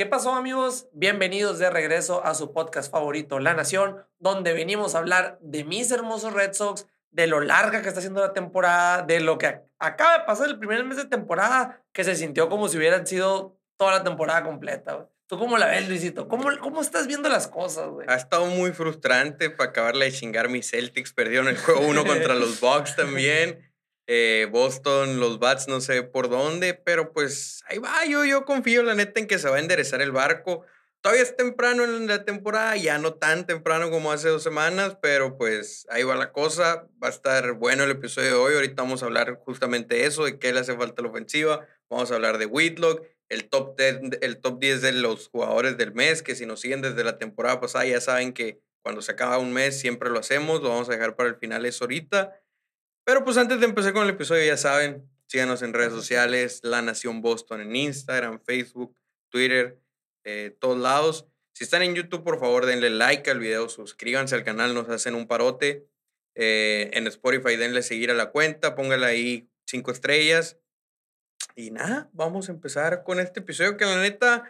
¿Qué 0.00 0.06
pasó 0.06 0.34
amigos? 0.34 0.88
Bienvenidos 0.94 1.58
de 1.58 1.68
regreso 1.68 2.24
a 2.24 2.34
su 2.34 2.54
podcast 2.54 2.90
favorito, 2.90 3.38
La 3.38 3.52
Nación, 3.52 3.98
donde 4.18 4.54
venimos 4.54 4.94
a 4.94 4.98
hablar 5.00 5.36
de 5.42 5.62
mis 5.62 5.90
hermosos 5.90 6.32
Red 6.32 6.54
Sox, 6.54 6.86
de 7.10 7.26
lo 7.26 7.42
larga 7.42 7.82
que 7.82 7.88
está 7.90 8.00
siendo 8.00 8.22
la 8.22 8.32
temporada, 8.32 9.02
de 9.02 9.20
lo 9.20 9.36
que 9.36 9.60
acaba 9.78 10.16
de 10.16 10.24
pasar 10.24 10.48
el 10.48 10.58
primer 10.58 10.84
mes 10.84 10.96
de 10.96 11.04
temporada, 11.04 11.84
que 11.92 12.02
se 12.04 12.16
sintió 12.16 12.48
como 12.48 12.68
si 12.68 12.78
hubieran 12.78 13.06
sido 13.06 13.58
toda 13.76 13.92
la 13.98 14.02
temporada 14.02 14.42
completa. 14.42 15.06
¿Tú 15.26 15.38
cómo 15.38 15.58
la 15.58 15.66
ves, 15.66 15.86
Luisito? 15.86 16.28
¿Cómo, 16.28 16.48
cómo 16.60 16.80
estás 16.80 17.06
viendo 17.06 17.28
las 17.28 17.46
cosas, 17.46 17.90
güey? 17.90 18.06
Ha 18.08 18.14
estado 18.14 18.46
muy 18.46 18.72
frustrante 18.72 19.50
para 19.50 19.68
acabarle 19.68 20.06
de 20.06 20.12
chingar 20.12 20.48
mis 20.48 20.70
Celtics. 20.70 21.12
Perdieron 21.12 21.46
el 21.48 21.58
juego 21.58 21.82
uno 21.86 22.06
contra 22.06 22.34
los 22.34 22.58
Bucks 22.58 22.96
también. 22.96 23.69
Eh, 24.12 24.48
Boston, 24.50 25.20
los 25.20 25.38
Bats, 25.38 25.68
no 25.68 25.80
sé 25.80 26.02
por 26.02 26.28
dónde, 26.28 26.74
pero 26.74 27.12
pues 27.12 27.62
ahí 27.68 27.78
va. 27.78 28.04
Yo, 28.06 28.24
yo 28.24 28.44
confío, 28.44 28.82
la 28.82 28.96
neta, 28.96 29.20
en 29.20 29.28
que 29.28 29.38
se 29.38 29.48
va 29.48 29.54
a 29.54 29.60
enderezar 29.60 30.02
el 30.02 30.10
barco. 30.10 30.64
Todavía 31.00 31.22
es 31.22 31.36
temprano 31.36 31.84
en 31.84 32.08
la 32.08 32.24
temporada, 32.24 32.76
ya 32.76 32.98
no 32.98 33.14
tan 33.14 33.46
temprano 33.46 33.88
como 33.88 34.10
hace 34.10 34.28
dos 34.28 34.42
semanas, 34.42 34.98
pero 35.00 35.38
pues 35.38 35.86
ahí 35.90 36.02
va 36.02 36.16
la 36.16 36.32
cosa. 36.32 36.88
Va 37.00 37.06
a 37.06 37.10
estar 37.10 37.52
bueno 37.52 37.84
el 37.84 37.92
episodio 37.92 38.30
de 38.30 38.34
hoy. 38.34 38.54
Ahorita 38.54 38.82
vamos 38.82 39.04
a 39.04 39.06
hablar 39.06 39.38
justamente 39.44 39.94
de 39.94 40.06
eso, 40.06 40.24
de 40.24 40.40
qué 40.40 40.52
le 40.52 40.58
hace 40.58 40.76
falta 40.76 41.02
la 41.02 41.10
ofensiva. 41.10 41.64
Vamos 41.88 42.10
a 42.10 42.16
hablar 42.16 42.38
de 42.38 42.46
Whitlock, 42.46 43.06
el 43.28 43.48
top, 43.48 43.78
10, 43.78 44.18
el 44.22 44.40
top 44.40 44.58
10 44.58 44.82
de 44.82 44.90
los 44.90 45.28
jugadores 45.28 45.76
del 45.76 45.94
mes, 45.94 46.24
que 46.24 46.34
si 46.34 46.46
nos 46.46 46.58
siguen 46.58 46.82
desde 46.82 47.04
la 47.04 47.16
temporada 47.16 47.60
pasada 47.60 47.84
ya 47.84 48.00
saben 48.00 48.32
que 48.32 48.60
cuando 48.82 49.02
se 49.02 49.12
acaba 49.12 49.38
un 49.38 49.52
mes 49.52 49.78
siempre 49.78 50.10
lo 50.10 50.18
hacemos. 50.18 50.62
Lo 50.62 50.70
vamos 50.70 50.88
a 50.88 50.92
dejar 50.94 51.14
para 51.14 51.28
el 51.28 51.36
final 51.36 51.64
eso 51.64 51.84
ahorita. 51.84 52.34
Pero 53.04 53.24
pues 53.24 53.36
antes 53.36 53.60
de 53.60 53.66
empezar 53.66 53.92
con 53.92 54.04
el 54.04 54.10
episodio, 54.10 54.44
ya 54.44 54.56
saben, 54.56 55.08
síganos 55.26 55.62
en 55.62 55.72
redes 55.72 55.92
sociales, 55.92 56.60
La 56.62 56.82
Nación 56.82 57.22
Boston 57.22 57.60
en 57.60 57.76
Instagram, 57.76 58.40
Facebook, 58.40 58.96
Twitter, 59.30 59.80
eh, 60.24 60.56
todos 60.60 60.78
lados. 60.78 61.26
Si 61.52 61.64
están 61.64 61.82
en 61.82 61.94
YouTube, 61.94 62.24
por 62.24 62.38
favor, 62.38 62.66
denle 62.66 62.90
like 62.90 63.30
al 63.30 63.38
video, 63.38 63.68
suscríbanse 63.68 64.34
al 64.34 64.44
canal, 64.44 64.74
nos 64.74 64.88
hacen 64.88 65.14
un 65.14 65.26
parote. 65.26 65.86
Eh, 66.34 66.90
en 66.94 67.06
Spotify, 67.06 67.56
denle 67.56 67.82
seguir 67.82 68.10
a 68.10 68.14
la 68.14 68.30
cuenta, 68.30 68.74
póngale 68.74 69.06
ahí 69.06 69.50
cinco 69.66 69.90
estrellas. 69.90 70.58
Y 71.56 71.70
nada, 71.70 72.08
vamos 72.12 72.48
a 72.48 72.52
empezar 72.52 73.02
con 73.02 73.20
este 73.20 73.40
episodio 73.40 73.76
que 73.76 73.84
la 73.84 74.00
neta 74.00 74.44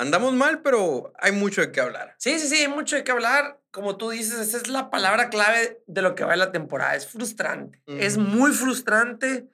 andamos 0.00 0.32
mal, 0.34 0.62
pero 0.62 1.12
hay 1.18 1.32
mucho 1.32 1.60
de 1.60 1.72
qué 1.72 1.80
hablar. 1.80 2.14
Sí, 2.18 2.38
sí, 2.38 2.48
sí, 2.48 2.56
hay 2.56 2.68
mucho 2.68 2.96
de 2.96 3.04
qué 3.04 3.12
hablar 3.12 3.60
como 3.70 3.96
tú 3.96 4.10
dices, 4.10 4.38
esa 4.38 4.56
es 4.56 4.68
la 4.68 4.90
palabra 4.90 5.30
clave 5.30 5.82
de 5.86 6.02
lo 6.02 6.14
que 6.14 6.24
va 6.24 6.32
en 6.32 6.40
la 6.40 6.52
temporada. 6.52 6.96
Es 6.96 7.06
frustrante. 7.06 7.80
Es 7.86 8.18
muy 8.18 8.52
frustrante 8.52 9.48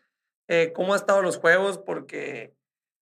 eh, 0.49 0.73
cómo 0.75 0.95
han 0.95 1.01
estado 1.01 1.23
los 1.23 1.37
juegos 1.37 1.79
porque 1.79 2.55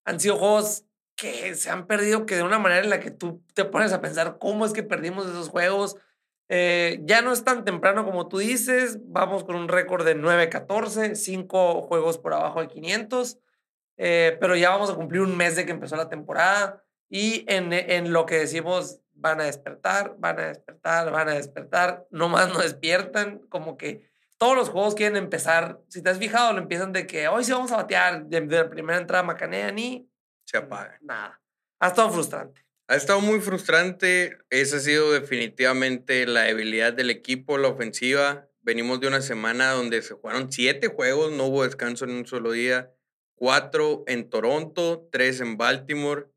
han 0.04 0.18
sido 0.18 0.36
juegos 0.36 0.84
que 1.16 1.54
se 1.54 1.70
han 1.70 1.86
perdido 1.86 2.26
que 2.26 2.34
de 2.34 2.42
una 2.42 2.58
manera 2.58 2.82
en 2.82 2.90
la 2.90 2.98
que 2.98 3.12
tú 3.12 3.44
te 3.54 3.64
pones 3.64 3.92
a 3.92 4.00
pensar 4.00 4.38
cómo 4.38 4.66
es 4.66 4.72
que 4.72 4.82
perdimos 4.82 5.26
esos 5.26 5.48
juegos. 5.48 5.96
Eh, 6.48 7.00
ya 7.04 7.22
no 7.22 7.32
es 7.32 7.44
tan 7.44 7.64
temprano 7.64 8.04
como 8.04 8.28
tú 8.28 8.38
dices. 8.38 8.98
Vamos 9.04 9.44
con 9.44 9.54
un 9.54 9.68
récord 9.68 10.04
de 10.04 10.16
9-14, 10.16 11.14
5 11.14 11.82
juegos 11.82 12.18
por 12.18 12.34
abajo 12.34 12.60
de 12.60 12.68
500. 12.68 13.38
Eh, 13.96 14.36
pero 14.40 14.56
ya 14.56 14.70
vamos 14.70 14.90
a 14.90 14.96
cumplir 14.96 15.20
un 15.20 15.36
mes 15.36 15.54
de 15.54 15.64
que 15.64 15.70
empezó 15.70 15.94
la 15.94 16.08
temporada. 16.08 16.83
Y 17.14 17.44
en, 17.46 17.72
en 17.72 18.12
lo 18.12 18.26
que 18.26 18.40
decimos 18.40 18.98
van 19.12 19.40
a 19.40 19.44
despertar, 19.44 20.16
van 20.18 20.40
a 20.40 20.48
despertar, 20.48 21.12
van 21.12 21.28
a 21.28 21.34
despertar, 21.34 22.08
nomás 22.10 22.52
no 22.52 22.58
despiertan, 22.58 23.38
como 23.48 23.76
que 23.76 24.10
todos 24.36 24.56
los 24.56 24.68
juegos 24.68 24.96
quieren 24.96 25.16
empezar, 25.16 25.78
si 25.86 26.02
te 26.02 26.10
has 26.10 26.18
fijado, 26.18 26.52
lo 26.52 26.58
empiezan 26.58 26.92
de 26.92 27.06
que 27.06 27.28
hoy 27.28 27.44
sí 27.44 27.52
vamos 27.52 27.70
a 27.70 27.76
batear, 27.76 28.26
de, 28.26 28.44
la 28.44 28.68
primera 28.68 28.98
entrada 28.98 29.22
macanean 29.22 29.78
y 29.78 30.10
se 30.44 30.56
apaga. 30.56 30.98
Nada. 31.02 31.40
Ha 31.78 31.86
estado 31.86 32.10
frustrante. 32.10 32.66
Ha 32.88 32.96
estado 32.96 33.20
muy 33.20 33.40
frustrante. 33.40 34.36
Esa 34.50 34.78
ha 34.78 34.80
sido 34.80 35.12
definitivamente 35.12 36.26
la 36.26 36.42
debilidad 36.42 36.92
del 36.92 37.10
equipo, 37.10 37.58
la 37.58 37.68
ofensiva. 37.68 38.48
Venimos 38.60 38.98
de 38.98 39.06
una 39.06 39.20
semana 39.20 39.70
donde 39.70 40.02
se 40.02 40.14
jugaron 40.14 40.50
siete 40.50 40.88
juegos, 40.88 41.30
no 41.30 41.44
hubo 41.44 41.62
descanso 41.62 42.06
en 42.06 42.10
un 42.10 42.26
solo 42.26 42.50
día. 42.50 42.90
Cuatro 43.36 44.02
en 44.08 44.28
Toronto, 44.28 45.08
tres 45.12 45.40
en 45.40 45.56
Baltimore 45.56 46.33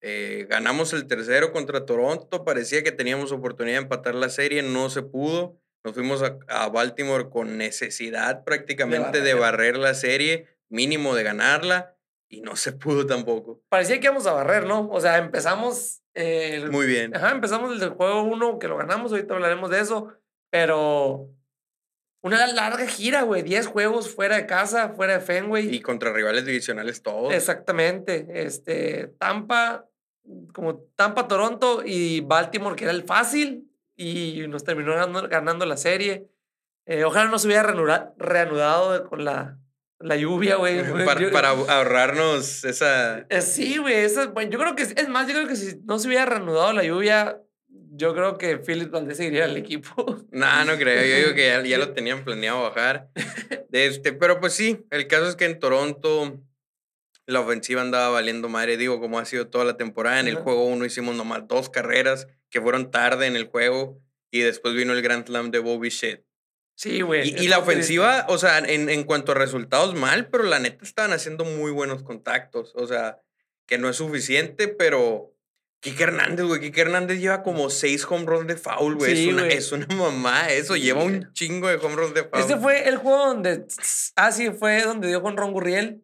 eh, 0.00 0.46
ganamos 0.48 0.92
el 0.92 1.06
tercero 1.06 1.52
contra 1.52 1.86
Toronto, 1.86 2.44
parecía 2.44 2.82
que 2.82 2.92
teníamos 2.92 3.32
oportunidad 3.32 3.78
de 3.78 3.82
empatar 3.82 4.14
la 4.14 4.28
serie, 4.28 4.62
no 4.62 4.90
se 4.90 5.02
pudo. 5.02 5.60
Nos 5.84 5.94
fuimos 5.94 6.22
a, 6.22 6.68
Baltimore 6.68 7.30
con 7.30 7.56
necesidad 7.56 8.44
prácticamente 8.44 9.20
de 9.20 9.34
barrer. 9.34 9.76
la 9.76 9.94
serie, 9.94 10.46
mínimo 10.68 11.14
de 11.14 11.22
ganarla, 11.22 11.96
y 12.28 12.40
no 12.40 12.56
se 12.56 12.72
pudo 12.72 13.06
tampoco. 13.06 13.62
Parecía 13.68 14.00
que 14.00 14.06
íbamos 14.06 14.26
a 14.26 14.32
barrer, 14.32 14.66
¿no? 14.66 14.88
O 14.90 15.00
sea, 15.00 15.18
empezamos... 15.18 16.02
Muy 16.70 16.86
bien. 16.86 17.14
Ajá, 17.14 17.30
empezamos 17.30 17.80
el 17.80 17.90
juego 17.90 18.22
uno, 18.22 18.58
que 18.58 18.66
lo 18.66 18.76
ganamos, 18.76 19.12
ahorita 19.12 19.34
hablaremos 19.34 19.70
de 19.70 19.78
eso, 19.78 20.12
pero 20.50 21.30
una 22.20 22.46
larga 22.48 22.86
gira, 22.86 23.22
güey. 23.22 23.42
10 23.42 23.66
juegos 23.68 24.14
fuera 24.14 24.36
de 24.36 24.46
casa, 24.46 24.90
fuera 24.90 25.14
de 25.14 25.20
Fenway. 25.20 25.74
Y 25.74 25.80
contra 25.80 26.12
rivales 26.12 26.44
divisionales 26.44 27.02
todos. 27.02 27.32
Exactamente. 27.32 28.26
Este, 28.34 29.14
Tampa, 29.18 29.87
como 30.52 30.76
Tampa, 30.96 31.28
Toronto 31.28 31.82
y 31.84 32.20
Baltimore, 32.20 32.76
que 32.76 32.84
era 32.84 32.92
el 32.92 33.04
fácil, 33.04 33.70
y 33.96 34.46
nos 34.48 34.64
terminó 34.64 34.94
ganando, 35.28 35.66
la 35.66 35.76
serie. 35.76 36.28
Eh, 36.86 37.04
ojalá 37.04 37.28
no 37.28 37.38
se 37.38 37.48
hubiera 37.48 37.64
reanudado 38.16 39.08
con 39.08 39.24
la, 39.24 39.58
la 40.00 40.16
lluvia, 40.16 40.56
güey. 40.56 40.82
Para, 41.32 41.50
ahorrarnos 41.50 42.64
esa... 42.64 43.26
Eh, 43.28 43.42
sí, 43.42 43.78
güey. 43.78 44.06
Bueno, 44.32 44.50
yo 44.50 44.58
creo 44.58 44.76
que, 44.76 44.82
es 44.82 45.08
más, 45.08 45.26
yo 45.26 45.34
creo 45.34 45.48
que 45.48 45.56
si 45.56 45.76
no 45.84 45.98
se 45.98 46.08
hubiera 46.08 46.26
reanudado 46.26 46.72
la 46.72 46.84
lluvia, 46.84 47.42
yo 47.68 48.14
creo 48.14 48.38
que 48.38 48.58
Philip 48.58 48.90
Valdez 48.90 49.16
seguiría 49.16 49.44
el 49.44 49.56
equipo. 49.56 50.24
No, 50.30 50.64
no 50.64 50.76
creo. 50.76 51.04
Yo 51.04 51.16
digo 51.16 51.34
que 51.34 51.68
ya, 51.68 51.78
lo 51.78 51.88
tenían 51.94 52.24
planeado 52.24 52.62
bajar. 52.62 53.10
Este, 53.72 54.12
pero 54.12 54.40
pues 54.40 54.52
sí, 54.52 54.86
el 54.90 55.06
caso 55.08 55.28
es 55.28 55.36
que 55.36 55.46
en 55.46 55.58
Toronto 55.58 56.40
la 57.28 57.40
ofensiva 57.40 57.82
andaba 57.82 58.08
valiendo 58.08 58.48
madre, 58.48 58.78
digo, 58.78 59.00
como 59.00 59.18
ha 59.18 59.24
sido 59.26 59.48
toda 59.48 59.66
la 59.66 59.76
temporada. 59.76 60.18
En 60.18 60.28
el 60.28 60.36
juego 60.36 60.64
uno 60.64 60.86
hicimos 60.86 61.14
nomás 61.14 61.46
dos 61.46 61.68
carreras 61.68 62.26
que 62.48 62.60
fueron 62.60 62.90
tarde 62.90 63.26
en 63.26 63.36
el 63.36 63.44
juego 63.44 64.00
y 64.30 64.40
después 64.40 64.74
vino 64.74 64.94
el 64.94 65.02
Grand 65.02 65.26
Slam 65.26 65.50
de 65.50 65.58
Bobby 65.58 65.90
Shit. 65.90 66.22
Sí, 66.74 67.02
güey. 67.02 67.28
Y, 67.28 67.48
la 67.48 67.58
ofensiva, 67.58 68.24
o 68.28 68.38
sea, 68.38 68.58
en, 68.58 68.88
en 68.88 69.04
cuanto 69.04 69.32
a 69.32 69.34
resultados, 69.34 69.94
mal, 69.94 70.28
pero 70.28 70.44
la 70.44 70.58
neta 70.58 70.84
estaban 70.84 71.12
haciendo 71.12 71.44
muy 71.44 71.70
buenos 71.70 72.02
contactos. 72.02 72.72
O 72.76 72.86
sea, 72.86 73.20
que 73.66 73.76
no 73.76 73.90
es 73.90 73.96
suficiente, 73.96 74.68
pero 74.68 75.34
Kike 75.80 76.02
Hernández, 76.02 76.46
güey. 76.46 76.60
Kike 76.60 76.80
Hernández 76.80 77.20
lleva 77.20 77.42
como 77.42 77.68
seis 77.68 78.06
home 78.08 78.24
runs 78.24 78.46
de 78.46 78.56
foul, 78.56 78.96
güey. 78.96 79.12
es, 79.12 79.32
una, 79.32 79.48
es, 79.48 79.72
una, 79.72 79.86
mamá, 79.94 80.48
eso. 80.48 80.76
Lleva 80.76 81.04
un 81.04 81.30
chingo 81.34 81.68
de 81.68 81.76
home 81.76 81.94
runs 81.94 82.14
de 82.14 82.24
foul. 82.24 82.40
Este 82.40 82.56
fue 82.56 82.88
el 82.88 82.96
juego 82.96 83.26
donde. 83.26 83.66
Ah, 84.16 84.32
sí, 84.32 84.50
fue 84.50 84.82
donde 84.82 85.08
dio 85.08 85.20
con 85.20 85.36
Ron 85.36 85.52
Gurriel. 85.52 86.02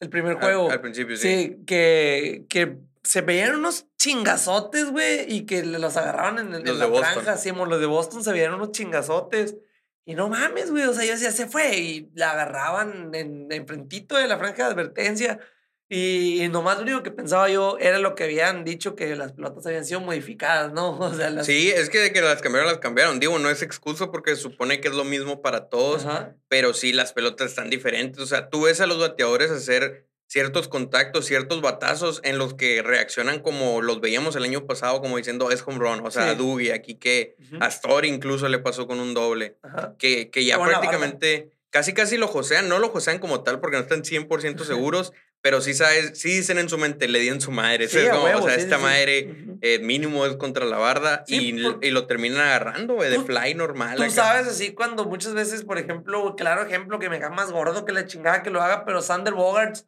El 0.00 0.10
primer 0.10 0.38
juego. 0.38 0.70
Al, 0.70 0.80
principio, 0.80 1.16
sí. 1.16 1.28
Sí, 1.28 1.64
que, 1.66 2.44
que 2.48 2.78
se 3.02 3.22
veían 3.22 3.54
unos 3.54 3.86
chingazotes, 3.96 4.90
güey, 4.90 5.32
y 5.32 5.46
que 5.46 5.64
los 5.64 5.96
agarraban 5.96 6.38
en, 6.38 6.54
en 6.54 6.78
la 6.78 6.88
franja. 6.88 7.36
Sí, 7.36 7.50
los 7.52 7.80
de 7.80 7.86
Boston 7.86 8.22
se 8.22 8.32
veían 8.32 8.54
unos 8.54 8.72
chingazotes. 8.72 9.56
Y 10.04 10.14
no 10.14 10.28
mames, 10.28 10.70
güey. 10.70 10.84
O 10.84 10.92
sea, 10.92 11.04
yo 11.04 11.12
decía, 11.12 11.32
se 11.32 11.46
fue. 11.46 11.76
Y 11.78 12.10
la 12.14 12.32
agarraban 12.32 13.14
en, 13.14 13.50
en 13.50 13.66
frentito 13.66 14.16
de 14.16 14.28
la 14.28 14.38
franja 14.38 14.64
de 14.64 14.72
advertencia. 14.72 15.40
Y, 15.88 16.48
nomás 16.50 16.78
lo 16.78 16.82
único 16.82 17.02
que 17.04 17.12
pensaba 17.12 17.48
yo 17.48 17.78
era 17.78 17.98
lo 17.98 18.16
que 18.16 18.24
habían 18.24 18.64
dicho 18.64 18.96
que 18.96 19.14
las 19.14 19.32
pelotas 19.32 19.64
habían 19.66 19.84
sido 19.84 20.00
modificadas, 20.00 20.72
¿no? 20.72 20.98
O 20.98 21.14
sea, 21.14 21.44
Sí, 21.44 21.70
es 21.70 21.90
que 21.90 21.98
de 21.98 22.12
que 22.12 22.20
las 22.20 22.42
cambiaron, 22.42 22.68
las 22.68 22.78
cambiaron. 22.78 23.20
Digo, 23.20 23.38
no 23.38 23.50
es 23.50 23.62
excuso 23.62 24.10
porque 24.10 24.34
supone 24.34 24.80
que 24.80 24.88
es 24.88 24.94
lo 24.94 25.04
mismo 25.04 25.42
para 25.42 25.68
todos, 25.68 26.06
pero 26.48 26.74
sí 26.74 26.92
las 26.92 27.12
pelotas 27.12 27.50
están 27.50 27.70
diferentes. 27.70 28.20
O 28.20 28.26
sea, 28.26 28.48
tú 28.48 28.62
ves 28.62 28.80
a 28.80 28.86
los 28.86 28.98
bateadores 28.98 29.50
hacer 29.50 30.06
ciertos 30.28 30.66
contactos, 30.66 31.26
ciertos 31.26 31.60
batazos 31.60 32.20
en 32.24 32.38
los 32.38 32.54
que 32.54 32.82
reaccionan 32.82 33.38
como 33.38 33.80
los 33.80 34.00
veíamos 34.00 34.34
el 34.34 34.42
año 34.42 34.66
pasado, 34.66 35.00
como 35.00 35.16
diciendo 35.16 35.52
es 35.52 35.62
home 35.64 35.78
run. 35.78 36.04
O 36.04 36.10
sea, 36.10 36.30
a 36.30 36.34
Dougie, 36.34 36.72
aquí 36.72 36.96
que 36.96 37.36
a 37.60 37.68
Story 37.68 38.08
incluso 38.08 38.48
le 38.48 38.58
pasó 38.58 38.88
con 38.88 38.98
un 38.98 39.14
doble, 39.14 39.56
que, 39.98 40.30
que 40.30 40.44
ya 40.44 40.58
prácticamente 40.58 41.52
casi 41.70 41.92
casi 41.92 42.16
lo 42.16 42.26
josean, 42.26 42.68
no 42.68 42.78
lo 42.78 42.88
josean 42.88 43.18
como 43.18 43.42
tal 43.42 43.60
porque 43.60 43.76
no 43.76 43.82
están 43.82 44.02
100% 44.02 44.64
seguros, 44.64 45.12
pero 45.46 45.60
sí 45.60 45.74
sabes, 45.74 46.18
sí 46.18 46.38
dicen 46.38 46.58
en 46.58 46.68
su 46.68 46.76
mente, 46.76 47.06
le 47.06 47.20
dieron 47.20 47.40
su 47.40 47.52
madre. 47.52 47.86
o 47.86 47.88
sea, 47.88 48.56
esta 48.56 48.78
madre 48.78 49.58
eh, 49.60 49.78
mínimo 49.78 50.26
es 50.26 50.34
contra 50.34 50.64
la 50.64 50.76
barda 50.76 51.22
y, 51.28 51.54
y, 51.82 51.90
lo 51.92 52.06
terminan 52.08 52.40
agarrando, 52.40 52.94
güey, 52.94 53.10
de 53.10 53.20
fly 53.20 53.54
normal. 53.54 53.96
Tú 53.96 54.10
sabes 54.10 54.48
así 54.48 54.74
cuando 54.74 55.04
muchas 55.04 55.34
veces, 55.34 55.62
por 55.62 55.78
ejemplo, 55.78 56.34
claro 56.34 56.62
ejemplo 56.62 56.98
que 56.98 57.08
me 57.08 57.20
cae 57.20 57.30
más 57.30 57.52
gordo 57.52 57.84
que 57.84 57.92
la 57.92 58.06
chingada 58.06 58.42
que 58.42 58.50
lo 58.50 58.60
haga, 58.60 58.84
pero 58.84 59.00
Sander 59.02 59.34
Bogarts, 59.34 59.86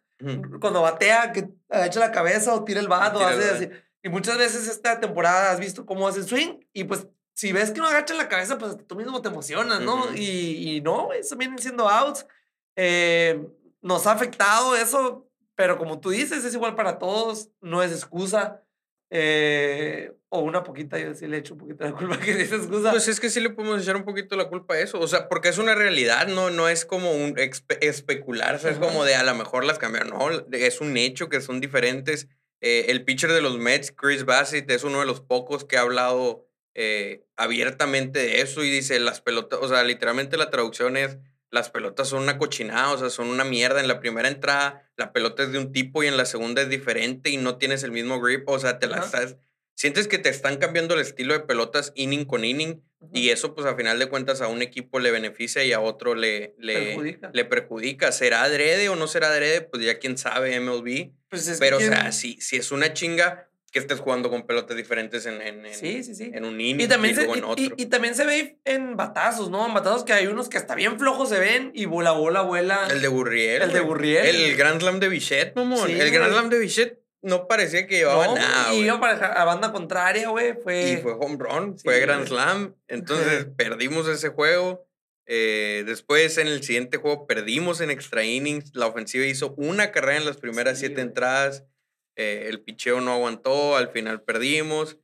cuando 0.61 0.81
batea, 0.81 1.33
que 1.33 1.49
echa 1.71 1.99
la 1.99 2.13
cabeza 2.13 2.55
o 2.55 2.63
tira 2.63 2.79
el 2.79 2.87
bat 2.87 3.17
o 3.17 3.27
hace 3.27 3.51
así. 3.51 3.69
Y 4.05 4.11
muchas 4.11 4.39
veces 4.39 4.69
esta 4.69 5.01
temporada 5.01 5.51
has 5.51 5.59
visto 5.59 5.85
cómo 5.85 6.07
hace 6.07 6.23
swing 6.23 6.61
y 6.73 6.85
pues 6.85 7.09
si 7.35 7.51
ves 7.51 7.73
que 7.73 7.81
no 7.81 7.89
agacha 7.89 8.15
la 8.15 8.29
cabeza, 8.29 8.59
pues 8.59 8.77
tú 8.87 8.95
mismo 8.95 9.21
te 9.23 9.29
emocionas, 9.29 9.81
¿no? 9.81 10.15
y, 10.15 10.77
y, 10.77 10.81
no, 10.83 11.13
eso 11.13 11.35
vienen 11.35 11.59
siendo 11.59 11.89
outs. 11.89 12.29
Eh, 12.77 13.45
nos 13.83 14.07
ha 14.07 14.13
afectado 14.13 14.77
eso 14.77 15.28
pero 15.59 15.77
como 15.77 15.99
tú 15.99 16.11
dices, 16.11 16.45
es 16.45 16.55
igual 16.55 16.77
para 16.77 17.01
todos, 17.01 17.51
no 17.61 17.83
es 17.83 17.91
excusa. 17.91 18.63
Eh, 19.11 20.13
o 20.29 20.39
una 20.39 20.63
poquita, 20.63 21.01
yo 21.01 21.13
sí 21.15 21.27
le 21.27 21.39
echo 21.39 21.55
un 21.55 21.59
poquito 21.59 21.83
la 21.83 21.91
culpa 21.93 22.21
que 22.21 22.31
esa 22.31 22.55
excusa. 22.55 22.93
Pues 22.93 23.09
es 23.09 23.19
que 23.19 23.29
sí 23.29 23.41
le 23.41 23.51
podemos 23.51 23.83
echar 23.83 23.97
un 23.97 24.05
poquito 24.05 24.37
la 24.37 24.49
culpa 24.49 24.75
a 24.75 24.79
eso. 24.79 25.01
O 25.01 25.09
sea, 25.09 25.29
porque 25.29 25.49
es 25.49 25.59
una 25.59 25.75
realidad, 25.75 26.29
no, 26.29 26.51
no 26.51 26.69
es 26.69 26.85
como 26.85 27.11
un 27.11 27.35
especular, 27.81 28.55
o 28.55 28.59
sea, 28.61 28.71
es 28.71 28.79
como 28.79 29.05
de 29.05 29.17
a 29.17 29.25
lo 29.25 29.35
mejor 29.35 29.65
las 29.65 29.79
cambiaron. 29.81 30.11
No, 30.11 30.31
es 30.53 30.81
un 30.81 30.97
hecho 30.97 31.29
que 31.29 31.41
son 31.41 31.61
diferentes. 31.61 32.29
Eh, 32.61 32.87
el 32.91 33.05
pitcher 33.05 33.33
de 33.33 33.41
los 33.41 33.59
Mets, 33.59 33.91
Chris 33.91 34.25
Bassett, 34.25 34.71
es 34.71 34.85
uno 34.85 35.01
de 35.01 35.07
los 35.07 35.21
pocos 35.21 35.65
que 35.65 35.77
ha 35.77 35.81
hablado 35.81 36.47
eh, 36.77 37.25
abiertamente 37.37 38.21
de 38.21 38.43
eso 38.43 38.63
y 38.63 38.71
dice 38.71 39.01
las 39.01 39.21
pelotas, 39.21 39.59
o 39.61 39.67
sea, 39.67 39.83
literalmente 39.83 40.37
la 40.37 40.51
traducción 40.51 40.97
es 40.97 41.19
las 41.51 41.71
pelotas 41.71 42.09
son 42.09 42.23
una 42.23 42.39
cochinada, 42.39 42.93
o 42.93 42.99
sea, 42.99 43.11
son 43.11 43.29
una 43.29 43.45
mierda. 43.45 43.81
En 43.81 43.89
la 43.89 44.01
primera 44.01 44.29
entrada, 44.29 44.91
la 44.97 45.13
pelota 45.13 45.43
es 45.43 45.53
de 45.53 45.59
un 45.59 45.73
tipo 45.73 46.03
y 46.03 46.07
en 46.07 46.17
la 46.17 46.27
segunda 46.27 46.63
es 46.63 46.69
diferente 46.69 47.31
y 47.31 47.37
no 47.37 47.57
tienes 47.57 47.83
el 47.83 47.93
mismo 47.93 48.21
grip, 48.21 48.49
o 48.49 48.59
sea, 48.59 48.79
te 48.79 48.87
la 48.87 48.99
estás. 48.99 49.37
Sientes 49.75 50.09
que 50.09 50.19
te 50.19 50.29
están 50.29 50.57
cambiando 50.57 50.95
el 50.95 51.01
estilo 51.01 51.35
de 51.35 51.41
pelotas 51.41 51.93
inning 51.95 52.25
con 52.25 52.45
inning 52.45 52.83
y 53.13 53.29
eso, 53.29 53.55
pues 53.55 53.67
a 53.67 53.77
final 53.77 53.99
de 53.99 54.09
cuentas, 54.09 54.41
a 54.41 54.49
un 54.49 54.61
equipo 54.61 54.99
le 54.99 55.13
beneficia 55.13 55.65
y 55.65 55.73
a 55.73 55.81
otro 55.81 56.17
le, 56.17 56.57
le, 56.59 56.75
perjudica. 56.75 57.31
le 57.33 57.45
perjudica. 57.45 58.13
¿Será 58.13 58.43
adrede 58.43 58.89
o 58.89 58.97
no 58.97 59.07
será 59.07 59.29
adrede? 59.29 59.61
Pues 59.61 59.85
ya 59.85 59.99
quién 60.01 60.19
sabe, 60.19 60.59
MLB. 60.59 61.13
Pues 61.31 61.57
Pero, 61.61 61.77
o 61.77 61.81
sea, 61.81 62.11
si, 62.11 62.41
si 62.41 62.57
es 62.57 62.73
una 62.73 62.93
chinga, 62.93 63.51
que 63.71 63.79
estés 63.79 64.01
jugando 64.01 64.31
con 64.31 64.47
pelotas 64.47 64.77
diferentes 64.77 65.27
en, 65.27 65.43
en, 65.43 65.67
en, 65.67 66.45
un 66.45 66.61
inning 66.61 66.87
y, 66.87 66.89
también 66.89 67.15
se, 67.15 67.25
en 67.25 67.45
otro. 67.45 67.65
Y, 67.77 67.87
también 67.87 68.15
se 68.15 68.25
ve 68.25 68.59
en 68.65 68.97
batazos, 68.97 69.51
¿no? 69.51 69.67
En 69.67 69.75
batazos 69.75 70.05
que 70.05 70.15
hay 70.15 70.27
unos 70.27 70.49
que 70.49 70.57
hasta 70.57 70.75
bien 70.75 70.99
flojos 70.99 71.29
se 71.29 71.39
ven 71.39 71.71
y 71.75 71.85
bola, 71.85 72.13
bola, 72.13 72.41
vuela. 72.43 72.89
El 72.91 73.03
de 73.03 73.09
Burriel. 73.09 73.63
El 73.63 73.73
de 73.73 73.81
Burriel. 73.81 74.25
El 74.25 74.57
Grand 74.57 74.81
Slam 74.81 75.01
de 75.01 75.09
Bichette, 75.09 75.55
mamón. 75.55 75.91
el 75.91 76.11
Grand 76.11 76.33
Slam 76.33 76.49
de 76.49 76.59
Bichette 76.59 77.03
no 77.21 77.47
parecía 77.47 77.87
que 77.87 77.99
llevaba 77.99 78.35
nada. 78.35 78.75
Y 78.75 78.85
iba 78.85 78.99
para 79.01 79.33
a 79.33 79.45
banda 79.45 79.73
contraria, 79.73 80.29
güey. 80.29 80.55
Fue... 80.63 80.93
Y 80.93 80.97
fue 80.99 81.13
home 81.13 81.37
run, 81.39 81.79
fue 81.79 82.01
Grand 82.01 82.27
Slam. 82.27 82.75
Entonces 82.87 83.47
perdimos 83.57 84.09
ese 84.09 84.29
juego. 84.31 84.87
Eh, 85.27 85.85
después 85.85 86.39
en 86.39 86.47
el 86.47 86.63
siguiente 86.63 86.97
juego 86.97 87.27
perdimos 87.27 87.81
en 87.81 87.91
extra 87.91 88.25
innings. 88.25 88.71
La 88.75 88.87
ofensiva 88.87 89.27
hizo 89.27 89.53
una 89.57 89.91
carrera 89.91 90.19
en 90.19 90.25
las 90.25 90.39
primeras 90.39 90.79
siete 90.79 91.01
entradas. 91.01 91.65
Eh, 92.19 92.49
el 92.49 92.61
picheo 92.61 93.01
no 93.01 93.13
aguantó, 93.13 93.77
al 93.77 93.91
final 93.91 94.23
perdimos. 94.23 94.99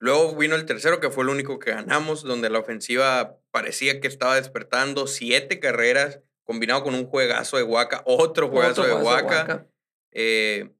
Luego 0.00 0.34
vino 0.36 0.56
el 0.56 0.66
tercero, 0.66 0.98
que 0.98 1.08
fue 1.08 1.22
el 1.22 1.30
único 1.30 1.60
que 1.60 1.70
ganamos, 1.70 2.24
donde 2.24 2.50
la 2.50 2.58
ofensiva 2.58 3.38
parecía 3.52 4.00
que 4.00 4.08
estaba 4.08 4.34
despertando. 4.34 5.06
Siete 5.06 5.60
carreras, 5.60 6.20
combinado 6.42 6.82
con 6.82 6.96
un 6.96 7.06
juegazo 7.06 7.58
de 7.58 7.62
Huaca, 7.62 8.02
otro 8.06 8.48
juegazo 8.48 8.82
de 8.82 8.94
Huaca. 8.94 9.68
Eh, 10.10 10.70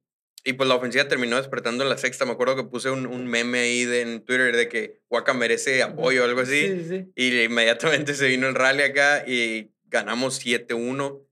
y 0.43 0.53
pues 0.53 0.67
la 0.67 0.75
ofensiva 0.75 1.07
terminó 1.07 1.37
despertando 1.37 1.83
en 1.83 1.89
la 1.89 1.97
sexta. 1.97 2.25
Me 2.25 2.33
acuerdo 2.33 2.57
que 2.57 2.63
puse 2.63 2.89
un, 2.89 3.27
meme 3.27 3.59
ahí 3.59 3.83
en 3.83 4.25
Twitter 4.25 4.55
de 4.57 4.67
que 4.67 5.01
Huaca 5.09 5.33
merece 5.33 5.81
apoyo 5.81 6.23
o 6.23 6.25
algo 6.25 6.41
así. 6.41 7.09
Y 7.15 7.41
inmediatamente 7.41 8.13
se 8.15 8.27
vino 8.27 8.47
el 8.47 8.55
rally 8.55 8.83
acá 8.83 9.23
y 9.25 9.71
ganamos 9.85 10.45
7-1. 10.45 11.25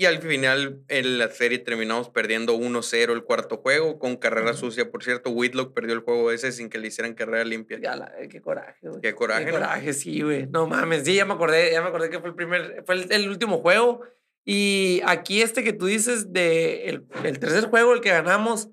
Y 0.00 0.06
al 0.06 0.22
final 0.22 0.84
en 0.86 1.18
la 1.18 1.28
serie 1.28 1.58
terminamos 1.58 2.08
perdiendo 2.08 2.56
1-0 2.56 3.10
el 3.10 3.24
cuarto 3.24 3.56
juego 3.56 3.98
con 3.98 4.16
carrera 4.16 4.54
sucia. 4.54 4.92
Por 4.92 5.02
cierto, 5.02 5.30
Whitlock 5.30 5.74
perdió 5.74 5.92
el 5.92 6.02
juego 6.02 6.30
ese 6.30 6.52
sin 6.52 6.70
que 6.70 6.78
le 6.78 6.86
hicieran 6.86 7.14
carrera 7.14 7.42
limpia. 7.42 7.80
Ya 7.82 7.96
la, 7.96 8.12
qué 8.30 8.40
coraje, 8.40 8.88
güey. 8.88 9.00
Qué 9.00 9.16
coraje. 9.16 9.46
Qué 9.46 9.50
coraje, 9.50 9.92
sí, 9.92 10.22
güey. 10.22 10.46
No 10.46 10.68
mames, 10.68 11.04
sí, 11.04 11.16
ya 11.16 11.24
me 11.24 11.34
acordé, 11.34 11.72
ya 11.72 11.82
me 11.82 11.88
acordé 11.88 12.10
que 12.10 12.20
fue 12.20 12.28
el 12.28 12.36
primer, 12.36 12.84
fue 12.86 13.06
el, 13.10 13.28
último 13.28 13.58
juego. 13.58 14.02
Y 14.44 15.00
aquí 15.04 15.42
este 15.42 15.64
que 15.64 15.72
tú 15.72 15.86
dices 15.86 16.32
de 16.32 16.84
el, 16.90 17.08
el 17.24 17.40
tercer 17.40 17.64
juego, 17.64 17.92
el 17.92 18.00
que 18.00 18.10
ganamos, 18.10 18.70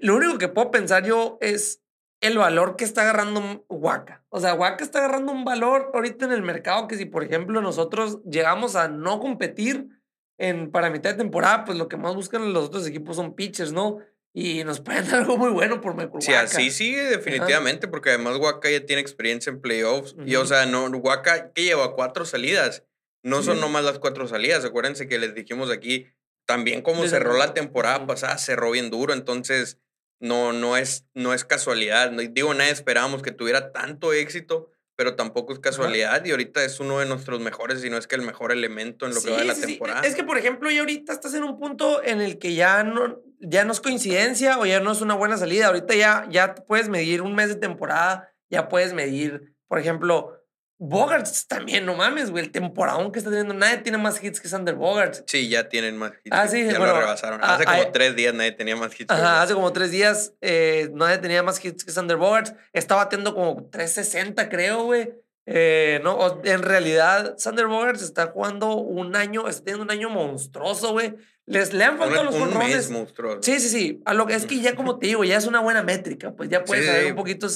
lo 0.00 0.16
único 0.16 0.38
que 0.38 0.48
puedo 0.48 0.70
pensar 0.70 1.04
yo 1.04 1.36
es 1.42 1.82
el 2.22 2.38
valor 2.38 2.76
que 2.76 2.84
está 2.84 3.02
agarrando 3.02 3.66
Waka. 3.68 4.24
O 4.30 4.40
sea, 4.40 4.54
Waka 4.54 4.84
está 4.84 5.00
agarrando 5.00 5.32
un 5.32 5.44
valor 5.44 5.90
ahorita 5.92 6.24
en 6.24 6.32
el 6.32 6.40
mercado 6.40 6.88
que 6.88 6.96
si, 6.96 7.04
por 7.04 7.24
ejemplo, 7.24 7.60
nosotros 7.60 8.22
llegamos 8.24 8.74
a 8.74 8.88
no 8.88 9.20
competir 9.20 9.99
en, 10.40 10.70
para 10.70 10.88
mitad 10.88 11.10
de 11.10 11.18
temporada, 11.18 11.66
pues 11.66 11.76
lo 11.76 11.86
que 11.86 11.98
más 11.98 12.14
buscan 12.14 12.54
los 12.54 12.64
otros 12.64 12.86
equipos 12.86 13.16
son 13.16 13.34
pitchers, 13.34 13.72
¿no? 13.72 13.98
Y 14.32 14.64
nos 14.64 14.80
pueden 14.84 15.06
dar 15.06 15.20
algo 15.20 15.36
muy 15.36 15.50
bueno 15.50 15.80
por 15.80 15.94
Michael 15.94 16.22
Sí, 16.22 16.32
así 16.32 16.70
sigue 16.70 17.02
definitivamente, 17.04 17.88
porque 17.88 18.08
además 18.08 18.38
Waka 18.38 18.70
ya 18.70 18.86
tiene 18.86 19.02
experiencia 19.02 19.50
en 19.50 19.60
playoffs. 19.60 20.16
Y 20.24 20.36
o 20.36 20.46
sea, 20.46 20.64
no, 20.64 20.86
Waka 20.86 21.52
que 21.52 21.64
lleva 21.64 21.94
cuatro 21.94 22.24
salidas. 22.24 22.84
No 23.22 23.42
son 23.42 23.60
nomás 23.60 23.84
las 23.84 23.98
cuatro 23.98 24.26
salidas. 24.26 24.64
Acuérdense 24.64 25.06
que 25.06 25.18
les 25.18 25.34
dijimos 25.34 25.70
aquí, 25.70 26.06
también 26.46 26.80
como 26.80 27.06
cerró 27.06 27.36
la 27.36 27.52
temporada 27.52 28.06
pasada, 28.06 28.38
cerró 28.38 28.70
bien 28.70 28.88
duro. 28.88 29.12
Entonces, 29.12 29.78
no, 30.20 30.54
no, 30.54 30.78
es, 30.78 31.04
no 31.12 31.34
es 31.34 31.44
casualidad. 31.44 32.10
Digo, 32.12 32.54
nadie 32.54 32.70
esperábamos 32.70 33.20
que 33.20 33.30
tuviera 33.30 33.72
tanto 33.72 34.14
éxito 34.14 34.70
pero 35.00 35.16
tampoco 35.16 35.54
es 35.54 35.58
casualidad 35.60 36.22
y 36.26 36.30
ahorita 36.30 36.62
es 36.62 36.78
uno 36.78 36.98
de 36.98 37.06
nuestros 37.06 37.40
mejores, 37.40 37.80
si 37.80 37.88
no 37.88 37.96
es 37.96 38.06
que 38.06 38.16
el 38.16 38.20
mejor 38.20 38.52
elemento 38.52 39.06
en 39.06 39.14
lo 39.14 39.22
que 39.22 39.30
va 39.30 39.38
de 39.38 39.46
la 39.46 39.54
temporada. 39.54 40.02
Es 40.02 40.14
que, 40.14 40.24
por 40.24 40.36
ejemplo, 40.36 40.70
ya 40.70 40.80
ahorita 40.80 41.14
estás 41.14 41.32
en 41.32 41.42
un 41.42 41.58
punto 41.58 42.04
en 42.04 42.20
el 42.20 42.38
que 42.38 42.52
ya 42.52 42.84
no, 42.84 43.22
ya 43.38 43.64
no 43.64 43.72
es 43.72 43.80
coincidencia 43.80 44.58
o 44.58 44.66
ya 44.66 44.78
no 44.80 44.92
es 44.92 45.00
una 45.00 45.14
buena 45.14 45.38
salida. 45.38 45.68
Ahorita 45.68 45.94
ya, 45.94 46.26
ya 46.28 46.54
puedes 46.54 46.90
medir 46.90 47.22
un 47.22 47.34
mes 47.34 47.48
de 47.48 47.54
temporada, 47.54 48.30
ya 48.50 48.68
puedes 48.68 48.92
medir, 48.92 49.54
por 49.68 49.78
ejemplo, 49.78 50.39
Bogarts 50.82 51.46
también, 51.46 51.84
no 51.84 51.94
mames, 51.94 52.30
güey. 52.30 52.42
El 52.42 52.50
temporadón 52.50 53.12
que 53.12 53.18
está 53.18 53.30
teniendo. 53.30 53.52
Nadie 53.52 53.78
tiene 53.78 53.98
más 53.98 54.24
hits 54.24 54.40
que 54.40 54.48
Sander 54.48 54.76
Bogarts. 54.76 55.24
Sí, 55.26 55.46
ya 55.50 55.68
tienen 55.68 55.98
más 55.98 56.12
hits. 56.24 56.34
Ah, 56.34 56.48
sí, 56.48 56.64
ya 56.64 56.78
lo 56.78 56.98
rebasaron. 56.98 57.38
Hace 57.44 57.66
como 57.66 57.92
tres 57.92 58.16
días 58.16 58.32
nadie 58.32 58.52
tenía 58.52 58.76
más 58.76 58.98
hits. 58.98 59.10
Ajá, 59.12 59.42
hace 59.42 59.52
como 59.52 59.74
tres 59.74 59.90
días 59.90 60.32
eh, 60.40 60.88
nadie 60.94 61.18
tenía 61.18 61.42
más 61.42 61.62
hits 61.62 61.84
que 61.84 61.92
Sander 61.92 62.16
Bogarts. 62.16 62.54
Está 62.72 62.94
batiendo 62.94 63.34
como 63.34 63.68
360, 63.68 64.48
creo, 64.48 64.84
güey. 64.84 65.12
Eh, 65.44 66.00
no, 66.02 66.40
en 66.44 66.62
realidad, 66.62 67.34
Sander 67.36 67.66
Bogarts 67.66 68.00
está 68.00 68.28
jugando 68.28 68.76
un 68.76 69.16
año, 69.16 69.48
está 69.48 69.64
teniendo 69.64 69.84
un 69.84 69.90
año 69.90 70.08
monstruoso, 70.08 70.92
güey. 70.92 71.14
Les 71.44 71.74
le 71.74 71.84
han 71.84 71.98
faltado 71.98 72.24
los 72.24 72.90
monstruoso. 72.90 73.42
Sí, 73.42 73.60
sí, 73.60 73.68
sí. 73.68 74.02
A 74.06 74.14
lo 74.14 74.26
que 74.26 74.34
es 74.34 74.46
que 74.46 74.60
ya, 74.60 74.74
como 74.74 74.98
te 74.98 75.08
digo, 75.08 75.24
ya 75.24 75.36
es 75.36 75.46
una 75.46 75.60
buena 75.60 75.82
métrica, 75.82 76.32
pues 76.32 76.48
ya 76.48 76.64
puedes 76.64 76.86
saber 76.86 77.10
un 77.10 77.16
poquito 77.16 77.48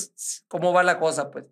cómo 0.46 0.74
va 0.74 0.82
la 0.82 0.98
cosa, 0.98 1.30
pues. 1.30 1.46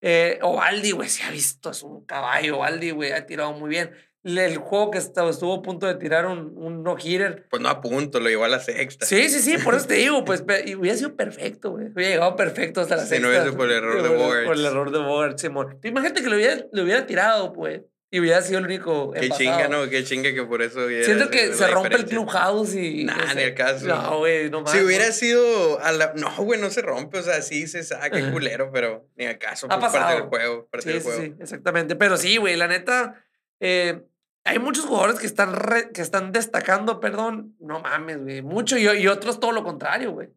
Eh, 0.00 0.38
Ovaldi, 0.42 0.92
güey, 0.92 1.08
se 1.08 1.24
ha 1.24 1.30
visto, 1.30 1.70
es 1.70 1.82
un 1.82 2.04
caballo. 2.04 2.58
Ovaldi, 2.58 2.90
güey, 2.90 3.12
ha 3.12 3.26
tirado 3.26 3.52
muy 3.52 3.70
bien. 3.70 3.92
El 4.24 4.56
juego 4.56 4.90
que 4.90 4.98
estaba, 4.98 5.30
estuvo 5.30 5.54
a 5.54 5.62
punto 5.62 5.86
de 5.86 5.94
tirar 5.94 6.26
un, 6.26 6.52
un 6.56 6.82
no-hitter. 6.82 7.46
Pues 7.48 7.62
no 7.62 7.68
a 7.68 7.80
punto, 7.80 8.18
lo 8.18 8.28
llevó 8.28 8.44
a 8.44 8.48
la 8.48 8.58
sexta. 8.58 9.06
Sí, 9.06 9.28
sí, 9.28 9.38
sí, 9.38 9.56
por 9.58 9.76
eso 9.76 9.86
te 9.86 9.94
digo, 9.94 10.24
pues 10.24 10.42
hubiera 10.78 10.96
sido 10.96 11.14
perfecto, 11.14 11.70
güey. 11.70 11.92
Hubiera 11.92 12.10
llegado 12.10 12.34
perfecto 12.34 12.80
hasta 12.80 12.96
la 12.96 13.02
sexta. 13.02 13.16
Si 13.16 13.22
no 13.22 13.28
hubiese 13.28 13.56
por 13.56 13.70
el 13.70 13.76
error 13.76 14.02
de 14.02 14.08
Bogart. 14.08 14.46
Por 14.46 14.56
el 14.56 14.64
error 14.64 14.90
de 14.90 14.98
Bogart, 14.98 15.38
Simón. 15.38 15.78
Imagínate 15.84 16.22
que 16.22 16.28
lo 16.28 16.36
hubiera, 16.36 16.66
lo 16.72 16.82
hubiera 16.82 17.06
tirado, 17.06 17.52
pues. 17.52 17.82
Y 18.10 18.20
hubiera 18.20 18.40
sido 18.40 18.60
el 18.60 18.66
único. 18.66 19.12
Qué 19.12 19.30
chinga, 19.30 19.68
¿no? 19.68 19.88
Qué 19.90 20.04
chinga 20.04 20.32
que 20.32 20.44
por 20.44 20.62
eso. 20.62 20.88
Siento 20.88 21.28
que 21.28 21.52
se 21.52 21.66
rompe 21.66 21.96
el 21.96 22.06
clubhouse 22.06 22.74
y. 22.74 23.04
Nah, 23.04 23.34
ni 23.34 23.42
el 23.42 23.54
caso. 23.54 23.86
No, 23.86 24.18
güey, 24.18 24.48
no 24.48 24.60
más. 24.60 24.72
Si 24.72 24.80
hubiera 24.80 25.10
sido. 25.10 25.80
A 25.80 25.90
la... 25.90 26.12
No, 26.14 26.34
güey, 26.36 26.60
no 26.60 26.70
se 26.70 26.82
rompe. 26.82 27.18
O 27.18 27.22
sea, 27.22 27.42
sí 27.42 27.66
se 27.66 27.82
saca 27.82 28.16
el 28.16 28.30
culero, 28.32 28.70
pero 28.72 29.08
ni 29.16 29.26
al 29.26 29.38
caso. 29.38 29.66
Ha 29.66 29.80
pues, 29.80 29.92
pasado. 29.92 30.04
Parte 30.04 30.20
del 30.20 30.28
juego. 30.28 30.68
Parte 30.68 30.86
sí, 30.86 30.92
del 30.92 31.02
juego. 31.02 31.20
Sí, 31.20 31.34
exactamente. 31.40 31.96
Pero 31.96 32.16
sí, 32.16 32.36
güey, 32.36 32.56
la 32.56 32.68
neta. 32.68 33.24
Eh, 33.58 34.02
hay 34.44 34.60
muchos 34.60 34.84
jugadores 34.84 35.18
que 35.18 35.26
están, 35.26 35.52
que 35.92 36.00
están 36.00 36.30
destacando, 36.30 37.00
perdón. 37.00 37.56
No 37.58 37.80
mames, 37.80 38.22
güey. 38.22 38.42
Mucho 38.42 38.78
y, 38.78 38.86
y 38.86 39.08
otros 39.08 39.40
todo 39.40 39.50
lo 39.50 39.64
contrario, 39.64 40.12
güey. 40.12 40.28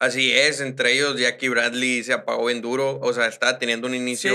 Así 0.00 0.32
es, 0.32 0.62
entre 0.62 0.94
ellos 0.94 1.20
Jackie 1.20 1.50
Bradley 1.50 2.02
se 2.02 2.14
apagó 2.14 2.46
bien 2.46 2.62
duro, 2.62 2.98
o 3.00 3.12
sea, 3.12 3.26
está 3.26 3.58
teniendo 3.58 3.86
un 3.86 3.94
inicio 3.94 4.34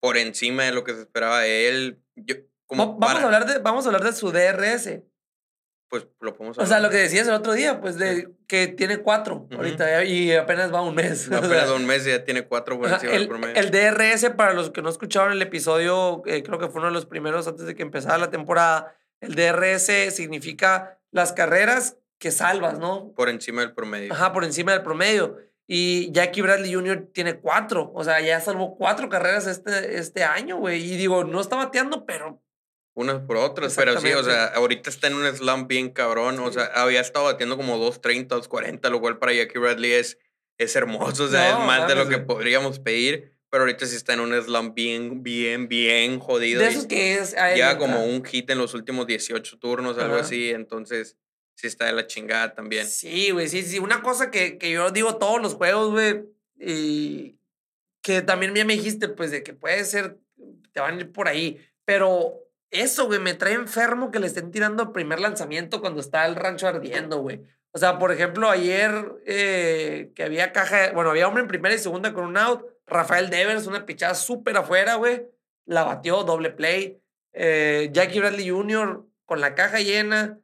por 0.00 0.16
encima 0.16 0.64
de 0.64 0.72
lo 0.72 0.84
que 0.84 0.94
se 0.94 1.00
esperaba 1.00 1.40
de 1.40 1.68
él. 1.68 2.02
Yo, 2.16 2.36
vamos, 2.68 3.02
a 3.02 3.24
hablar 3.24 3.46
de, 3.46 3.58
vamos 3.58 3.84
a 3.84 3.88
hablar 3.88 4.04
de 4.04 4.12
su 4.12 4.30
DRS. 4.30 5.00
Pues 5.88 6.06
lo 6.20 6.36
podemos 6.36 6.58
hablar. 6.58 6.66
O 6.66 6.68
sea, 6.68 6.80
lo 6.80 6.90
que 6.90 6.98
decías 6.98 7.26
el 7.28 7.34
otro 7.34 7.54
día, 7.54 7.80
pues 7.80 7.96
de 7.96 8.30
que 8.46 8.68
tiene 8.68 8.98
cuatro 8.98 9.48
ahorita 9.50 10.04
y 10.04 10.32
apenas 10.32 10.72
va 10.72 10.82
un 10.82 10.94
mes. 10.94 11.28
apenas 11.32 11.70
un 11.70 11.86
mes 11.86 12.06
y 12.06 12.10
ya 12.10 12.24
tiene 12.24 12.46
cuatro 12.46 12.78
por 12.78 12.90
encima 12.90 13.12
el, 13.12 13.20
del 13.20 13.28
promedio. 13.28 13.54
El 13.56 13.70
DRS, 13.70 14.30
para 14.36 14.52
los 14.52 14.70
que 14.70 14.82
no 14.82 14.90
escucharon 14.90 15.32
el 15.32 15.40
episodio, 15.40 16.22
eh, 16.26 16.42
creo 16.42 16.58
que 16.58 16.68
fue 16.68 16.80
uno 16.80 16.88
de 16.88 16.94
los 16.94 17.06
primeros 17.06 17.48
antes 17.48 17.64
de 17.64 17.74
que 17.74 17.82
empezara 17.82 18.18
la 18.18 18.30
temporada. 18.30 18.94
El 19.20 19.34
DRS 19.34 20.14
significa 20.14 21.00
las 21.10 21.32
carreras 21.32 21.96
que 22.18 22.30
salvas, 22.30 22.78
¿no? 22.78 23.12
Por 23.14 23.30
encima 23.30 23.62
del 23.62 23.72
promedio. 23.72 24.12
Ajá, 24.12 24.32
por 24.32 24.44
encima 24.44 24.72
del 24.72 24.82
promedio. 24.82 25.38
Y 25.70 26.10
Jackie 26.12 26.40
Bradley 26.40 26.72
Jr. 26.72 27.10
tiene 27.12 27.38
cuatro. 27.38 27.92
O 27.94 28.02
sea, 28.02 28.22
ya 28.22 28.40
salvó 28.40 28.74
cuatro 28.74 29.10
carreras 29.10 29.46
este, 29.46 29.98
este 29.98 30.24
año, 30.24 30.56
güey. 30.56 30.82
Y 30.82 30.96
digo, 30.96 31.24
no 31.24 31.42
está 31.42 31.56
bateando, 31.56 32.06
pero. 32.06 32.42
Unas 32.94 33.20
por 33.20 33.36
otras, 33.36 33.76
pero 33.76 34.00
sí, 34.00 34.12
o 34.12 34.24
sea, 34.24 34.46
ahorita 34.46 34.90
está 34.90 35.06
en 35.06 35.14
un 35.14 35.26
slam 35.26 35.68
bien 35.68 35.90
cabrón. 35.90 36.38
O 36.40 36.50
sea, 36.50 36.64
había 36.74 37.00
estado 37.00 37.26
batiendo 37.26 37.56
como 37.56 37.76
230, 37.76 38.34
240, 38.34 38.88
lo 38.88 39.00
cual 39.00 39.18
para 39.18 39.34
Jackie 39.34 39.58
Bradley 39.58 39.92
es, 39.92 40.18
es 40.56 40.74
hermoso. 40.74 41.24
O 41.24 41.28
sea, 41.28 41.50
es 41.50 41.66
más 41.66 41.86
de 41.86 41.94
lo 41.94 42.08
que 42.08 42.18
podríamos 42.18 42.80
pedir. 42.80 43.36
Pero 43.50 43.62
ahorita 43.62 43.86
sí 43.86 43.96
está 43.96 44.14
en 44.14 44.20
un 44.20 44.42
slam 44.42 44.74
bien, 44.74 45.22
bien, 45.22 45.68
bien 45.68 46.18
jodido. 46.18 46.62
De 46.62 46.68
esos 46.68 46.86
que 46.86 47.18
es. 47.18 47.36
Ya 47.56 47.76
como 47.76 48.04
un 48.04 48.24
hit 48.24 48.48
en 48.50 48.58
los 48.58 48.72
últimos 48.72 49.06
18 49.06 49.58
turnos, 49.58 49.98
algo 49.98 50.16
así. 50.16 50.50
Entonces, 50.50 51.16
sí 51.58 51.66
está 51.66 51.86
de 51.86 51.92
la 51.92 52.06
chingada 52.06 52.54
también. 52.54 52.86
Sí, 52.86 53.32
güey, 53.32 53.48
sí, 53.48 53.62
sí. 53.62 53.80
Una 53.80 54.00
cosa 54.00 54.30
que, 54.30 54.58
que 54.58 54.70
yo 54.70 54.92
digo 54.92 55.16
todos 55.16 55.42
los 55.42 55.54
juegos, 55.54 55.90
güey, 55.90 56.24
y 56.56 57.36
que 58.00 58.22
también 58.22 58.52
me 58.52 58.74
dijiste, 58.74 59.08
pues, 59.08 59.32
de 59.32 59.42
que 59.42 59.54
puede 59.54 59.84
ser, 59.84 60.18
te 60.72 60.80
van 60.80 60.96
a 60.96 61.00
ir 61.00 61.10
por 61.10 61.26
ahí, 61.26 61.60
pero 61.84 62.38
eso, 62.70 63.06
güey, 63.06 63.18
me 63.18 63.34
trae 63.34 63.54
enfermo 63.54 64.12
que 64.12 64.20
le 64.20 64.28
estén 64.28 64.52
tirando 64.52 64.84
el 64.84 64.92
primer 64.92 65.18
lanzamiento 65.18 65.80
cuando 65.80 66.00
está 66.00 66.26
el 66.26 66.36
rancho 66.36 66.68
ardiendo, 66.68 67.18
güey. 67.18 67.42
O 67.72 67.78
sea, 67.78 67.98
por 67.98 68.12
ejemplo, 68.12 68.48
ayer 68.48 69.16
eh, 69.26 70.12
que 70.14 70.22
había 70.22 70.52
caja, 70.52 70.92
bueno, 70.92 71.10
había 71.10 71.26
hombre 71.26 71.42
en 71.42 71.48
primera 71.48 71.74
y 71.74 71.78
segunda 71.78 72.14
con 72.14 72.24
un 72.24 72.36
out, 72.36 72.64
Rafael 72.86 73.30
Devers, 73.30 73.66
una 73.66 73.84
pichada 73.84 74.14
súper 74.14 74.56
afuera, 74.56 74.94
güey, 74.94 75.26
la 75.66 75.82
batió, 75.82 76.22
doble 76.22 76.50
play. 76.50 77.02
Eh, 77.32 77.90
Jackie 77.92 78.20
Bradley 78.20 78.48
Jr. 78.48 79.04
con 79.26 79.40
la 79.40 79.56
caja 79.56 79.80
llena, 79.80 80.38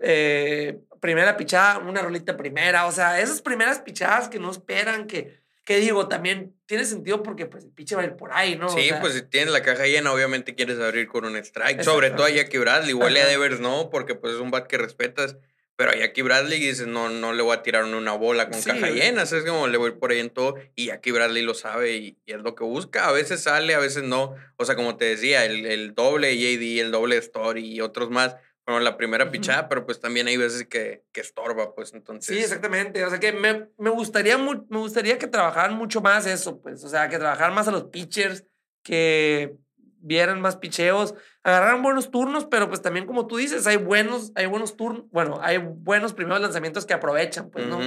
eh, 0.00 0.80
primera 1.00 1.36
pichada, 1.36 1.78
una 1.78 2.02
rolita 2.02 2.36
primera, 2.36 2.86
o 2.86 2.92
sea, 2.92 3.20
esas 3.20 3.42
primeras 3.42 3.80
pichadas 3.80 4.28
que 4.28 4.38
no 4.38 4.50
esperan, 4.50 5.06
que, 5.06 5.38
que 5.64 5.78
digo, 5.78 6.08
también 6.08 6.54
tiene 6.66 6.84
sentido 6.84 7.22
porque 7.22 7.46
pues 7.46 7.64
el 7.64 7.70
piche 7.70 7.94
va 7.94 8.02
a 8.02 8.06
ir 8.06 8.16
por 8.16 8.32
ahí, 8.32 8.56
¿no? 8.56 8.68
Sí, 8.68 8.90
pues 9.00 9.14
si 9.14 9.22
tienes 9.22 9.52
la 9.52 9.62
caja 9.62 9.86
llena, 9.86 10.12
obviamente 10.12 10.54
quieres 10.54 10.78
abrir 10.80 11.08
con 11.08 11.24
un 11.24 11.36
strike, 11.36 11.82
sobre 11.82 12.10
todo 12.10 12.26
a 12.26 12.30
Jackie 12.30 12.58
Bradley, 12.58 12.90
igual 12.90 13.16
a 13.16 13.26
Devers 13.26 13.60
no, 13.60 13.90
porque 13.90 14.14
pues 14.14 14.34
es 14.34 14.40
un 14.40 14.50
bat 14.50 14.66
que 14.66 14.78
respetas. 14.78 15.36
Pero 15.78 15.92
a 15.92 15.94
Jackie 15.94 16.22
Bradley 16.22 16.58
dices, 16.58 16.88
no, 16.88 17.08
no 17.08 17.32
le 17.32 17.40
voy 17.40 17.54
a 17.54 17.62
tirar 17.62 17.84
una 17.84 18.12
bola 18.12 18.50
con 18.50 18.60
caja 18.60 18.90
llena. 18.90 19.22
Es 19.22 19.32
como 19.46 19.68
le 19.68 19.78
voy 19.78 19.92
por 19.92 20.10
ahí 20.10 20.18
en 20.18 20.28
todo. 20.28 20.56
Y 20.74 20.86
Jackie 20.86 21.12
Bradley 21.12 21.44
lo 21.44 21.54
sabe 21.54 21.92
y, 21.92 22.18
es 22.26 22.38
lo 22.38 22.56
que 22.56 22.64
busca. 22.64 23.06
A 23.06 23.12
veces 23.12 23.44
sale, 23.44 23.76
a 23.76 23.78
veces 23.78 24.02
no. 24.02 24.34
O 24.56 24.64
sea, 24.64 24.74
como 24.74 24.96
te 24.96 25.04
decía, 25.04 25.44
el, 25.44 25.66
el 25.66 25.94
doble 25.94 26.36
JD, 26.36 26.80
el 26.80 26.90
doble 26.90 27.16
Story 27.18 27.64
y 27.64 27.80
otros 27.80 28.10
más 28.10 28.34
bueno, 28.68 28.84
la 28.84 28.98
primera 28.98 29.30
pichada, 29.30 29.66
pero 29.66 29.86
pues 29.86 29.98
también 29.98 30.26
hay 30.26 30.36
veces 30.36 30.66
que, 30.66 31.02
que 31.12 31.22
estorba, 31.22 31.74
pues 31.74 31.94
entonces. 31.94 32.36
Sí, 32.36 32.42
exactamente. 32.42 33.02
O 33.02 33.08
sea 33.08 33.18
que 33.18 33.32
me, 33.32 33.70
me 33.78 33.88
gustaría, 33.88 34.36
me 34.36 34.78
gustaría 34.78 35.16
que 35.16 35.26
trabajaran 35.26 35.74
mucho 35.74 36.02
más 36.02 36.26
eso, 36.26 36.60
pues. 36.60 36.84
O 36.84 36.88
sea, 36.90 37.08
que 37.08 37.16
trabajaran 37.16 37.54
más 37.54 37.66
a 37.68 37.70
los 37.70 37.84
pitchers, 37.84 38.44
que 38.82 39.56
vieran 40.00 40.42
más 40.42 40.58
picheos, 40.58 41.14
agarraran 41.42 41.82
buenos 41.82 42.10
turnos, 42.10 42.44
pero 42.44 42.68
pues 42.68 42.82
también 42.82 43.06
como 43.06 43.26
tú 43.26 43.38
dices, 43.38 43.66
hay 43.66 43.78
buenos, 43.78 44.32
hay 44.34 44.44
buenos 44.44 44.76
turnos, 44.76 45.04
bueno, 45.12 45.40
hay 45.40 45.56
buenos 45.56 46.12
primeros 46.12 46.42
lanzamientos 46.42 46.84
que 46.84 46.92
aprovechan, 46.92 47.48
pues, 47.48 47.66
¿no? 47.66 47.80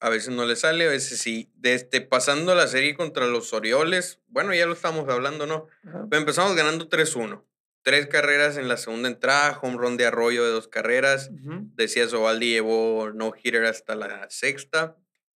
A 0.00 0.08
veces 0.08 0.34
no 0.34 0.44
le 0.44 0.56
sale, 0.56 0.86
a 0.86 0.90
veces 0.90 1.20
sí. 1.20 1.52
Desde 1.54 1.76
este, 1.76 2.00
pasando 2.00 2.56
la 2.56 2.66
serie 2.66 2.96
contra 2.96 3.26
los 3.28 3.52
Orioles, 3.52 4.20
bueno, 4.26 4.52
ya 4.54 4.66
lo 4.66 4.72
estamos 4.72 5.08
hablando, 5.08 5.46
¿no? 5.46 5.68
empezamos 6.10 6.56
ganando 6.56 6.88
3-1 6.88 7.44
tres 7.82 8.06
carreras 8.06 8.56
en 8.56 8.68
la 8.68 8.76
segunda 8.76 9.08
entrada, 9.08 9.58
home 9.60 9.78
run 9.78 9.96
de 9.96 10.06
Arroyo 10.06 10.44
de 10.44 10.50
dos 10.50 10.68
carreras. 10.68 11.30
Decía 11.74 12.08
Zobaldi 12.08 12.50
llevó 12.50 13.10
no 13.14 13.32
hitter 13.36 13.64
hasta 13.64 13.94
la 13.94 14.28
sexta. 14.30 14.96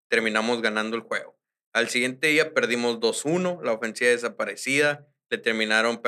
Terminamos 0.09 0.62
ganando 0.62 0.95
el 0.95 1.03
juego. 1.03 1.38
Al 1.73 1.89
siguiente 1.89 2.27
día 2.27 2.53
perdimos 2.53 3.00
2-1, 3.00 3.63
la 3.63 3.73
ofensiva 3.73 4.12
desaparecida. 4.12 5.07
Le 5.29 5.39
terminaron 5.39 6.01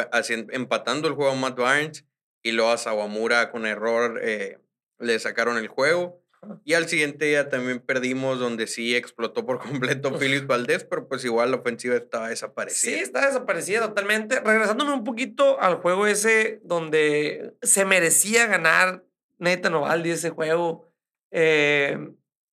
empatando 0.52 1.08
el 1.08 1.16
juego 1.16 1.32
a 1.32 1.36
Matt 1.36 1.58
Barnes 1.58 2.06
y 2.44 2.52
luego 2.52 2.72
a 2.72 2.78
Sawamura 2.78 3.50
con 3.50 3.66
error 3.66 4.20
eh, 4.22 4.60
le 5.00 5.18
sacaron 5.18 5.58
el 5.58 5.68
juego. 5.68 6.24
Y 6.64 6.74
al 6.74 6.88
siguiente 6.88 7.26
día 7.26 7.50
también 7.50 7.80
perdimos 7.80 8.40
donde 8.40 8.68
sí 8.68 8.96
explotó 8.96 9.46
por 9.46 9.60
completo 9.64 10.18
Phillips 10.18 10.48
Valdés, 10.48 10.84
pero 10.84 11.08
pues 11.08 11.24
igual 11.26 11.52
la 11.52 11.58
ofensiva 11.58 11.96
estaba 11.96 12.30
desaparecida. 12.30 12.96
Sí, 12.96 13.00
está 13.00 13.28
desaparecida 13.28 13.82
totalmente. 13.88 14.40
Regresándome 14.40 14.94
un 14.94 15.04
poquito 15.04 15.60
al 15.62 15.76
juego 15.76 16.08
ese 16.08 16.62
donde 16.64 17.54
se 17.62 17.86
merecía 17.86 18.48
ganar 18.48 19.04
Nathan 19.38 19.76
Ovaldi 19.76 20.12
ese 20.12 20.30
juego. 20.30 20.88
Eh, 21.32 21.98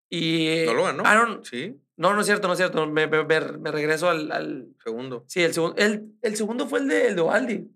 y 0.08 0.64
no 0.66 0.74
lo 0.74 0.84
ganó. 0.84 1.44
sí. 1.44 1.80
No, 1.96 2.14
no 2.14 2.22
es 2.22 2.26
cierto, 2.26 2.46
no 2.46 2.54
es 2.54 2.58
cierto. 2.58 2.86
Me, 2.86 3.06
me, 3.06 3.40
regreso 3.70 4.08
al, 4.08 4.32
al, 4.32 4.74
segundo. 4.82 5.22
Sí, 5.28 5.42
el, 5.42 5.52
segundo 5.52 5.76
el, 5.76 6.14
el 6.22 6.34
segundo 6.34 6.66
fue 6.66 6.78
el 6.78 6.88
de, 6.88 7.08
el 7.08 7.14
de 7.14 7.20
Ovaldi, 7.20 7.70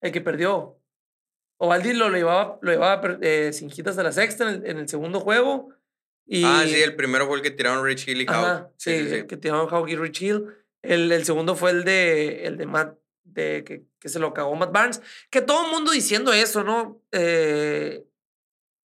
el 0.00 0.10
que 0.10 0.22
perdió. 0.22 0.77
Ovaldi 1.58 1.92
lo, 1.92 2.08
llevaba, 2.08 2.58
lo 2.62 2.70
llevaba 2.70 3.18
eh, 3.20 3.52
sin 3.52 3.70
hasta 3.86 4.02
la 4.02 4.12
sexta 4.12 4.52
en 4.52 4.78
el, 4.78 4.88
segundo 4.88 5.20
juego. 5.20 5.70
Y, 6.24 6.44
ah, 6.44 6.62
sí, 6.64 6.80
el 6.80 6.94
primero 6.94 7.26
fue 7.26 7.36
el 7.36 7.42
que 7.42 7.50
tiraron 7.50 7.84
Rich 7.84 8.06
Hill 8.06 8.22
y 8.22 8.26
Howe. 8.28 8.70
Sí, 8.76 8.90
el 8.90 9.26
que 9.26 9.36
tiraron 9.36 9.68
Howe 9.68 9.88
y 9.88 9.96
Rich 9.96 10.22
Hill. 10.22 10.46
El, 10.82 11.10
el, 11.10 11.24
segundo 11.24 11.56
fue 11.56 11.72
el 11.72 11.84
de, 11.84 12.46
el 12.46 12.56
de 12.56 12.66
Matt, 12.66 12.96
de, 13.24 13.64
que, 13.64 13.84
que 13.98 14.08
se 14.08 14.20
lo 14.20 14.32
cagó 14.32 14.54
Matt 14.54 14.72
Barnes. 14.72 15.02
Que 15.30 15.40
todo 15.40 15.64
el 15.64 15.72
mundo 15.72 15.90
diciendo 15.90 16.32
eso, 16.32 16.62
¿no? 16.62 17.02
Eh, 17.10 18.04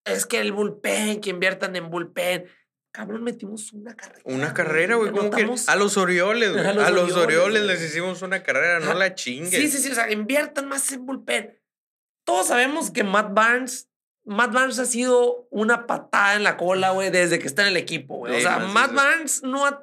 es 0.06 0.26
que 0.26 0.40
el 0.40 0.52
bullpen, 0.52 1.22
que 1.22 1.30
inviertan 1.30 1.76
en 1.76 1.92
bullpen. 1.92 2.46
Cabrón, 2.92 3.24
metimos 3.24 3.72
una 3.74 3.96
carrera. 3.96 4.22
Una 4.26 4.54
carrera, 4.54 4.96
güey. 4.96 5.12
¿Cómo 5.12 5.30
que? 5.30 5.48
A 5.68 5.76
los 5.76 5.98
Orioles, 5.98 6.52
güey. 6.54 6.66
A 6.66 6.90
los, 6.90 7.16
Orioles, 7.16 7.64
les 7.64 7.84
hicimos 7.84 8.24
una 8.24 8.42
carrera, 8.42 8.80
no 8.80 8.96
la 8.96 9.14
chingues. 9.14 9.52
Sí, 9.52 9.68
sí, 9.68 9.78
sí. 9.78 9.92
O 9.92 9.96
sea, 9.96 10.12
inviertan 10.12 10.68
más 10.68 10.92
en 10.92 11.06
bullpen 11.06 11.63
todos 12.26 12.48
sabemos 12.48 12.92
que 12.92 13.04
Matt 13.04 13.34
Barnes, 13.34 13.90
Matt 14.26 14.54
Barnes 14.54 14.80
ha 14.80 14.86
sido 14.86 15.48
una 15.52 15.86
patada 15.86 16.36
en 16.36 16.44
la 16.44 16.58
cola, 16.58 16.92
güey, 16.92 17.10
desde 17.10 17.40
que 17.40 17.48
está 17.48 17.64
en 17.64 17.70
el 17.70 17.78
equipo, 17.78 18.18
güey. 18.18 18.38
o 18.38 18.42
sea, 18.42 18.60
Matt 18.60 18.94
Barnes 18.94 19.44
no 19.44 19.66
ha, 19.66 19.82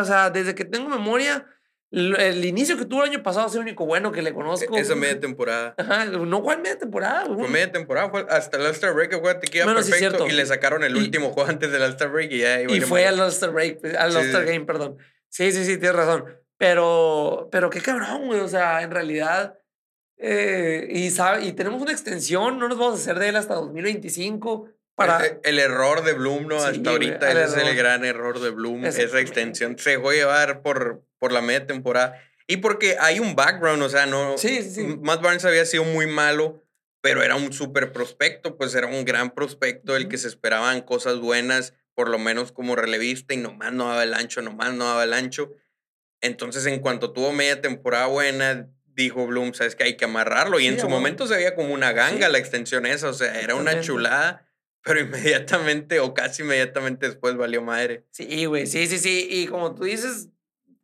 o 0.00 0.04
sea, 0.04 0.30
desde 0.30 0.54
que 0.54 0.64
tengo 0.64 0.88
memoria, 0.88 1.46
el 1.92 2.44
inicio 2.44 2.76
que 2.76 2.84
tuvo 2.84 3.04
el 3.04 3.10
año 3.10 3.22
pasado 3.22 3.46
es 3.46 3.54
el 3.54 3.60
único 3.60 3.86
bueno 3.86 4.10
que 4.10 4.20
le 4.20 4.34
conozco. 4.34 4.76
Esa 4.76 4.96
media 4.96 5.20
temporada. 5.20 5.74
Ajá, 5.78 6.04
no 6.06 6.42
fue 6.42 6.56
media 6.56 6.78
temporada, 6.78 7.24
güey. 7.24 7.40
Fue 7.40 7.48
media 7.48 7.70
temporada, 7.70 8.10
fue 8.10 8.26
hasta 8.28 8.56
el 8.56 8.66
All-Star 8.66 8.92
Break, 8.92 9.20
güey, 9.20 9.40
te 9.40 9.46
queda 9.46 9.66
perfecto. 9.66 10.26
y 10.26 10.32
le 10.32 10.44
sacaron 10.44 10.82
el 10.82 10.96
último 10.96 11.30
juego 11.30 11.48
antes 11.48 11.70
del 11.70 11.82
All-Star 11.82 12.10
Break 12.10 12.32
y 12.32 12.38
ya 12.38 12.62
Y 12.62 12.80
fue 12.80 13.06
al 13.06 13.20
All-Star 13.20 13.50
Break, 13.50 13.84
al 13.98 14.16
All-Star 14.16 14.44
Game, 14.44 14.64
perdón. 14.64 14.98
Sí, 15.28 15.52
sí, 15.52 15.64
sí, 15.64 15.78
tienes 15.78 15.96
razón. 15.96 16.24
Pero, 16.58 17.48
pero 17.52 17.70
qué 17.70 17.80
cabrón, 17.80 18.26
güey. 18.26 18.40
O 18.40 18.48
sea, 18.48 18.82
en 18.82 18.90
realidad 18.90 19.58
eh, 20.18 20.88
y, 20.90 21.10
sabe, 21.10 21.44
y 21.44 21.52
tenemos 21.52 21.80
una 21.82 21.92
extensión, 21.92 22.58
no 22.58 22.68
nos 22.68 22.78
vamos 22.78 22.94
a 22.94 23.02
hacer 23.02 23.18
de 23.18 23.28
él 23.28 23.36
hasta 23.36 23.54
2025. 23.54 24.68
Para... 24.94 25.26
El, 25.42 25.58
error 25.58 26.04
de 26.04 26.14
Bloom, 26.14 26.48
¿no? 26.48 26.56
hasta 26.56 26.90
ahorita 26.90 27.30
ese 27.30 27.60
es 27.60 27.68
el 27.68 27.76
gran 27.76 28.04
error 28.04 28.40
de 28.40 28.50
Bloom. 28.50 28.86
Esa 28.86 29.20
extensión 29.20 29.78
se 29.78 29.90
dejó 29.90 30.12
llevar 30.12 30.62
por, 30.62 31.02
por 31.18 31.32
la 31.32 31.42
media 31.42 31.66
temporada. 31.66 32.18
Y 32.46 32.58
porque 32.58 32.96
hay 32.98 33.20
un 33.20 33.34
background, 33.34 33.82
o 33.82 33.88
sea, 33.90 34.06
no. 34.06 34.38
Sí, 34.38 34.62
sí, 34.62 34.84
Matt 35.02 35.20
Barnes 35.20 35.44
había 35.44 35.66
sido 35.66 35.84
muy 35.84 36.06
malo, 36.06 36.62
pero 37.02 37.22
era 37.22 37.34
un 37.34 37.52
súper 37.52 37.92
prospecto, 37.92 38.56
pues 38.56 38.74
era 38.74 38.86
un 38.86 39.04
gran 39.04 39.32
prospecto, 39.32 39.96
el 39.96 40.08
que 40.08 40.16
se 40.16 40.28
esperaban 40.28 40.80
cosas 40.80 41.18
buenas, 41.18 41.74
por 41.94 42.08
lo 42.08 42.18
menos 42.18 42.52
como 42.52 42.76
relevista, 42.76 43.34
y 43.34 43.38
nomás 43.38 43.72
no 43.72 43.88
daba 43.88 44.04
el 44.04 44.14
ancho, 44.14 44.40
nomás 44.42 44.72
no 44.74 44.86
daba 44.86 45.04
el 45.04 45.12
ancho. 45.12 45.52
Entonces, 46.22 46.64
en 46.66 46.80
cuanto 46.80 47.12
tuvo 47.12 47.32
media 47.32 47.60
temporada 47.60 48.06
buena, 48.06 48.70
dijo 48.96 49.26
Bloom, 49.26 49.54
sabes 49.54 49.76
que 49.76 49.84
hay 49.84 49.96
que 49.96 50.06
amarrarlo. 50.06 50.58
Y 50.58 50.66
en 50.66 50.80
su 50.80 50.88
momento 50.88 51.26
se 51.26 51.36
veía 51.36 51.54
como 51.54 51.72
una 51.72 51.92
ganga 51.92 52.28
la 52.28 52.38
extensión 52.38 52.86
esa, 52.86 53.10
o 53.10 53.14
sea, 53.14 53.40
era 53.40 53.54
una 53.54 53.80
chulada. 53.80 54.42
Pero 54.82 55.00
inmediatamente 55.00 55.98
o 55.98 56.14
casi 56.14 56.42
inmediatamente 56.42 57.06
después 57.06 57.36
valió 57.36 57.60
madre. 57.60 58.04
Sí, 58.12 58.44
güey, 58.44 58.66
sí, 58.66 58.86
sí, 58.86 58.98
sí. 58.98 59.26
Y 59.28 59.48
como 59.48 59.74
tú 59.74 59.82
dices, 59.82 60.28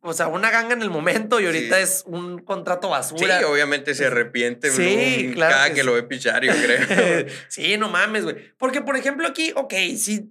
o 0.01 0.11
sea, 0.11 0.27
una 0.27 0.51
ganga 0.51 0.73
en 0.73 0.81
el 0.81 0.89
momento 0.89 1.39
y 1.39 1.45
ahorita 1.45 1.79
es 1.79 2.03
un 2.05 2.39
contrato 2.39 2.89
basura. 2.89 3.39
Sí, 3.39 3.45
obviamente 3.45 3.95
se 3.95 4.07
arrepiente 4.07 4.69
sí, 4.71 5.31
claro 5.33 5.55
cada 5.55 5.73
que, 5.73 5.83
lo 5.85 5.93
ve 5.93 6.03
pichar, 6.03 6.43
yo 6.43 6.51
creo. 6.51 7.25
sí, 7.47 7.77
no 7.77 7.87
mames, 7.87 8.25
güey. 8.25 8.35
Porque, 8.57 8.81
por 8.81 8.97
ejemplo, 8.97 9.25
aquí, 9.25 9.53
ok, 9.55 9.73
sí, 9.95 10.29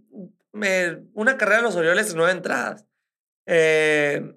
me, 0.52 0.98
una 1.14 1.38
carrera 1.38 1.58
de 1.58 1.62
los 1.62 1.74
Orioles 1.74 2.14
nueve 2.14 2.32
entradas. 2.32 2.84
Eh, 3.46 4.34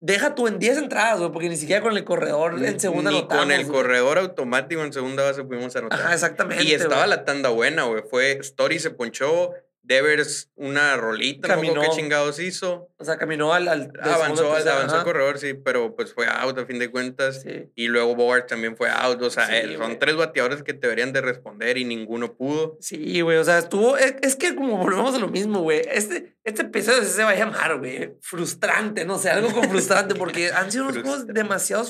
Deja 0.00 0.34
tú 0.36 0.46
en 0.46 0.60
10 0.60 0.78
entradas, 0.78 1.18
güey, 1.18 1.32
porque 1.32 1.48
ni 1.48 1.56
siquiera 1.56 1.82
con 1.82 1.96
el 1.96 2.04
corredor 2.04 2.62
en 2.64 2.78
segunda 2.78 3.10
ni 3.10 3.26
Con 3.26 3.50
el 3.50 3.66
corredor 3.66 4.18
automático 4.18 4.82
en 4.84 4.92
segunda 4.92 5.24
base 5.24 5.42
pudimos 5.42 5.74
anotar. 5.74 5.98
Ajá, 5.98 6.14
exactamente. 6.14 6.62
Y 6.62 6.72
estaba 6.72 7.06
la 7.08 7.24
tanda 7.24 7.48
buena, 7.48 7.82
güey. 7.84 8.04
Fue 8.08 8.38
Story 8.38 8.78
se 8.78 8.90
ponchó, 8.90 9.54
Devers 9.88 10.50
una 10.54 10.98
rolita, 10.98 11.48
caminó, 11.48 11.80
qué 11.80 11.88
chingados 11.96 12.38
hizo. 12.40 12.92
O 12.98 13.04
sea, 13.06 13.16
caminó 13.16 13.54
al... 13.54 13.66
al 13.68 13.90
avanzó, 14.02 14.54
al, 14.54 14.68
avanzó 14.68 14.98
el 14.98 15.04
corredor, 15.04 15.38
sí, 15.38 15.54
pero 15.54 15.96
pues 15.96 16.12
fue 16.12 16.26
out 16.28 16.58
a 16.58 16.66
fin 16.66 16.78
de 16.78 16.90
cuentas. 16.90 17.42
Y 17.74 17.88
luego 17.88 18.14
Bogart 18.14 18.46
también 18.46 18.76
fue 18.76 18.90
out. 18.90 19.22
O 19.22 19.30
sea, 19.30 19.48
son 19.78 19.98
tres 19.98 20.14
bateadores 20.14 20.62
que 20.62 20.74
deberían 20.74 21.14
de 21.14 21.22
responder 21.22 21.78
y 21.78 21.86
ninguno 21.86 22.34
pudo. 22.34 22.76
Sí, 22.80 23.22
güey, 23.22 23.38
o 23.38 23.44
sea, 23.44 23.56
estuvo... 23.56 23.96
Es, 23.96 24.36
que 24.36 24.54
como 24.54 24.76
volvemos 24.76 25.14
a 25.14 25.18
lo 25.18 25.28
mismo, 25.28 25.62
güey. 25.62 25.80
Este, 25.90 26.36
este 26.44 26.62
episodio 26.62 27.02
se 27.04 27.24
va 27.24 27.30
a 27.30 27.36
llamar, 27.36 27.78
güey. 27.78 28.14
Frustrante, 28.20 29.06
no 29.06 29.18
sé, 29.18 29.30
algo 29.30 29.50
con 29.52 29.70
frustrante, 29.70 30.14
porque 30.14 30.50
han 30.54 30.70
sido 30.70 30.84
unos 30.84 30.98
juegos 30.98 31.26
demasiado 31.28 31.88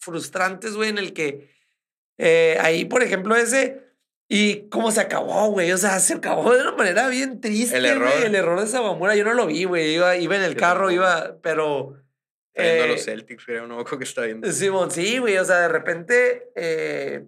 frustrantes, 0.00 0.74
güey, 0.74 0.90
en 0.90 0.98
el 0.98 1.12
que... 1.12 1.56
Eh, 2.20 2.58
ahí, 2.60 2.84
por 2.84 3.04
ejemplo, 3.04 3.36
ese 3.36 3.87
y 4.28 4.68
cómo 4.68 4.90
se 4.90 5.00
acabó, 5.00 5.50
güey. 5.50 5.72
O 5.72 5.78
sea, 5.78 5.98
se 6.00 6.14
acabó 6.14 6.54
de 6.54 6.60
una 6.60 6.72
manera 6.72 7.08
bien 7.08 7.40
triste. 7.40 7.78
El 7.78 7.86
error. 7.86 8.12
El 8.22 8.34
error 8.34 8.60
de 8.60 8.66
Sabamura, 8.66 9.16
yo 9.16 9.24
no 9.24 9.32
lo 9.32 9.46
vi, 9.46 9.64
güey. 9.64 9.94
Iba, 9.94 10.16
iba 10.16 10.36
en 10.36 10.42
el 10.42 10.54
carro, 10.54 10.90
iba, 10.90 11.38
pero. 11.40 11.96
viendo 12.54 12.84
a 12.84 12.86
los 12.88 13.00
eh, 13.00 13.04
Celtics, 13.04 13.44
creo, 13.46 13.66
no 13.66 13.82
que 13.84 14.04
está 14.04 14.22
viendo. 14.22 14.50
Simón, 14.52 14.90
sí, 14.90 15.16
güey. 15.18 15.38
O 15.38 15.44
sea, 15.44 15.60
de 15.60 15.68
repente. 15.68 16.50
Eh, 16.56 17.24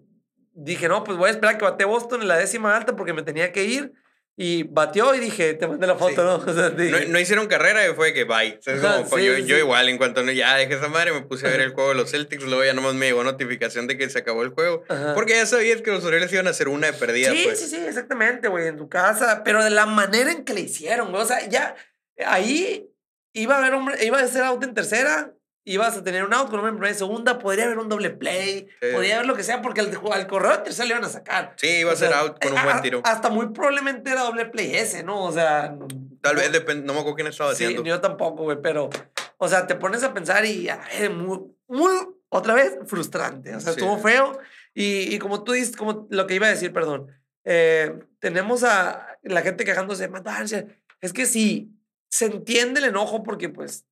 dije, 0.53 0.89
no, 0.89 1.03
pues 1.03 1.17
voy 1.17 1.29
a 1.29 1.31
esperar 1.31 1.57
que 1.57 1.65
bate 1.65 1.87
Boston 1.87 2.21
en 2.21 2.29
la 2.29 2.37
décima 2.37 2.77
alta 2.77 2.95
porque 2.95 3.15
me 3.15 3.23
tenía 3.23 3.51
que 3.51 3.65
ir. 3.65 3.95
Y 4.37 4.63
batió 4.63 5.15
y 5.15 5.21
dije, 5.21 5.53
te 5.55 5.69
mandé 5.69 5.87
la 5.87 5.97
foto, 5.97 6.25
¿no? 6.25 6.39
no, 7.09 7.21
hicieron 7.21 7.47
carrera 7.47 7.87
y 7.87 7.95
fue 7.95 8.15
que 8.15 8.25
bye. 8.25 8.59
yo, 8.65 9.39
yo, 9.39 9.59
igual, 9.59 9.89
en 9.89 9.99
cuanto 9.99 10.23
ya 10.31 10.57
dejé 10.57 10.75
esa 10.75 10.89
madre, 10.89 11.13
me 11.13 11.23
puse 11.23 11.47
a 11.47 11.51
ver 11.51 11.61
el 11.61 11.71
juego 11.75 11.91
de 11.91 11.97
los 11.97 12.11
Celtics, 12.11 12.45
luego 12.45 12.65
ya 12.65 12.73
nomás 12.73 12.95
me 12.95 13.07
llegó 13.07 13.23
notificación 13.23 13.87
de 13.87 13.99
que 13.99 14.09
se 14.09 14.19
acabó 14.19 14.43
el 14.43 14.51
juego. 14.51 14.85
Porque 15.15 15.35
ya 15.35 15.45
sabías 15.45 15.83
que 15.83 15.91
los 15.91 16.05
Orioles 16.05 16.33
iban 16.33 16.47
a 16.47 16.51
hacer 16.51 16.69
una 16.69 16.87
de 16.87 16.93
perdida. 16.95 17.33
Sí, 17.33 17.43
pues. 17.45 17.61
sí, 17.61 17.67
sí, 17.67 17.77
exactamente, 17.77 18.49
güey, 18.49 18.69
en 18.69 18.79
tu 18.79 18.89
casa. 18.89 19.43
Pero 19.45 19.63
de 19.63 19.71
la 19.71 19.85
manera 19.87 20.33
en 20.33 20.45
que 20.45 20.55
le 20.55 20.63
hicieron, 20.63 21.11
güey. 21.11 21.23
O 21.23 21.27
sea, 21.27 21.47
ya 21.49 21.77
ahí 22.25 22.91
iba 23.33 23.57
a 23.57 23.59
haber 23.59 23.75
hombre, 23.75 24.05
iba 24.05 24.19
a 24.19 24.27
ser 24.27 24.43
out 24.45 24.63
en 24.65 24.75
tercera, 24.75 25.35
ibas 25.73 25.97
a 25.97 26.03
tener 26.03 26.25
un 26.25 26.35
out 26.35 26.51
con 26.51 26.61
un 26.61 26.85
en 26.85 26.95
segunda, 26.95 27.39
podría 27.39 27.65
haber 27.65 27.79
un 27.79 27.89
doble 27.89 28.11
play, 28.11 28.69
podría 28.93 29.17
haber 29.17 29.27
lo 29.27 29.37
que 29.37 29.43
sea, 29.43 29.63
porque 29.63 29.81
al, 29.81 30.01
al 30.13 30.27
corredor 30.27 30.63
tercero 30.63 30.89
le 30.89 30.95
iban 30.95 31.05
a 31.05 31.09
sacar. 31.09 31.55
Sí, 31.57 31.69
iba 31.69 31.93
a 31.93 31.97
ser 31.97 32.13
out 32.13 32.43
con 32.43 32.53
un 32.53 32.63
buen 32.63 32.83
tiro. 32.83 33.01
Hasta 33.05 33.29
muy 33.29 33.49
probablemente 33.49 34.11
era 34.11 34.23
doble 34.23 34.47
play 34.47 34.75
ese, 34.75 35.03
¿no? 35.03 35.23
O 35.25 35.33
sea. 35.33 35.77
Tal 36.21 36.37
vez 36.37 36.53
depende, 36.53 36.87
no 36.87 36.93
me 36.93 37.01
acuerdo 37.01 37.17
quién 37.17 37.29
estaba 37.29 37.53
haciendo. 37.53 37.83
Sí, 37.83 37.89
yo 37.89 38.01
tampoco, 38.01 38.43
güey, 38.43 38.59
pero. 38.61 38.91
O 39.39 39.49
sea, 39.49 39.67
te 39.67 39.75
pones 39.75 40.03
a 40.03 40.13
pensar 40.13 40.45
y 40.45 40.69
a 40.69 40.77
ver, 40.99 41.11
muy, 41.11 41.39
muy, 41.67 41.93
otra 42.29 42.55
vez, 42.55 42.77
frustrante. 42.87 43.55
O 43.55 43.61
sea, 43.61 43.73
estuvo 43.73 43.99
feo. 43.99 44.39
Y, 44.75 45.15
y, 45.15 45.19
como 45.19 45.45
tú 45.45 45.53
dices, 45.53 45.77
como 45.77 46.07
lo 46.11 46.27
que 46.27 46.35
iba 46.35 46.47
a 46.47 46.51
decir, 46.51 46.73
perdón, 46.73 47.07
eh, 47.45 47.99
tenemos 48.19 48.65
a 48.65 49.19
la 49.23 49.43
gente 49.43 49.65
quejándose 49.65 50.09
de 50.09 50.77
Es 51.01 51.13
que 51.13 51.27
sí, 51.27 51.73
se 52.09 52.27
entiende 52.27 52.81
el 52.81 52.87
enojo 52.87 53.23
porque, 53.23 53.49
pues, 53.49 53.87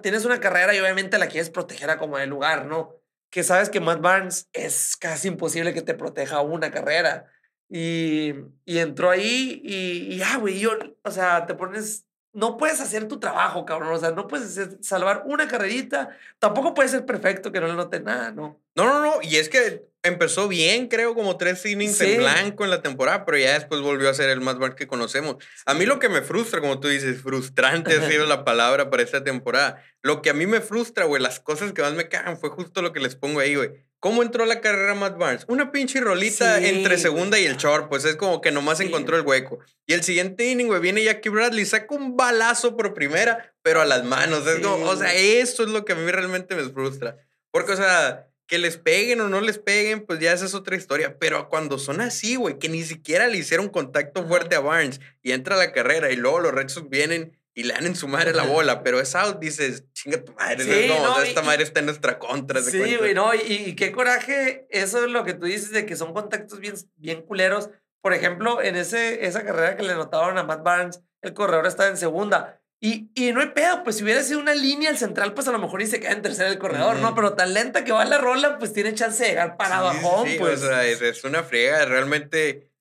tienes 0.00 0.24
una 0.24 0.40
carrera 0.40 0.74
y 0.74 0.80
obviamente 0.80 1.18
la 1.18 1.28
quieres 1.28 1.50
proteger 1.50 1.90
a 1.90 1.98
como 1.98 2.18
de 2.18 2.26
lugar, 2.26 2.66
¿no? 2.66 2.94
Que 3.30 3.42
sabes 3.42 3.70
que 3.70 3.80
Matt 3.80 4.00
Barnes 4.00 4.48
es 4.52 4.96
casi 4.96 5.28
imposible 5.28 5.74
que 5.74 5.82
te 5.82 5.94
proteja 5.94 6.40
una 6.40 6.70
carrera. 6.70 7.30
Y, 7.68 8.34
entró 8.66 9.10
ahí 9.10 9.62
y, 9.64 10.18
ya, 10.18 10.36
güey, 10.36 10.58
yo, 10.58 10.72
o 11.04 11.10
sea, 11.10 11.46
te 11.46 11.54
pones, 11.54 12.06
no 12.34 12.58
puedes 12.58 12.80
hacer 12.80 13.08
tu 13.08 13.18
trabajo, 13.18 13.64
cabrón, 13.64 13.94
o 13.94 13.98
sea, 13.98 14.10
no 14.10 14.28
puedes 14.28 14.60
salvar 14.82 15.22
una 15.26 15.48
carrerita, 15.48 16.10
tampoco 16.38 16.74
puede 16.74 16.90
ser 16.90 17.06
perfecto 17.06 17.50
que 17.50 17.60
no 17.60 17.68
le 17.68 17.74
note 17.74 18.00
nada, 18.00 18.30
¿no? 18.30 18.60
No, 18.74 18.84
no, 18.84 19.00
no, 19.00 19.22
y 19.22 19.36
es 19.36 19.48
que 19.48 19.86
empezó 20.02 20.48
bien, 20.48 20.88
creo, 20.88 21.14
como 21.14 21.36
tres 21.36 21.64
innings 21.64 22.00
en 22.00 22.18
blanco 22.18 22.64
en 22.64 22.70
la 22.70 22.82
temporada, 22.82 23.24
pero 23.24 23.38
ya 23.38 23.54
después 23.54 23.80
volvió 23.80 24.10
a 24.10 24.14
ser 24.14 24.30
el 24.30 24.40
más 24.40 24.58
bar 24.58 24.74
que 24.74 24.86
conocemos. 24.86 25.36
A 25.64 25.74
mí 25.74 25.86
lo 25.86 25.98
que 25.98 26.08
me 26.08 26.22
frustra, 26.22 26.60
como 26.60 26.80
tú 26.80 26.88
dices, 26.88 27.20
frustrante 27.22 27.94
ha 27.94 28.08
sido 28.08 28.26
la 28.26 28.44
palabra 28.44 28.90
para 28.90 29.02
esta 29.02 29.22
temporada. 29.22 29.82
Lo 30.02 30.20
que 30.20 30.30
a 30.30 30.34
mí 30.34 30.46
me 30.46 30.60
frustra, 30.60 31.04
güey, 31.04 31.22
las 31.22 31.38
cosas 31.38 31.72
que 31.72 31.82
más 31.82 31.94
me 31.94 32.08
cagan 32.08 32.38
fue 32.38 32.50
justo 32.50 32.82
lo 32.82 32.92
que 32.92 33.00
les 33.00 33.14
pongo 33.14 33.40
ahí, 33.40 33.54
güey. 33.54 33.70
¿Cómo 34.00 34.24
entró 34.24 34.44
la 34.46 34.60
carrera 34.60 34.94
Matt 34.94 35.16
Barnes? 35.16 35.44
Una 35.46 35.70
pinche 35.70 36.00
rolita 36.00 36.58
entre 36.58 36.98
segunda 36.98 37.38
y 37.38 37.46
el 37.46 37.56
short, 37.56 37.88
pues 37.88 38.04
es 38.04 38.16
como 38.16 38.40
que 38.40 38.50
nomás 38.50 38.80
encontró 38.80 39.16
el 39.16 39.22
hueco. 39.22 39.60
Y 39.86 39.92
el 39.92 40.02
siguiente 40.02 40.44
inning, 40.50 40.66
güey, 40.66 40.80
viene 40.80 41.04
Jackie 41.04 41.28
Bradley, 41.28 41.64
saca 41.64 41.94
un 41.94 42.16
balazo 42.16 42.76
por 42.76 42.94
primera, 42.94 43.54
pero 43.62 43.80
a 43.80 43.84
las 43.84 44.02
manos. 44.02 44.44
Es 44.48 44.58
como, 44.58 44.86
o 44.86 44.96
sea, 44.96 45.14
eso 45.14 45.62
es 45.62 45.68
lo 45.68 45.84
que 45.84 45.92
a 45.92 45.94
mí 45.94 46.10
realmente 46.10 46.56
me 46.56 46.68
frustra. 46.70 47.16
Porque, 47.52 47.74
o 47.74 47.76
sea, 47.76 48.26
que 48.52 48.58
les 48.58 48.76
peguen 48.76 49.18
o 49.22 49.30
no 49.30 49.40
les 49.40 49.56
peguen, 49.56 50.04
pues 50.04 50.20
ya 50.20 50.30
esa 50.30 50.44
es 50.44 50.52
otra 50.52 50.76
historia. 50.76 51.16
Pero 51.18 51.48
cuando 51.48 51.78
son 51.78 52.02
así, 52.02 52.36
güey, 52.36 52.58
que 52.58 52.68
ni 52.68 52.82
siquiera 52.82 53.26
le 53.26 53.38
hicieron 53.38 53.70
contacto 53.70 54.28
fuerte 54.28 54.56
a 54.56 54.60
Barnes 54.60 55.00
y 55.22 55.32
entra 55.32 55.54
a 55.54 55.58
la 55.58 55.72
carrera 55.72 56.10
y 56.10 56.16
luego 56.16 56.40
los 56.40 56.52
Red 56.52 56.68
Sox 56.68 56.90
vienen 56.90 57.40
y 57.54 57.62
le 57.62 57.72
dan 57.72 57.86
en 57.86 57.96
su 57.96 58.08
madre 58.08 58.34
la 58.34 58.42
bola, 58.42 58.82
pero 58.82 59.00
es 59.00 59.14
out, 59.14 59.38
dices, 59.38 59.84
chinga 59.94 60.22
tu 60.22 60.34
madre, 60.34 60.86
no, 60.86 61.22
esta 61.22 61.40
madre 61.40 61.62
está 61.62 61.80
en 61.80 61.86
nuestra 61.86 62.18
contra. 62.18 62.60
Sí, 62.60 62.96
güey, 62.96 63.14
no, 63.14 63.34
y, 63.34 63.74
qué 63.74 63.90
coraje, 63.90 64.66
eso 64.68 65.02
es 65.02 65.10
lo 65.10 65.24
que 65.24 65.32
tú 65.32 65.46
dices 65.46 65.70
de 65.70 65.86
que 65.86 65.96
son 65.96 66.12
contactos 66.12 66.60
bien, 66.60 66.74
bien 66.96 67.22
culeros. 67.22 67.70
Por 68.02 68.12
ejemplo, 68.12 68.60
en 68.60 68.76
ese, 68.76 69.24
esa 69.24 69.46
carrera 69.46 69.78
que 69.78 69.82
le 69.82 69.94
notaron 69.94 70.36
a 70.36 70.42
Matt 70.42 70.62
Barnes, 70.62 71.00
el 71.22 71.32
corredor 71.32 71.66
estaba 71.66 71.88
en 71.88 71.96
segunda 71.96 72.61
y, 72.84 73.12
y, 73.14 73.30
no 73.32 73.40
hay 73.40 73.50
pedo, 73.50 73.84
pues 73.84 73.96
si 73.98 74.02
hubiera 74.02 74.24
sido 74.24 74.40
una 74.40 74.56
línea 74.56 74.90
al 74.90 74.98
central, 74.98 75.34
pues 75.34 75.46
a 75.46 75.52
lo 75.52 75.60
mejor 75.60 75.82
y 75.82 75.86
se 75.86 76.00
queda 76.00 76.10
en 76.10 76.20
tercera 76.20 76.48
el 76.48 76.58
corredor, 76.58 76.96
¿no? 76.96 77.14
Pero 77.14 77.34
tan 77.34 77.54
lenta 77.54 77.84
que 77.84 77.92
va 77.92 78.04
la 78.04 78.18
rola, 78.18 78.58
pues 78.58 78.72
tiene 78.72 78.92
chance 78.92 79.22
de 79.22 79.30
llegar 79.30 79.56
parado 79.56 79.86
a 79.86 79.92
home, 79.92 80.34
pues. 80.40 80.64
O 80.64 80.66
sea, 80.66 80.84
es, 80.84 81.22
una 81.22 81.44
friega 81.44 81.84
realmente, 81.84 82.72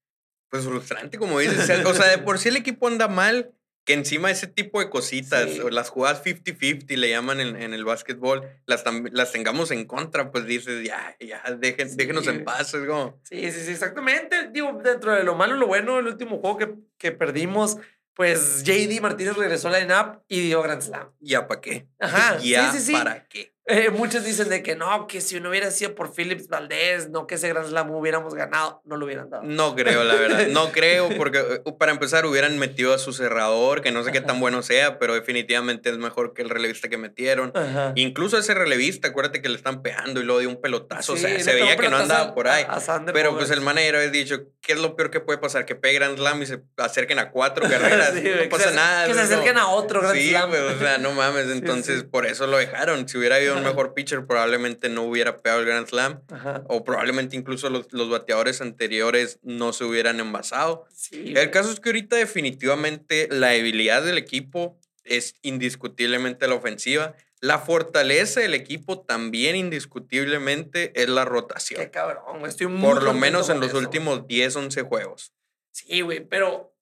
pues 0.50 0.66
frustrante, 0.66 1.20
como 1.20 1.38
dices. 1.38 1.70
o 1.86 1.94
sea, 1.94 2.08
de 2.08 2.18
por 2.18 2.40
sí 2.40 2.50
el 2.50 2.56
equipo 2.56 2.88
anda 2.88 3.08
mal, 3.10 3.54
que 3.86 3.94
encima 3.94 4.32
ese 4.32 4.48
tipo 4.48 4.80
de 4.80 4.90
cositas, 4.90 5.60
o 5.60 5.70
las 5.70 5.90
jugadas 5.90 6.24
50-50 6.24 6.96
le 6.98 7.10
llaman 7.12 7.40
en, 7.40 7.62
en, 7.62 7.76
el 7.76 7.86
básquetbol, 7.86 8.50
las, 8.66 8.84
las 9.12 9.32
tengamos 9.32 9.70
en 9.70 9.86
contra, 9.86 10.32
pues 10.32 10.48
dices, 10.48 10.84
ya, 10.84 11.16
ya, 11.20 11.44
dejen, 11.60 11.96
déjenos 11.96 12.26
en 12.26 12.44
paz, 12.44 12.74
es 12.74 12.88
como... 12.88 13.22
Sí, 13.24 13.52
sí, 13.52 13.66
sí, 13.66 13.72
exactamente. 13.72 14.50
Digo, 14.52 14.82
dentro 14.84 15.14
de 15.14 15.24
lo 15.24 15.36
malo, 15.36 15.58
lo 15.58 15.68
bueno, 15.68 16.00
el 16.00 16.08
último 16.08 16.40
juego 16.40 16.58
que, 16.58 16.74
que 16.98 17.12
perdimos 17.12 17.78
pues 18.22 18.64
JD 18.64 19.02
Martínez 19.02 19.36
regresó 19.36 19.70
a 19.70 19.72
la 19.72 19.80
INAP 19.80 20.22
y 20.28 20.42
dio 20.42 20.62
Grand 20.62 20.80
Slam. 20.80 21.10
¿Ya 21.22 21.48
para 21.48 21.60
qué? 21.60 21.88
Ajá. 22.00 22.38
¿Ya 22.44 22.72
sí, 22.72 22.78
sí, 22.78 22.86
sí. 22.86 22.94
para 22.94 23.28
qué? 23.28 23.56
Eh, 23.72 23.90
muchos 23.92 24.24
dicen 24.24 24.50
de 24.50 24.62
que 24.62 24.76
no, 24.76 25.08
que 25.08 25.22
si 25.22 25.40
no 25.40 25.50
hubiera 25.50 25.72
sido 25.72 25.96
por 25.96 26.14
Phillips 26.14 26.48
Valdés, 26.48 27.10
no 27.10 27.26
que 27.26 27.36
ese 27.36 27.48
Grand 27.48 27.68
Slam 27.68 27.90
hubiéramos 27.92 28.34
ganado, 28.34 28.82
no 28.86 28.98
lo 28.98 29.06
hubieran 29.06 29.30
dado. 29.30 29.44
No 29.44 29.76
creo, 29.76 30.04
la 30.04 30.16
verdad. 30.16 30.48
No 30.48 30.72
creo, 30.74 31.10
porque 31.18 31.40
eh, 31.40 31.72
para 31.80 31.92
empezar 31.92 32.26
hubieran 32.26 32.60
metido 32.60 32.94
a 32.94 32.98
su 32.98 33.14
cerrador, 33.14 33.82
que 33.82 33.92
no 33.92 34.04
sé 34.04 34.12
qué 34.12 34.22
tan 34.22 34.40
bueno 34.40 34.62
sea, 34.62 35.00
pero 35.00 35.14
definitivamente 35.14 35.90
es 35.90 35.98
mejor 35.98 36.34
que 36.34 36.42
el 36.42 36.50
relevista 36.50 36.90
que 36.90 36.98
metieron. 36.98 37.54
Incluso 37.96 38.38
ese 38.38 38.54
relevista, 38.54 39.10
acuérdate 39.10 39.42
que 39.42 39.50
le 39.50 39.56
están 39.56 39.82
pegando 39.82 40.20
y 40.20 40.24
luego 40.24 40.40
dio 40.40 40.50
un 40.50 40.62
pelotazo. 40.62 41.14
o 41.14 41.18
sea, 41.18 41.40
se 41.40 41.54
veía 41.54 41.78
que 41.78 41.90
no 41.90 41.98
andaba 41.98 42.34
por 42.36 42.48
ahí. 42.48 42.66
pero 43.14 43.36
pues 43.36 43.50
el 43.52 43.62
manager 43.62 43.96
había 43.96 44.10
dicho, 44.10 44.48
¿qué 44.62 44.74
es 44.74 44.80
lo 44.80 44.96
peor 44.96 45.10
que 45.12 45.20
puede 45.20 45.40
pasar? 45.40 45.66
Que 45.66 45.76
pegue 45.76 45.96
Grand 45.96 46.18
Slam 46.18 46.42
y 46.42 46.46
se 46.46 46.62
acerquen 46.78 47.20
a 47.20 47.32
cuatro 47.32 47.64
carreras. 47.70 48.14
no 48.14 48.50
pasa 48.50 48.72
nada. 48.72 49.08
Que 49.08 49.14
se 49.14 49.22
acerquen 49.22 49.58
a 49.58 49.68
otro 49.68 50.02
Grand 50.02 50.20
Slam. 50.20 50.52
Sí, 50.52 50.58
o 50.58 50.80
sea, 50.80 50.98
no 50.98 51.12
mames. 51.12 51.50
Entonces, 51.50 52.04
por 52.04 52.26
eso 52.26 52.48
lo 52.48 52.58
dejaron. 52.58 53.08
Si 53.08 53.18
hubiera 53.18 53.38
habido 53.38 53.61
un 53.62 53.68
mejor 53.68 53.94
pitcher, 53.94 54.26
probablemente 54.26 54.90
no 54.90 55.04
hubiera 55.04 55.38
pegado 55.38 55.62
el 55.62 55.68
Grand 55.68 55.88
Slam. 55.88 56.22
O 56.68 56.84
probablemente 56.84 57.36
incluso 57.36 57.70
los, 57.70 57.92
los, 57.92 58.10
bateadores 58.10 58.62
anteriores 58.62 59.40
no 59.42 59.74
se 59.74 59.86
hubieran 59.86 60.20
envasado. 60.20 60.86
El 61.12 61.52
caso 61.52 61.72
es 61.72 61.80
que 61.80 61.90
ahorita 61.90 62.16
definitivamente 62.16 63.28
la 63.32 63.50
debilidad 63.50 64.04
del 64.04 64.18
equipo 64.18 64.78
es 65.04 65.36
indiscutiblemente 65.42 66.48
la 66.48 66.56
ofensiva. 66.56 67.16
La 67.40 67.58
fortaleza 67.58 68.40
del 68.40 68.54
equipo 68.54 69.02
también 69.02 69.56
indiscutiblemente 69.56 70.92
es 71.02 71.10
la 71.10 71.26
rotación. 71.26 71.82
Qué 71.82 71.90
cabrón, 71.90 72.46
estoy 72.46 72.68
muy 72.68 72.82
Por 72.82 73.02
lo 73.02 73.14
menos 73.14 73.50
en 73.50 73.60
los 73.60 73.74
últimos 73.74 74.28
10, 74.28 74.56
11 74.56 74.82
juegos. 74.84 75.34
Sí, 75.72 76.02
güey, 76.02 76.20
pero... 76.20 76.76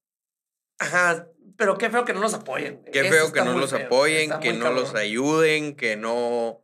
Ajá, 0.78 1.28
pero 1.58 1.78
qué 1.78 1.89
feo 1.89 2.06
que 2.06 2.13
no 2.13 2.22
los 2.22 2.34
apoyen. 2.34 2.82
Qué 2.92 3.04
feo 3.06 3.32
que 3.34 3.42
no 3.42 3.58
los 3.58 3.74
apoyen, 3.74 4.39
que 4.39 4.54
no 4.54 4.72
los 4.72 4.96
ayuden, 4.96 5.76
que 5.76 5.98
no 5.98 6.63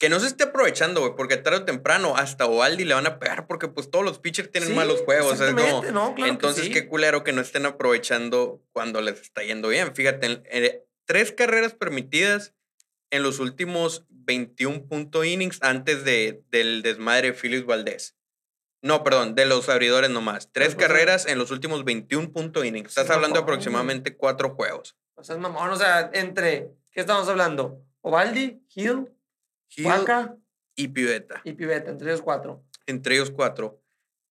que 0.00 0.08
no 0.08 0.18
se 0.18 0.28
esté 0.28 0.44
aprovechando, 0.44 1.02
güey, 1.02 1.12
porque 1.14 1.36
tarde 1.36 1.58
o 1.58 1.64
temprano 1.66 2.16
hasta 2.16 2.46
Ovaldi 2.46 2.86
le 2.86 2.94
van 2.94 3.06
a 3.06 3.18
pegar 3.18 3.46
porque 3.46 3.68
pues 3.68 3.90
todos 3.90 4.02
los 4.02 4.18
pitchers 4.18 4.50
tienen 4.50 4.74
malos 4.74 5.02
juegos. 5.02 5.38
Es 5.38 5.54
no, 5.92 6.14
entonces 6.16 6.70
qué 6.70 6.88
culero 6.88 7.22
que 7.22 7.32
no 7.32 7.42
estén 7.42 7.66
aprovechando 7.66 8.64
cuando 8.72 9.02
les 9.02 9.20
está 9.20 9.42
yendo 9.42 9.68
bien. 9.68 9.94
Fíjate, 9.94 10.42
eh, 10.46 10.86
tres 11.04 11.32
carreras 11.32 11.74
permitidas 11.74 12.54
en 13.10 13.22
los 13.22 13.40
últimos 13.40 14.06
21 14.08 14.86
punto 14.86 15.22
innings 15.22 15.58
antes 15.60 16.02
de, 16.02 16.42
del 16.50 16.80
desmadre 16.80 17.34
Phillips 17.34 17.66
Valdés. 17.66 18.16
No, 18.80 19.04
perdón, 19.04 19.34
de 19.34 19.44
los 19.44 19.68
abridores 19.68 20.08
nomás. 20.08 20.50
Tres 20.50 20.76
carreras 20.76 21.26
en 21.26 21.36
los 21.36 21.50
últimos 21.50 21.84
21 21.84 22.32
punto 22.32 22.64
innings. 22.64 22.88
Estás 22.88 23.10
hablando 23.10 23.36
de 23.36 23.42
aproximadamente 23.42 24.16
cuatro 24.16 24.54
juegos. 24.54 24.96
O 25.16 25.22
sea, 25.22 25.36
mamón, 25.36 25.68
o 25.68 25.76
sea, 25.76 26.10
entre, 26.14 26.70
¿qué 26.90 27.00
estamos 27.00 27.28
hablando? 27.28 27.84
Ovaldi, 28.00 28.62
Hill, 28.74 29.10
y 29.76 30.88
Piveta. 30.88 31.40
Y 31.44 31.52
Piveta, 31.52 31.90
entre 31.90 32.08
ellos 32.08 32.22
cuatro. 32.22 32.64
Entre 32.86 33.14
ellos 33.14 33.30
cuatro. 33.30 33.82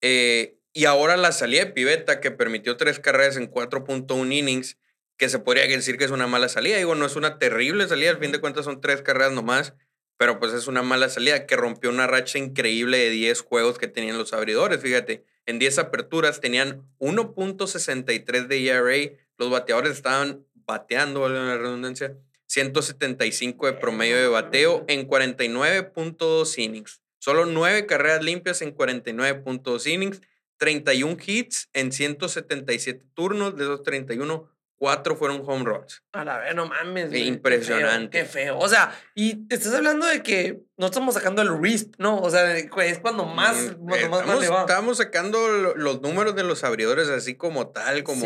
Eh, 0.02 0.58
y 0.74 0.86
ahora 0.86 1.18
la 1.18 1.32
salida 1.32 1.66
de 1.66 1.72
Piveta, 1.72 2.20
que 2.20 2.32
permitió 2.32 2.78
tres 2.78 3.00
carreras 3.00 3.38
en 3.38 3.52
4.1 3.52 4.32
innings, 4.32 4.78
que 5.18 5.30
se 5.30 5.40
podría 5.40 5.68
decir 5.68 5.98
que 5.98 6.06
es 6.06 6.12
una 6.12 6.28
mala 6.28 6.50
salida. 6.50 6.78
Digo, 6.78 6.96
no 6.96 7.06
es 7.06 7.16
una 7.16 7.38
terrible 7.38 7.88
salida, 7.88 8.12
al 8.12 8.20
fin 8.20 8.32
de 8.32 8.40
cuentas 8.40 8.66
son 8.66 8.80
tres 8.80 9.02
carreras 9.02 9.34
nomás, 9.34 9.74
pero 10.18 10.40
pues 10.40 10.54
es 10.54 10.68
una 10.68 10.82
mala 10.82 11.10
salida 11.10 11.46
que 11.46 11.56
rompió 11.56 11.90
una 11.90 12.08
racha 12.08 12.38
increíble 12.38 12.98
de 12.98 13.10
10 13.10 13.42
juegos 13.42 13.78
que 13.78 13.88
tenían 13.88 14.18
los 14.18 14.34
abridores. 14.34 14.82
Fíjate, 14.82 15.26
en 15.46 15.60
10 15.60 15.80
aperturas 15.80 16.40
tenían 16.40 16.88
1.63 17.00 18.48
de 18.48 18.68
ERA, 18.68 19.18
los 19.38 19.50
bateadores 19.50 19.94
estaban 19.94 20.46
bateando, 20.54 21.22
vale 21.22 21.36
la 21.36 21.58
redundancia, 21.58 22.16
175 22.50 23.68
de 23.68 23.74
promedio 23.74 24.18
de 24.18 24.28
bateo 24.28 24.84
en 24.88 25.08
49.2 25.08 26.58
innings. 26.58 27.02
Solo 27.20 27.46
9 27.46 27.86
carreras 27.86 28.24
limpias 28.24 28.62
en 28.64 28.76
49.2 28.76 29.86
innings, 29.86 30.22
31 30.58 31.18
hits 31.24 31.70
en 31.74 31.92
177 31.92 33.06
turnos, 33.14 33.56
de 33.56 33.66
esos 33.66 33.84
31, 33.84 34.50
cuatro 34.78 35.16
fueron 35.16 35.44
home 35.46 35.64
runs. 35.64 36.02
A 36.12 36.26
la 36.26 36.40
vez, 36.40 36.56
no 36.56 36.66
mames. 36.66 37.14
Impresionante. 37.14 38.18
Qué 38.18 38.26
feo, 38.26 38.58
O 38.58 38.68
sea, 38.68 38.98
y 39.14 39.46
estás 39.54 39.76
hablando 39.76 40.08
de 40.08 40.24
que 40.24 40.62
no 40.76 40.88
estamos 40.88 41.14
sacando 41.14 41.44
el 41.44 41.62
RISP, 41.62 41.96
¿no? 42.00 42.20
O 42.20 42.32
sea, 42.32 42.58
es 42.58 43.00
cuando 43.00 43.26
más, 43.26 43.78
mm, 43.78 43.86
cuando 43.86 44.10
más, 44.10 44.22
estamos, 44.22 44.62
Estamos 44.62 44.98
sacando 44.98 45.48
los 45.76 46.02
números 46.02 46.36
de 46.36 46.44
los 46.44 46.64
abridores 46.64 47.10
así 47.10 47.36
como 47.36 47.70
tal, 47.70 48.04
como, 48.04 48.26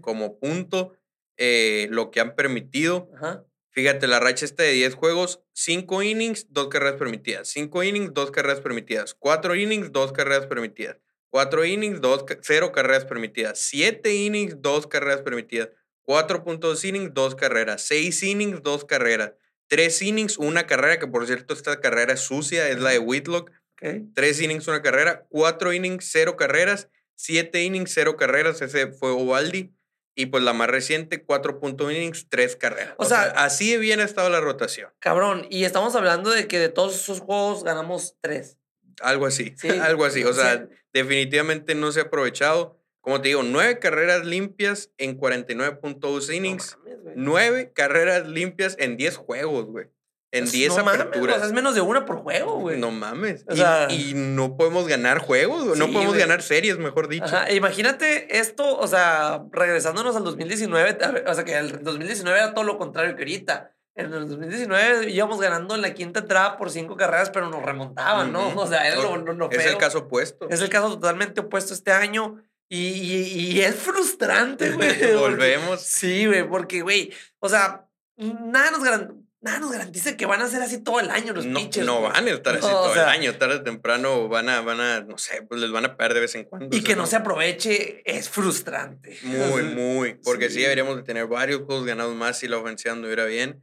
como 0.00 0.38
punto, 0.38 0.92
eh, 1.38 1.88
lo 1.90 2.12
que 2.12 2.20
han 2.20 2.36
permitido. 2.36 3.08
Ajá. 3.16 3.44
Fíjate, 3.74 4.06
la 4.06 4.20
racha 4.20 4.44
está 4.44 4.62
de 4.62 4.70
10 4.70 4.94
juegos, 4.94 5.40
5 5.52 6.04
innings, 6.04 6.46
2 6.50 6.68
carreras 6.68 6.94
permitidas. 6.94 7.48
5 7.48 7.82
innings, 7.82 8.14
2 8.14 8.30
carreras 8.30 8.60
permitidas. 8.60 9.14
4 9.14 9.56
innings, 9.56 9.90
2 9.90 10.12
carreras 10.12 10.46
permitidas. 10.46 10.98
4 11.30 11.64
innings, 11.64 12.00
0 12.42 12.70
carreras 12.70 13.04
permitidas. 13.04 13.58
7 13.58 14.14
innings, 14.14 14.62
2 14.62 14.86
carreras 14.86 15.22
permitidas. 15.22 15.70
4.2 16.06 16.84
innings, 16.84 17.12
2 17.14 17.34
carreras. 17.34 17.82
6 17.82 18.22
innings, 18.22 18.62
2 18.62 18.84
carreras. 18.84 19.32
3 19.66 20.02
innings, 20.02 20.38
una 20.38 20.68
carrera, 20.68 21.00
que 21.00 21.08
por 21.08 21.26
cierto 21.26 21.52
esta 21.52 21.80
carrera 21.80 22.12
es 22.12 22.20
sucia, 22.20 22.68
es 22.68 22.78
la 22.78 22.90
de 22.90 23.00
Whitlock. 23.00 23.50
3 23.80 24.40
innings, 24.40 24.68
una 24.68 24.82
carrera. 24.82 25.26
4 25.30 25.72
innings, 25.72 26.08
0 26.12 26.36
carreras. 26.36 26.90
7 27.16 27.64
innings, 27.64 27.90
0 27.92 28.14
carreras, 28.16 28.62
ese 28.62 28.86
fue 28.86 29.10
Ovaldi. 29.10 29.74
Y 30.14 30.26
pues 30.26 30.44
la 30.44 30.52
más 30.52 30.68
reciente, 30.68 31.24
4 31.24 31.60
innings, 31.90 32.28
3 32.28 32.56
carreras. 32.56 32.94
O, 32.98 33.04
sea, 33.04 33.22
así 33.36 33.72
de 33.72 33.78
bien 33.78 34.00
ha 34.00 34.04
estado 34.04 34.30
la 34.30 34.40
rotación. 34.40 34.90
Cabrón, 35.00 35.46
y 35.50 35.64
estamos 35.64 35.94
hablando 35.96 36.30
de 36.30 36.46
que 36.46 36.58
de 36.58 36.68
todos 36.68 36.94
esos 36.94 37.20
juegos 37.20 37.64
ganamos 37.64 38.16
3. 38.20 38.56
Algo 39.00 39.26
así, 39.26 39.54
algo 39.82 40.04
así. 40.04 40.24
O 40.24 40.32
sea, 40.32 40.68
definitivamente 40.92 41.74
no 41.74 41.90
se 41.90 42.00
ha 42.00 42.04
aprovechado. 42.04 42.78
Como 43.00 43.20
te 43.20 43.28
digo, 43.28 43.42
9 43.42 43.80
carreras 43.80 44.24
limpias 44.24 44.90
en 44.98 45.18
49.2 45.18 46.34
innings. 46.34 46.78
9 47.16 47.72
carreras 47.74 48.28
limpias 48.28 48.76
en 48.78 48.96
10 48.96 49.16
juegos, 49.16 49.66
güey. 49.66 49.88
En 50.34 50.50
10 50.50 50.76
no 50.76 50.90
aperturas. 50.90 51.42
es 51.42 51.52
menos 51.52 51.74
de 51.74 51.80
una 51.80 52.04
por 52.04 52.16
juego, 52.16 52.58
güey. 52.58 52.78
No 52.78 52.90
mames. 52.90 53.44
y, 53.90 54.14
no 54.14 54.56
podemos 54.56 54.88
ganar 54.88 55.18
juegos, 55.18 55.78
no 55.78 55.92
podemos 55.92 56.16
ganar 56.16 56.42
series, 56.42 56.78
mejor 56.78 57.08
dicho. 57.08 57.34
Imagínate 57.50 58.38
esto, 58.38 58.76
o 58.76 58.86
sea, 58.86 59.44
regresándonos 59.52 60.16
al 60.16 60.24
2019, 60.24 60.98
o 61.26 61.34
sea, 61.34 61.44
que 61.44 61.56
el 61.56 61.84
2019 61.84 62.38
era 62.38 62.54
todo 62.54 62.64
lo 62.64 62.78
contrario 62.78 63.14
que 63.16 63.22
ahorita. 63.22 63.70
En 63.96 64.12
el 64.12 64.28
2019 64.28 65.10
íbamos 65.10 65.40
ganando 65.40 65.76
en 65.76 65.82
la 65.82 65.94
quinta 65.94 66.18
entrada 66.18 66.56
por 66.56 66.68
cinco 66.70 66.96
carreras, 66.96 67.30
pero 67.30 67.48
nos 67.48 67.62
remontaban, 67.62 68.32
¿no? 68.32 68.52
O 68.56 68.66
sea, 68.66 68.88
era 68.88 69.00
lo, 69.00 69.16
lo, 69.16 69.50
Es 69.52 69.66
el 69.66 69.76
caso 69.76 70.00
opuesto. 70.00 70.48
Es 70.50 70.60
el 70.60 70.68
caso 70.68 70.90
totalmente 70.90 71.42
opuesto 71.42 71.74
este 71.74 71.92
año. 71.92 72.42
Y, 72.68 72.78
y, 72.78 73.60
es 73.60 73.76
frustrante, 73.76 74.70
güey. 74.72 75.14
Volvemos. 75.14 75.80
sí, 75.80 76.26
güey, 76.26 76.48
porque, 76.48 76.82
güey, 76.82 77.12
o 77.38 77.48
sea, 77.48 77.86
nada 78.16 78.72
nos 78.72 78.82
garantiza 78.82 79.23
nada 79.44 79.60
nos 79.60 79.72
garantiza 79.72 80.16
que 80.16 80.24
van 80.24 80.40
a 80.40 80.48
ser 80.48 80.62
así 80.62 80.78
todo 80.78 81.00
el 81.00 81.10
año 81.10 81.34
los 81.34 81.44
no, 81.44 81.60
pitchers. 81.60 81.86
No 81.86 82.00
van 82.00 82.26
a 82.26 82.30
estar 82.30 82.56
así 82.56 82.62
todo 82.62 82.94
el 82.94 83.00
año, 83.00 83.36
tarde 83.36 83.56
o 83.56 83.62
temprano 83.62 84.26
van 84.28 84.48
a, 84.48 84.62
van 84.62 84.80
a, 84.80 85.00
no 85.02 85.18
sé, 85.18 85.42
pues 85.42 85.60
les 85.60 85.70
van 85.70 85.84
a 85.84 85.96
perder 85.96 86.14
de 86.14 86.20
vez 86.20 86.34
en 86.34 86.44
cuando. 86.44 86.74
Y 86.74 86.82
que 86.82 86.96
no, 86.96 87.06
se 87.06 87.16
aproveche 87.16 88.02
es 88.06 88.30
frustrante. 88.30 89.18
Muy, 89.22 89.62
muy, 89.62 90.14
porque 90.14 90.48
sí. 90.48 90.62
deberíamos 90.62 90.96
de 90.96 91.02
tener 91.02 91.26
varios 91.26 91.60
juegos 91.62 91.84
ganados 91.84 92.14
más 92.14 92.38
si 92.38 92.48
la 92.48 92.56
ofensiva 92.56 92.94
anduviera 92.94 93.26
bien. 93.26 93.62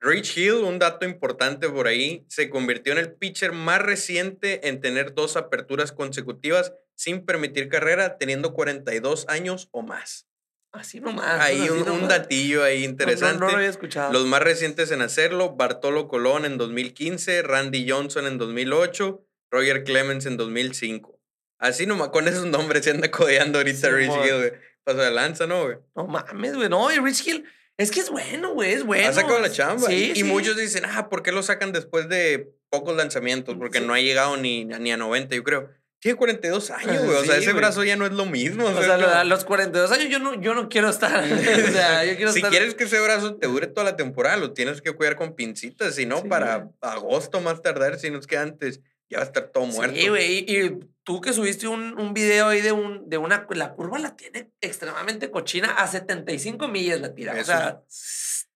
Rich 0.00 0.36
Hill, 0.36 0.54
un 0.54 0.78
dato 0.78 1.06
importante 1.06 1.68
por 1.70 1.86
ahí, 1.86 2.26
se 2.28 2.50
convirtió 2.50 2.92
en 2.92 2.98
el 2.98 3.14
pitcher 3.14 3.52
más 3.52 3.80
reciente 3.80 4.68
en 4.68 4.80
tener 4.80 5.14
dos 5.14 5.36
aperturas 5.36 5.92
consecutivas 5.92 6.74
sin 6.94 7.24
permitir 7.24 7.68
carrera, 7.68 8.18
teniendo 8.18 8.52
42 8.52 9.26
años 9.28 9.68
o 9.72 9.82
más. 9.82 10.28
Así 10.72 11.00
nomás. 11.00 11.40
Hay 11.40 11.68
un, 11.68 12.08
datillo 12.08 12.64
ahí 12.64 12.84
interesante. 12.84 13.40
No, 13.40 13.50
lo 13.50 13.56
había 13.56 13.68
escuchado. 13.68 14.10
Los 14.12 14.24
más 14.24 14.40
recientes 14.40 14.90
en 14.90 15.02
hacerlo, 15.02 15.54
Bartolo 15.54 16.08
Colón 16.08 16.46
en 16.46 16.56
2015, 16.56 17.42
Randy 17.42 17.88
Johnson 17.88 18.26
en 18.26 18.38
2008, 18.38 19.22
Roger 19.50 19.84
Clemens 19.84 20.24
en 20.24 20.38
2005. 20.38 21.20
Así 21.58 21.86
nomás, 21.86 22.08
con 22.08 22.26
esos 22.26 22.46
nombres 22.46 22.84
se 22.84 22.90
anda 22.90 23.10
codeando 23.10 23.58
ahorita 23.58 23.90
Rich 23.90 24.10
Hill, 24.24 24.36
güey. 24.36 24.52
Paso 24.82 24.98
de 24.98 25.10
lanza, 25.10 25.46
¿no, 25.46 25.64
güey? 25.64 25.76
No 25.94 26.06
mames, 26.06 26.56
güey. 26.56 26.68
No, 26.68 26.90
y 26.90 26.98
Rich 26.98 27.26
Hill, 27.26 27.44
es 27.76 27.90
que 27.90 28.00
es 28.00 28.10
bueno, 28.10 28.54
güey, 28.54 28.72
es 28.72 28.84
bueno. 28.84 29.08
Ha 29.08 29.12
sacado 29.12 29.38
la 29.40 29.50
chamba. 29.50 29.86
Sí, 29.86 30.12
y, 30.16 30.24
muchos 30.24 30.56
dicen, 30.56 30.84
ah, 30.86 31.08
¿por 31.08 31.22
qué 31.22 31.32
lo 31.32 31.42
sacan 31.42 31.72
después 31.72 32.08
de 32.08 32.54
pocos 32.70 32.96
lanzamientos? 32.96 33.56
Porque 33.56 33.80
no 33.80 33.92
ha 33.94 34.00
llegado 34.00 34.36
ni, 34.38 34.64
ni 34.64 34.90
a 34.90 34.96
90, 34.96 35.36
yo 35.36 35.44
creo. 35.44 35.70
Tiene 36.02 36.18
42 36.18 36.70
años, 36.72 37.04
güey. 37.04 37.16
O 37.16 37.24
sea, 37.24 37.36
ese 37.36 37.52
brazo 37.52 37.84
ya 37.84 37.94
no 37.94 38.04
es 38.04 38.10
lo 38.10 38.26
mismo. 38.26 38.64
O, 38.64 38.82
sea, 38.82 39.20
a 39.20 39.24
los 39.24 39.44
42 39.44 39.92
años 39.92 40.08
yo 40.10 40.18
no, 40.18 40.34
yo 40.40 40.52
no 40.52 40.68
quiero 40.68 40.90
estar. 40.90 41.22
o 41.32 41.72
sea, 41.72 42.04
yo 42.04 42.16
quiero 42.16 42.32
si 42.32 42.42
quieres 42.42 42.74
que 42.74 42.84
ese 42.84 42.98
brazo 42.98 43.36
te 43.36 43.46
dure 43.46 43.68
toda 43.68 43.84
la 43.84 43.96
temporada, 43.96 44.36
lo 44.36 44.52
tienes 44.52 44.82
que 44.82 44.90
cuidar 44.90 45.14
con 45.14 45.36
pincitas. 45.36 45.94
Si 45.94 46.04
no, 46.04 46.24
para 46.24 46.70
agosto 46.80 47.40
más 47.40 47.62
tardar, 47.62 48.00
si 48.00 48.10
no 48.10 48.18
es 48.18 48.26
que 48.26 48.36
antes, 48.36 48.80
ya 49.08 49.18
va 49.18 49.22
a 49.22 49.26
estar 49.26 49.52
todo 49.52 49.64
muerto. 49.66 49.94
Sí, 49.94 50.08
güey. 50.08 50.38
Y, 50.38 50.80
tú 51.04 51.20
que 51.20 51.32
subiste 51.32 51.68
un, 51.68 51.96
un 51.96 52.12
video 52.14 52.48
ahí 52.48 52.62
de, 52.62 52.72
un, 52.72 53.08
de 53.08 53.18
una. 53.18 53.46
La 53.50 53.72
curva 53.72 54.00
la 54.00 54.16
tiene 54.16 54.50
extremadamente 54.60 55.30
cochina. 55.30 55.70
A 55.70 55.86
75 55.86 56.66
millas 56.66 57.00
la 57.00 57.14
tira. 57.14 57.36
o 57.40 57.44
sea. 57.44 57.80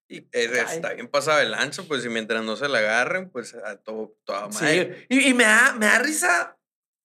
Y 0.09 0.27
está 0.33 0.95
bien 0.95 1.09
pasado 1.09 1.41
el 1.41 1.53
lanzo, 1.53 1.87
pues, 1.87 2.05
y 2.05 2.09
mientras 2.09 2.43
no 2.45 2.57
se 2.57 2.69
la 2.69 2.79
agarren, 2.79 3.29
pues, 3.29 3.55
a 3.55 3.77
todo, 3.77 4.17
toda 4.25 4.49
madre. 4.49 5.07
Sí. 5.09 5.19
Y, 5.19 5.29
y 5.31 5.35
me, 5.35 5.43
da, 5.43 5.75
me 5.77 5.87
da 5.87 5.99
risa 5.99 6.56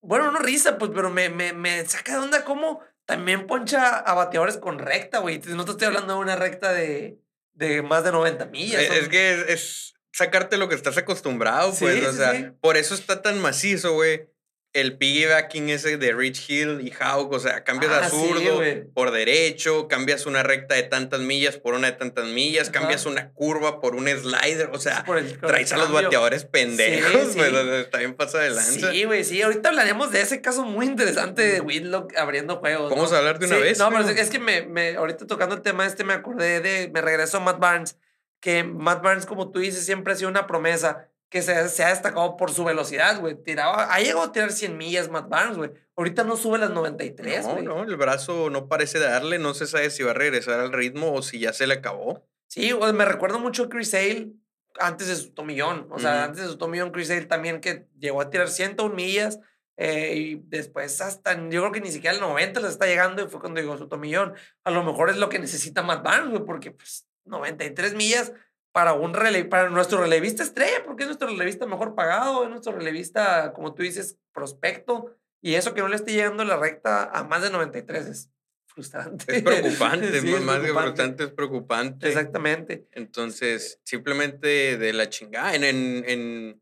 bueno, 0.01 0.31
no 0.31 0.39
risa, 0.39 0.77
pues, 0.77 0.91
pero 0.93 1.09
me, 1.09 1.29
me, 1.29 1.53
me 1.53 1.85
saca 1.85 2.13
de 2.13 2.19
onda 2.19 2.43
cómo 2.43 2.81
también 3.05 3.47
poncha 3.47 3.97
a 3.97 4.13
bateadores 4.13 4.57
con 4.57 4.79
recta, 4.79 5.19
güey. 5.19 5.39
No 5.47 5.65
te 5.65 5.71
estoy 5.71 5.87
hablando 5.87 6.13
de 6.13 6.19
una 6.19 6.35
recta 6.35 6.73
de, 6.73 7.19
de 7.53 7.81
más 7.81 8.03
de 8.03 8.11
90 8.11 8.45
millas. 8.45 8.81
Es, 8.81 9.09
que 9.09 9.45
es, 9.49 9.93
sacarte 10.11 10.57
lo 10.57 10.69
que 10.69 10.75
estás 10.75 10.97
acostumbrado, 10.97 11.73
pues. 11.77 12.05
o 12.05 12.13
sea, 12.13 12.53
por 12.61 12.77
eso 12.77 12.93
está 12.95 13.21
tan 13.21 13.39
macizo, 13.39 13.93
güey 13.93 14.31
el 14.73 14.97
piggybacking 14.97 15.69
ese 15.69 15.97
de 15.97 16.13
Rich 16.13 16.49
Hill 16.49 16.81
y 16.81 16.91
Hawk, 16.91 17.33
o 17.33 17.39
sea, 17.39 17.65
cambias 17.65 17.91
a 17.91 18.05
ah, 18.05 18.09
zurdo 18.09 18.61
por 18.93 19.11
derecho, 19.11 19.89
cambias 19.89 20.25
una 20.25 20.43
recta 20.43 20.75
de 20.75 20.83
tantas 20.83 21.19
millas 21.19 21.57
por 21.57 21.73
una 21.73 21.91
de 21.91 21.97
tantas 21.97 22.25
millas, 22.27 22.69
cambias 22.69 23.05
una 23.05 23.31
curva 23.31 23.81
por 23.81 23.95
un 23.95 24.07
slider, 24.07 24.69
o 24.71 24.79
sea, 24.79 25.03
traes 25.41 25.73
a 25.73 25.77
los 25.77 25.91
bateadores 25.91 26.45
pendejos, 26.45 27.35
güey, 27.35 27.89
también 27.89 28.13
pasa 28.13 28.39
de 28.39 28.51
lanza. 28.51 28.91
Sí, 28.91 29.03
güey, 29.03 29.25
sí, 29.25 29.41
ahorita 29.41 29.69
hablaremos 29.69 30.11
de 30.11 30.21
ese 30.21 30.41
caso 30.41 30.63
muy 30.63 30.85
interesante 30.85 31.41
de 31.41 31.59
Whitlock 31.59 32.15
abriendo 32.15 32.57
juegos. 32.57 32.89
Vamos 32.89 33.11
a 33.11 33.17
hablar 33.17 33.39
de 33.39 33.47
una 33.47 33.57
vez. 33.57 33.77
No, 33.77 33.89
pero 33.89 34.07
es 34.07 34.29
que 34.29 34.39
me, 34.39 34.61
me, 34.61 34.95
ahorita 34.95 35.27
tocando 35.27 35.55
el 35.55 35.61
tema 35.61 35.85
este 35.85 36.05
me 36.05 36.13
acordé 36.13 36.61
de, 36.61 36.89
me 36.93 37.01
regresó 37.01 37.41
Matt 37.41 37.59
Barnes, 37.59 37.97
que 38.39 38.63
Matt 38.63 39.03
Barnes, 39.03 39.25
como 39.25 39.51
tú 39.51 39.59
dices, 39.59 39.85
siempre 39.85 40.13
ha 40.13 40.15
sido 40.15 40.29
una 40.29 40.47
promesa 40.47 41.10
que 41.31 41.41
se, 41.41 41.69
se, 41.69 41.83
ha 41.85 41.89
destacado 41.89 42.35
por 42.35 42.51
su 42.51 42.65
velocidad, 42.65 43.21
güey. 43.21 43.41
Tiraba, 43.41 43.91
ha 43.91 43.99
llegado 44.01 44.21
a 44.21 44.31
tirar 44.33 44.51
100 44.51 44.77
millas 44.77 45.09
Matt 45.09 45.29
Barnes, 45.29 45.57
güey. 45.57 45.71
Ahorita 45.95 46.25
no 46.25 46.35
sube 46.35 46.57
las 46.57 46.71
93, 46.71 47.45
güey. 47.45 47.63
No, 47.63 47.75
no, 47.75 47.83
el 47.83 47.95
brazo 47.95 48.49
no 48.49 48.67
parece 48.67 48.99
darle, 48.99 49.39
no 49.39 49.53
se 49.53 49.65
sabe 49.65 49.89
si 49.91 50.03
va 50.03 50.11
a 50.11 50.13
regresar 50.13 50.59
al 50.59 50.73
ritmo 50.73 51.13
o 51.13 51.21
si 51.21 51.39
ya 51.39 51.53
se 51.53 51.67
le 51.67 51.75
acabó. 51.75 52.27
Sí, 52.47 52.73
me 52.93 53.05
recuerdo 53.05 53.39
mucho 53.39 53.63
a 53.63 53.69
Chris 53.69 53.93
Hale 53.93 54.33
antes 54.77 55.07
de 55.07 55.15
su 55.15 55.33
tomillón. 55.33 55.87
O 55.89 55.99
sea, 55.99 56.25
antes 56.25 56.43
de 56.43 56.49
su 56.49 56.57
tomillón, 56.57 56.91
Chris 56.91 57.09
Hale 57.09 57.27
también 57.27 57.61
que 57.61 57.87
llegó 57.97 58.19
a 58.19 58.29
tirar 58.29 58.49
101 58.49 58.93
millas. 58.93 59.39
Eh, 59.77 60.15
y 60.17 60.35
después 60.47 60.99
hasta, 60.99 61.33
yo 61.49 61.61
creo 61.61 61.71
que 61.71 61.79
ni 61.79 61.91
siquiera 61.91 62.13
el 62.13 62.21
90 62.21 62.59
les 62.59 62.71
está 62.71 62.87
llegando 62.87 63.23
y 63.23 63.29
fue 63.29 63.39
cuando 63.39 63.61
llegó 63.61 63.77
su 63.77 63.87
tomillón. 63.87 64.33
A 64.65 64.71
lo 64.71 64.83
mejor 64.83 65.09
es 65.09 65.15
lo 65.15 65.29
que 65.29 65.39
necesita 65.39 65.81
Matt 65.81 66.03
Barnes, 66.03 66.29
güey, 66.29 66.43
porque 66.43 66.71
pues 66.71 67.07
93 67.23 67.95
millas 67.95 68.33
para 68.71 68.93
un 68.93 69.13
rele 69.13 69.45
para 69.45 69.69
nuestro 69.69 69.99
relevista 69.99 70.43
estrella, 70.43 70.83
porque 70.85 71.03
es 71.03 71.07
nuestro 71.07 71.27
relevista 71.27 71.65
mejor 71.65 71.95
pagado, 71.95 72.43
es 72.43 72.49
nuestro 72.49 72.73
relevista, 72.73 73.53
como 73.53 73.73
tú 73.73 73.83
dices, 73.83 74.17
prospecto, 74.33 75.17
y 75.41 75.55
eso 75.55 75.73
que 75.73 75.81
no 75.81 75.87
le 75.87 75.95
esté 75.95 76.13
llegando 76.13 76.45
la 76.45 76.57
recta 76.57 77.03
a 77.05 77.23
más 77.23 77.41
de 77.41 77.49
93 77.49 78.05
es 78.05 78.31
frustrante. 78.65 79.37
Es 79.37 79.43
preocupante, 79.43 80.21
más, 80.41 80.59
que 80.59 80.73
frustrante 80.73 81.23
es 81.25 81.31
preocupante. 81.31 82.07
Exactamente. 82.07 82.87
Entonces, 82.91 83.79
simplemente 83.83 84.77
de 84.77 84.93
la 84.93 85.09
chingada, 85.09 85.55
en, 85.55 85.63
en, 85.63 86.03
en 86.07 86.61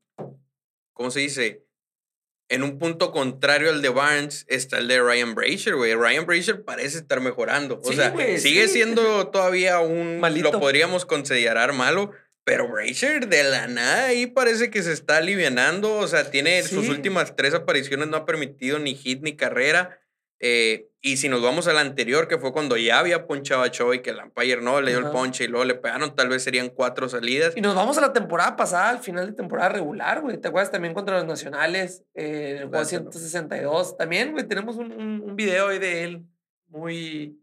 ¿cómo 0.94 1.12
se 1.12 1.20
dice? 1.20 1.69
En 2.50 2.64
un 2.64 2.80
punto 2.80 3.12
contrario 3.12 3.70
al 3.70 3.84
de 3.84 3.90
Barnes 3.90 4.46
está 4.50 4.80
el 4.80 4.88
de 4.88 5.00
Ryan 5.00 5.36
Brazier, 5.36 5.76
güey. 5.76 5.94
Ryan 5.94 6.26
Brazier 6.26 6.64
parece 6.64 6.98
estar 6.98 7.22
mejorando. 7.22 7.80
O 7.84 7.94
sea, 7.94 8.12
sigue 8.40 8.68
siendo 8.68 9.28
todavía 9.28 9.80
un... 9.80 10.20
Malito. 10.20 10.52
Lo 10.52 10.60
podríamos 10.60 11.06
considerar 11.06 11.74
malo, 11.74 12.12
pero 12.44 12.68
Brazier 12.68 13.28
de 13.28 13.44
la 13.44 13.68
nada 13.68 14.08
ahí 14.08 14.26
parece 14.26 14.72
que 14.72 14.82
se 14.82 14.94
está 14.94 15.18
alivianando. 15.18 15.96
O 15.98 16.08
sea, 16.08 16.32
tiene 16.32 16.64
sus 16.64 16.90
últimas 16.90 17.36
tres 17.36 17.54
apariciones, 17.54 18.08
no 18.08 18.18
ha 18.18 18.26
permitido 18.26 18.80
ni 18.80 18.96
hit 18.96 19.22
ni 19.22 19.36
carrera. 19.36 20.02
Eh, 20.40 20.89
y 21.02 21.18
si 21.18 21.30
nos 21.30 21.42
vamos 21.42 21.68
al 21.68 21.78
anterior, 21.78 22.28
que 22.28 22.38
fue 22.38 22.52
cuando 22.52 22.76
ya 22.76 23.00
había 23.00 23.26
ponchado 23.26 23.62
a 23.62 23.72
Choi, 23.72 24.02
que 24.02 24.10
el 24.10 24.18
umpire 24.18 24.62
no 24.62 24.82
le 24.82 24.92
dio 24.92 25.00
el 25.00 25.12
ponche 25.12 25.46
y 25.46 25.48
luego 25.48 25.64
le 25.64 25.76
pegaron, 25.76 26.14
tal 26.14 26.28
vez 26.28 26.44
serían 26.44 26.68
cuatro 26.70 27.08
salidas. 27.08 27.54
Y 27.56 27.62
nos 27.62 27.74
vamos 27.74 27.98
a 27.98 28.02
la 28.02 28.12
temporada 28.12 28.58
pasada, 28.58 28.90
al 28.90 29.00
final 29.00 29.26
de 29.28 29.32
temporada 29.32 29.70
regular, 29.70 30.22
güey. 30.22 30.38
¿Te 30.38 30.50
acuerdas 30.50 30.72
también 30.72 30.94
contra 30.94 31.18
los 31.18 31.26
nacionales? 31.26 32.04
Eh, 32.16 32.68
el 32.70 32.86
162. 32.86 33.96
También, 33.96 34.34
güey, 34.34 34.46
tenemos 34.46 34.76
un, 34.76 34.92
un, 34.92 35.36
video 35.38 35.70
ahí 35.70 35.80
de 35.80 36.04
él 36.04 36.26
muy. 36.68 37.42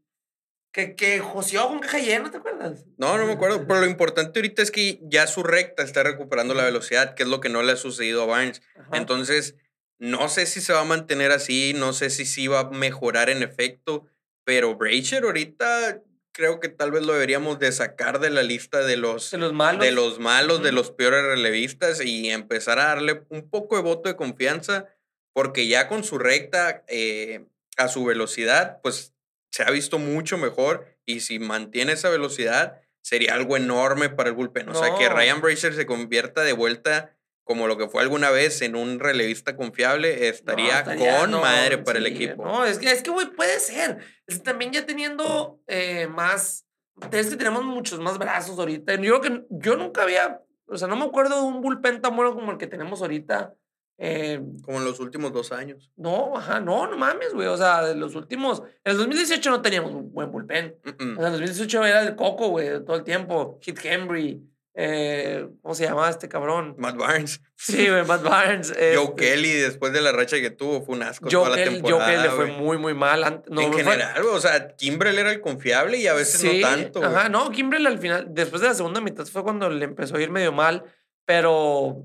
Que, 0.71 0.95
que 0.95 1.21
joseó 1.21 1.69
con 1.69 1.79
caja 1.79 1.99
llena, 1.99 2.31
¿te 2.31 2.37
acuerdas? 2.37 2.85
No, 2.99 3.17
no 3.17 3.25
me 3.25 3.33
acuerdo. 3.33 3.67
Pero 3.67 3.81
lo 3.81 3.87
importante 3.87 4.39
ahorita 4.39 4.61
es 4.61 4.71
que 4.71 5.01
ya 5.05 5.27
su 5.27 5.43
recta 5.43 5.83
está 5.83 6.03
recuperando 6.03 6.53
la 6.53 6.65
velocidad, 6.65 7.15
que 7.15 7.23
es 7.23 7.29
lo 7.31 7.41
que 7.41 7.49
no 7.49 7.63
le 7.63 7.73
ha 7.73 7.77
sucedido 7.77 8.25
a 8.25 8.27
Barnes. 8.27 8.61
Entonces, 8.93 9.57
no 9.99 10.29
sé 10.29 10.47
si 10.47 10.61
se 10.61 10.73
va 10.73 10.81
a 10.81 10.85
mantener 10.85 11.33
así, 11.33 11.73
no 11.75 11.93
sé 11.93 12.11
si 12.11 12.27
sí 12.27 12.47
va 12.49 12.61
a 12.61 12.71
mejorar 12.71 13.31
en 13.31 13.43
efecto, 13.43 14.07
pero 14.45 14.77
Brazier 14.77 15.25
ahorita 15.25 16.03
creo 16.33 16.61
que 16.61 16.69
tal 16.69 16.93
vez 16.93 17.05
lo 17.05 17.15
deberíamos 17.15 17.59
de 17.59 17.73
sacar 17.73 18.21
de 18.21 18.29
la 18.29 18.43
lista 18.43 18.85
de 18.85 18.99
los, 18.99 19.31
de 19.31 19.39
los 19.39 19.55
malos, 19.55 19.83
de 19.83 19.93
los, 19.93 20.19
malos, 20.19 20.63
de 20.63 20.73
los 20.73 20.91
peores 20.91 21.23
relevistas 21.25 22.05
y 22.05 22.29
empezar 22.29 22.79
a 22.79 22.89
darle 22.89 23.25
un 23.31 23.49
poco 23.49 23.77
de 23.77 23.83
voto 23.83 24.11
de 24.11 24.17
confianza, 24.17 24.87
porque 25.33 25.67
ya 25.67 25.89
con 25.89 26.05
su 26.05 26.19
recta 26.19 26.85
eh, 26.89 27.47
a 27.79 27.89
su 27.89 28.05
velocidad, 28.05 28.81
pues 28.83 29.15
se 29.51 29.63
ha 29.63 29.71
visto 29.71 29.99
mucho 29.99 30.37
mejor 30.37 30.87
y 31.07 31.21
si 31.21 31.39
mantiene 31.39 31.93
esa 31.93 32.11
velocidad 32.11 32.83
sería 33.01 33.33
algo 33.33 33.57
enorme 33.57 34.11
para 34.11 34.29
el 34.29 34.35
bullpen. 34.35 34.69
O 34.69 34.75
sea, 34.75 34.95
que 34.99 35.09
Ryan 35.09 35.41
Brazier 35.41 35.75
se 35.75 35.87
convierta 35.87 36.43
de 36.43 36.53
vuelta 36.53 37.16
como 37.47 37.69
lo 37.69 37.79
que 37.79 37.87
fue 37.87 38.03
alguna 38.03 38.31
vez 38.31 38.61
en 38.61 38.75
un 38.75 38.99
relevista 38.99 39.55
confiable, 39.55 40.29
estaría, 40.29 40.83
con 40.83 41.31
madre 41.31 41.79
para 41.79 42.01
el 42.01 42.07
equipo. 42.07 42.45
No, 42.45 42.65
es 42.65 42.81
que, 42.81 42.91
es 42.91 43.05
que, 43.05 43.11
güey, 43.11 43.31
puede 43.31 43.61
ser. 43.61 43.99
también 44.43 44.73
ya 44.73 44.85
teniendo 44.85 45.61
eh, 45.69 46.09
más, 46.09 46.67
es 47.13 47.29
que 47.29 47.37
tenemos 47.37 47.63
muchos 47.63 48.01
más 48.01 48.19
brazos 48.19 48.59
ahorita. 48.59 48.97
Yo 48.97 49.21
que 49.21 49.45
yo 49.49 49.77
nunca 49.77 50.03
había, 50.03 50.43
o 50.67 50.77
sea, 50.77 50.89
no 50.89 50.97
me 50.97 51.05
acuerdo 51.05 51.37
de 51.37 51.47
un 51.47 51.61
bullpen 51.61 52.01
tan 52.01 52.17
bueno 52.17 52.35
como 52.35 52.51
el 52.51 52.59
que 52.59 52.67
tenemos 52.67 53.01
ahorita. 53.01 53.55
Eh, 53.99 54.43
como 54.63 54.79
en 54.79 54.85
los 54.85 54.99
últimos 54.99 55.33
dos 55.33 55.53
años. 55.53 55.93
No, 55.97 56.37
ajá, 56.37 56.59
no, 56.59 56.89
no 56.89 56.99
mames, 56.99 57.33
güey. 57.33 57.47
O 57.47 57.57
sea, 57.57 57.85
de 57.85 57.95
los 57.95 58.17
últimos. 58.17 58.65
En 58.83 58.91
el 58.91 58.99
2018 58.99 59.51
no 59.51 59.63
teníamos 59.63 59.93
un 59.93 60.13
buen 60.13 60.33
bullpen. 60.33 60.77
O 60.85 61.21
sea, 61.21 61.29
en 61.29 61.35
el 61.35 61.41
2018 61.41 61.85
era 61.85 62.03
el 62.03 62.17
coco, 62.17 62.49
güey, 62.49 62.85
todo 62.85 62.97
el 62.97 63.05
tiempo. 63.05 63.61
Hit 63.63 63.79
Henry. 63.85 64.43
Eh, 64.79 65.49
¿Cómo 65.63 65.75
se 65.75 65.85
llamaba 65.85 66.11
este 66.11 66.29
cabrón? 66.29 66.75
Matt 66.79 66.97
Barnes. 66.97 67.41
Sí, 67.59 67.89
Matt 68.07 68.23
Barnes. 68.23 68.71
Joe 68.71 69.05
este 69.05 69.15
Kelly, 69.17 69.53
después 69.53 69.91
de 69.95 70.03
la 70.03 70.13
racha 70.13 70.37
que 70.39 70.51
tuvo, 70.51 70.83
fue 70.83 70.95
un 70.95 71.03
asco 71.03 71.27
Joe 71.31 71.45
toda 71.47 71.57
la 71.57 71.65
temporada. 71.65 72.05
Joe 72.05 72.15
Kelly 72.15 72.23
le 72.23 72.31
fue 72.31 72.47
muy, 72.49 72.77
muy 72.77 72.93
mal. 72.93 73.43
No, 73.49 73.63
en 73.63 73.73
general, 73.73 74.23
o 74.27 74.39
sea, 74.39 74.77
Kimbrel 74.77 75.19
era 75.19 75.33
el 75.33 75.41
confiable 75.41 75.97
y 75.97 76.07
a 76.07 76.13
veces 76.13 76.45
no 76.45 76.61
tanto. 76.61 77.03
Ajá, 77.03 77.31
no, 77.31 77.51
Kimbrel 77.51 77.87
al 77.87 77.99
final, 77.99 78.27
después 78.29 78.61
de 78.61 78.69
la 78.69 78.75
segunda 78.75 79.01
mitad 79.01 79.25
fue 79.25 79.43
cuando 79.43 79.71
le 79.71 79.87
empezó 79.87 80.17
a 80.17 80.21
ir 80.21 80.31
medio 80.31 80.53
mal, 80.53 80.85
pero 81.25 82.05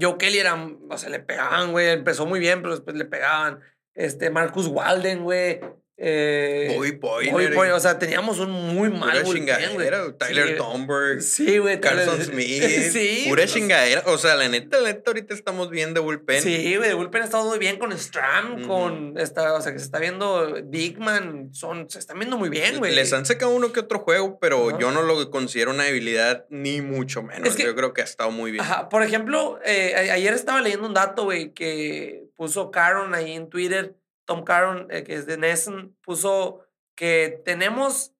Joe 0.00 0.16
Kelly 0.16 0.38
era, 0.38 0.54
o 0.88 0.98
sea, 0.98 1.10
le 1.10 1.18
pegaban, 1.18 1.72
güey, 1.72 1.88
empezó 1.88 2.24
muy 2.24 2.38
bien, 2.38 2.62
pero 2.62 2.74
después 2.74 2.96
le 2.96 3.06
pegaban. 3.06 3.58
Este, 3.94 4.30
Marcus 4.30 4.68
Walden, 4.68 5.24
güey, 5.24 5.60
eh, 6.02 6.72
Bobby 6.74 6.92
Poyner. 6.92 7.72
o 7.72 7.80
sea, 7.80 7.98
teníamos 7.98 8.38
un 8.38 8.50
muy 8.50 8.88
mal 8.88 9.22
chingadera. 9.22 10.16
Tyler 10.16 10.48
sí, 10.48 10.54
Tomberg. 10.56 11.20
Sí, 11.20 11.58
güey. 11.58 11.78
Carson 11.78 12.22
Smith. 12.22 12.62
sí. 12.92 13.26
Pura 13.28 13.46
chingadera. 13.46 14.02
O 14.06 14.16
sea, 14.16 14.34
la 14.34 14.48
neta, 14.48 14.80
la 14.80 14.88
neta, 14.94 15.10
ahorita 15.10 15.34
estamos 15.34 15.68
bien 15.68 15.92
de 15.92 16.00
bullpen. 16.00 16.40
Sí, 16.42 16.74
güey. 16.76 16.88
De 16.88 16.94
bullpen 16.94 17.20
ha 17.20 17.24
estado 17.26 17.44
muy 17.44 17.58
bien 17.58 17.78
con 17.78 17.96
Stram, 17.96 18.66
con. 18.66 19.18
Esta, 19.18 19.52
o 19.52 19.60
sea, 19.60 19.72
que 19.72 19.78
se 19.78 19.84
está 19.84 19.98
viendo 19.98 20.62
Dickman. 20.64 21.52
Son, 21.52 21.90
se 21.90 21.98
están 21.98 22.18
viendo 22.18 22.38
muy 22.38 22.48
bien, 22.48 22.78
güey. 22.78 22.94
Les 22.94 23.12
han 23.12 23.26
sacado 23.26 23.52
uno 23.52 23.70
que 23.70 23.80
otro 23.80 23.98
juego, 23.98 24.38
pero 24.40 24.78
yo 24.78 24.92
no 24.92 25.02
lo 25.02 25.30
considero 25.30 25.70
una 25.70 25.84
debilidad, 25.84 26.46
ni 26.48 26.80
mucho 26.80 27.22
menos. 27.22 27.54
yo 27.58 27.74
creo 27.76 27.92
que 27.92 28.00
ha 28.00 28.04
estado 28.04 28.30
muy 28.30 28.52
bien. 28.52 28.64
Ajá. 28.64 28.88
Por 28.88 29.02
ejemplo, 29.02 29.58
eh, 29.66 30.10
ayer 30.10 30.32
estaba 30.32 30.62
leyendo 30.62 30.86
un 30.86 30.94
dato, 30.94 31.24
güey, 31.24 31.52
que 31.52 32.24
puso 32.36 32.70
Caron 32.70 33.14
ahí 33.14 33.32
en 33.32 33.50
Twitter 33.50 33.99
Tom 34.30 34.44
Caron, 34.44 34.86
eh, 34.90 35.02
que 35.02 35.14
es 35.14 35.26
de 35.26 35.36
Nessen, 35.36 35.96
puso 36.02 36.64
que 36.94 37.42
tenemos 37.44 38.12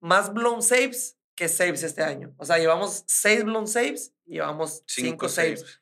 más 0.00 0.32
blown 0.32 0.60
saves 0.60 1.16
que 1.36 1.48
saves 1.48 1.84
este 1.84 2.02
año. 2.02 2.34
O 2.36 2.44
sea, 2.44 2.58
llevamos 2.58 3.04
seis 3.06 3.44
blown 3.44 3.68
saves 3.68 4.12
y 4.26 4.32
llevamos 4.32 4.82
cinco, 4.88 5.28
saves. 5.28 5.80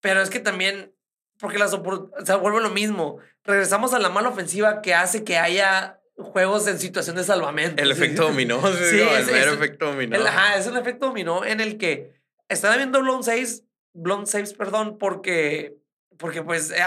Pero 0.00 0.20
es 0.20 0.30
que 0.30 0.40
también, 0.40 0.92
porque 1.38 1.58
las 1.58 1.72
o 1.72 2.10
sea, 2.24 2.34
vuelve 2.34 2.60
lo 2.60 2.70
mismo. 2.70 3.18
Regresamos 3.44 3.94
a 3.94 4.00
la 4.00 4.08
mala 4.08 4.30
ofensiva 4.30 4.82
que 4.82 4.94
hace 4.94 5.22
que 5.22 5.38
haya 5.38 6.00
juegos 6.16 6.66
en 6.66 6.80
situación 6.80 7.14
de 7.14 7.22
salvamento. 7.22 7.80
El 7.80 7.92
efecto 7.92 8.24
dominó, 8.24 8.60
sí, 8.66 8.98
el 8.98 9.26
mero 9.26 9.52
efecto 9.52 9.92
dominó. 9.92 10.16
ajá, 10.26 10.56
es 10.56 10.66
un 10.66 10.76
efecto 10.76 11.06
dominó 11.06 11.44
en 11.44 11.60
el 11.60 11.78
que 11.78 12.20
están 12.48 12.72
habiendo 12.72 13.00
blown 13.00 13.22
saves, 13.22 13.62
blown 13.92 14.26
saves, 14.26 14.54
perdón, 14.54 14.98
porque 14.98 15.83
porque 16.18 16.42
pues 16.42 16.70
eh, 16.70 16.82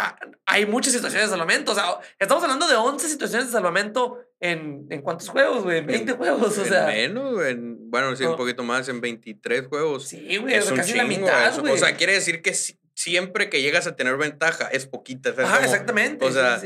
hay 0.45 0.65
muchas 0.65 0.93
situaciones 0.93 1.27
de 1.27 1.31
salvamento. 1.31 1.71
O 1.71 1.75
sea, 1.75 1.99
estamos 2.19 2.43
hablando 2.43 2.67
de 2.67 2.75
11 2.75 3.07
situaciones 3.07 3.47
de 3.47 3.53
salvamento 3.53 4.19
en, 4.39 4.87
en 4.89 5.01
cuántos 5.01 5.29
juegos, 5.29 5.63
güey, 5.63 5.79
en 5.79 5.87
20 5.87 6.13
juegos. 6.13 6.57
O 6.57 6.65
sea, 6.65 6.87
menos, 6.87 7.45
en, 7.45 7.89
bueno, 7.89 8.15
sí, 8.15 8.25
un 8.25 8.37
poquito 8.37 8.63
más, 8.63 8.87
en 8.89 9.01
23 9.01 9.67
juegos. 9.67 10.07
Sí, 10.07 10.37
güey, 10.37 10.55
es 10.55 10.71
casi 10.71 10.93
la 10.93 11.05
mitad, 11.05 11.57
O 11.59 11.77
sea, 11.77 11.95
quiere 11.95 12.13
decir 12.13 12.41
que 12.41 12.53
siempre 12.93 13.49
que 13.49 13.61
llegas 13.61 13.87
a 13.87 13.95
tener 13.95 14.17
ventaja 14.17 14.67
es 14.67 14.85
poquita. 14.85 15.33
Ajá, 15.37 15.63
exactamente. 15.63 16.25
O 16.25 16.31
sea, 16.31 16.61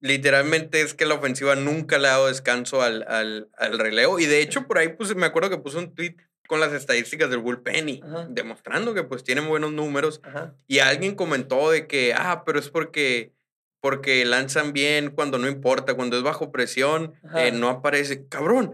literalmente 0.00 0.80
es 0.80 0.94
que 0.94 1.06
la 1.06 1.14
ofensiva 1.14 1.56
nunca 1.56 1.98
le 1.98 2.08
ha 2.08 2.12
dado 2.12 2.28
descanso 2.28 2.82
al, 2.82 3.04
al, 3.08 3.48
al 3.56 3.78
relevo. 3.78 4.18
Y 4.18 4.26
de 4.26 4.40
hecho, 4.40 4.66
por 4.66 4.78
ahí 4.78 4.88
pues, 4.88 5.14
me 5.14 5.26
acuerdo 5.26 5.50
que 5.50 5.58
puso 5.58 5.78
un 5.78 5.94
tweet 5.94 6.16
con 6.46 6.60
las 6.60 6.72
estadísticas 6.72 7.30
del 7.30 7.40
bullpen 7.40 8.00
demostrando 8.30 8.94
que 8.94 9.02
pues 9.02 9.24
tienen 9.24 9.48
buenos 9.48 9.72
números. 9.72 10.20
Y 10.66 10.78
alguien 10.78 11.14
comentó 11.14 11.70
de 11.70 11.86
que, 11.86 12.14
ah, 12.14 12.42
pero 12.44 12.58
es 12.58 12.68
porque, 12.68 13.32
porque 13.80 14.24
lanzan 14.24 14.72
bien 14.72 15.10
cuando 15.10 15.38
no 15.38 15.48
importa, 15.48 15.94
cuando 15.94 16.16
es 16.16 16.22
bajo 16.22 16.50
presión, 16.50 17.14
eh, 17.36 17.52
no 17.52 17.68
aparece. 17.68 18.26
Cabrón, 18.28 18.72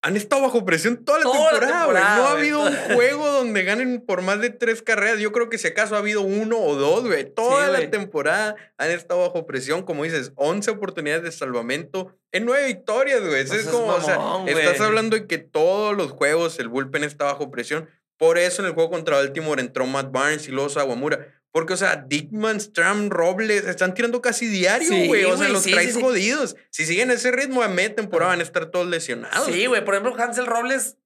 han 0.00 0.16
estado 0.16 0.42
bajo 0.42 0.64
presión 0.64 1.04
toda 1.04 1.18
la 1.18 1.30
temporada, 1.30 2.16
No 2.16 2.26
ha 2.26 2.30
habido 2.32 2.60
un 2.60 2.72
juego 2.94 3.28
donde 3.30 3.64
ganen 3.64 4.00
por 4.00 4.22
más 4.22 4.40
de 4.40 4.50
tres 4.50 4.80
carreras. 4.80 5.18
Yo 5.18 5.32
creo 5.32 5.48
que 5.48 5.58
si 5.58 5.66
acaso 5.66 5.96
ha 5.96 5.98
habido 5.98 6.22
uno 6.22 6.58
o 6.58 6.76
dos, 6.76 7.04
güey. 7.04 7.24
Toda 7.24 7.68
la 7.68 7.90
temporada 7.90 8.54
han 8.76 8.90
estado 8.90 9.20
bajo 9.20 9.46
presión. 9.46 9.82
Como 9.82 10.04
dices, 10.04 10.32
11 10.36 10.70
oportunidades 10.70 11.24
de 11.24 11.32
salvamento 11.32 12.14
en 12.30 12.44
nueve 12.44 12.66
victorias, 12.66 13.20
güey. 13.20 13.40
es 13.40 13.68
como, 13.68 13.86
o 13.86 14.00
sea, 14.00 14.18
estás 14.46 14.80
hablando 14.80 15.16
de 15.16 15.26
que 15.26 15.38
todos 15.38 15.96
los 15.96 16.12
juegos 16.12 16.58
el 16.60 16.68
bullpen 16.68 17.04
está 17.04 17.24
bajo 17.24 17.50
presión. 17.50 17.88
Por 18.18 18.36
eso 18.36 18.62
en 18.62 18.68
el 18.68 18.74
juego 18.74 18.90
contra 18.90 19.16
Baltimore 19.16 19.60
entró 19.60 19.86
Matt 19.86 20.10
Barnes 20.10 20.48
y 20.48 20.50
luego 20.50 20.68
Aguamura. 20.78 21.37
Porque, 21.50 21.72
o 21.72 21.76
sea, 21.76 22.04
Dickman, 22.06 22.60
Stram, 22.60 23.10
Robles 23.10 23.64
están 23.64 23.94
tirando 23.94 24.20
casi 24.20 24.46
diario, 24.46 25.06
güey. 25.06 25.24
o 25.24 25.36
sea, 25.36 25.48
los 25.48 25.64
traes 25.64 25.96
jodidos. 25.96 26.56
Si 26.70 26.84
siguen 26.84 27.10
ese 27.10 27.30
ritmo 27.30 27.62
a 27.62 27.68
media 27.68 27.94
temporada 27.94 28.32
van 28.32 28.40
a 28.40 28.42
estar 28.42 28.66
todos 28.66 28.86
lesionados. 28.86 29.46
Sí, 29.46 29.66
güey. 29.66 29.84
Por 29.84 29.94
ejemplo, 29.94 30.14
Hansel 30.22 30.46
Robles 30.46 30.96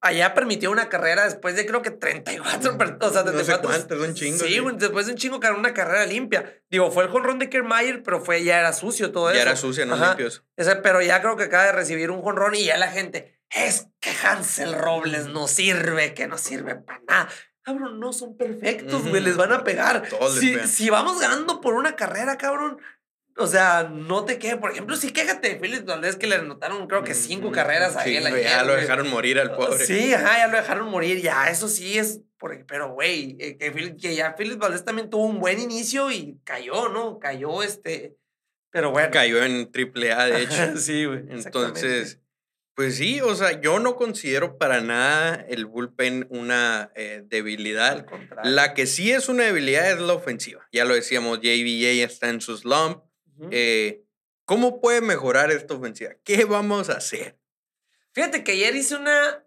allá 0.00 0.32
permitió 0.34 0.70
una 0.70 0.88
carrera 0.88 1.24
después 1.24 1.56
de 1.56 1.66
creo 1.66 1.82
que 1.82 1.90
34. 1.90 2.78
O 3.00 3.10
sea, 3.10 3.22
no 3.24 3.44
sé 3.44 3.94
un 3.94 4.14
chingo. 4.14 4.38
Sí, 4.38 4.58
güey. 4.58 4.76
Después 4.76 5.06
de 5.06 5.12
un 5.12 5.18
chingo 5.18 5.40
que 5.40 5.48
una 5.50 5.74
carrera 5.74 6.06
limpia. 6.06 6.62
Digo, 6.70 6.90
fue 6.90 7.04
el 7.04 7.10
jonrón 7.10 7.38
de 7.38 7.50
Kiermaier, 7.50 8.02
pero 8.02 8.20
fue, 8.20 8.44
ya 8.44 8.58
era 8.58 8.72
sucio 8.72 9.12
todo 9.12 9.28
eso. 9.30 9.36
Ya 9.36 9.42
era 9.42 9.56
sucio, 9.56 9.86
no 9.86 9.96
limpios. 9.96 10.44
Ese, 10.56 10.76
pero 10.76 11.02
ya 11.02 11.20
creo 11.20 11.36
que 11.36 11.44
acaba 11.44 11.64
de 11.64 11.72
recibir 11.72 12.10
un 12.10 12.22
jonrón 12.22 12.54
y 12.54 12.64
ya 12.64 12.78
la 12.78 12.88
gente. 12.88 13.38
Es 13.50 13.88
que 13.98 14.10
Hansel 14.10 14.74
Robles 14.74 15.26
no 15.26 15.48
sirve, 15.48 16.14
que 16.14 16.28
no 16.28 16.38
sirve 16.38 16.76
para 16.76 17.00
nada 17.08 17.28
cabrón, 17.62 18.00
no 18.00 18.12
son 18.12 18.36
perfectos, 18.36 19.06
güey, 19.08 19.22
les 19.22 19.36
van 19.36 19.52
a 19.52 19.64
pegar. 19.64 20.08
si, 20.38 20.58
si, 20.60 20.90
vamos 20.90 21.20
ganando 21.20 21.60
por 21.60 21.74
una 21.74 21.96
carrera, 21.96 22.38
cabrón, 22.38 22.78
o 23.40 23.46
sea, 23.46 23.90
no 23.90 24.24
te 24.24 24.38
quejes. 24.38 24.58
Por 24.58 24.72
ejemplo, 24.72 24.96
sí, 24.96 25.12
quéjate 25.12 25.58
Félix 25.58 25.84
Valdés 25.84 26.16
que 26.16 26.26
le 26.26 26.36
anotaron, 26.36 26.86
creo 26.86 27.02
que 27.02 27.14
cinco 27.14 27.50
carreras 27.50 27.96
a 27.96 28.04
él. 28.04 28.22
ya 28.42 28.62
lo 28.64 28.74
dejaron 28.74 29.08
morir 29.10 29.38
al 29.38 29.54
pobre. 29.54 29.84
Sí, 29.84 30.12
ajá, 30.12 30.38
ya 30.38 30.48
lo 30.48 30.58
dejaron 30.58 30.88
morir. 30.90 31.22
Ya, 31.22 31.48
eso 31.48 31.68
sí 31.68 31.98
es. 31.98 32.20
pero, 32.66 32.92
güey, 32.92 33.36
eh, 33.40 33.56
que, 33.56 33.96
que, 33.96 34.14
ya 34.14 34.34
Félix 34.34 34.58
Valdés 34.58 34.84
también 34.84 35.08
tuvo 35.08 35.24
un 35.24 35.40
buen 35.40 35.58
inicio 35.58 36.10
y 36.10 36.38
cayó, 36.44 36.88
¿no? 36.88 37.18
Cayó 37.18 37.62
este. 37.62 38.16
Pero 38.70 38.90
bueno. 38.90 39.10
Cayó 39.10 39.42
en 39.42 39.72
triple 39.72 40.12
A, 40.12 40.26
de 40.26 40.42
hecho. 40.42 40.76
sí, 40.76 41.06
güey. 41.06 41.24
Entonces, 41.30 42.19
pues 42.80 42.96
sí, 42.96 43.20
o 43.20 43.34
sea, 43.34 43.60
yo 43.60 43.78
no 43.78 43.94
considero 43.94 44.56
para 44.56 44.80
nada 44.80 45.34
el 45.50 45.66
bullpen 45.66 46.26
una 46.30 46.90
eh, 46.94 47.22
debilidad. 47.26 48.06
La 48.42 48.72
que 48.72 48.86
sí 48.86 49.12
es 49.12 49.28
una 49.28 49.44
debilidad 49.44 49.92
es 49.92 49.98
la 49.98 50.14
ofensiva. 50.14 50.66
Ya 50.72 50.86
lo 50.86 50.94
decíamos, 50.94 51.40
JBJ 51.40 52.02
está 52.02 52.30
en 52.30 52.40
su 52.40 52.56
slump. 52.56 53.04
Eh, 53.50 54.06
¿Cómo 54.46 54.80
puede 54.80 55.02
mejorar 55.02 55.50
esta 55.50 55.74
ofensiva? 55.74 56.12
¿Qué 56.24 56.46
vamos 56.46 56.88
a 56.88 56.94
hacer? 56.94 57.38
Fíjate 58.14 58.44
que 58.44 58.52
ayer 58.52 58.74
hice 58.74 58.96
una. 58.96 59.44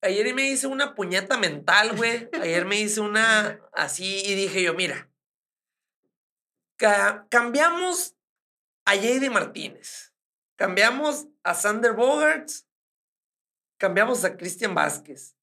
Ayer 0.00 0.32
me 0.32 0.48
hice 0.48 0.68
una 0.68 0.94
puñeta 0.94 1.38
mental, 1.38 1.96
güey. 1.96 2.28
Ayer 2.40 2.66
me 2.66 2.78
hice 2.78 3.00
una 3.00 3.58
así 3.72 4.22
y 4.24 4.36
dije 4.36 4.62
yo, 4.62 4.74
mira. 4.74 5.10
cambiamos 6.76 8.14
a 8.84 8.94
JD 8.94 9.28
Martínez. 9.32 10.12
Cambiamos 10.54 11.26
a 11.42 11.52
Sander 11.52 11.92
Bogarts 11.92 12.65
cambiamos 13.78 14.24
a 14.24 14.36
Cristian 14.36 14.74
Vázquez. 14.74 15.36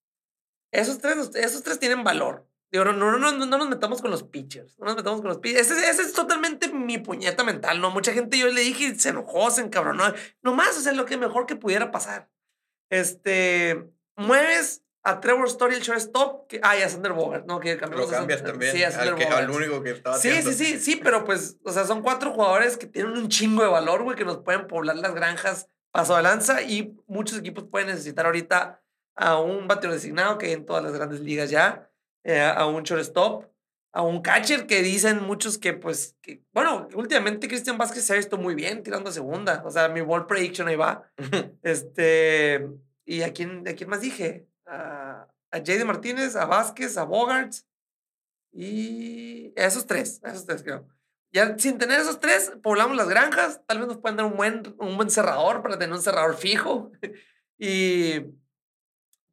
Esos 0.72 0.98
tres, 1.00 1.32
esos 1.36 1.64
tres 1.64 1.80
tienen 1.80 2.04
valor. 2.04 2.48
Digo, 2.72 2.86
no, 2.86 2.94
no, 2.94 3.20
no, 3.20 3.32
no, 3.32 3.46
nos 3.46 3.70
metamos 3.70 4.02
con 4.02 4.10
los 4.10 4.24
pitchers. 4.24 4.80
No 4.80 4.88
nos 4.88 4.96
metamos 4.96 5.22
con 5.22 5.30
los 5.30 5.38
pitchers. 5.38 5.70
Ese, 5.70 5.90
ese, 5.90 6.02
es 6.02 6.14
totalmente 6.14 6.70
mi 6.70 6.98
puñeta 6.98 7.44
mental, 7.44 7.80
¿no? 7.80 7.92
Mucha 7.92 8.14
gente 8.14 8.40
yo 8.40 8.48
le 8.48 8.62
dije 8.62 8.96
se 8.96 9.10
enojó, 9.10 9.52
se 9.52 9.62
encabronó. 9.62 10.12
Nomás, 10.42 10.76
o 10.78 10.82
sea, 10.82 10.92
lo 10.94 11.06
que 11.06 11.16
mejor 11.16 11.46
que 11.46 11.56
pudiera 11.56 11.92
pasar. 11.92 12.32
Este, 12.90 13.88
mueves 14.16 14.84
a 15.04 15.20
Trevor 15.20 15.46
Story, 15.46 15.76
el 15.76 15.82
shortstop. 15.82 16.48
Que, 16.48 16.60
ah, 16.64 16.76
y 16.76 16.82
a 16.82 16.90
Sander 16.90 17.14
Bogart, 17.14 17.46
¿no? 17.46 17.60
Que 17.60 17.76
Lo 17.76 18.08
cambias 18.08 18.44
también. 18.44 18.72
Sí, 18.72 18.84
a 18.84 18.88
al, 18.88 19.16
que, 19.16 19.26
al 19.26 19.52
único 19.52 19.84
que 19.84 19.92
estaba 19.92 20.18
Sí, 20.18 20.42
sí, 20.42 20.54
sí, 20.56 20.80
sí, 20.80 20.96
pero 20.96 21.26
pues, 21.26 21.58
o 21.64 21.72
sea, 21.72 21.86
son 21.86 22.02
cuatro 22.02 22.32
jugadores 22.32 22.78
que 22.78 22.88
tienen 22.88 23.12
un 23.12 23.30
chingo 23.30 23.62
de 23.62 23.70
valor, 23.70 24.02
güey, 24.02 24.18
que 24.18 24.26
nos 24.26 24.40
pueden 24.40 24.66
poblar 24.66 24.96
las 24.96 25.14
granjas 25.14 25.68
paso 25.94 26.18
de 26.18 26.24
lanza 26.24 26.64
y 26.64 26.98
muchos 27.06 27.38
equipos 27.38 27.66
pueden 27.66 27.88
necesitar 27.88 28.26
ahorita 28.26 28.82
a 29.16 29.40
un 29.40 29.68
bateador 29.68 29.94
designado 29.94 30.38
que 30.38 30.48
hay 30.48 30.54
en 30.54 30.66
todas 30.66 30.84
las 30.84 30.94
grandes 30.94 31.20
ligas 31.20 31.52
ya, 31.52 31.90
eh, 32.24 32.42
a 32.42 32.66
un 32.66 32.82
shortstop, 32.82 33.46
a 33.94 34.02
un 34.02 34.24
catcher 34.24 34.66
que 34.66 34.82
dicen 34.82 35.22
muchos 35.22 35.60
que, 35.60 35.74
pues, 35.74 36.18
que, 36.22 36.44
bueno, 36.52 36.88
últimamente 36.96 37.48
Cristian 37.48 37.78
Vázquez 37.78 38.04
se 38.04 38.14
ha 38.14 38.16
visto 38.16 38.40
muy 38.40 38.56
bien 38.56 38.82
tirando 38.82 39.12
a 39.12 39.14
segunda. 39.14 39.62
O 39.66 39.70
sea, 39.70 39.88
mi 39.88 40.02
ball 40.02 40.26
prediction 40.26 40.68
ahí 40.68 40.76
va. 40.76 41.08
este, 41.62 42.68
¿y 43.06 43.22
a 43.22 43.32
quién, 43.32 43.68
a 43.68 43.74
quién 43.74 43.90
más 43.90 44.02
dije? 44.02 44.48
A, 44.66 45.28
a 45.52 45.60
JD 45.60 45.86
Martínez, 45.86 46.36
a 46.36 46.46
Vázquez, 46.46 46.98
a 46.98 47.04
Bogarts 47.04 47.68
y 48.52 49.54
a 49.60 49.68
esos 49.68 49.86
tres, 49.86 50.20
a 50.24 50.32
esos 50.32 50.48
tres 50.48 50.64
creo. 50.64 50.88
Ya 51.34 51.58
sin 51.58 51.80
tener 51.80 52.00
esos 52.00 52.20
tres, 52.20 52.54
poblamos 52.62 52.96
las 52.96 53.10
granjas. 53.10 53.62
Tal 53.66 53.80
vez 53.80 53.88
nos 53.88 53.98
pueden 53.98 54.18
dar 54.18 54.28
un 54.28 54.38
buen, 54.38 54.76
un 54.78 54.96
buen 54.96 55.10
cerrador 55.10 55.64
para 55.64 55.80
tener 55.80 55.94
un 55.94 56.02
cerrador 56.02 56.38
fijo. 56.38 56.92
y 57.58 58.20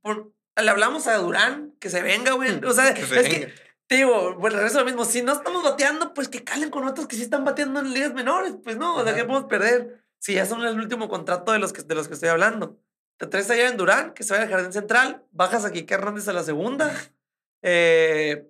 le 0.03 0.71
hablamos 0.71 1.07
a 1.07 1.17
Durán 1.19 1.75
que 1.79 1.91
se 1.91 2.03
venga, 2.03 2.33
güey. 2.33 2.65
O 2.65 2.73
sea, 2.73 2.89
es 2.89 3.07
que 3.07 3.53
te 3.87 3.97
digo, 3.97 4.39
pues 4.41 4.55
regreso 4.55 4.79
lo 4.79 4.87
mismo. 4.87 5.05
Si 5.05 5.21
no 5.21 5.33
estamos 5.33 5.63
bateando, 5.63 6.15
pues 6.15 6.29
que 6.29 6.43
calen 6.43 6.71
con 6.71 6.85
otros 6.85 7.07
que 7.07 7.17
sí 7.17 7.23
están 7.23 7.45
bateando 7.45 7.81
en 7.81 7.93
ligas 7.93 8.15
menores. 8.15 8.55
Pues 8.63 8.77
no, 8.77 8.97
o 8.97 9.05
sea, 9.05 9.15
¿qué 9.15 9.25
podemos 9.25 9.49
perder? 9.49 10.03
Si 10.19 10.35
ya 10.35 10.47
son 10.47 10.63
el 10.63 10.79
último 10.79 11.09
contrato 11.09 11.53
de 11.53 11.59
los 11.59 11.73
que, 11.73 11.83
de 11.83 11.95
los 11.95 12.09
que 12.09 12.15
estoy 12.15 12.31
hablando. 12.31 12.79
Te 13.19 13.27
traes 13.27 13.51
allá 13.51 13.69
en 13.69 13.77
Durán, 13.77 14.15
que 14.15 14.23
se 14.23 14.33
vaya 14.33 14.45
al 14.45 14.51
jardín 14.51 14.73
central, 14.73 15.25
bajas 15.33 15.67
a 15.67 15.73
Kike 15.73 15.93
Hernández 15.93 16.27
a 16.29 16.33
la 16.33 16.43
segunda, 16.43 16.91
eh, 17.63 18.49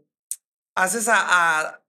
haces 0.77 1.09
a, 1.09 1.17
a, 1.19 1.83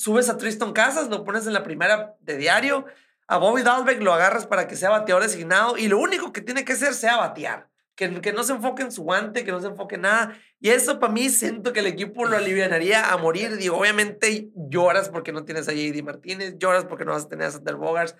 subes 0.00 0.30
a 0.30 0.38
Tristan 0.38 0.72
Casas, 0.72 1.08
lo 1.08 1.24
pones 1.24 1.46
en 1.46 1.52
la 1.52 1.62
primera 1.62 2.14
de 2.20 2.36
diario, 2.38 2.86
a 3.26 3.36
Bobby 3.36 3.62
Dalbeck 3.62 4.00
lo 4.00 4.14
agarras 4.14 4.46
para 4.46 4.66
que 4.66 4.74
sea 4.74 4.90
bateador 4.90 5.22
designado 5.22 5.76
y 5.76 5.88
lo 5.88 5.98
único 5.98 6.32
que 6.32 6.40
tiene 6.40 6.64
que 6.64 6.72
hacer 6.72 6.94
sea 6.94 7.18
batear 7.18 7.70
que, 8.08 8.32
no 8.32 8.42
se 8.42 8.54
enfoque 8.54 8.82
en 8.82 8.92
su 8.92 9.02
guante, 9.02 9.44
que 9.44 9.52
no 9.52 9.60
se 9.60 9.66
enfoque 9.66 9.96
en 9.96 10.02
nada. 10.02 10.38
Y 10.58 10.70
eso 10.70 10.98
para 10.98 11.12
mí 11.12 11.28
siento 11.28 11.74
que 11.74 11.80
el 11.80 11.86
equipo 11.86 12.24
lo 12.24 12.36
alivianaría 12.36 13.12
a 13.12 13.16
morir. 13.18 13.58
Digo, 13.58 13.76
obviamente 13.76 14.48
lloras 14.54 15.10
porque 15.10 15.32
no 15.32 15.44
tienes 15.44 15.68
a 15.68 15.72
JD 15.72 16.02
Martínez, 16.02 16.56
lloras 16.58 16.86
porque 16.86 17.04
no 17.04 17.12
vas 17.12 17.26
a 17.26 17.28
tener 17.28 17.48
a 17.48 17.50
Sander 17.50 17.76
Bogars. 17.76 18.16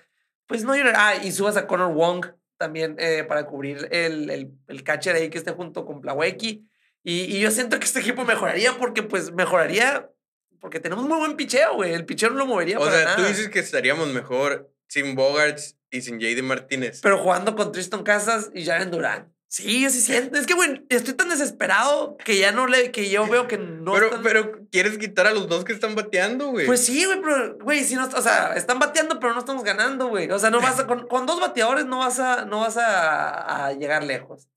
Pues 0.46 0.64
no 0.64 0.76
llorar. 0.76 0.94
Ah, 0.98 1.14
y 1.16 1.32
subas 1.32 1.56
a 1.56 1.66
Connor 1.66 1.94
Wong 1.94 2.26
también 2.58 2.96
eh, 2.98 3.24
para 3.24 3.46
cubrir 3.46 3.88
el, 3.90 4.28
el, 4.28 4.52
el, 4.68 4.84
catcher 4.84 5.16
ahí 5.16 5.30
que 5.30 5.38
esté 5.38 5.52
junto 5.52 5.86
con 5.86 6.02
Plawecki. 6.02 6.68
Y, 7.02 7.36
y, 7.36 7.40
yo 7.40 7.50
siento 7.50 7.78
que 7.78 7.86
este 7.86 8.00
equipo 8.00 8.26
mejoraría 8.26 8.76
porque 8.76 9.02
pues 9.02 9.32
mejoraría 9.32 10.10
porque 10.60 10.80
tenemos 10.80 11.06
muy 11.06 11.18
buen 11.18 11.36
picheo, 11.36 11.74
güey. 11.74 11.92
El 11.92 12.04
picheo 12.04 12.30
no 12.30 12.36
lo 12.36 12.46
movería 12.46 12.78
o 12.78 12.90
sea, 12.90 13.16
tú 13.16 13.22
dices 13.22 13.48
que 13.48 13.58
estaríamos 13.58 14.08
mejor 14.08 14.70
sin 14.88 15.14
Bogarts 15.14 15.76
y 15.90 16.02
sin 16.02 16.18
JD 16.20 16.42
Martínez. 16.42 17.00
Pero 17.02 17.18
jugando 17.18 17.56
con 17.56 17.72
Tristan 17.72 18.02
Casas 18.02 18.50
y 18.54 18.64
Jaren 18.64 18.90
Durán. 18.90 19.32
Sí, 19.48 19.84
así 19.84 20.00
siento. 20.00 20.38
Es 20.38 20.46
que, 20.46 20.54
güey, 20.54 20.86
estoy 20.90 21.14
tan 21.14 21.28
desesperado 21.28 22.16
que 22.18 22.38
ya 22.38 22.52
no 22.52 22.68
le, 22.68 22.92
que 22.92 23.10
yo 23.10 23.26
veo 23.26 23.48
que 23.48 23.58
no. 23.58 23.94
Pero, 23.94 24.22
pero 24.22 24.66
quieres 24.70 24.96
quitar 24.96 25.26
a 25.26 25.32
los 25.32 25.48
dos 25.48 25.64
que 25.64 25.72
están 25.72 25.96
bateando, 25.96 26.50
güey. 26.52 26.66
Pues 26.66 26.84
sí, 26.86 27.04
güey, 27.04 27.20
pero, 27.20 27.58
güey, 27.58 27.82
si 27.82 27.96
no, 27.96 28.06
o 28.06 28.22
sea, 28.22 28.54
están 28.54 28.78
bateando, 28.78 29.18
pero 29.18 29.32
no 29.32 29.40
estamos 29.40 29.64
ganando, 29.64 30.06
güey. 30.06 30.30
O 30.30 30.38
sea, 30.38 30.50
no 30.50 30.60
vas 30.60 30.78
a, 30.78 30.86
con, 30.86 31.08
con, 31.08 31.26
dos 31.26 31.40
bateadores 31.40 31.84
no 31.86 31.98
vas 31.98 32.20
a, 32.20 32.44
no 32.44 32.60
vas 32.60 32.76
a, 32.76 33.66
a 33.66 33.72
llegar 33.72 34.04
lejos. 34.04 34.48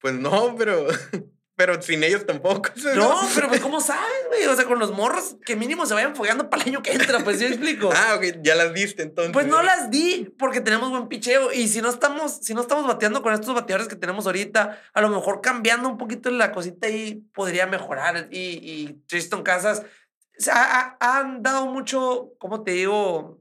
Pues 0.00 0.14
no, 0.14 0.56
pero. 0.56 0.86
Pero 1.56 1.80
sin 1.80 2.02
ellos 2.02 2.26
tampoco. 2.26 2.70
No, 2.96 3.20
pero 3.34 3.48
pues, 3.48 3.60
¿cómo 3.60 3.80
sabes, 3.80 4.26
güey? 4.28 4.44
O 4.46 4.56
sea, 4.56 4.64
con 4.64 4.78
los 4.78 4.92
morros, 4.92 5.36
que 5.44 5.56
mínimo 5.56 5.86
se 5.86 5.94
vayan 5.94 6.16
fogueando 6.16 6.50
para 6.50 6.62
el 6.62 6.70
año 6.70 6.82
que 6.82 6.92
entra, 6.92 7.20
pues 7.20 7.40
yo 7.40 7.46
explico. 7.46 7.90
ah, 7.94 8.14
ok, 8.16 8.42
ya 8.42 8.54
las 8.54 8.74
diste 8.74 9.02
entonces. 9.02 9.32
Pues 9.32 9.46
no 9.46 9.62
las 9.62 9.90
di, 9.90 10.32
porque 10.38 10.60
tenemos 10.60 10.90
buen 10.90 11.08
picheo. 11.08 11.52
Y 11.52 11.68
si 11.68 11.80
no 11.80 11.90
estamos, 11.90 12.38
si 12.42 12.54
no 12.54 12.60
estamos 12.60 12.86
bateando 12.86 13.22
con 13.22 13.32
estos 13.32 13.54
bateadores 13.54 13.88
que 13.88 13.96
tenemos 13.96 14.26
ahorita, 14.26 14.80
a 14.92 15.00
lo 15.00 15.08
mejor 15.08 15.40
cambiando 15.40 15.88
un 15.88 15.98
poquito 15.98 16.30
la 16.30 16.52
cosita 16.52 16.88
ahí 16.88 17.24
podría 17.32 17.66
mejorar. 17.66 18.28
Y, 18.30 18.38
y 18.38 19.02
Tristan 19.06 19.42
Casas 19.42 19.82
o 20.36 20.42
sea, 20.42 20.96
han 20.98 21.42
dado 21.42 21.66
mucho, 21.66 22.32
¿cómo 22.38 22.64
te 22.64 22.72
digo? 22.72 23.40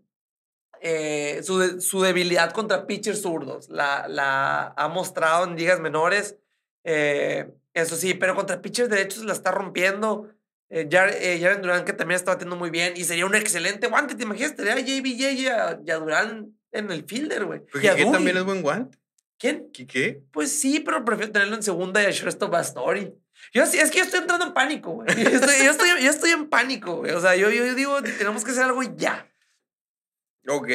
Eh, 0.82 1.42
su, 1.44 1.82
su 1.82 2.02
debilidad 2.02 2.52
contra 2.52 2.86
pitchers 2.86 3.22
zurdos. 3.22 3.70
La, 3.70 4.08
la 4.08 4.74
ha 4.76 4.88
mostrado 4.90 5.46
en 5.46 5.56
ligas 5.56 5.80
menores. 5.80 6.38
Eh, 6.84 7.52
eso 7.74 7.96
sí, 7.96 8.14
pero 8.14 8.36
contra 8.36 8.62
pitchers 8.62 8.90
derechos 8.90 9.24
la 9.26 9.34
está 9.34 9.52
rompiendo. 9.52 10.30
Eh, 10.70 10.88
eh, 10.92 11.40
Jaren 11.42 11.62
Durán, 11.62 11.86
que 11.86 11.94
también 11.94 12.16
está 12.16 12.32
batiendo 12.32 12.56
muy 12.56 12.70
bien. 12.70 12.94
Y 12.96 13.04
sería 13.04 13.26
un 13.26 13.36
excelente 13.36 13.88
guante. 13.88 14.16
¿Te 14.16 14.24
imaginas? 14.24 14.56
Tener 14.56 14.74
a 14.74 14.80
JBJ 14.80 15.32
y 15.34 15.48
a, 15.48 15.76
Durán 15.76 16.58
en 16.72 16.92
el 16.92 17.06
fielder, 17.06 17.46
güey. 17.46 17.62
¿Y 17.82 17.88
a 17.88 17.96
también 18.12 18.38
es 18.38 18.44
buen 18.44 18.62
guante? 18.62 18.98
¿Quién? 19.38 19.70
¿Qué? 19.72 20.24
Pues 20.32 20.58
sí, 20.58 20.80
pero 20.80 21.04
prefiero 21.04 21.32
tenerlo 21.32 21.56
en 21.56 21.64
segunda 21.64 22.02
y 22.02 22.06
a 22.06 22.12
Shresto 22.12 22.50
Bastori. 22.50 23.14
Yo, 23.54 23.64
es 23.64 23.92
que 23.92 23.98
yo 23.98 24.04
estoy 24.06 24.22
entrando 24.22 24.46
en 24.46 24.54
pánico, 24.54 24.92
güey. 24.92 25.08
Yo 25.22 25.30
estoy, 25.30 25.66
yo 25.66 25.72
estoy, 25.72 25.90
yo 26.02 26.10
estoy 26.10 26.32
en 26.32 26.50
pánico, 26.50 26.98
güey. 26.98 27.12
O 27.12 27.20
sea, 27.20 27.36
yo, 27.36 27.50
yo 27.52 27.76
digo, 27.76 28.02
tenemos 28.02 28.46
que 28.46 28.52
hacer 28.52 28.64
algo 28.64 28.82
ya. 28.96 29.30
Ok. 30.48 30.70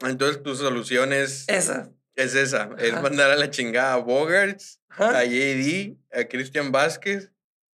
Entonces 0.00 0.42
tu 0.42 0.54
solución 0.54 1.12
es. 1.12 1.48
Esa. 1.48 1.90
Es 2.14 2.34
esa. 2.34 2.70
Es 2.78 2.92
mandar 3.00 3.30
a 3.30 3.36
la 3.36 3.50
chingada 3.50 3.94
a 3.94 3.96
Bogarts 3.96 4.80
a 4.98 5.24
JD, 5.24 5.96
a 6.12 6.24
Cristian 6.24 6.72
Vázquez 6.72 7.30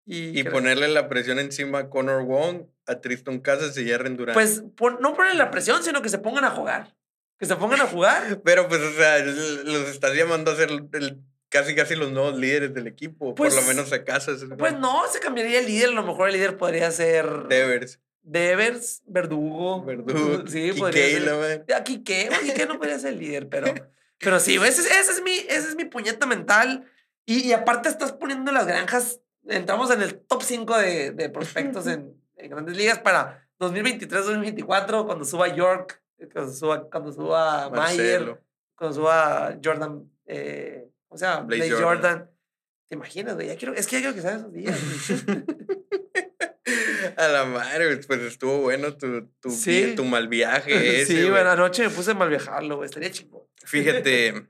y, 0.06 0.42
ponerle 0.44 0.88
la 0.88 1.08
presión 1.08 1.38
encima 1.38 1.78
a 1.80 1.90
Connor 1.90 2.22
Wong, 2.22 2.62
a 2.86 3.00
Tristan 3.00 3.40
Casas 3.40 3.76
y 3.76 3.88
Jaren 3.88 4.16
Durán. 4.16 4.34
Pues 4.34 4.62
no 5.00 5.14
ponerle 5.14 5.36
la 5.36 5.50
presión, 5.50 5.82
sino 5.82 6.00
que 6.00 6.08
se 6.08 6.18
pongan 6.18 6.44
a 6.44 6.50
jugar. 6.50 6.94
Que 7.38 7.46
se 7.46 7.56
pongan 7.56 7.80
a 7.82 7.86
jugar. 7.86 8.40
Pero 8.44 8.68
pues, 8.68 8.80
o 8.80 8.92
sea, 8.92 9.18
los 9.18 9.88
estás 9.88 10.14
llamando 10.14 10.50
a 10.50 10.56
ser 10.56 10.70
el, 10.70 11.18
casi 11.50 11.74
casi 11.74 11.94
los 11.94 12.10
nuevos 12.10 12.38
líderes 12.38 12.72
del 12.72 12.86
equipo. 12.86 13.34
por 13.34 13.48
lo 13.48 13.54
pues, 13.54 13.66
menos 13.66 13.92
a 13.92 14.04
Casas. 14.04 14.44
Pues 14.58 14.78
no, 14.78 15.02
se 15.12 15.20
cambiaría 15.20 15.60
el 15.60 15.66
líder. 15.66 15.90
A 15.90 15.92
lo 15.92 16.04
mejor 16.04 16.28
el 16.28 16.36
líder 16.36 16.56
podría 16.56 16.90
ser. 16.90 17.26
Devers. 17.48 18.00
Devers, 18.22 19.02
Verdugo. 19.06 19.84
Verdugo. 19.84 20.44
Sí, 20.48 20.72
podría 20.72 21.06
ser. 21.06 21.64
Aquí 21.76 22.02
qué, 22.02 22.30
qué 22.56 22.66
no 22.66 22.78
podría 22.78 22.98
ser 22.98 23.12
el 23.12 23.20
líder, 23.20 23.48
pero. 23.48 23.74
Pero 24.18 24.40
sí, 24.40 24.56
ese, 24.56 24.82
ese, 24.82 25.12
es 25.12 25.22
mi, 25.22 25.32
ese 25.32 25.68
es 25.68 25.76
mi 25.76 25.84
puñeta 25.84 26.26
mental. 26.26 26.90
Y, 27.24 27.52
aparte 27.52 27.88
estás 27.88 28.12
poniendo 28.12 28.50
las 28.52 28.66
granjas, 28.66 29.20
entramos 29.46 29.90
en 29.90 30.02
el 30.02 30.18
top 30.18 30.42
5 30.42 30.78
de, 30.78 31.10
de 31.12 31.28
prospectos 31.28 31.86
en, 31.88 32.14
en, 32.36 32.50
grandes 32.50 32.76
ligas 32.76 32.98
para 33.00 33.46
2023-2024, 33.60 35.04
cuando 35.04 35.24
suba 35.24 35.54
York, 35.54 36.02
cuando 36.32 36.52
suba, 36.52 36.90
cuando 36.90 37.12
suba 37.12 37.70
Mayer, 37.70 38.40
cuando 38.74 38.96
suba 38.96 39.58
Jordan, 39.62 40.10
eh, 40.26 40.88
o 41.08 41.18
sea, 41.18 41.40
Blaze, 41.40 41.72
Jordan. 41.72 42.30
¿Te 42.88 42.94
imaginas, 42.94 43.34
güey? 43.34 43.48
Ya 43.48 43.56
quiero, 43.56 43.74
es 43.74 43.86
que 43.86 43.96
ya 43.96 44.00
quiero 44.00 44.14
que 44.14 44.22
sean 44.22 44.38
esos 44.38 44.52
días. 44.52 44.78
A 47.18 47.28
la 47.28 47.44
madre, 47.44 47.96
pues 47.96 48.20
estuvo 48.20 48.60
bueno 48.60 48.96
tu, 48.96 49.28
tu, 49.40 49.50
tu 49.96 50.04
mal 50.04 50.28
viaje. 50.28 50.72
Ese, 51.02 51.22
sí, 51.22 51.28
buena 51.28 51.56
noche 51.56 51.82
me 51.82 51.90
puse 51.90 52.12
a 52.12 52.14
mal 52.14 52.28
viajarlo, 52.28 52.76
güey. 52.76 52.86
Estaría 52.86 53.10
chingón. 53.10 53.42
Fíjate, 53.64 54.48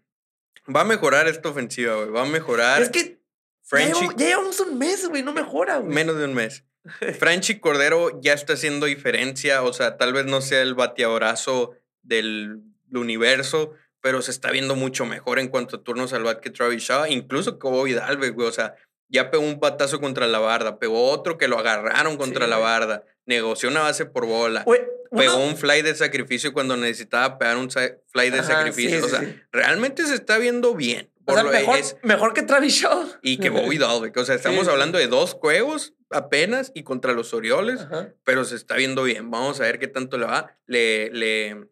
Va 0.74 0.83
a 0.83 0.85
mejorar 0.85 1.28
esta 1.28 1.48
ofensiva, 1.48 1.94
güey. 1.94 2.11
Va 2.11 2.22
a 2.22 2.26
mejorar. 2.26 2.83
Es 2.83 2.90
que 2.90 3.20
Frenchy... 3.62 4.09
ya, 4.16 4.26
llevamos 4.26 4.61
un 4.61 4.78
mes, 4.78 5.09
güey. 5.09 5.22
No 5.22 5.33
mejora, 5.33 5.78
güey. 5.78 5.94
Menos 5.94 6.18
de 6.18 6.26
un 6.26 6.35
mes. 6.35 6.64
Frenchy 7.18 7.59
Cordero 7.59 8.20
ya 8.20 8.35
está 8.35 8.52
haciendo 8.52 8.87
diferencia. 8.87 9.62
O 9.62 9.72
sea, 9.72 9.96
tal 9.96 10.12
vez 10.12 10.26
no 10.26 10.42
sea 10.42 10.61
el 10.61 10.74
bateadorazo 10.74 11.74
del 12.02 12.61
universo, 12.92 13.72
pero 14.00 14.20
se 14.20 14.31
está 14.31 14.50
viendo 14.50 14.74
mucho 14.74 15.07
mejor 15.07 15.38
en 15.38 15.48
cuanto 15.48 15.76
a 15.76 15.83
turnos 15.83 16.12
al 16.12 16.22
bat 16.22 16.40
que 16.40 16.50
Travis 16.50 16.83
Shaw. 16.83 17.07
Incluso 17.07 17.59
que 17.59 17.66
Bobby 17.66 17.94
güey. 17.94 18.48
O 18.48 18.52
sea, 18.52 18.74
ya 19.09 19.31
pegó 19.31 19.44
un 19.44 19.61
patazo 19.61 20.01
contra 20.01 20.27
la 20.27 20.38
barda. 20.38 20.79
Pegó 20.79 21.11
otro 21.11 21.38
que 21.38 21.49
lo 21.49 21.59
agarraron 21.59 22.16
contra 22.16 22.47
la 22.47 22.59
barda. 22.59 23.05
Negoció 23.27 23.68
una 23.68 23.81
base 23.81 24.07
por 24.07 24.27
bola. 24.27 24.64
Pegó 25.11 25.38
un 25.38 25.57
fly 25.57 25.83
de 25.83 25.94
sacrificio 25.94 26.53
cuando 26.53 26.77
necesitaba 26.77 27.39
pegar 27.39 27.57
un 27.57 27.70
fly 27.70 28.30
de 28.30 28.43
sacrificio. 28.43 29.05
o 29.05 29.09
sea, 29.09 29.47
realmente 29.53 30.07
se 30.07 30.14
está 30.14 30.39
viendo 30.39 30.74
bien. 30.74 31.11
O 31.24 31.35
sea, 31.35 31.45
mejor, 31.45 31.78
mejor, 32.03 32.32
que 32.32 32.43
Travis 32.43 32.74
Shaw. 32.74 33.07
Y 33.20 33.37
que 33.37 33.51
Bobby 33.51 33.76
Dalbeck. 33.78 34.16
O 34.16 34.24
sea, 34.24 34.35
estamos 34.35 34.66
hablando 34.66 34.97
de 34.97 35.09
dos 35.09 35.35
juegos 35.35 35.93
apenas 36.11 36.72
y 36.74 36.85
contra 36.85 37.12
los 37.12 37.35
Orioles, 37.35 37.87
pero 38.24 38.45
se 38.45 38.57
está 38.57 38.76
viendo 38.76 39.03
bien. 39.03 39.30
Vamos 39.30 39.61
a 39.61 39.64
ver 39.64 39.78
qué 39.78 39.89
tanto 39.89 40.16
le 40.16 40.24
va. 40.24 40.57
Le, 40.66 41.11
le, 41.11 41.68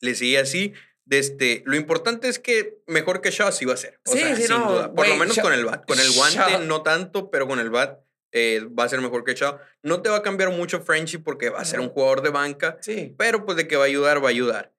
le 0.00 0.14
sigue 0.14 0.38
así. 0.38 0.72
Este, 1.08 1.62
lo 1.66 1.76
importante 1.76 2.28
es 2.28 2.38
que 2.38 2.78
mejor 2.86 3.20
que 3.20 3.30
Shaw 3.30 3.52
sí 3.52 3.64
va 3.64 3.74
a 3.74 3.76
ser. 3.76 4.00
O 4.06 4.12
sea, 4.12 4.34
sin 4.36 4.48
duda. 4.48 4.92
Por 4.92 5.08
lo 5.08 5.16
menos 5.16 5.38
con 5.38 5.52
el 5.52 5.64
bat. 5.64 5.86
Con 5.86 6.00
el 6.00 6.10
guante 6.12 6.58
no 6.66 6.82
tanto, 6.82 7.30
pero 7.30 7.46
con 7.46 7.60
el 7.60 7.70
bat 7.70 8.00
eh, 8.32 8.66
va 8.78 8.84
a 8.84 8.88
ser 8.88 9.00
mejor 9.00 9.24
que 9.24 9.34
Shaw. 9.34 9.58
No 9.82 10.02
te 10.02 10.08
va 10.08 10.16
a 10.16 10.22
cambiar 10.22 10.50
mucho 10.50 10.80
Frenchy 10.80 11.18
porque 11.18 11.50
va 11.50 11.60
a 11.60 11.64
ser 11.64 11.80
un 11.80 11.88
jugador 11.88 12.22
de 12.22 12.30
banca. 12.30 12.78
Sí. 12.80 13.14
Pero 13.16 13.44
pues 13.44 13.56
de 13.56 13.68
que 13.68 13.76
va 13.76 13.84
a 13.84 13.86
ayudar, 13.86 14.22
va 14.22 14.28
a 14.28 14.30
ayudar. 14.30 14.72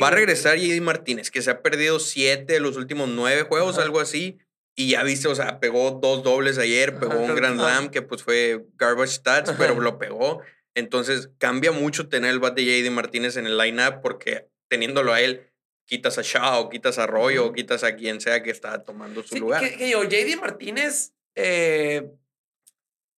Va 0.00 0.08
a 0.08 0.10
regresar 0.10 0.56
JD 0.56 0.80
Martínez, 0.80 1.30
que 1.30 1.42
se 1.42 1.50
ha 1.50 1.60
perdido 1.60 1.98
siete 1.98 2.54
de 2.54 2.60
los 2.60 2.78
últimos 2.78 3.10
nueve 3.10 3.42
juegos, 3.42 3.76
algo 3.76 4.00
así. 4.00 4.38
Y 4.74 4.92
ya 4.92 5.02
viste, 5.02 5.28
o 5.28 5.34
sea, 5.34 5.60
pegó 5.60 5.90
dos 6.02 6.22
dobles 6.22 6.56
ayer, 6.56 6.98
pegó 6.98 7.18
un 7.18 7.34
Grand 7.34 7.60
Slam 7.60 7.90
que 7.90 8.00
pues 8.00 8.22
fue 8.22 8.64
garbage 8.78 9.12
stats, 9.12 9.52
pero 9.58 9.78
lo 9.78 9.98
pegó. 9.98 10.40
Entonces 10.74 11.28
cambia 11.36 11.72
mucho 11.72 12.08
tener 12.08 12.30
el 12.30 12.38
bat 12.38 12.54
de 12.54 12.64
JD 12.64 12.90
Martínez 12.90 13.36
en 13.36 13.46
el 13.46 13.58
lineup 13.58 14.00
porque 14.00 14.48
teniéndolo 14.68 15.12
a 15.12 15.20
él, 15.20 15.51
quitas 15.86 16.18
a 16.18 16.22
Shaw, 16.22 16.68
quitas 16.68 16.98
a 16.98 17.06
Royo, 17.06 17.46
o 17.46 17.52
quitas 17.52 17.84
a 17.84 17.96
quien 17.96 18.20
sea 18.20 18.42
que 18.42 18.50
está 18.50 18.82
tomando 18.82 19.22
su 19.22 19.36
lugar. 19.36 19.60
Que, 19.60 19.90
yo, 19.90 20.04
JD 20.04 20.40
Martínez, 20.40 21.12
eh, 21.34 22.10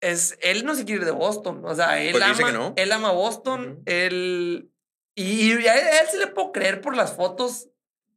es, 0.01 0.37
él 0.41 0.65
no 0.65 0.75
se 0.75 0.85
quiere 0.85 1.01
ir 1.01 1.07
de 1.07 1.13
Boston. 1.13 1.65
O 1.65 1.75
sea, 1.75 2.03
él, 2.03 2.13
pues 2.13 2.23
ama, 2.23 2.73
él 2.77 2.93
ama 2.93 3.13
Boston. 3.13 3.83
él, 3.87 4.71
y, 5.15 5.53
a 5.53 5.75
él, 5.75 5.87
él, 6.03 6.09
sí 6.11 6.19
le 6.19 6.27
puedo 6.29 6.53
creer 6.53 6.81
por 6.81 6.97
las 6.97 7.15
fotos 7.15 7.69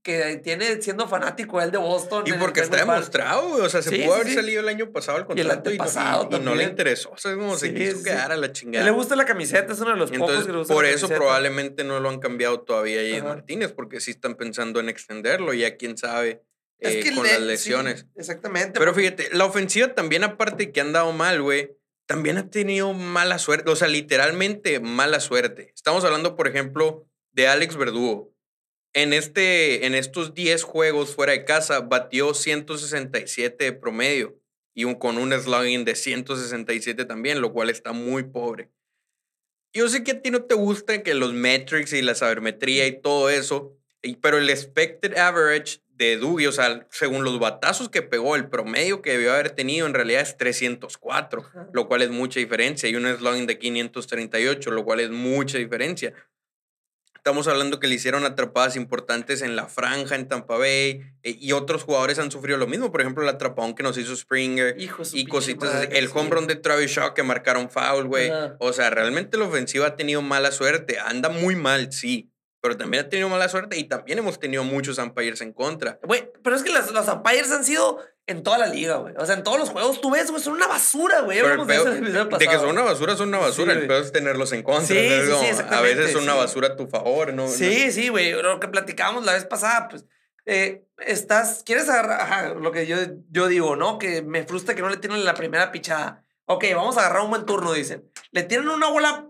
que 0.07 0.37
tiene 0.37 0.81
siendo 0.81 1.05
fanático 1.05 1.59
él 1.61 1.69
de 1.69 1.77
Boston. 1.77 2.23
Y 2.25 2.31
porque 2.31 2.61
está 2.61 2.77
demostrado, 2.77 3.61
O 3.61 3.67
sea, 3.67 3.81
se 3.81 3.91
pudo 3.91 4.13
haber 4.13 4.33
salido 4.33 4.61
el 4.61 4.69
año 4.69 4.89
pasado 4.93 5.17
al 5.17 5.25
contrato 5.25 5.69
y, 5.69 5.75
y, 5.75 5.77
no, 5.77 6.29
y, 6.31 6.39
no, 6.39 6.55
le 6.55 6.63
interesó. 6.63 7.11
O 7.11 7.17
sea, 7.17 7.35
como 7.35 7.57
se 7.57 7.73
quiso 7.73 8.01
quedar 8.01 8.31
a 8.31 8.37
la 8.37 8.53
chingada. 8.53 8.85
Le 8.85 8.91
gusta 8.91 9.17
la 9.17 9.25
camiseta, 9.25 9.73
es 9.73 9.79
uno 9.81 9.91
de 9.91 9.97
los 9.97 10.09
pocos 10.11 10.45
que 10.45 10.51
le 10.53 10.59
gusta 10.59 10.73
Por 10.73 10.85
eso 10.85 11.09
probablemente 11.09 11.83
no 11.83 11.99
lo 11.99 12.07
han 12.07 12.19
cambiado 12.19 12.61
todavía 12.61 13.01
ahí 13.01 13.21
Martínez, 13.21 13.73
porque 13.73 13.99
sí 13.99 14.11
están 14.11 14.35
pensando 14.35 14.79
en 14.79 14.87
extenderlo. 14.87 15.53
Ya 15.53 15.75
quién 15.75 15.97
sabe. 15.97 16.41
Eh, 16.79 17.11
con 17.13 17.25
las 17.25 17.41
lesiones. 17.41 18.05
exactamente. 18.15 18.79
Pero 18.79 18.93
fíjate, 18.93 19.27
la 19.33 19.43
ofensiva 19.43 19.93
también, 19.93 20.23
aparte 20.23 20.71
que 20.71 20.79
han 20.79 20.93
dado 20.93 21.11
mal, 21.11 21.41
güey, 21.41 21.75
también 22.05 22.37
ha 22.37 22.49
tenido 22.49 22.93
mala 22.93 23.39
suerte. 23.39 23.69
O 23.71 23.75
sea, 23.75 23.89
literalmente 23.89 24.79
mala 24.79 25.19
suerte. 25.19 25.73
Estamos 25.75 26.05
hablando, 26.05 26.37
por 26.37 26.47
ejemplo, 26.47 27.05
de 27.33 27.49
Alex 27.49 27.75
Verdugo 27.75 28.36
en, 28.97 29.13
este, 29.13 29.85
en 29.85 29.93
estos 29.93 30.33
10 30.33 30.63
juegos 30.63 31.13
fuera 31.13 31.33
de 31.33 31.45
casa 31.45 31.81
batió 31.81 32.33
167 32.33 33.63
de 33.63 33.73
promedio 33.73 34.39
y 34.73 34.85
un, 34.85 34.95
con 34.95 35.19
un 35.19 35.33
slugging 35.33 35.85
de 35.85 35.93
167 35.93 37.05
también, 37.05 37.39
lo 37.39 37.53
cual 37.53 37.69
está 37.69 37.91
muy 37.93 38.23
pobre. 38.23 38.71
Yo 39.71 39.87
sé 39.87 40.03
que 40.03 40.13
a 40.13 40.21
ti 40.23 40.31
no 40.31 40.45
te 40.45 40.55
gusta 40.55 41.03
que 41.03 41.13
los 41.13 41.33
metrics 41.33 41.93
y 41.93 42.01
la 42.01 42.15
sabermetría 42.15 42.87
y 42.87 42.99
todo 42.99 43.29
eso, 43.29 43.77
pero 44.19 44.39
el 44.39 44.49
expected 44.49 45.15
average 45.15 45.79
de 45.97 46.17
Duby, 46.17 46.47
o 46.47 46.51
sea, 46.51 46.87
según 46.89 47.23
los 47.23 47.39
batazos 47.39 47.89
que 47.89 48.01
pegó, 48.01 48.35
el 48.35 48.49
promedio 48.49 49.03
que 49.03 49.11
debió 49.11 49.33
haber 49.33 49.51
tenido 49.51 49.85
en 49.85 49.93
realidad 49.93 50.21
es 50.21 50.37
304, 50.37 51.45
lo 51.71 51.87
cual 51.87 52.01
es 52.01 52.09
mucha 52.09 52.39
diferencia, 52.39 52.89
y 52.89 52.95
un 52.95 53.05
slugging 53.05 53.45
de 53.45 53.59
538, 53.59 54.71
lo 54.71 54.85
cual 54.85 55.01
es 55.01 55.11
mucha 55.11 55.59
diferencia. 55.59 56.13
Estamos 57.28 57.49
hablando 57.49 57.82
que 57.82 57.88
le 57.88 57.95
hicieron 57.95 58.23
atrapadas 58.23 58.78
importantes 58.78 59.41
en 59.41 59.57
la 59.57 59.67
franja 59.67 60.15
en 60.15 60.30
Tampa 60.30 60.57
Bay 60.57 61.01
eh, 61.23 61.38
y 61.38 61.51
otros 61.51 61.84
jugadores 61.84 62.19
han 62.19 62.32
sufrido 62.32 62.57
lo 62.57 62.67
mismo. 62.67 62.89
Por 62.89 63.01
ejemplo, 63.01 63.21
el 63.21 63.28
atrapón 63.28 63.75
que 63.75 63.84
nos 63.84 63.97
hizo 63.97 64.15
Springer 64.15 64.78
y 64.80 64.88
cositas. 65.25 65.89
el 65.91 66.09
home 66.13 66.30
run 66.30 66.47
de 66.47 66.55
Travis 66.55 66.89
Shaw 66.89 67.13
que 67.13 67.23
marcaron 67.23 67.69
foul, 67.69 68.07
güey. 68.07 68.32
O 68.59 68.71
sea, 68.71 68.91
realmente 68.91 69.38
la 69.38 69.43
ofensiva 69.43 69.88
ha 69.88 69.95
tenido 69.97 70.21
mala 70.21 70.53
suerte. 70.53 70.99
Anda 70.99 71.28
muy 71.28 71.57
mal, 71.57 71.91
sí. 71.91 72.32
Pero 72.61 72.78
también 72.78 73.03
ha 73.03 73.09
tenido 73.09 73.28
mala 73.28 73.49
suerte 73.49 73.78
y 73.78 73.84
también 73.84 74.19
hemos 74.19 74.39
tenido 74.39 74.63
muchos 74.63 74.97
umpires 74.97 75.41
en 75.41 75.51
contra. 75.51 75.99
Güey, 76.03 76.32
pero 76.41 76.55
es 76.55 76.63
que 76.63 76.71
los, 76.71 76.93
los 76.93 77.09
umpires 77.09 77.51
han 77.51 77.65
sido 77.65 77.99
en 78.28 78.43
toda 78.43 78.57
la 78.57 78.67
liga, 78.67 78.97
güey. 78.97 79.15
O 79.17 79.25
sea, 79.25 79.36
en 79.36 79.43
todos 79.43 79.57
los 79.57 79.69
juegos 79.69 80.01
tú 80.01 80.11
ves, 80.11 80.30
güey, 80.30 80.43
son 80.43 80.53
una 80.53 80.67
basura, 80.67 81.21
güey. 81.21 81.39
de, 81.39 82.47
que 82.47 82.57
son 82.57 82.69
una 82.69 82.84
basura, 82.84 83.15
son 83.15 83.30
una 83.30 83.39
basura. 83.39 83.73
el 83.73 83.88
peor 83.88 84.03
es 84.03 84.11
tenerlos 84.11 84.51
en 84.51 84.63
contra. 84.63 84.86
Sí, 84.86 84.95
sí, 84.95 85.55
sí, 85.55 85.63
A 85.69 85.82
veces 85.82 86.11
son 86.11 86.23
una 86.23 86.36
basura 86.36 86.67
a 86.67 86.75
tu 86.75 86.88
favor, 86.88 87.34
¿no? 87.34 87.47
Sí, 87.47 87.91
sí, 87.91 88.09
güey. 88.09 88.34
Lo 88.34 88.59
que 88.59 88.67
platicábamos 88.67 89.23
la 89.23 89.34
vez 89.34 89.45
pasada, 89.45 89.88
pues, 89.88 90.05
eh, 90.45 90.86
estás, 90.99 91.63
quieres 91.65 91.89
agarrar, 91.89 92.57
lo 92.57 92.71
que 92.71 92.86
yo, 92.86 92.97
yo 93.30 93.47
digo, 93.47 93.78
¿no? 93.78 93.97
Que 93.97 94.21
me 94.21 94.43
frustra 94.43 94.75
que 94.75 94.82
no 94.82 94.89
le 94.89 94.97
tienen 94.97 95.23
la 95.23 95.34
primera 95.34 95.71
pichada. 95.71 96.23
Ok, 96.45 96.65
vamos 96.75 96.97
a 96.97 97.01
agarrar 97.01 97.23
un 97.23 97.30
buen 97.30 97.45
turno, 97.45 97.71
dicen. 97.71 98.09
Le 98.32 98.43
tienen 98.43 98.67
una 98.67 98.89
bola 98.89 99.30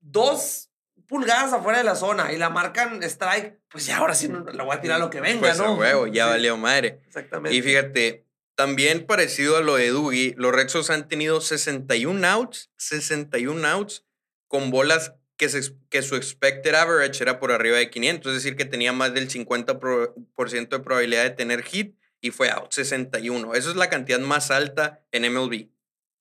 dos 0.00 0.70
pulgadas 1.06 1.52
afuera 1.52 1.78
de 1.78 1.84
la 1.84 1.96
zona 1.96 2.32
y 2.32 2.36
la 2.36 2.50
marcan 2.50 3.02
strike, 3.02 3.58
pues 3.68 3.86
ya 3.86 3.98
ahora 3.98 4.14
sí 4.14 4.28
la 4.28 4.64
voy 4.64 4.76
a 4.76 4.80
tirar 4.80 5.00
lo 5.00 5.10
que 5.10 5.20
venga, 5.20 5.40
pues 5.40 5.58
¿no? 5.58 5.74
huevo, 5.74 6.06
ya 6.06 6.26
valió 6.26 6.56
madre. 6.56 7.00
Exactamente. 7.06 7.56
Y 7.56 7.62
fíjate, 7.62 8.24
también 8.54 9.06
parecido 9.06 9.56
a 9.56 9.60
lo 9.60 9.76
de 9.76 9.88
Dougie, 9.88 10.34
los 10.36 10.52
Red 10.52 10.68
Sox 10.68 10.90
han 10.90 11.08
tenido 11.08 11.40
61 11.40 12.26
outs, 12.26 12.70
61 12.76 13.66
outs 13.66 14.04
con 14.48 14.70
bolas 14.70 15.14
que, 15.36 15.48
que 15.90 16.02
su 16.02 16.16
expected 16.16 16.74
average 16.74 17.22
era 17.22 17.40
por 17.40 17.52
arriba 17.52 17.76
de 17.76 17.90
500, 17.90 18.30
es 18.30 18.42
decir, 18.42 18.56
que 18.56 18.64
tenía 18.64 18.92
más 18.92 19.12
del 19.12 19.28
50% 19.28 20.68
de 20.68 20.78
probabilidad 20.80 21.24
de 21.24 21.30
tener 21.30 21.62
hit 21.62 21.96
y 22.20 22.30
fue 22.30 22.50
out 22.50 22.72
61. 22.72 23.54
Esa 23.54 23.70
es 23.70 23.76
la 23.76 23.90
cantidad 23.90 24.20
más 24.20 24.50
alta 24.50 25.04
en 25.12 25.30
MLB. 25.32 25.68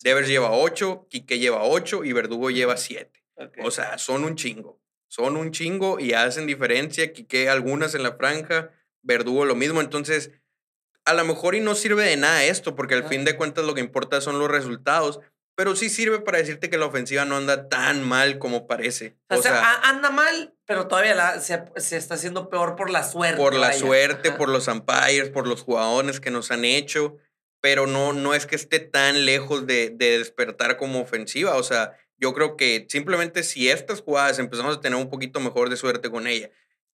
Devers 0.03 0.27
lleva 0.27 0.51
8, 0.51 1.07
Kike 1.09 1.39
lleva 1.39 1.63
8 1.63 2.03
y 2.03 2.11
Verdugo 2.11 2.49
lleva 2.49 2.75
7. 2.75 3.22
O 3.63 3.71
sea, 3.71 3.97
son 3.97 4.23
un 4.23 4.35
chingo. 4.35 4.79
Son 5.07 5.37
un 5.37 5.51
chingo 5.51 5.99
y 5.99 6.13
hacen 6.13 6.47
diferencia. 6.47 7.13
Quique 7.13 7.49
algunas 7.49 7.93
en 7.95 8.03
la 8.03 8.15
franja, 8.15 8.71
Verdugo 9.03 9.45
lo 9.45 9.55
mismo. 9.55 9.81
Entonces, 9.81 10.31
a 11.05 11.13
lo 11.13 11.23
mejor 11.25 11.55
y 11.55 11.59
no 11.59 11.75
sirve 11.75 12.03
de 12.03 12.17
nada 12.17 12.45
esto, 12.45 12.75
porque 12.75 12.95
al 12.95 13.03
fin 13.03 13.25
de 13.25 13.35
cuentas 13.35 13.65
lo 13.65 13.73
que 13.73 13.81
importa 13.81 14.21
son 14.21 14.39
los 14.39 14.49
resultados. 14.49 15.19
Pero 15.55 15.75
sí 15.75 15.89
sirve 15.89 16.19
para 16.19 16.39
decirte 16.39 16.69
que 16.69 16.79
la 16.79 16.87
ofensiva 16.87 17.25
no 17.25 17.37
anda 17.37 17.69
tan 17.69 18.03
mal 18.03 18.39
como 18.39 18.65
parece. 18.65 19.15
O, 19.29 19.39
sea, 19.39 19.81
anda 19.83 20.09
mal, 20.09 20.55
pero 20.65 20.87
todavía 20.87 21.39
se, 21.39 21.63
está 21.75 22.15
haciendo 22.15 22.49
peor 22.49 22.75
por 22.75 22.89
la 22.89 23.03
suerte. 23.03 23.37
Por 23.37 23.53
la 23.53 23.71
suerte, 23.73 24.31
por 24.31 24.49
los 24.49 24.67
umpires, 24.67 25.29
por 25.29 25.45
los 25.45 25.61
jugadores 25.61 26.19
que 26.19 26.31
nos 26.31 26.49
han 26.49 26.65
hecho. 26.65 27.17
Pero 27.61 27.85
no, 27.85 28.13
no 28.13 28.33
es 28.33 28.47
que 28.47 28.55
esté 28.55 28.79
tan 28.79 29.25
lejos 29.25 29.67
de, 29.67 29.91
de 29.91 30.17
despertar 30.17 30.77
como 30.77 31.01
ofensiva. 31.01 31.55
O 31.55 31.63
sea, 31.63 31.95
yo 32.23 32.33
creo 32.33 32.55
que 32.55 32.87
simplemente 32.87 33.43
si 33.43 33.69
estas 33.69 33.99
jugadas 34.01 34.39
empezamos 34.39 34.77
a 34.77 34.79
tener 34.79 34.97
un 34.97 35.09
poquito 35.09 35.41
mejor 35.41 35.69
de 35.69 35.75
suerte 35.75 36.09
con 36.09 36.25
ella, 36.25 36.49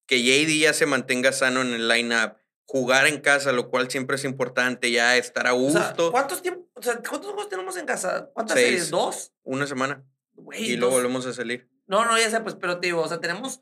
que 0.08 0.24
JD 0.24 0.60
ya 0.60 0.74
se 0.74 0.88
mantenga 0.88 1.32
sano 1.32 1.62
en 1.62 1.72
el 1.72 1.88
lineup, 1.88 2.34
jugar 2.66 3.06
en 3.06 3.22
casa, 3.22 3.52
lo 3.52 3.70
cual 3.70 3.92
siempre 3.92 4.16
es 4.16 4.24
importante, 4.24 4.90
ya 4.90 5.18
estar 5.18 5.46
a 5.46 5.52
gusto. 5.52 6.12
¿cuántos, 6.12 6.42
juegos 6.42 7.48
tenemos 7.48 7.78
en 7.78 7.86
casa? 7.86 8.32
¿Cuántas 8.34 8.58
series? 8.58 8.90
¿Dos? 8.90 9.32
Una 9.44 9.68
semana. 9.68 10.04
y 10.58 10.78
luego 10.78 10.96
volvemos 10.96 11.28
a 11.28 11.34
salir. 11.34 11.70
No, 11.86 12.06
no, 12.06 12.18
ya 12.18 12.32
sé, 12.32 12.40
pues, 12.40 12.56
pero 12.56 12.80
te 12.80 12.88
digo, 12.88 13.02
o 13.02 13.08
sea, 13.08 13.20
tenemos 13.20 13.62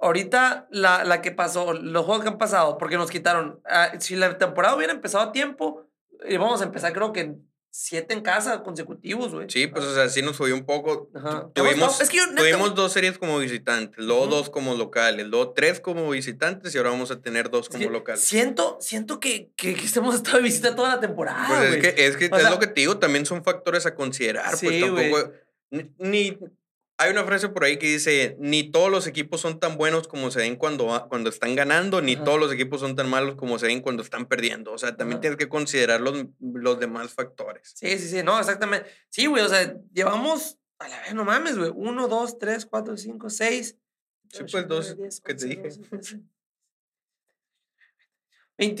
ahorita 0.00 0.66
la, 0.70 1.04
la 1.04 1.20
que 1.20 1.30
pasó, 1.30 1.74
los 1.74 2.06
juegos 2.06 2.22
que 2.22 2.30
han 2.30 2.38
pasado, 2.38 2.78
porque 2.78 2.96
nos 2.96 3.10
quitaron. 3.10 3.60
Ah, 3.66 3.92
si 3.98 4.16
la 4.16 4.38
temporada 4.38 4.74
hubiera 4.74 4.94
empezado 4.94 5.24
a 5.24 5.32
tiempo, 5.32 5.90
íbamos 6.26 6.62
a 6.62 6.64
empezar, 6.64 6.94
creo 6.94 7.12
que 7.12 7.20
en 7.20 7.46
siete 7.78 8.14
en 8.14 8.22
casa 8.22 8.62
consecutivos, 8.62 9.32
güey. 9.32 9.50
Sí, 9.50 9.66
pues, 9.66 9.84
o 9.84 9.94
sea, 9.94 10.08
sí 10.08 10.22
nos 10.22 10.36
fue 10.36 10.52
un 10.54 10.64
poco. 10.64 11.10
Tuvimos, 11.54 11.98
tuvimos 12.34 12.74
dos 12.74 12.92
series 12.92 13.18
como 13.18 13.38
visitantes, 13.38 14.02
luego 14.02 14.28
dos 14.28 14.48
como 14.48 14.74
locales, 14.74 15.26
luego 15.26 15.52
tres 15.52 15.78
como 15.80 16.08
visitantes 16.08 16.74
y 16.74 16.78
ahora 16.78 16.90
vamos 16.90 17.10
a 17.10 17.20
tener 17.20 17.50
dos 17.50 17.68
como 17.68 17.90
locales. 17.90 18.22
Siento, 18.22 18.78
siento 18.80 19.20
que, 19.20 19.50
que, 19.56 19.76
hemos 19.94 20.14
estado 20.14 20.38
de 20.38 20.44
visita 20.44 20.74
toda 20.74 20.94
la 20.94 21.00
temporada, 21.00 21.46
Pues 21.48 21.74
es 21.74 21.76
que, 21.76 22.06
es, 22.06 22.16
que 22.16 22.24
es 22.24 22.50
lo 22.50 22.58
que 22.58 22.66
te 22.66 22.80
digo, 22.80 22.98
también 22.98 23.26
son 23.26 23.44
factores 23.44 23.84
a 23.84 23.94
considerar, 23.94 24.54
pues 24.58 24.80
tampoco... 24.80 25.32
Ni, 25.98 26.38
hay 26.98 27.10
una 27.10 27.24
frase 27.24 27.50
por 27.50 27.64
ahí 27.64 27.78
que 27.78 27.86
dice, 27.86 28.36
ni 28.38 28.70
todos 28.70 28.90
los 28.90 29.06
equipos 29.06 29.42
son 29.42 29.60
tan 29.60 29.76
buenos 29.76 30.08
como 30.08 30.30
se 30.30 30.38
ven 30.38 30.56
cuando, 30.56 31.06
cuando 31.08 31.28
están 31.28 31.54
ganando, 31.54 32.00
ni 32.00 32.16
todos 32.16 32.40
los 32.40 32.50
equipos 32.50 32.80
son 32.80 32.96
tan 32.96 33.10
malos 33.10 33.36
como 33.36 33.58
se 33.58 33.66
ven 33.66 33.82
cuando 33.82 34.02
están 34.02 34.26
perdiendo. 34.26 34.72
O 34.72 34.78
sea, 34.78 34.96
también 34.96 35.20
tienes 35.20 35.36
que 35.38 35.48
considerar 35.48 36.00
los, 36.00 36.24
los 36.40 36.80
demás 36.80 37.12
factores. 37.12 37.72
Sí, 37.74 37.98
sí, 37.98 38.08
sí, 38.08 38.22
no, 38.22 38.38
exactamente. 38.38 38.88
Sí, 39.10 39.26
güey, 39.26 39.44
o 39.44 39.48
sea, 39.48 39.76
llevamos, 39.92 40.58
a 40.78 40.88
la 40.88 41.00
vez, 41.02 41.14
no 41.14 41.24
mames, 41.24 41.58
güey, 41.58 41.70
uno, 41.74 42.08
dos, 42.08 42.38
tres, 42.38 42.64
cuatro, 42.64 42.96
cinco, 42.96 43.28
seis. 43.28 43.76
Sí, 44.30 44.44
pues 44.50 44.66
dos, 44.66 44.96
que 45.22 45.34
te 45.34 45.46
dije. 45.46 45.68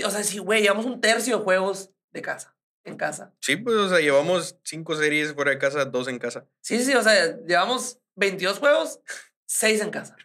o 0.04 0.10
sea, 0.10 0.24
sí, 0.24 0.38
güey, 0.38 0.62
llevamos 0.62 0.86
un 0.86 1.02
tercio 1.02 1.36
de 1.36 1.44
juegos 1.44 1.90
de 2.12 2.22
casa, 2.22 2.56
en 2.84 2.96
casa. 2.96 3.34
Sí, 3.40 3.56
pues, 3.56 3.76
o 3.76 3.90
sea, 3.90 4.00
llevamos 4.00 4.58
cinco 4.64 4.96
series 4.96 5.34
fuera 5.34 5.50
de 5.50 5.58
casa, 5.58 5.84
dos 5.84 6.08
en 6.08 6.18
casa. 6.18 6.48
Sí, 6.62 6.82
sí, 6.82 6.94
o 6.94 7.02
sea, 7.02 7.36
llevamos 7.46 8.00
22 8.16 8.58
juegos, 8.58 9.00
6 9.46 9.80
en 9.80 9.90
casa. 9.90 10.16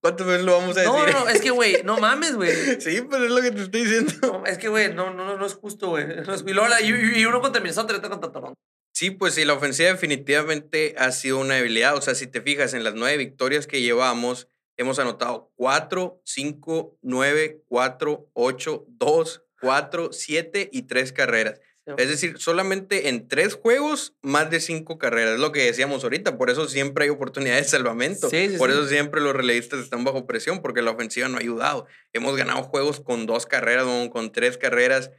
¿Cuántas 0.00 0.26
veces 0.26 0.44
lo 0.44 0.52
vamos 0.58 0.76
a 0.76 0.80
decir? 0.80 0.94
No, 0.94 1.06
no, 1.06 1.28
es 1.28 1.40
que, 1.40 1.50
güey, 1.50 1.82
no 1.84 1.98
mames, 2.00 2.36
güey. 2.36 2.80
Sí, 2.80 3.02
pues 3.02 3.22
es 3.22 3.30
lo 3.30 3.42
que 3.42 3.50
te 3.50 3.62
estoy 3.62 3.84
diciendo. 3.84 4.44
es 4.46 4.58
que, 4.58 4.68
güey, 4.68 4.94
no, 4.94 5.12
no, 5.12 5.36
no 5.36 5.46
es 5.46 5.54
justo, 5.54 5.88
güey. 5.88 6.06
y, 6.06 7.20
y, 7.20 7.26
uno 7.26 7.40
contra 7.40 7.60
Minnesota 7.60 7.94
otro 7.96 8.10
contra 8.10 8.32
Toronto. 8.32 8.58
Sí, 8.94 9.10
pues 9.10 9.34
sí, 9.34 9.44
la 9.44 9.54
ofensiva 9.54 9.90
definitivamente 9.90 10.94
ha 10.98 11.10
sido 11.12 11.38
una 11.38 11.54
debilidad. 11.54 11.96
O 11.96 12.02
sea, 12.02 12.14
si 12.14 12.26
te 12.26 12.42
fijas 12.42 12.74
en 12.74 12.84
las 12.84 12.94
nueve 12.94 13.16
victorias 13.16 13.66
que 13.66 13.80
llevamos, 13.80 14.48
hemos 14.76 14.98
anotado 14.98 15.50
4, 15.56 16.20
5, 16.24 16.98
9, 17.00 17.62
4, 17.66 18.30
8, 18.32 18.84
2, 18.88 19.42
4, 19.60 20.12
7 20.12 20.70
y 20.72 20.82
3 20.82 21.12
carreras. 21.12 21.60
Es 21.96 22.08
decir, 22.08 22.38
solamente 22.38 23.08
en 23.08 23.26
tres 23.26 23.54
juegos, 23.54 24.14
más 24.22 24.50
de 24.50 24.60
cinco 24.60 24.98
carreras. 24.98 25.34
Es 25.34 25.40
lo 25.40 25.50
que 25.50 25.64
decíamos 25.64 26.04
ahorita. 26.04 26.38
Por 26.38 26.48
eso 26.48 26.68
siempre 26.68 27.04
hay 27.04 27.10
oportunidades 27.10 27.64
de 27.64 27.70
salvamento. 27.70 28.30
por 28.58 28.70
eso 28.70 28.86
siempre 28.86 29.20
los 29.20 29.34
relevistas 29.34 29.80
están 29.80 30.04
bajo 30.04 30.26
presión, 30.26 30.62
porque 30.62 30.80
la 30.82 30.92
ofensiva 30.92 31.28
no 31.28 31.38
ha 31.38 31.40
ayudado. 31.40 31.86
Hemos 32.12 32.36
ganado 32.36 32.62
juegos 32.62 33.00
con 33.00 33.26
dos 33.26 33.46
carreras, 33.46 33.86
con 34.10 34.30
tres 34.30 34.58
carreras. 34.58 35.10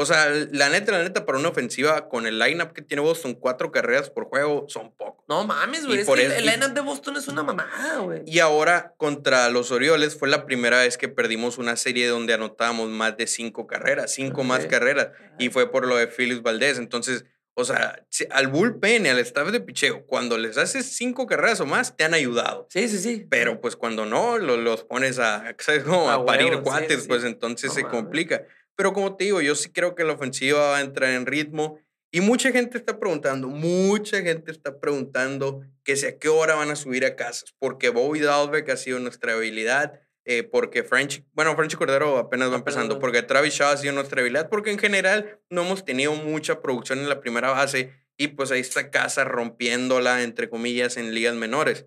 O 0.00 0.06
sea, 0.06 0.30
la 0.52 0.68
neta, 0.68 0.92
la 0.92 1.02
neta, 1.02 1.26
para 1.26 1.38
una 1.38 1.48
ofensiva 1.48 2.08
con 2.08 2.28
el 2.28 2.38
lineup 2.38 2.72
que 2.72 2.82
tiene 2.82 3.02
Boston, 3.02 3.34
cuatro 3.34 3.72
carreras 3.72 4.10
por 4.10 4.26
juego 4.26 4.64
son 4.68 4.92
pocos. 4.92 5.24
No 5.28 5.44
mames, 5.44 5.86
güey. 5.86 5.98
Es 5.98 6.06
que 6.08 6.36
el 6.36 6.46
lineup 6.46 6.72
de 6.72 6.82
Boston 6.82 7.16
es 7.16 7.26
una 7.26 7.42
mamada, 7.42 7.98
güey. 7.98 8.22
Y 8.24 8.38
ahora 8.38 8.94
contra 8.96 9.48
los 9.48 9.72
Orioles 9.72 10.16
fue 10.16 10.28
la 10.28 10.46
primera 10.46 10.78
vez 10.78 10.98
que 10.98 11.08
perdimos 11.08 11.58
una 11.58 11.74
serie 11.74 12.06
donde 12.06 12.32
anotábamos 12.32 12.90
más 12.90 13.16
de 13.16 13.26
cinco 13.26 13.66
carreras, 13.66 14.14
cinco 14.14 14.44
más 14.44 14.66
carreras. 14.66 15.08
Y 15.36 15.48
fue 15.48 15.68
por 15.68 15.84
lo 15.84 15.96
de 15.96 16.06
Phyllis 16.06 16.42
Valdez. 16.42 16.78
Entonces, 16.78 17.24
o 17.54 17.64
sea, 17.64 18.06
al 18.30 18.46
bullpen 18.46 19.04
y 19.04 19.08
al 19.08 19.18
staff 19.18 19.50
de 19.50 19.58
picheo, 19.58 20.06
cuando 20.06 20.38
les 20.38 20.58
haces 20.58 20.86
cinco 20.86 21.26
carreras 21.26 21.58
o 21.58 21.66
más, 21.66 21.96
te 21.96 22.04
han 22.04 22.14
ayudado. 22.14 22.68
Sí, 22.70 22.88
sí, 22.88 22.98
sí. 22.98 23.26
Pero 23.28 23.60
pues 23.60 23.74
cuando 23.74 24.06
no, 24.06 24.38
los, 24.38 24.84
pones 24.84 25.18
a, 25.18 25.48
a, 25.48 26.24
parir 26.24 26.60
cuates, 26.60 27.08
pues 27.08 27.24
entonces 27.24 27.72
se 27.72 27.82
complica. 27.82 28.44
Pero 28.78 28.92
como 28.92 29.16
te 29.16 29.24
digo, 29.24 29.40
yo 29.40 29.56
sí 29.56 29.72
creo 29.72 29.96
que 29.96 30.04
la 30.04 30.12
ofensiva 30.12 30.60
va 30.60 30.76
a 30.76 30.80
entrar 30.82 31.10
en 31.10 31.26
ritmo. 31.26 31.80
Y 32.12 32.20
mucha 32.20 32.52
gente 32.52 32.78
está 32.78 33.00
preguntando, 33.00 33.48
mucha 33.48 34.22
gente 34.22 34.52
está 34.52 34.78
preguntando 34.78 35.62
que 35.82 35.96
si 35.96 36.06
a 36.06 36.16
qué 36.16 36.28
hora 36.28 36.54
van 36.54 36.70
a 36.70 36.76
subir 36.76 37.04
a 37.04 37.16
casas, 37.16 37.54
porque 37.58 37.90
Bobby 37.90 38.20
Dalbeck 38.20 38.70
ha 38.70 38.76
sido 38.76 39.00
nuestra 39.00 39.34
habilidad, 39.34 40.00
eh, 40.24 40.44
porque 40.44 40.84
French, 40.84 41.24
bueno, 41.32 41.56
French 41.56 41.76
Cordero 41.76 42.16
apenas 42.18 42.52
va 42.52 42.54
empezando, 42.54 42.98
porque 43.00 43.22
Travis 43.22 43.54
Shaw 43.54 43.72
ha 43.72 43.76
sido 43.76 43.92
nuestra 43.94 44.20
habilidad, 44.20 44.48
porque 44.48 44.70
en 44.70 44.78
general 44.78 45.40
no 45.50 45.62
hemos 45.62 45.84
tenido 45.84 46.14
mucha 46.14 46.62
producción 46.62 47.00
en 47.00 47.08
la 47.08 47.20
primera 47.20 47.50
base 47.50 47.92
y 48.16 48.28
pues 48.28 48.52
ahí 48.52 48.60
está 48.60 48.90
Casa 48.90 49.24
rompiéndola, 49.24 50.22
entre 50.22 50.48
comillas, 50.48 50.96
en 50.96 51.14
ligas 51.14 51.34
menores. 51.34 51.86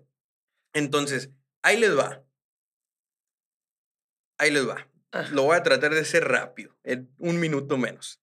Entonces, 0.74 1.30
ahí 1.62 1.78
les 1.78 1.96
va. 1.98 2.22
Ahí 4.38 4.50
les 4.50 4.68
va. 4.68 4.91
Lo 5.30 5.42
voy 5.42 5.56
a 5.56 5.62
tratar 5.62 5.92
de 5.94 6.00
hacer 6.00 6.24
rápido, 6.24 6.76
en 6.84 7.10
un 7.18 7.38
minuto 7.38 7.76
menos. 7.76 8.20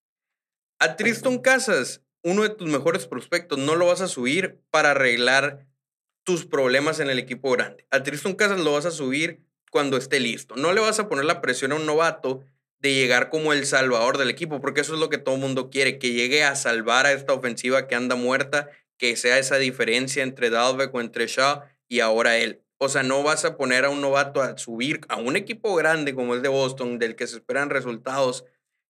A 0.79 0.95
Tristan 0.95 1.39
Casas, 1.39 2.01
uno 2.23 2.43
de 2.43 2.49
tus 2.49 2.67
mejores 2.67 3.05
prospectos, 3.05 3.59
no 3.59 3.75
lo 3.75 3.87
vas 3.87 4.01
a 4.01 4.07
subir 4.07 4.59
para 4.71 4.91
arreglar 4.91 5.67
tus 6.23 6.45
problemas 6.45 6.99
en 6.99 7.09
el 7.09 7.19
equipo 7.19 7.51
grande. 7.51 7.85
A 7.91 8.03
Tristan 8.03 8.33
Casas 8.33 8.59
lo 8.59 8.73
vas 8.73 8.85
a 8.85 8.91
subir 8.91 9.43
cuando 9.71 9.97
esté 9.97 10.19
listo. 10.19 10.55
No 10.55 10.73
le 10.73 10.81
vas 10.81 10.99
a 10.99 11.07
poner 11.07 11.25
la 11.25 11.41
presión 11.41 11.71
a 11.71 11.75
un 11.75 11.85
novato 11.85 12.43
de 12.79 12.93
llegar 12.93 13.29
como 13.29 13.53
el 13.53 13.65
salvador 13.65 14.17
del 14.17 14.29
equipo, 14.29 14.61
porque 14.61 14.81
eso 14.81 14.93
es 14.93 14.99
lo 14.99 15.09
que 15.09 15.17
todo 15.17 15.35
el 15.35 15.41
mundo 15.41 15.69
quiere, 15.69 15.99
que 15.99 16.13
llegue 16.13 16.43
a 16.43 16.55
salvar 16.55 17.05
a 17.05 17.11
esta 17.11 17.33
ofensiva 17.33 17.87
que 17.87 17.95
anda 17.95 18.15
muerta, 18.15 18.69
que 18.97 19.15
sea 19.15 19.37
esa 19.37 19.57
diferencia 19.57 20.23
entre 20.23 20.49
Dalbeck 20.49 20.93
o 20.93 21.01
entre 21.01 21.27
Shaw 21.27 21.63
y 21.87 21.99
ahora 21.99 22.37
él. 22.37 22.63
O 22.81 22.87
sea, 22.87 23.03
no 23.03 23.23
vas 23.23 23.43
a 23.43 23.57
poner 23.57 23.83
a 23.83 23.89
un 23.89 23.99
novato 23.99 24.41
a 24.41 24.57
subir 24.57 25.01
a 25.09 25.17
un 25.17 25.35
equipo 25.35 25.75
grande 25.75 26.15
como 26.15 26.33
el 26.33 26.41
de 26.41 26.47
Boston, 26.47 26.97
del 26.97 27.17
que 27.17 27.27
se 27.27 27.35
esperan 27.35 27.69
resultados, 27.69 28.45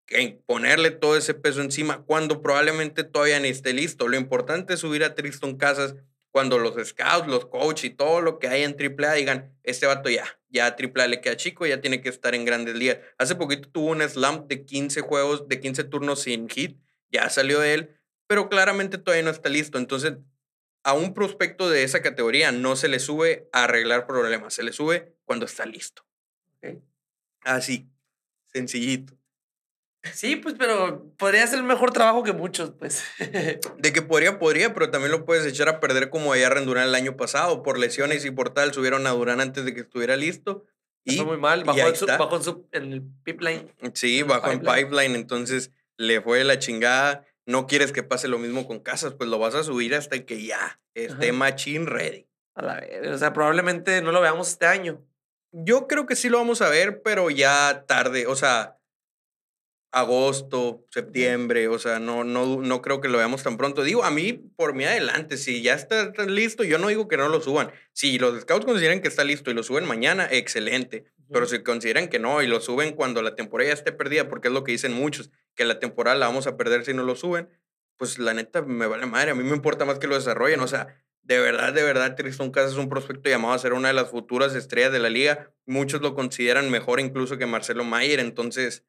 que 0.07 0.41
ponerle 0.47 0.91
todo 0.91 1.17
ese 1.17 1.33
peso 1.33 1.63
encima 1.63 2.03
cuando 2.05 2.43
probablemente 2.43 3.03
todavía 3.03 3.41
ni 3.41 3.49
esté 3.49 3.73
listo. 3.73 4.07
Lo 4.07 4.19
importante 4.19 4.75
es 4.75 4.81
subir 4.81 5.05
a 5.05 5.15
Tristan 5.15 5.57
Casas 5.57 5.95
cuando 6.31 6.59
los 6.59 6.75
scouts, 6.87 7.29
los 7.29 7.47
coaches 7.47 7.85
y 7.85 7.91
todo 7.91 8.21
lo 8.21 8.39
que 8.39 8.49
hay 8.49 8.63
en 8.63 8.77
AAA 8.79 9.15
digan, 9.15 9.59
este 9.63 9.87
vato 9.87 10.11
ya, 10.11 10.25
ya 10.51 10.67
AAA 10.67 11.07
le 11.09 11.21
queda 11.23 11.37
chico, 11.37 11.67
ya 11.67 11.81
tiene 11.81 12.03
que 12.03 12.11
estar 12.11 12.35
en 12.35 12.45
grandes 12.45 12.75
ligas. 12.75 12.99
Hace 13.17 13.37
poquito 13.37 13.71
tuvo 13.71 13.91
un 13.91 14.03
slump 14.03 14.49
de 14.49 14.65
15 14.65 15.01
juegos, 15.01 15.49
de 15.49 15.61
15 15.61 15.85
turnos 15.85 16.21
sin 16.21 16.49
hit, 16.49 16.79
ya 17.11 17.31
salió 17.31 17.61
de 17.61 17.75
él, 17.75 18.01
pero 18.27 18.51
claramente 18.51 18.99
todavía 18.99 19.25
no 19.25 19.31
está 19.31 19.49
listo. 19.49 19.79
Entonces, 19.79 20.15
a 20.89 20.95
un 20.95 21.13
prospecto 21.13 21.69
de 21.69 21.83
esa 21.83 22.01
categoría 22.01 22.51
no 22.51 22.75
se 22.75 22.89
le 22.89 22.99
sube 22.99 23.47
a 23.53 23.65
arreglar 23.65 24.07
problemas, 24.07 24.55
se 24.55 24.63
le 24.63 24.73
sube 24.73 25.15
cuando 25.27 25.45
está 25.45 25.67
listo. 25.67 26.03
Así, 27.43 27.91
sencillito. 28.47 29.13
Sí, 30.15 30.37
pues, 30.37 30.55
pero 30.59 31.13
podría 31.19 31.47
ser 31.47 31.59
el 31.59 31.67
mejor 31.67 31.93
trabajo 31.93 32.23
que 32.23 32.33
muchos, 32.33 32.71
pues. 32.71 33.05
de 33.19 33.93
que 33.93 34.01
podría, 34.01 34.39
podría, 34.39 34.73
pero 34.73 34.91
también 34.91 35.13
lo 35.13 35.27
puedes 35.27 35.45
echar 35.45 35.69
a 35.69 35.79
perder 35.79 36.09
como 36.09 36.33
allá 36.33 36.49
en 36.57 36.65
Durán 36.65 36.89
el 36.89 36.95
año 36.95 37.19
pasado. 37.19 37.63
Por 37.63 37.79
lesiones 37.79 38.25
y 38.25 38.31
por 38.31 38.55
tal, 38.55 38.73
subieron 38.73 39.07
a 39.07 39.11
Durán 39.11 39.43
antes 39.43 39.67
de 39.67 39.75
que 39.75 39.81
estuviera 39.81 40.17
listo. 40.17 40.65
Y, 41.05 41.21
muy 41.21 41.37
mal, 41.37 41.65
bajó, 41.65 41.81
en, 41.81 42.63
en, 42.73 42.93
el 42.95 43.03
pipeline. 43.25 43.75
Sí, 43.93 44.23
bajó 44.23 44.53
en 44.53 44.61
pipeline, 44.61 45.17
entonces 45.17 45.71
le 45.99 46.23
fue 46.23 46.45
la 46.45 46.59
chingada 46.59 47.27
no 47.49 47.67
quieres 47.67 47.93
que 47.93 48.03
pase 48.03 48.29
lo 48.29 48.39
mismo 48.39 48.67
con 48.67 48.79
casas, 48.79 49.15
pues 49.15 49.31
lo 49.31 49.39
vas 49.39 49.55
a 49.55 49.65
subir 49.65 49.95
hasta 49.95 50.23
que 50.27 50.45
ya 50.45 50.81
esté 50.93 51.33
machine 51.33 51.87
ready. 51.87 52.29
A 52.55 52.63
la 52.63 52.75
vez, 52.75 53.09
o 53.09 53.17
sea, 53.17 53.33
probablemente 53.33 54.03
no 54.03 54.13
lo 54.13 54.21
veamos 54.21 54.51
este 54.51 54.67
año. 54.67 55.03
Yo 55.53 55.87
creo 55.87 56.05
que 56.05 56.15
sí 56.15 56.29
lo 56.29 56.37
vamos 56.37 56.61
a 56.61 56.69
ver, 56.69 57.01
pero 57.01 57.31
ya 57.31 57.87
tarde, 57.89 58.27
o 58.27 58.37
sea, 58.37 58.77
agosto, 59.93 60.85
septiembre, 60.91 61.69
o 61.69 61.79
sea, 61.79 61.99
no, 61.99 62.23
no, 62.23 62.61
no 62.61 62.83
creo 62.83 63.01
que 63.01 63.09
lo 63.09 63.17
veamos 63.17 63.43
tan 63.43 63.57
pronto. 63.57 63.83
Digo, 63.83 64.05
a 64.05 64.11
mí, 64.11 64.35
por 64.35 64.75
mí 64.75 64.85
adelante, 64.85 65.39
si 65.39 65.63
ya 65.63 65.73
está, 65.73 66.13
listo, 66.27 66.65
yo 66.65 66.77
no 66.77 66.89
digo 66.89 67.09
que 67.09 67.17
no 67.17 67.31
lo 67.31 67.41
suban. 67.41 67.73
Si 67.95 68.19
los 68.19 68.43
scouts 68.43 68.67
consideran 68.67 69.01
que 69.01 69.09
está 69.09 69.25
listo 69.25 69.51
y 69.51 69.55
lo 69.55 69.63
suben 69.63 69.87
mañana, 69.87 70.29
excelente. 70.31 71.07
Pero 71.31 71.47
si 71.47 71.63
consideran 71.63 72.09
que 72.09 72.19
no 72.19 72.43
y 72.43 72.47
lo 72.47 72.61
suben 72.61 72.95
cuando 72.95 73.23
la 73.23 73.35
temporada 73.35 73.69
ya 73.69 73.75
esté 73.75 73.93
perdida, 73.93 74.29
porque 74.29 74.49
es 74.49 74.55
lo 74.55 74.65
que 74.65 74.73
dicen 74.73 74.93
muchos, 74.93 75.31
que 75.55 75.65
la 75.65 75.79
temporada 75.79 76.17
la 76.17 76.27
vamos 76.27 76.47
a 76.47 76.57
perder 76.57 76.85
si 76.85 76.95
no 76.95 77.03
lo 77.03 77.17
suben, 77.17 77.49
pues 77.97 78.19
la 78.19 78.33
neta 78.33 78.63
me 78.63 78.87
vale 78.87 79.07
madre. 79.07 79.33
A 79.33 79.35
mí 79.35 79.43
me 79.43 79.55
importa 79.55 79.85
más 79.85 79.99
que 79.99 80.07
lo 80.07 80.15
desarrollen. 80.15 80.61
O 80.61 80.69
sea, 80.69 81.03
de 81.23 81.39
verdad, 81.39 81.73
de 81.75 81.83
verdad, 81.83 82.15
Tristan 82.15 82.51
Casas 82.51 82.73
es 82.73 82.79
un 82.79 82.89
prospecto 82.89 83.29
llamado 83.29 83.53
a 83.53 83.59
ser 83.59 83.75
una 83.75 83.89
de 83.89 83.95
las 83.95 84.11
futuras 84.11 84.55
estrellas 84.55 84.93
de 84.93 85.01
la 85.01 85.11
liga. 85.11 85.53
Muchos 85.67 86.01
lo 86.01 86.15
consideran 86.15 86.71
mejor 86.71 87.01
incluso 87.01 87.37
que 87.37 87.45
Marcelo 87.47 87.85
Mayer. 87.85 88.21
Entonces, 88.21 88.85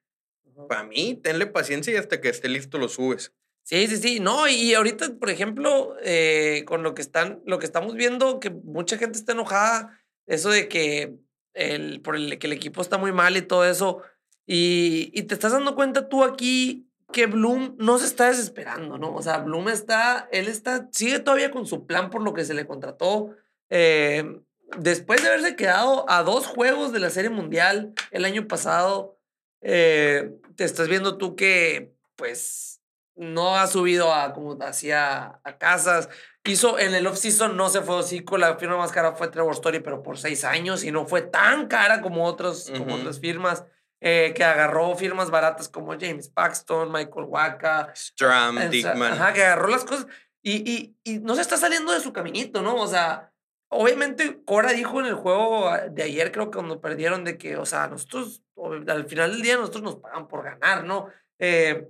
para 0.70 0.84
mí, 0.84 1.20
tenle 1.22 1.48
paciencia 1.48 1.94
y 1.94 1.98
hasta 1.98 2.22
que 2.22 2.30
esté 2.30 2.48
listo 2.48 2.78
lo 2.78 2.88
subes. 2.88 3.34
Sí, 3.64 3.88
sí, 3.88 3.98
sí. 3.98 4.20
No, 4.20 4.48
y 4.48 4.74
ahorita, 4.74 5.16
por 5.20 5.30
ejemplo, 5.30 5.96
eh, 6.04 6.64
con 6.66 6.82
lo 6.82 6.94
que 6.94 7.02
están, 7.02 7.42
lo 7.46 7.60
que 7.60 7.66
estamos 7.66 7.96
viendo, 7.96 8.40
que 8.40 8.50
mucha 8.50 8.98
gente 8.98 9.18
está 9.18 9.34
enojada, 9.34 10.02
eso 10.26 10.50
de 10.50 10.68
que 10.68 11.16
el, 11.54 12.02
por 12.02 12.16
el 12.16 12.38
que 12.40 12.48
el 12.48 12.54
equipo 12.54 12.82
está 12.82 12.98
muy 12.98 13.12
mal 13.12 13.38
y 13.38 13.42
todo 13.42 13.66
eso. 13.66 14.02
Y, 14.46 15.12
y 15.14 15.24
te 15.24 15.34
estás 15.36 15.52
dando 15.52 15.76
cuenta 15.76 16.10
tú 16.10 16.24
aquí 16.24 16.90
que 17.12 17.26
Bloom 17.26 17.76
no 17.80 17.98
se 17.98 18.06
está 18.06 18.28
desesperando, 18.28 18.98
¿no? 18.98 19.14
O 19.16 19.22
sea, 19.22 19.40
Bloom 19.40 19.70
está, 19.70 20.28
él 20.32 20.48
está, 20.48 20.90
sigue 20.92 21.20
todavía 21.20 21.52
con 21.52 21.66
su 21.66 21.86
plan 21.86 22.10
por 22.10 22.22
lo 22.22 22.34
que 22.34 22.46
se 22.46 22.54
le 22.54 22.68
contrató. 22.68 23.36
Eh, 23.70 24.42
después 24.78 25.22
de 25.22 25.30
haberse 25.30 25.56
quedado 25.56 26.10
a 26.10 26.24
dos 26.24 26.46
juegos 26.46 26.92
de 26.92 27.00
la 27.00 27.10
Serie 27.10 27.30
Mundial 27.30 27.94
el 28.12 28.26
año 28.26 28.48
pasado, 28.48 29.18
eh, 29.62 30.32
te 30.56 30.64
estás 30.64 30.88
viendo 30.88 31.18
tú 31.18 31.36
que, 31.36 31.96
pues, 32.16 32.82
no 33.16 33.58
ha 33.58 33.68
subido 33.68 34.14
a 34.14 34.34
como 34.34 34.58
hacía 34.64 35.40
a 35.44 35.58
casas. 35.58 36.10
Hizo 36.46 36.80
en 36.80 36.96
el 36.96 37.06
off-season, 37.06 37.58
no 37.58 37.70
se 37.70 37.82
fue 37.82 38.02
con 38.24 38.40
la 38.40 38.58
firma 38.58 38.78
más 38.78 38.92
cara 38.92 39.14
fue 39.14 39.28
Trevor 39.28 39.54
Story, 39.54 39.82
pero 39.82 40.02
por 40.02 40.18
seis 40.18 40.44
años 40.46 40.84
y 40.84 40.92
no 40.92 41.06
fue 41.06 41.22
tan 41.22 41.68
cara 41.68 42.02
como, 42.02 42.26
otros, 42.26 42.72
como 42.78 42.96
otras 42.96 43.20
firmas. 43.20 43.66
Eh, 44.02 44.32
que 44.34 44.46
agarró 44.46 44.96
firmas 44.96 45.30
baratas 45.30 45.68
como 45.68 45.92
James 46.00 46.30
Paxton, 46.30 46.90
Michael 46.90 47.26
Waka. 47.28 47.92
Stram, 47.94 48.70
Dickman. 48.70 49.12
Ajá, 49.12 49.34
que 49.34 49.44
agarró 49.44 49.68
las 49.68 49.84
cosas 49.84 50.08
y, 50.42 50.72
y, 50.72 50.96
y 51.04 51.20
no 51.20 51.36
se 51.36 51.42
está 51.42 51.58
saliendo 51.58 51.92
de 51.92 52.00
su 52.00 52.14
caminito, 52.14 52.62
¿no? 52.62 52.76
O 52.76 52.88
sea, 52.88 53.32
obviamente 53.70 54.42
Cora 54.46 54.72
dijo 54.72 55.00
en 55.00 55.08
el 55.08 55.16
juego 55.16 55.70
de 55.92 56.04
ayer, 56.04 56.32
creo 56.32 56.50
que 56.50 56.58
cuando 56.58 56.82
perdieron, 56.82 57.24
de 57.24 57.38
que, 57.38 57.58
o 57.58 57.66
sea, 57.66 57.88
nosotros, 57.88 58.42
al 58.88 59.06
final 59.06 59.32
del 59.32 59.42
día, 59.42 59.58
nosotros 59.58 59.84
nos 59.84 59.96
pagan 59.98 60.28
por 60.28 60.44
ganar, 60.44 60.86
¿no? 60.86 61.08
Eh, 61.40 61.90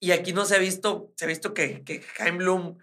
y 0.00 0.12
aquí 0.12 0.32
no 0.32 0.44
se 0.44 0.56
ha 0.56 0.58
visto, 0.58 1.12
se 1.16 1.24
ha 1.24 1.28
visto 1.28 1.54
que, 1.54 1.82
que 1.84 2.02
Jaime 2.02 2.38
Bloom, 2.38 2.78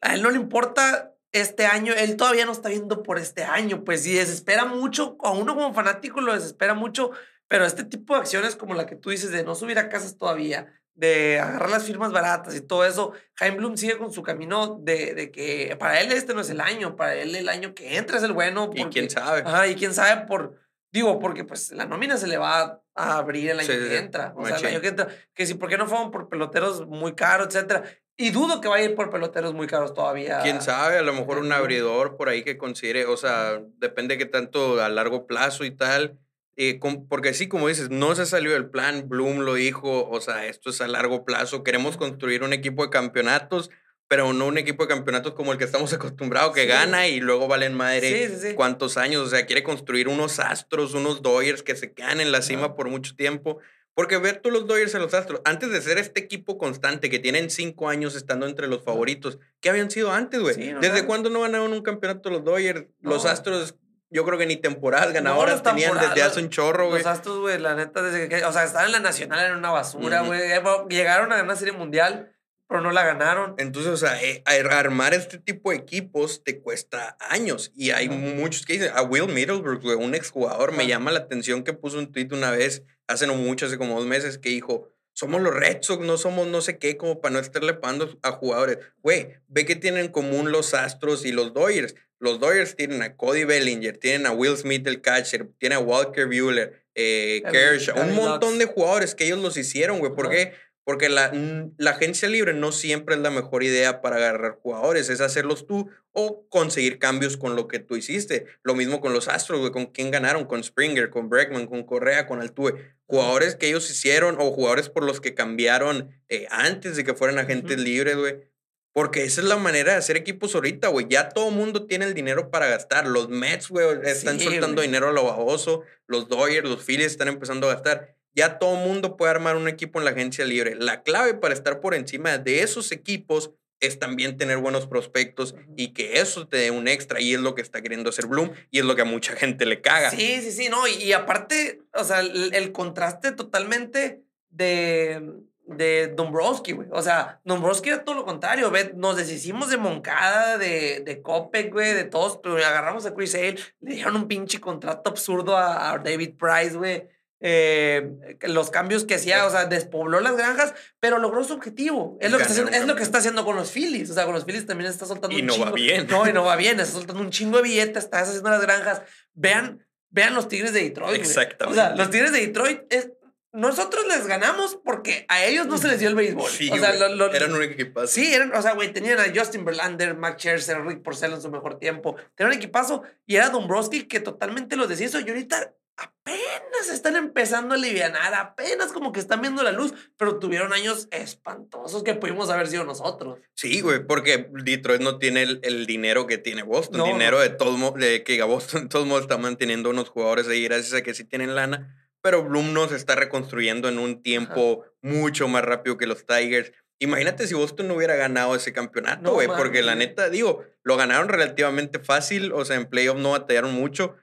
a 0.00 0.14
él 0.14 0.22
no 0.22 0.30
le 0.30 0.36
importa 0.36 1.14
este 1.32 1.66
año, 1.66 1.94
él 1.94 2.16
todavía 2.16 2.44
no 2.44 2.52
está 2.52 2.68
viendo 2.68 3.02
por 3.02 3.18
este 3.18 3.42
año, 3.44 3.84
pues 3.84 4.02
sí, 4.02 4.12
desespera 4.14 4.66
mucho, 4.66 5.16
a 5.20 5.30
uno 5.30 5.54
como 5.54 5.72
fanático 5.72 6.20
lo 6.20 6.34
desespera 6.34 6.74
mucho, 6.74 7.10
pero 7.48 7.64
este 7.64 7.84
tipo 7.84 8.14
de 8.14 8.20
acciones 8.20 8.56
como 8.56 8.74
la 8.74 8.86
que 8.86 8.96
tú 8.96 9.10
dices 9.10 9.30
de 9.30 9.42
no 9.42 9.54
subir 9.54 9.78
a 9.78 9.88
casas 9.88 10.18
todavía, 10.18 10.66
de 10.94 11.40
agarrar 11.40 11.70
las 11.70 11.84
firmas 11.84 12.12
baratas 12.12 12.54
y 12.54 12.60
todo 12.60 12.84
eso, 12.84 13.12
Jaime 13.34 13.56
Bloom 13.56 13.76
sigue 13.78 13.96
con 13.96 14.12
su 14.12 14.22
camino 14.22 14.78
de, 14.80 15.14
de, 15.14 15.30
que 15.30 15.74
para 15.78 16.00
él 16.00 16.12
este 16.12 16.34
no 16.34 16.42
es 16.42 16.50
el 16.50 16.60
año, 16.60 16.96
para 16.96 17.14
él 17.14 17.34
el 17.34 17.48
año 17.48 17.74
que 17.74 17.96
entra 17.96 18.18
es 18.18 18.22
el 18.24 18.32
bueno. 18.32 18.70
y 18.74 18.84
quién 18.84 19.08
sabe. 19.08 19.42
Ajá, 19.44 19.66
y 19.68 19.74
quién 19.74 19.94
sabe 19.94 20.26
por, 20.26 20.58
digo, 20.90 21.18
porque 21.18 21.44
pues 21.44 21.72
la 21.72 21.86
nómina 21.86 22.18
se 22.18 22.26
le 22.26 22.36
va 22.36 22.82
a 22.94 23.16
abrir 23.16 23.50
el 23.50 23.60
año 23.60 23.68
que 23.68 23.96
entra. 23.96 24.34
O 24.36 24.46
sea, 24.46 24.56
el 24.56 24.66
año 24.66 24.80
que 24.82 24.88
entra. 24.88 25.08
Que 25.34 25.46
si, 25.46 25.54
¿por 25.54 25.70
qué 25.70 25.78
no 25.78 25.86
fueron 25.86 26.10
por 26.10 26.28
peloteros 26.28 26.86
muy 26.86 27.14
caros, 27.14 27.48
etcétera? 27.48 27.84
Y 28.16 28.30
dudo 28.30 28.60
que 28.60 28.68
vaya 28.68 28.86
a 28.86 28.90
ir 28.90 28.94
por 28.94 29.10
peloteros 29.10 29.54
muy 29.54 29.66
caros 29.66 29.94
todavía. 29.94 30.40
Quién 30.42 30.60
sabe, 30.60 30.98
a 30.98 31.02
lo 31.02 31.14
mejor 31.14 31.38
un 31.38 31.50
abridor 31.52 32.16
por 32.16 32.28
ahí 32.28 32.42
que 32.42 32.58
considere, 32.58 33.06
o 33.06 33.16
sea, 33.16 33.60
depende 33.78 34.18
que 34.18 34.26
tanto 34.26 34.80
a 34.80 34.88
largo 34.88 35.26
plazo 35.26 35.64
y 35.64 35.70
tal. 35.70 36.18
Eh, 36.56 36.78
porque 37.08 37.32
sí, 37.32 37.48
como 37.48 37.68
dices, 37.68 37.88
no 37.88 38.14
se 38.14 38.26
salió 38.26 38.52
del 38.52 38.68
plan, 38.68 39.08
Bloom 39.08 39.40
lo 39.40 39.54
dijo, 39.54 40.08
o 40.08 40.20
sea, 40.20 40.46
esto 40.46 40.68
es 40.68 40.82
a 40.82 40.88
largo 40.88 41.24
plazo, 41.24 41.64
queremos 41.64 41.96
construir 41.96 42.42
un 42.42 42.52
equipo 42.52 42.84
de 42.84 42.90
campeonatos, 42.90 43.70
pero 44.06 44.34
no 44.34 44.46
un 44.46 44.58
equipo 44.58 44.84
de 44.84 44.90
campeonatos 44.90 45.32
como 45.32 45.52
el 45.52 45.58
que 45.58 45.64
estamos 45.64 45.92
acostumbrados, 45.94 46.52
que 46.52 46.66
gana 46.66 47.08
y 47.08 47.20
luego 47.20 47.48
valen 47.48 47.72
madre 47.72 48.54
cuántos 48.54 48.98
años, 48.98 49.26
o 49.26 49.30
sea, 49.30 49.46
quiere 49.46 49.62
construir 49.62 50.08
unos 50.08 50.38
astros, 50.38 50.92
unos 50.92 51.22
Doyers 51.22 51.62
que 51.62 51.74
se 51.74 51.94
quedan 51.94 52.20
en 52.20 52.30
la 52.30 52.42
cima 52.42 52.76
por 52.76 52.90
mucho 52.90 53.16
tiempo. 53.16 53.58
Porque 53.94 54.16
ver 54.16 54.40
tú 54.40 54.50
los 54.50 54.66
Dodgers 54.66 54.94
en 54.94 55.02
los 55.02 55.12
Astros, 55.12 55.42
antes 55.44 55.70
de 55.70 55.82
ser 55.82 55.98
este 55.98 56.20
equipo 56.20 56.56
constante 56.56 57.10
que 57.10 57.18
tienen 57.18 57.50
cinco 57.50 57.88
años 57.88 58.14
estando 58.14 58.46
entre 58.46 58.66
los 58.66 58.82
favoritos, 58.82 59.38
¿qué 59.60 59.68
habían 59.68 59.90
sido 59.90 60.12
antes, 60.12 60.40
güey? 60.40 60.74
¿Desde 60.80 61.04
cuándo 61.04 61.28
no 61.28 61.42
ganaron 61.42 61.72
un 61.72 61.82
campeonato 61.82 62.30
los 62.30 62.42
Dodgers? 62.42 62.86
Los 63.00 63.26
Astros, 63.26 63.74
yo 64.10 64.24
creo 64.24 64.38
que 64.38 64.46
ni 64.46 64.56
temporadas 64.56 65.12
ganadoras 65.12 65.62
tenían 65.62 65.98
desde 65.98 66.22
hace 66.22 66.40
un 66.40 66.48
chorro, 66.48 66.88
güey. 66.88 67.02
Los 67.02 67.06
Astros, 67.06 67.38
güey, 67.40 67.58
la 67.58 67.74
neta, 67.74 68.02
desde 68.02 68.28
que, 68.28 68.44
o 68.44 68.52
sea, 68.52 68.64
estaban 68.64 68.86
en 68.86 68.92
la 68.92 69.00
Nacional 69.00 69.44
en 69.44 69.56
una 69.56 69.70
basura, 69.70 70.22
güey. 70.22 70.40
Llegaron 70.88 71.32
a 71.32 71.42
una 71.42 71.56
serie 71.56 71.72
mundial 71.72 72.34
pero 72.72 72.82
no 72.82 72.90
la 72.90 73.04
ganaron. 73.04 73.54
Entonces, 73.58 73.92
o 73.92 73.96
sea, 73.98 74.18
eh, 74.22 74.42
armar 74.46 75.12
este 75.12 75.36
tipo 75.36 75.70
de 75.70 75.76
equipos 75.76 76.42
te 76.42 76.58
cuesta 76.58 77.18
años. 77.20 77.70
Y 77.76 77.90
hay 77.90 78.08
muchos 78.08 78.64
que 78.64 78.72
dicen, 78.72 78.92
a 78.94 79.02
Will 79.02 79.28
Middlebrooks, 79.28 79.84
un 79.84 80.14
exjugador, 80.14 80.72
me 80.72 80.86
llama 80.86 81.12
la 81.12 81.18
atención 81.18 81.64
que 81.64 81.74
puso 81.74 81.98
un 81.98 82.10
tweet 82.10 82.28
una 82.32 82.50
vez, 82.50 82.82
hace 83.08 83.26
no 83.26 83.34
mucho, 83.34 83.66
hace 83.66 83.76
como 83.76 83.96
dos 83.96 84.06
meses, 84.06 84.38
que 84.38 84.48
dijo, 84.48 84.88
somos 85.12 85.42
los 85.42 85.52
Red 85.52 85.82
Sox, 85.82 86.02
no 86.02 86.16
somos 86.16 86.46
no 86.46 86.62
sé 86.62 86.78
qué, 86.78 86.96
como 86.96 87.20
para 87.20 87.34
no 87.34 87.40
estarle 87.40 87.74
pagando 87.74 88.18
a 88.22 88.32
jugadores. 88.32 88.78
Güey, 89.02 89.34
ve 89.48 89.66
que 89.66 89.76
tienen 89.76 90.06
en 90.06 90.10
común 90.10 90.50
los 90.50 90.72
Astros 90.72 91.26
y 91.26 91.32
los 91.32 91.52
Dodgers. 91.52 91.94
Los 92.20 92.40
Dodgers 92.40 92.74
tienen 92.74 93.02
a 93.02 93.16
Cody 93.16 93.44
Bellinger, 93.44 93.98
tienen 93.98 94.26
a 94.26 94.32
Will 94.32 94.56
Smith 94.56 94.86
el 94.86 95.02
catcher, 95.02 95.46
tienen 95.58 95.76
a 95.76 95.80
Walker 95.82 96.26
Buehler, 96.26 96.86
eh, 96.94 97.42
Kershaw, 97.50 98.00
un 98.00 98.14
montón 98.14 98.58
de 98.58 98.64
jugadores 98.64 99.14
que 99.14 99.26
ellos 99.26 99.40
los 99.40 99.58
hicieron, 99.58 99.98
güey. 99.98 100.14
¿Por 100.14 100.30
qué? 100.30 100.54
Porque 100.84 101.08
la, 101.08 101.32
la, 101.76 101.90
agencia 101.92 102.28
libre 102.28 102.54
no 102.54 102.72
siempre 102.72 103.14
es 103.14 103.20
la 103.20 103.30
mejor 103.30 103.62
idea 103.62 104.00
para 104.00 104.16
agarrar 104.16 104.58
jugadores, 104.60 105.10
es 105.10 105.20
hacerlos 105.20 105.66
tú 105.66 105.88
o 106.10 106.48
conseguir 106.48 106.98
cambios 106.98 107.36
con 107.36 107.54
lo 107.54 107.68
que 107.68 107.78
tú 107.78 107.94
hiciste. 107.94 108.46
Lo 108.64 108.74
mismo 108.74 109.00
con 109.00 109.12
los 109.12 109.28
Astros, 109.28 109.60
güey, 109.60 109.70
con 109.70 109.86
quién 109.86 110.10
ganaron, 110.10 110.44
con 110.44 110.64
Springer, 110.64 111.10
con 111.10 111.28
Bregman, 111.28 111.66
con 111.66 111.84
Correa, 111.84 112.26
con 112.26 112.40
Altuve. 112.40 112.94
Jugadores 113.06 113.54
que 113.54 113.68
ellos 113.68 113.88
hicieron 113.90 114.36
o 114.40 114.50
jugadores 114.50 114.88
por 114.88 115.04
los 115.04 115.20
que 115.20 115.34
cambiaron 115.34 116.10
eh, 116.28 116.46
antes 116.50 116.96
de 116.96 117.04
que 117.04 117.14
fueran 117.14 117.38
agentes 117.38 117.78
libres, 117.78 118.16
güey. 118.16 118.52
Porque 118.92 119.24
esa 119.24 119.40
es 119.40 119.46
la 119.46 119.56
manera 119.56 119.92
de 119.92 119.98
hacer 119.98 120.16
equipos 120.16 120.54
ahorita, 120.54 120.88
güey. 120.88 121.06
Ya 121.08 121.30
todo 121.30 121.50
mundo 121.50 121.86
tiene 121.86 122.04
el 122.04 122.12
dinero 122.12 122.50
para 122.50 122.66
gastar. 122.66 123.06
Los 123.06 123.28
Mets, 123.30 123.68
güey, 123.68 123.86
están 124.04 124.38
soltando 124.38 124.82
dinero 124.82 125.08
a 125.08 125.12
lo 125.12 125.24
baboso. 125.24 125.82
Los 126.06 126.28
Dodgers, 126.28 126.68
los 126.68 126.84
Phillies 126.84 127.12
están 127.12 127.28
empezando 127.28 127.70
a 127.70 127.74
gastar 127.74 128.16
ya 128.34 128.58
todo 128.58 128.76
mundo 128.76 129.16
puede 129.16 129.30
armar 129.30 129.56
un 129.56 129.68
equipo 129.68 129.98
en 129.98 130.04
la 130.04 130.12
agencia 130.12 130.44
libre. 130.44 130.74
La 130.74 131.02
clave 131.02 131.34
para 131.34 131.54
estar 131.54 131.80
por 131.80 131.94
encima 131.94 132.38
de 132.38 132.62
esos 132.62 132.92
equipos 132.92 133.52
es 133.82 133.98
también 133.98 134.36
tener 134.38 134.58
buenos 134.58 134.86
prospectos 134.86 135.56
y 135.76 135.88
que 135.88 136.20
eso 136.20 136.46
te 136.46 136.56
dé 136.56 136.70
un 136.70 136.86
extra 136.86 137.20
y 137.20 137.34
es 137.34 137.40
lo 137.40 137.54
que 137.54 137.62
está 137.62 137.82
queriendo 137.82 138.10
hacer 138.10 138.26
Bloom 138.26 138.52
y 138.70 138.78
es 138.78 138.84
lo 138.84 138.94
que 138.94 139.02
a 139.02 139.04
mucha 139.04 139.34
gente 139.34 139.66
le 139.66 139.80
caga. 139.80 140.10
Sí, 140.10 140.40
sí, 140.40 140.52
sí, 140.52 140.68
no, 140.70 140.86
y, 140.86 141.12
aparte, 141.12 141.82
o 141.92 142.04
sea, 142.04 142.20
el, 142.20 142.72
contraste 142.72 143.32
totalmente 143.32 144.22
de, 144.50 145.20
de 145.66 146.12
Dombrowski, 146.14 146.72
güey. 146.72 146.88
O 146.92 147.02
sea, 147.02 147.40
Dombrowski 147.44 147.88
era 147.88 148.04
todo 148.04 148.14
lo 148.14 148.24
contrario, 148.24 148.70
ve, 148.70 148.92
nos 148.94 149.16
deshicimos 149.16 149.68
de 149.68 149.78
Moncada, 149.78 150.58
de, 150.58 151.00
de 151.00 151.20
Copec, 151.20 151.72
güey, 151.72 151.92
de 151.92 152.04
todos, 152.04 152.38
pero 152.40 152.56
agarramos 152.58 153.04
a 153.04 153.14
Chris 153.14 153.34
Hale, 153.34 153.56
le 153.80 153.94
dieron 153.96 154.14
un 154.14 154.28
pinche 154.28 154.60
contrato 154.60 155.10
absurdo 155.10 155.56
a, 155.56 155.90
a 155.90 155.98
David 155.98 156.36
Price, 156.38 156.76
güey. 156.76 157.08
Eh, 157.44 158.38
los 158.42 158.70
cambios 158.70 159.04
que 159.04 159.16
hacía, 159.16 159.44
o 159.46 159.50
sea, 159.50 159.66
despobló 159.66 160.20
las 160.20 160.36
granjas, 160.36 160.74
pero 161.00 161.18
logró 161.18 161.42
su 161.42 161.54
objetivo. 161.54 162.16
Es 162.20 162.30
lo, 162.30 162.38
que 162.38 162.44
está 162.44 162.52
haciendo, 162.52 162.72
es 162.72 162.86
lo 162.86 162.94
que 162.94 163.02
está 163.02 163.18
haciendo 163.18 163.44
con 163.44 163.56
los 163.56 163.72
Phillies. 163.72 164.10
O 164.10 164.14
sea, 164.14 164.24
con 164.24 164.34
los 164.34 164.44
Phillies 164.44 164.64
también 164.64 164.88
está 164.88 165.06
soltando 165.06 165.36
y 165.36 165.42
no 165.42 165.58
va 165.58 165.72
bien. 165.72 166.06
No, 166.06 166.28
y 166.28 166.32
no 166.32 166.44
va 166.44 166.54
bien. 166.54 166.78
Está 166.78 166.92
soltando 166.92 167.20
un 167.20 167.30
chingo 167.30 167.56
de 167.56 167.64
billetes, 167.64 168.04
está 168.04 168.20
haciendo 168.20 168.48
las 168.48 168.62
granjas. 168.62 169.02
Vean, 169.34 169.84
vean 170.10 170.34
los 170.34 170.46
Tigres 170.46 170.72
de 170.72 170.84
Detroit. 170.84 171.20
Exactamente. 171.20 171.80
O 171.80 171.84
sea, 171.84 171.96
los 171.96 172.10
Tigres 172.10 172.30
de 172.30 172.46
Detroit 172.46 172.80
es, 172.90 173.10
nosotros 173.52 174.06
les 174.06 174.26
ganamos 174.28 174.78
porque 174.84 175.26
a 175.28 175.44
ellos 175.44 175.66
no 175.66 175.78
se 175.78 175.88
les 175.88 175.98
dio 175.98 176.08
el 176.08 176.14
béisbol. 176.14 176.48
Sí, 176.48 176.70
o 176.70 176.76
sea, 176.76 176.94
eran 176.94 177.52
un 177.52 177.62
equipazo. 177.62 178.06
Sí, 178.06 178.32
eran, 178.32 178.54
o 178.54 178.62
sea, 178.62 178.74
güey, 178.74 178.92
tenían 178.92 179.18
a 179.18 179.24
Justin 179.34 179.64
Verlander, 179.64 180.16
Matt 180.16 180.38
Scherzer, 180.38 180.80
Rick 180.86 181.02
Porcel 181.02 181.32
en 181.32 181.42
su 181.42 181.50
mejor 181.50 181.80
tiempo. 181.80 182.14
Tenían 182.36 182.52
un 182.52 182.58
equipazo 182.58 183.02
y 183.26 183.34
era 183.34 183.50
Dombrowski 183.50 184.04
que 184.04 184.20
totalmente 184.20 184.76
los 184.76 184.88
deshizo. 184.88 185.18
Y 185.18 185.28
ahorita 185.28 185.74
apenas 186.02 186.88
están 186.92 187.16
empezando 187.16 187.74
a 187.74 187.78
aliviar, 187.78 188.12
apenas 188.34 188.92
como 188.92 189.12
que 189.12 189.20
están 189.20 189.40
viendo 189.40 189.62
la 189.62 189.72
luz, 189.72 189.94
pero 190.16 190.38
tuvieron 190.38 190.72
años 190.72 191.08
espantosos 191.10 192.02
que 192.02 192.14
pudimos 192.14 192.50
haber 192.50 192.68
sido 192.68 192.84
nosotros. 192.84 193.38
Sí, 193.54 193.80
güey, 193.80 194.04
porque 194.06 194.48
Detroit 194.52 195.00
no 195.00 195.18
tiene 195.18 195.42
el, 195.42 195.86
dinero 195.86 196.26
que 196.26 196.38
tiene 196.38 196.62
Boston, 196.62 197.04
dinero 197.04 197.40
de 197.40 197.50
todo 197.50 197.92
de 197.92 198.24
que 198.24 198.42
Boston 198.42 198.82
de 198.82 198.88
todos 198.88 199.06
modos 199.06 199.22
está 199.22 199.38
manteniendo 199.38 199.90
unos 199.90 200.08
jugadores 200.08 200.48
ahí 200.48 200.64
gracias 200.64 200.94
a 200.94 201.02
que 201.02 201.14
sí 201.14 201.24
tienen 201.24 201.54
lana, 201.54 201.96
pero 202.20 202.44
Bloom 202.44 202.72
no 202.72 202.88
se 202.88 202.96
está 202.96 203.14
reconstruyendo 203.14 203.88
en 203.88 203.98
un 203.98 204.22
tiempo 204.22 204.84
mucho 205.00 205.48
más 205.48 205.64
rápido 205.64 205.96
que 205.98 206.06
los 206.06 206.26
Tigers. 206.26 206.72
Imagínate 206.98 207.48
si 207.48 207.54
Boston 207.54 207.88
no 207.88 207.94
hubiera 207.94 208.14
ganado 208.14 208.54
ese 208.54 208.72
campeonato, 208.72 209.32
güey, 209.32 209.48
porque 209.48 209.82
la 209.82 209.96
neta, 209.96 210.30
digo, 210.30 210.64
lo 210.84 210.96
ganaron 210.96 211.28
relativamente 211.28 211.98
fácil, 211.98 212.52
o 212.52 212.64
sea, 212.64 212.76
en 212.76 212.86
playoff 212.86 213.18
no 213.18 213.32
batallaron 213.32 213.74
mucho, 213.74 214.14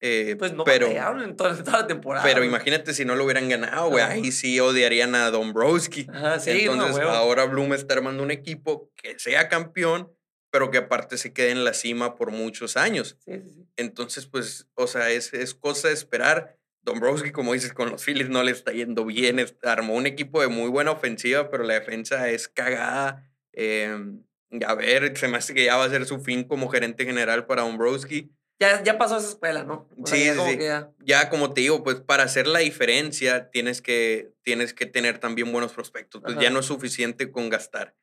eh, 0.00 0.36
pues 0.38 0.52
no 0.52 0.64
pero, 0.64 0.86
en 0.86 1.36
toda, 1.36 1.54
la 1.54 1.86
temporada. 1.86 2.24
Pero 2.24 2.44
imagínate 2.44 2.94
si 2.94 3.04
no 3.04 3.16
lo 3.16 3.24
hubieran 3.24 3.48
ganado, 3.48 3.90
güey. 3.90 4.04
Ahí 4.04 4.30
sí 4.32 4.60
odiarían 4.60 5.14
a 5.14 5.30
Dombrowski. 5.30 6.06
sí, 6.40 6.50
Entonces, 6.66 7.04
ahora 7.04 7.44
Bloom 7.46 7.74
está 7.74 7.94
armando 7.94 8.22
un 8.22 8.30
equipo 8.30 8.92
que 8.94 9.18
sea 9.18 9.48
campeón, 9.48 10.12
pero 10.50 10.70
que 10.70 10.78
aparte 10.78 11.18
se 11.18 11.32
quede 11.32 11.50
en 11.50 11.64
la 11.64 11.74
cima 11.74 12.14
por 12.14 12.30
muchos 12.30 12.76
años. 12.76 13.16
Sí, 13.24 13.32
sí, 13.40 13.50
sí. 13.52 13.66
Entonces, 13.76 14.26
pues, 14.26 14.68
o 14.74 14.86
sea, 14.86 15.10
es, 15.10 15.34
es 15.34 15.54
cosa 15.54 15.88
de 15.88 15.94
esperar. 15.94 16.56
Dombrowski, 16.82 17.32
como 17.32 17.52
dices, 17.52 17.74
con 17.74 17.90
los 17.90 18.04
Phillies 18.04 18.30
no 18.30 18.42
le 18.42 18.52
está 18.52 18.72
yendo 18.72 19.04
bien. 19.04 19.44
armó 19.62 19.94
un 19.94 20.06
equipo 20.06 20.40
de 20.40 20.48
muy 20.48 20.70
buena 20.70 20.92
ofensiva, 20.92 21.50
pero 21.50 21.64
la 21.64 21.74
defensa 21.74 22.30
es 22.30 22.48
cagada. 22.48 23.28
Em, 23.52 24.22
a 24.66 24.74
ver, 24.74 25.16
se 25.18 25.28
me 25.28 25.36
hace 25.36 25.52
que 25.52 25.64
ya 25.64 25.76
va 25.76 25.84
a 25.84 25.90
ser 25.90 26.06
su 26.06 26.20
fin 26.20 26.44
como 26.44 26.68
gerente 26.68 27.04
general 27.04 27.46
para 27.46 27.62
Dombrowski. 27.62 28.30
Ya, 28.60 28.82
ya 28.82 28.98
pasó 28.98 29.18
esa 29.18 29.28
escuela, 29.28 29.62
¿no? 29.62 29.88
sí, 30.04 30.30
sí. 30.30 30.58
Ya... 31.04 31.30
como 31.30 31.52
te 31.52 31.60
digo, 31.60 31.84
pues 31.84 32.00
para 32.00 32.24
hacer 32.24 32.48
la 32.48 32.58
diferencia 32.58 33.50
tienes 33.50 33.80
que, 33.80 34.32
tienes 34.42 34.74
que 34.74 34.86
tener 34.86 35.18
también 35.18 35.52
buenos 35.52 35.72
prospectos. 35.72 36.22
Pues 36.24 36.38
ya 36.40 36.50
no 36.50 36.60
es 36.60 36.66
suficiente 36.66 37.30
con 37.30 37.50
gastar. 37.50 37.94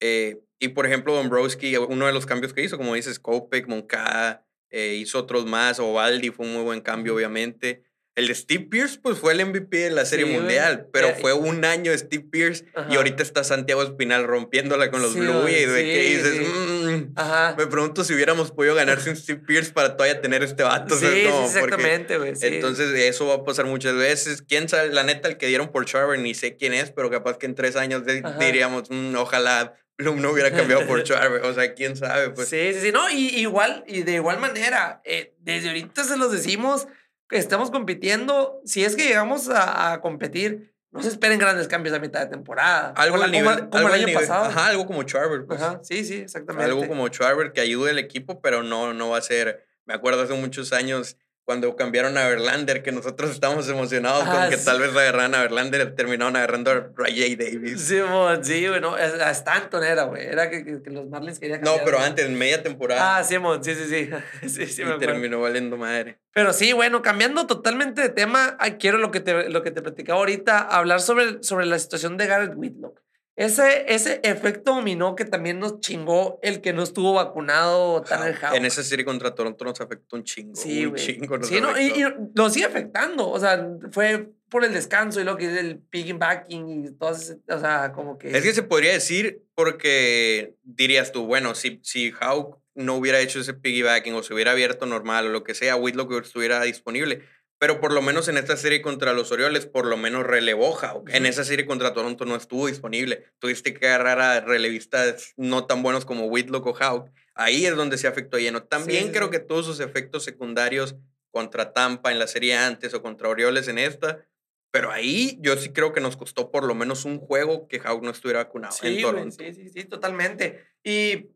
Eh, 0.00 0.40
y 0.58 0.68
por 0.68 0.86
ejemplo, 0.86 1.14
Dombrowski, 1.14 1.76
uno 1.76 2.06
de 2.06 2.12
los 2.12 2.26
cambios 2.26 2.52
que 2.52 2.62
hizo, 2.62 2.76
como 2.76 2.94
dices, 2.94 3.20
Kopek, 3.20 3.68
Moncada, 3.68 4.46
eh, 4.70 4.94
hizo 4.94 5.18
otros 5.18 5.46
más, 5.46 5.78
Ovaldi 5.78 6.30
fue 6.30 6.46
un 6.46 6.54
muy 6.54 6.62
buen 6.62 6.80
cambio, 6.80 7.14
obviamente. 7.14 7.84
El 8.16 8.26
de 8.26 8.34
Steve 8.34 8.64
Pierce, 8.64 8.98
pues 9.00 9.18
fue 9.18 9.32
el 9.32 9.46
MVP 9.46 9.76
de 9.76 9.90
la 9.90 10.04
Serie 10.04 10.26
Mundial, 10.26 10.88
pero 10.92 11.08
eh, 11.08 11.16
fue 11.20 11.32
un 11.32 11.64
año 11.64 11.96
Steve 11.96 12.24
Pierce 12.30 12.66
y 12.90 12.96
ahorita 12.96 13.22
está 13.22 13.44
Santiago 13.44 13.82
Espinal 13.82 14.24
rompiéndola 14.24 14.90
con 14.90 15.00
los 15.00 15.14
Blue 15.14 15.48
y 15.48 15.64
de 15.64 15.84
que 15.84 16.02
dices, 16.02 16.40
mm, 16.40 16.69
me 17.56 17.66
pregunto 17.66 18.04
si 18.04 18.14
hubiéramos 18.14 18.50
podido 18.50 18.74
ganarse 18.74 19.10
un 19.10 19.16
Steve 19.16 19.40
Pierce 19.46 19.72
para 19.72 19.96
todavía 19.96 20.20
tener 20.20 20.42
este 20.42 20.62
vato. 20.62 20.96
Sí, 20.96 21.06
exactamente, 21.06 22.18
güey. 22.18 22.32
Entonces 22.40 22.92
eso 22.94 23.26
va 23.26 23.34
a 23.34 23.44
pasar 23.44 23.66
muchas 23.66 23.94
veces. 23.94 24.42
¿Quién 24.42 24.68
sabe? 24.68 24.90
La 24.90 25.02
neta, 25.02 25.28
el 25.28 25.36
que 25.36 25.46
dieron 25.46 25.70
por 25.70 25.84
Charver 25.84 26.18
ni 26.18 26.34
sé 26.34 26.56
quién 26.56 26.72
es, 26.72 26.90
pero 26.90 27.10
capaz 27.10 27.38
que 27.38 27.46
en 27.46 27.54
tres 27.54 27.76
años 27.76 28.02
diríamos, 28.38 28.90
mm, 28.90 29.14
ojalá 29.16 29.74
no 29.98 30.30
hubiera 30.30 30.50
cambiado 30.50 30.86
por 30.86 31.02
Charver. 31.04 31.42
O 31.44 31.54
sea, 31.54 31.74
quién 31.74 31.96
sabe, 31.96 32.30
pues. 32.30 32.48
Sí, 32.48 32.72
sí, 32.72 32.80
sí. 32.80 32.92
No, 32.92 33.10
y 33.10 33.40
igual, 33.40 33.84
y 33.86 34.02
de 34.02 34.14
igual 34.14 34.38
manera, 34.38 35.00
eh, 35.04 35.34
desde 35.40 35.68
ahorita 35.68 36.04
se 36.04 36.16
los 36.16 36.32
decimos 36.32 36.86
estamos 37.30 37.70
compitiendo, 37.70 38.60
si 38.64 38.84
es 38.84 38.96
que 38.96 39.04
llegamos 39.04 39.48
a, 39.52 40.00
competir, 40.00 40.69
no 40.92 41.02
se 41.02 41.08
esperen 41.08 41.38
grandes 41.38 41.68
cambios 41.68 41.94
a 41.94 42.00
mitad 42.00 42.20
de 42.20 42.26
temporada. 42.26 42.92
Algo 42.96 43.16
como, 43.16 43.28
nivel, 43.28 43.68
como, 43.68 43.88
el 43.88 43.94
año 43.94 44.12
pasado. 44.12 44.46
Ajá, 44.46 44.66
algo 44.66 44.86
como 44.86 45.02
Charver. 45.04 45.46
Pues. 45.46 45.62
Ajá, 45.62 45.80
sí, 45.82 46.04
sí, 46.04 46.16
exactamente. 46.16 46.64
Algo 46.64 46.88
como 46.88 47.08
Charver 47.08 47.52
que 47.52 47.60
ayude 47.60 47.90
al 47.90 47.98
equipo, 47.98 48.40
pero 48.40 48.62
no, 48.62 48.92
no 48.92 49.10
va 49.10 49.18
a 49.18 49.22
ser. 49.22 49.64
Me 49.84 49.94
acuerdo 49.94 50.22
hace 50.22 50.34
muchos 50.34 50.72
años 50.72 51.16
cuando 51.50 51.74
cambiaron 51.74 52.16
a 52.16 52.28
Verlander, 52.28 52.80
que 52.80 52.92
nosotros 52.92 53.32
estábamos 53.32 53.68
emocionados 53.68 54.22
con 54.22 54.36
ah, 54.36 54.48
que 54.48 54.56
tal 54.56 54.78
vez 54.78 54.90
agarraran 54.90 55.34
a 55.34 55.40
Verlander, 55.40 55.96
terminaron 55.96 56.36
agarrando 56.36 56.70
a 56.70 56.90
Ray 56.94 57.34
Davis. 57.34 57.80
Sí, 57.80 57.98
sí, 58.42 58.68
güey, 58.68 58.80
no, 58.80 58.94
a 58.94 59.30
Stanton 59.32 59.82
era, 59.82 60.04
güey, 60.04 60.28
era 60.28 60.48
que, 60.48 60.64
que, 60.64 60.90
los 60.90 61.08
Marlins 61.08 61.40
querían 61.40 61.60
No, 61.62 61.78
pero 61.84 61.98
antes, 61.98 62.24
en 62.24 62.38
media 62.38 62.62
temporada. 62.62 63.16
Ah, 63.16 63.24
sí, 63.24 63.34
sí, 63.62 63.74
sí, 63.74 63.84
sí, 63.84 64.10
sí, 64.48 64.66
sí 64.68 64.82
y 64.82 64.98
terminó 65.00 65.40
valiendo 65.40 65.76
madre. 65.76 66.20
Pero 66.32 66.52
sí, 66.52 66.72
bueno, 66.72 67.02
cambiando 67.02 67.48
totalmente 67.48 68.00
de 68.00 68.10
tema, 68.10 68.56
quiero 68.78 68.98
lo 68.98 69.10
que 69.10 69.18
te, 69.18 69.48
lo 69.48 69.64
que 69.64 69.72
te 69.72 69.82
platicaba 69.82 70.20
ahorita, 70.20 70.60
hablar 70.60 71.00
sobre, 71.00 71.42
sobre 71.42 71.66
la 71.66 71.80
situación 71.80 72.16
de 72.16 72.28
Garrett 72.28 72.52
Whitlock. 72.54 73.00
Ese, 73.40 73.86
ese 73.88 74.20
efecto 74.22 74.74
dominó 74.74 75.16
que 75.16 75.24
también 75.24 75.58
nos 75.60 75.80
chingó 75.80 76.38
el 76.42 76.60
que 76.60 76.74
no 76.74 76.82
estuvo 76.82 77.14
vacunado 77.14 78.02
Tanner 78.02 78.34
Houck. 78.34 78.54
En 78.54 78.66
esa 78.66 78.82
serie 78.82 79.06
contra 79.06 79.34
Toronto 79.34 79.64
nos 79.64 79.80
afectó 79.80 80.16
un 80.16 80.24
chingo. 80.24 80.54
Sí, 80.54 80.84
un 80.84 80.94
chingo. 80.94 81.38
nos 81.38 81.48
Sí, 81.48 81.58
no, 81.58 81.80
y, 81.80 81.86
y 81.86 82.04
lo 82.34 82.50
sigue 82.50 82.66
afectando. 82.66 83.30
O 83.30 83.40
sea, 83.40 83.66
fue 83.92 84.28
por 84.50 84.62
el 84.64 84.74
descanso 84.74 85.22
y 85.22 85.24
lo 85.24 85.38
que 85.38 85.46
es 85.50 85.56
el 85.58 85.78
piggybacking 85.78 86.84
y 86.84 86.90
todo 86.98 87.12
ese- 87.12 87.38
O 87.48 87.58
sea, 87.58 87.92
como 87.92 88.18
que. 88.18 88.28
Es 88.36 88.42
que 88.42 88.52
se 88.52 88.62
podría 88.62 88.92
decir 88.92 89.42
porque 89.54 90.56
dirías 90.62 91.10
tú, 91.10 91.24
bueno, 91.24 91.54
si, 91.54 91.80
si 91.82 92.12
Hawk 92.20 92.58
no 92.74 92.94
hubiera 92.96 93.20
hecho 93.20 93.40
ese 93.40 93.54
piggybacking 93.54 94.14
o 94.14 94.22
se 94.22 94.34
hubiera 94.34 94.52
abierto 94.52 94.84
normal 94.84 95.26
o 95.26 95.30
lo 95.30 95.44
que 95.44 95.54
sea, 95.54 95.76
Whitlock 95.76 96.12
estuviera 96.22 96.60
disponible. 96.62 97.22
Pero 97.60 97.78
por 97.78 97.92
lo 97.92 98.00
menos 98.00 98.26
en 98.28 98.38
esta 98.38 98.56
serie 98.56 98.80
contra 98.80 99.12
los 99.12 99.30
Orioles, 99.32 99.66
por 99.66 99.84
lo 99.84 99.98
menos 99.98 100.26
relevó 100.26 100.74
Hawk. 100.74 101.10
En 101.10 101.26
esa 101.26 101.44
serie 101.44 101.66
contra 101.66 101.92
Toronto 101.92 102.24
no 102.24 102.34
estuvo 102.34 102.68
disponible. 102.68 103.26
Tuviste 103.38 103.74
que 103.74 103.86
agarrar 103.86 104.18
a 104.18 104.40
relevistas 104.40 105.34
no 105.36 105.66
tan 105.66 105.82
buenos 105.82 106.06
como 106.06 106.24
Whitlock 106.24 106.66
o 106.66 106.74
Hawk. 106.74 107.10
Ahí 107.34 107.66
es 107.66 107.76
donde 107.76 107.98
se 107.98 108.06
afectó 108.08 108.38
lleno. 108.38 108.62
También 108.62 109.08
sí, 109.08 109.12
creo 109.12 109.26
sí. 109.26 109.32
que 109.32 109.40
todos 109.40 109.66
sus 109.66 109.80
efectos 109.80 110.24
secundarios 110.24 110.96
contra 111.30 111.74
Tampa 111.74 112.10
en 112.10 112.18
la 112.18 112.28
serie 112.28 112.56
antes 112.56 112.94
o 112.94 113.02
contra 113.02 113.28
Orioles 113.28 113.68
en 113.68 113.76
esta. 113.76 114.26
Pero 114.70 114.90
ahí 114.90 115.36
yo 115.42 115.54
sí 115.58 115.68
creo 115.68 115.92
que 115.92 116.00
nos 116.00 116.16
costó 116.16 116.50
por 116.50 116.64
lo 116.64 116.74
menos 116.74 117.04
un 117.04 117.18
juego 117.18 117.68
que 117.68 117.78
Hawk 117.84 118.02
no 118.02 118.10
estuviera 118.10 118.44
vacunado 118.44 118.74
en 118.82 118.94
Sí, 118.96 119.02
güey, 119.02 119.14
Toronto. 119.14 119.36
sí, 119.38 119.52
sí, 119.52 119.68
sí, 119.68 119.84
totalmente. 119.84 120.64
Y 120.82 121.26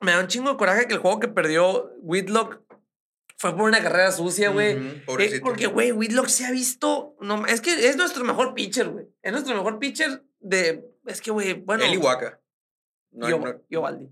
me 0.00 0.12
da 0.12 0.20
un 0.20 0.28
chingo 0.28 0.50
de 0.50 0.56
coraje 0.56 0.86
que 0.86 0.94
el 0.94 1.00
juego 1.00 1.20
que 1.20 1.28
perdió 1.28 1.92
Whitlock 2.00 2.61
fue 3.42 3.56
por 3.56 3.68
una 3.68 3.82
carrera 3.82 4.12
sucia, 4.12 4.50
güey. 4.50 4.76
Ujú, 4.76 5.18
Eh, 5.20 5.40
porque, 5.42 5.66
güey, 5.66 5.90
Whitlock 5.90 6.28
se 6.28 6.46
ha 6.46 6.52
visto. 6.52 7.16
No, 7.20 7.44
es 7.46 7.60
que 7.60 7.88
es 7.88 7.96
nuestro 7.96 8.22
mejor 8.24 8.54
pitcher, 8.54 8.88
güey. 8.88 9.06
Es 9.20 9.32
nuestro 9.32 9.56
mejor 9.56 9.80
pitcher 9.80 10.22
de. 10.38 10.88
Es 11.06 11.20
que, 11.20 11.32
güey, 11.32 11.54
bueno. 11.54 11.82
Él 11.84 11.94
y 11.94 11.96
Waka. 11.96 12.40
No, 13.10 13.28
y, 13.28 13.36
no- 13.36 13.60
y 13.68 13.74
Ovaldi. 13.76 14.08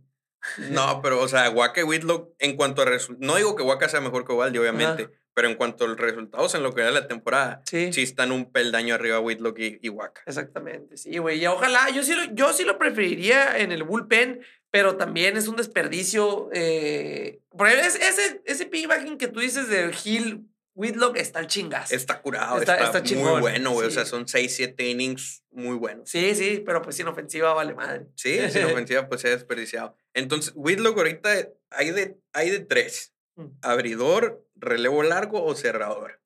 no, 0.71 1.01
pero, 1.01 1.21
o 1.23 1.29
sea, 1.29 1.49
Waka 1.51 1.81
y 1.81 1.85
Whitlock, 1.85 2.31
en 2.41 2.57
cuanto 2.57 2.83
a 2.83 2.87
resultados. 2.87 3.25
No 3.25 3.37
digo 3.37 3.55
que 3.55 3.63
Waka 3.63 3.89
sea 3.89 4.01
mejor 4.01 4.27
que 4.27 4.33
Ovaldi, 4.33 4.59
obviamente. 4.59 5.11
Pero 5.41 5.49
en 5.49 5.57
cuanto 5.57 5.85
a 5.85 5.89
los 5.89 5.97
resultados 5.97 6.55
en 6.55 6.63
lo 6.63 6.75
que 6.75 6.83
era 6.83 6.91
la 6.91 7.09
temporada, 7.09 7.63
Sí. 7.65 7.95
sí 7.95 8.03
están 8.03 8.31
un 8.31 8.53
peldaño 8.53 8.95
arriba 8.95 9.21
Whitlock 9.21 9.59
y, 9.59 9.79
y 9.81 9.89
Waka. 9.89 10.21
Exactamente, 10.27 10.99
sí, 10.99 11.17
güey. 11.17 11.41
Y 11.43 11.47
ojalá, 11.47 11.89
yo 11.89 12.03
sí, 12.03 12.15
lo, 12.15 12.25
yo 12.35 12.53
sí 12.53 12.65
lo 12.65 12.77
preferiría 12.79 13.57
en 13.59 13.73
el 13.73 13.83
bullpen, 13.85 14.43
pero 14.71 14.97
también 14.99 15.39
es 15.39 15.49
un 15.49 15.57
desperdicio. 15.57 16.51
Eh, 16.53 17.41
porque 17.57 17.73
es- 17.81 17.95
ese, 17.97 18.43
ese 18.45 18.67
piggybacking 18.67 19.17
que 19.17 19.29
tú 19.29 19.41
dices 19.41 19.69
de 19.71 19.91
Hill 20.05 20.47
Whitlock 20.75 21.17
está 21.17 21.41
el 21.41 21.47
chingazo. 21.47 21.95
Está 21.95 22.21
curado, 22.21 22.59
Está- 22.59 22.75
está, 22.75 22.85
está 22.87 22.99
muy 23.01 23.09
chingón, 23.09 23.41
bueno, 23.41 23.71
güey. 23.73 23.87
O 23.87 23.91
sí. 23.91 23.95
sea, 23.97 24.05
son 24.05 24.29
6, 24.29 24.55
7 24.55 24.89
innings 24.89 25.43
muy 25.51 25.77
buenos. 25.77 26.11
Sí, 26.11 26.35
sí, 26.35 26.63
pero 26.67 26.83
pues 26.83 26.97
sin 26.97 27.07
ofensiva 27.09 27.55
vale 27.55 27.75
madre. 27.75 28.07
Sí, 28.15 28.39
sin 28.51 28.65
ofensiva, 28.87 29.09
pues 29.09 29.23
se 29.23 29.29
ha 29.29 29.31
desperdiciado. 29.31 29.97
Entonces, 30.13 30.53
Whitlock 30.55 30.99
ahorita 30.99 31.31
hay 31.71 31.91
de, 31.93 32.17
hay 32.35 32.51
de 32.51 32.61
tres. 32.61 33.15
Abridor, 33.63 34.47
relevo 34.57 35.03
largo 35.03 35.45
o 35.45 35.55
cerrador. 35.55 36.21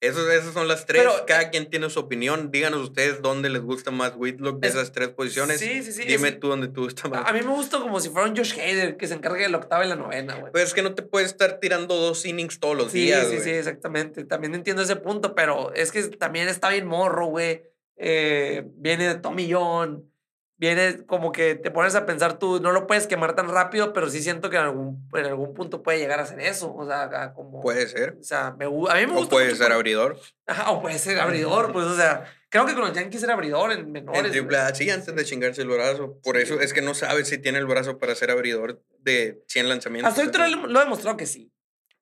Esos, 0.00 0.30
esas 0.30 0.54
son 0.54 0.68
las 0.68 0.86
tres. 0.86 1.02
Pero, 1.02 1.26
Cada 1.26 1.50
quien 1.50 1.68
tiene 1.70 1.90
su 1.90 1.98
opinión. 1.98 2.52
Díganos 2.52 2.80
ustedes 2.82 3.20
dónde 3.20 3.48
les 3.48 3.62
gusta 3.62 3.90
más 3.90 4.12
Whitlock 4.14 4.60
de 4.60 4.68
Es- 4.68 4.74
esas 4.76 4.92
tres 4.92 5.08
posiciones. 5.08 5.58
Sí, 5.58 5.82
sí, 5.82 5.90
sí. 5.90 6.04
Dime 6.04 6.28
es- 6.28 6.38
tú 6.38 6.46
dónde 6.46 6.68
te 6.68 6.78
gusta 6.80 7.08
más. 7.08 7.28
A 7.28 7.32
mí 7.32 7.40
me 7.42 7.48
gusta 7.50 7.80
como 7.80 7.98
si 7.98 8.08
fuera 8.10 8.28
un 8.28 8.36
Josh 8.36 8.52
Hader 8.60 8.96
que 8.96 9.08
se 9.08 9.14
encargue 9.14 9.42
de 9.42 9.48
la 9.48 9.58
octava 9.58 9.84
y 9.84 9.88
la 9.88 9.96
novena, 9.96 10.36
güey. 10.36 10.52
Pues 10.52 10.64
es 10.68 10.74
que 10.74 10.82
no 10.82 10.94
te 10.94 11.02
puedes 11.02 11.30
estar 11.32 11.58
tirando 11.58 11.96
dos 11.96 12.24
innings 12.26 12.60
todos 12.60 12.76
los 12.76 12.92
Sí, 12.92 13.06
días. 13.06 13.22
sí, 13.26 13.32
güey. 13.38 13.42
sí, 13.42 13.50
exactamente. 13.50 14.24
También 14.24 14.54
entiendo 14.54 14.82
ese 14.82 14.94
punto, 14.94 15.34
pero 15.34 15.74
es 15.74 15.90
que 15.90 16.00
también 16.04 16.46
está 16.48 16.68
bien 16.68 16.86
morro, 16.86 17.26
güey. 17.26 17.64
Eh, 17.96 18.62
viene 18.76 19.08
de 19.08 19.14
Tommy 19.16 19.52
John. 19.52 20.08
Viene 20.58 21.04
como 21.06 21.30
que 21.30 21.54
te 21.54 21.70
pones 21.70 21.94
a 21.94 22.04
pensar 22.04 22.38
tú, 22.38 22.60
no 22.60 22.72
lo 22.72 22.86
puedes 22.88 23.06
quemar 23.06 23.36
tan 23.36 23.48
rápido, 23.48 23.92
pero 23.92 24.10
sí 24.10 24.20
siento 24.20 24.50
que 24.50 24.56
en 24.56 24.64
algún, 24.64 25.08
en 25.14 25.26
algún 25.26 25.54
punto 25.54 25.84
puede 25.84 25.98
llegar 25.98 26.18
a 26.18 26.24
hacer 26.24 26.40
eso. 26.40 26.74
O 26.74 26.84
sea, 26.84 27.32
como. 27.32 27.60
Puede 27.60 27.86
ser. 27.86 28.16
O 28.20 28.24
sea, 28.24 28.54
me, 28.58 28.64
a 28.64 28.68
mí 28.68 29.06
me 29.06 29.12
O 29.12 29.16
gusta. 29.16 29.30
puede 29.30 29.46
mucho 29.50 29.62
ser 29.62 29.72
abridor. 29.72 30.18
Ajá, 30.46 30.70
o 30.72 30.82
puede 30.82 30.98
ser 30.98 31.20
abridor, 31.20 31.72
pues, 31.72 31.86
o 31.86 31.94
sea, 31.94 32.24
creo 32.48 32.66
que 32.66 32.74
con 32.74 32.82
los 32.88 32.92
Yankees 32.92 33.22
era 33.22 33.34
abridor 33.34 33.70
en 33.70 33.92
menores. 33.92 34.24
En 34.24 34.30
triple 34.32 34.58
A, 34.58 34.74
sí, 34.74 34.90
antes 34.90 35.14
de 35.14 35.24
chingarse 35.24 35.62
el 35.62 35.68
brazo. 35.68 36.18
Por 36.24 36.36
Sí, 36.36 36.42
eso 36.42 36.60
es 36.60 36.72
que 36.72 36.82
no 36.82 36.94
sabes 36.94 37.28
si 37.28 37.38
tiene 37.38 37.58
el 37.58 37.66
brazo 37.66 37.98
para 37.98 38.14
ser 38.16 38.30
abridor 38.32 38.82
de 39.00 39.42
100 39.46 39.68
lanzamientos. 39.68 40.08
Hasta 40.10 40.22
ahorita 40.22 40.48
lo, 40.48 40.66
lo 40.66 40.80
he 40.80 40.82
demostrado 40.84 41.16
que 41.16 41.26
sí. 41.26 41.52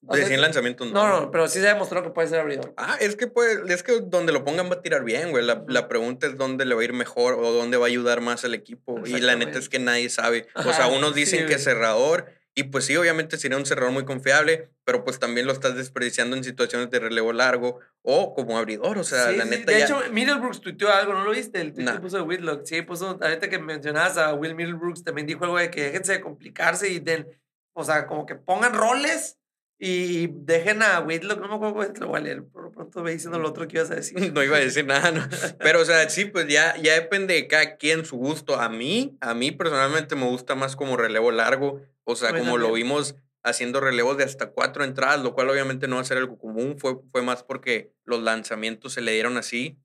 De 0.02 0.18
sea, 0.18 0.26
100 0.28 0.40
lanzamientos 0.40 0.92
No, 0.92 1.08
no, 1.08 1.30
pero 1.32 1.48
sí 1.48 1.58
se 1.60 1.68
ha 1.68 1.72
demostrado 1.72 2.04
que 2.04 2.10
puede 2.10 2.28
ser 2.28 2.38
abridor. 2.40 2.72
Ah, 2.76 2.96
es 3.00 3.16
que 3.16 3.26
pues, 3.26 3.58
es 3.68 3.82
que 3.82 4.00
donde 4.00 4.32
lo 4.32 4.44
pongan 4.44 4.70
va 4.70 4.74
a 4.74 4.82
tirar 4.82 5.02
bien, 5.02 5.30
güey. 5.30 5.44
La, 5.44 5.64
la 5.66 5.88
pregunta 5.88 6.26
es 6.28 6.36
dónde 6.36 6.64
le 6.64 6.74
va 6.74 6.82
a 6.82 6.84
ir 6.84 6.92
mejor 6.92 7.34
o 7.34 7.50
dónde 7.52 7.76
va 7.76 7.86
a 7.86 7.88
ayudar 7.88 8.20
más 8.20 8.44
al 8.44 8.54
equipo. 8.54 9.04
Y 9.06 9.18
la 9.20 9.34
neta 9.34 9.58
es 9.58 9.68
que 9.68 9.78
nadie 9.80 10.08
sabe. 10.08 10.46
o 10.54 10.72
sea, 10.72 10.86
unos 10.86 11.14
sí, 11.14 11.20
dicen 11.20 11.38
que 11.40 11.44
güey. 11.46 11.56
es 11.56 11.64
cerrador. 11.64 12.26
Y 12.58 12.62
pues 12.64 12.86
sí, 12.86 12.96
obviamente 12.96 13.36
sería 13.36 13.58
un 13.58 13.66
cerrador 13.66 13.92
muy 13.92 14.06
confiable, 14.06 14.70
pero 14.84 15.04
pues 15.04 15.18
también 15.18 15.46
lo 15.46 15.52
estás 15.52 15.76
desperdiciando 15.76 16.36
en 16.36 16.42
situaciones 16.44 16.88
de 16.88 17.00
relevo 17.00 17.34
largo 17.34 17.80
o 18.00 18.32
como 18.34 18.56
abridor. 18.56 18.96
O 18.96 19.04
sea, 19.04 19.28
Sí, 19.30 19.36
la 19.36 19.44
sí, 19.44 19.50
neta 19.50 19.72
de 19.72 19.78
ya. 19.80 19.84
hecho, 19.84 20.00
Middlebrooks 20.10 20.62
tuiteó 20.62 20.90
algo, 20.90 21.12
¿no 21.12 21.24
lo 21.24 21.32
viste? 21.32 21.60
El 21.60 21.74
tweet 21.74 21.84
Nah. 21.84 21.94
que 21.96 22.00
puso 22.00 22.16
de 22.16 22.22
Whitlock. 22.22 22.64
Sí, 22.64 22.80
puso, 22.80 23.18
ahorita 23.20 23.50
que 23.50 23.58
mencionabas 23.58 24.16
a 24.16 24.32
Will 24.32 24.54
Middlebrooks, 24.54 25.04
también 25.04 25.26
dijo 25.26 25.44
algo 25.44 25.58
de 25.58 25.70
que 25.70 25.82
déjense 25.82 26.12
de 26.12 26.20
complicarse 26.22 26.88
y 26.88 26.98
den, 27.00 27.26
o 27.74 27.84
sea, 27.84 28.06
como 28.06 28.24
que 28.24 28.36
pongan 28.36 28.72
roles 28.72 29.36
y 29.78 30.28
dejen 30.28 30.82
a 30.82 31.00
Whitlock, 31.00 31.38
no 31.40 31.48
me 31.48 31.54
acuerdo 31.54 31.82
es, 31.82 32.00
lo 32.00 32.08
voy 32.08 32.20
a 32.20 32.22
leer, 32.22 32.44
por 32.44 32.62
lo 32.62 32.72
pronto 32.72 33.02
ve 33.02 33.12
diciendo 33.12 33.38
lo 33.38 33.50
otro 33.50 33.68
que 33.68 33.76
ibas 33.76 33.90
a 33.90 33.96
decir. 33.96 34.16
No 34.32 34.42
iba 34.42 34.56
a 34.56 34.60
decir 34.60 34.86
nada, 34.86 35.10
¿no? 35.10 35.28
Pero, 35.58 35.82
o 35.82 35.84
sea, 35.84 36.08
sí, 36.08 36.24
pues 36.24 36.48
ya, 36.48 36.76
ya 36.78 36.94
depende 36.94 37.34
de 37.34 37.46
cada 37.46 37.76
quien 37.76 38.06
su 38.06 38.16
gusto. 38.16 38.58
A 38.58 38.68
mí, 38.70 39.16
a 39.20 39.34
mí 39.34 39.52
personalmente 39.52 40.16
me 40.16 40.26
gusta 40.26 40.54
más 40.54 40.76
como 40.76 40.96
relevo 40.96 41.30
largo. 41.30 41.82
O 42.04 42.16
sea, 42.16 42.32
como 42.32 42.56
lo 42.56 42.72
vimos 42.72 43.16
haciendo 43.42 43.80
relevos 43.80 44.16
de 44.16 44.24
hasta 44.24 44.50
cuatro 44.50 44.82
entradas, 44.82 45.22
lo 45.22 45.34
cual 45.34 45.50
obviamente 45.50 45.88
no 45.88 45.96
va 45.96 46.02
a 46.02 46.06
ser 46.06 46.18
algo 46.18 46.38
común. 46.38 46.76
Fue, 46.78 46.98
fue 47.12 47.22
más 47.22 47.42
porque 47.42 47.92
los 48.04 48.22
lanzamientos 48.22 48.94
se 48.94 49.02
le 49.02 49.12
dieron 49.12 49.36
así. 49.36 49.78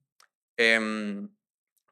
Em, 0.56 1.28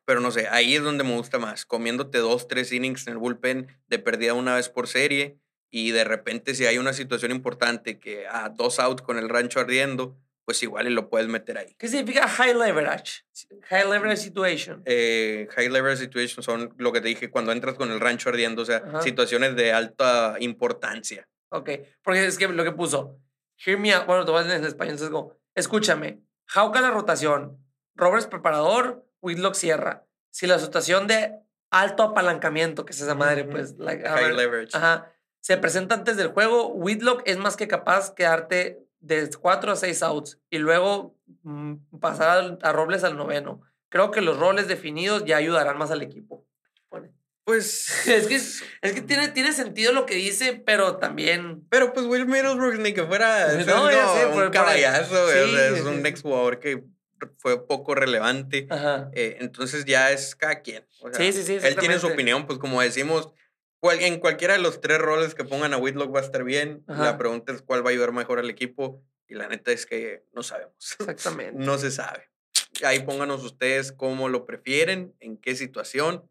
pero 0.06 0.20
no 0.20 0.30
sé, 0.30 0.48
ahí 0.48 0.74
es 0.74 0.82
donde 0.82 1.04
me 1.04 1.14
gusta 1.16 1.38
más. 1.38 1.66
Comiéndote 1.66 2.18
dos, 2.18 2.48
tres 2.48 2.72
innings 2.72 3.06
en 3.06 3.12
el 3.12 3.18
bullpen 3.18 3.68
de 3.88 3.98
perdida 3.98 4.34
una 4.34 4.54
vez 4.54 4.68
por 4.68 4.88
serie. 4.88 5.38
Y 5.70 5.92
de 5.92 6.04
repente, 6.04 6.54
si 6.54 6.66
hay 6.66 6.78
una 6.78 6.92
situación 6.92 7.30
importante 7.30 7.98
que 7.98 8.26
a 8.26 8.48
dos 8.48 8.78
outs 8.80 9.02
con 9.02 9.18
el 9.18 9.28
rancho 9.28 9.60
ardiendo, 9.60 10.16
pues 10.44 10.62
igual 10.64 10.88
y 10.88 10.90
lo 10.90 11.08
puedes 11.08 11.28
meter 11.28 11.58
ahí. 11.58 11.76
¿Qué 11.78 11.86
significa 11.86 12.26
high 12.26 12.54
leverage? 12.54 13.22
High 13.68 13.88
leverage 13.88 14.16
situation. 14.22 14.82
eh, 14.84 15.46
high 15.54 15.68
level 15.68 15.96
situations 15.96 16.44
son 16.44 16.74
lo 16.78 16.92
que 16.92 17.00
te 17.00 17.06
dije 17.08 17.30
cuando 17.30 17.52
entras 17.52 17.76
con 17.76 17.92
el 17.92 18.00
rancho 18.00 18.30
ardiendo, 18.30 18.62
o 18.62 18.64
sea, 18.64 18.78
Ajá. 18.84 19.00
situaciones 19.02 19.54
de 19.54 19.72
alta 19.72 20.34
importancia. 20.40 21.28
Ok, 21.50 21.70
porque 22.02 22.26
es 22.26 22.36
que 22.36 22.48
lo 22.48 22.64
que 22.64 22.72
puso, 22.72 23.20
hear 23.64 23.78
me 23.78 23.92
out, 23.92 24.06
bueno, 24.06 24.24
te 24.24 24.32
leer 24.32 24.58
en 24.58 24.64
español, 24.64 24.92
entonces 24.94 25.10
como, 25.10 25.36
escúchame, 25.54 26.20
Hauka 26.52 26.80
la 26.80 26.90
rotación, 26.90 27.64
Roberts 27.94 28.26
preparador, 28.26 29.06
Whitlock 29.20 29.54
cierra. 29.54 30.04
Si 30.30 30.48
la 30.48 30.58
situación 30.58 31.06
de 31.06 31.32
alto 31.70 32.02
apalancamiento, 32.02 32.84
que 32.84 32.92
es 32.92 33.00
esa 33.00 33.14
madre, 33.14 33.44
pues, 33.44 33.76
like, 33.78 34.02
High 34.08 34.24
ver, 34.24 34.34
leverage. 34.34 34.76
ajá, 34.76 35.12
se 35.40 35.56
presenta 35.56 35.94
antes 35.94 36.16
del 36.16 36.28
juego, 36.28 36.68
Whitlock 36.68 37.22
es 37.26 37.38
más 37.38 37.56
que 37.56 37.68
capaz 37.68 38.14
de 38.14 38.24
darte 38.24 38.78
de 39.00 39.28
4 39.30 39.72
a 39.72 39.76
6 39.76 40.02
outs 40.02 40.38
y 40.50 40.58
luego 40.58 41.16
mm, 41.42 41.74
pasar 42.00 42.30
al- 42.38 42.58
a 42.62 42.72
Robles 42.72 43.02
al 43.04 43.16
noveno. 43.16 43.62
Creo 43.88 44.10
que 44.10 44.20
los 44.20 44.38
roles 44.38 44.68
definidos 44.68 45.24
ya 45.24 45.36
ayudarán 45.38 45.78
más 45.78 45.90
al 45.90 46.02
equipo. 46.02 46.46
Pues. 47.44 48.06
Es 48.06 48.26
que, 48.28 48.36
es 48.82 48.92
que 48.92 49.00
tiene, 49.02 49.28
tiene 49.28 49.52
sentido 49.52 49.92
lo 49.92 50.06
que 50.06 50.14
dice, 50.14 50.62
pero 50.64 50.96
también 50.98 51.66
Pero 51.68 51.92
pues 51.92 52.06
Will 52.06 52.26
Middlebrooks 52.26 52.78
ni 52.78 52.92
que 52.92 53.04
fuera 53.04 53.52
No, 53.66 53.88
es 53.88 53.96
ya 53.96 54.08
sé, 54.14 54.26
un 54.26 54.32
por- 54.32 54.42
por- 54.44 54.50
caballazo, 54.52 55.24
güey, 55.24 55.40
o 55.42 55.46
sí, 55.46 55.52
sea, 55.54 55.68
es 55.70 55.74
sí, 55.80 55.86
un 55.88 56.02
sí. 56.02 56.08
exjugador 56.08 56.60
que 56.60 56.84
fue 57.38 57.66
poco 57.66 57.94
relevante. 57.94 58.66
Eh, 59.12 59.38
entonces 59.40 59.84
ya 59.84 60.10
es 60.12 60.34
cada 60.36 60.60
quien. 60.62 60.86
o 61.02 61.08
sea, 61.12 61.16
Sí, 61.18 61.32
sí, 61.32 61.42
sí, 61.42 61.66
Él 61.66 61.76
tiene 61.76 61.98
su 61.98 62.06
opinión, 62.06 62.46
pues 62.46 62.58
como 62.58 62.80
decimos, 62.80 63.30
en 63.82 64.18
cualquiera 64.18 64.54
de 64.54 64.60
los 64.60 64.80
tres 64.80 64.98
roles 64.98 65.34
que 65.34 65.44
pongan 65.44 65.72
a 65.74 65.78
Whitlock 65.78 66.14
va 66.14 66.20
a 66.20 66.24
estar 66.24 66.44
bien. 66.44 66.84
Ajá. 66.86 67.04
La 67.04 67.18
pregunta 67.18 67.52
es 67.52 67.62
cuál 67.62 67.84
va 67.84 67.90
a 67.90 67.92
ayudar 67.92 68.12
mejor 68.12 68.38
al 68.38 68.50
equipo. 68.50 69.02
Y 69.28 69.34
la 69.34 69.48
neta 69.48 69.70
es 69.72 69.86
que 69.86 70.24
no 70.32 70.42
sabemos. 70.42 70.74
Exactamente. 70.98 71.64
No 71.64 71.78
se 71.78 71.90
sabe. 71.90 72.28
Ahí 72.84 73.00
pónganos 73.00 73.44
ustedes 73.44 73.92
cómo 73.92 74.28
lo 74.28 74.46
prefieren, 74.46 75.14
en 75.20 75.36
qué 75.36 75.54
situación. 75.54 76.28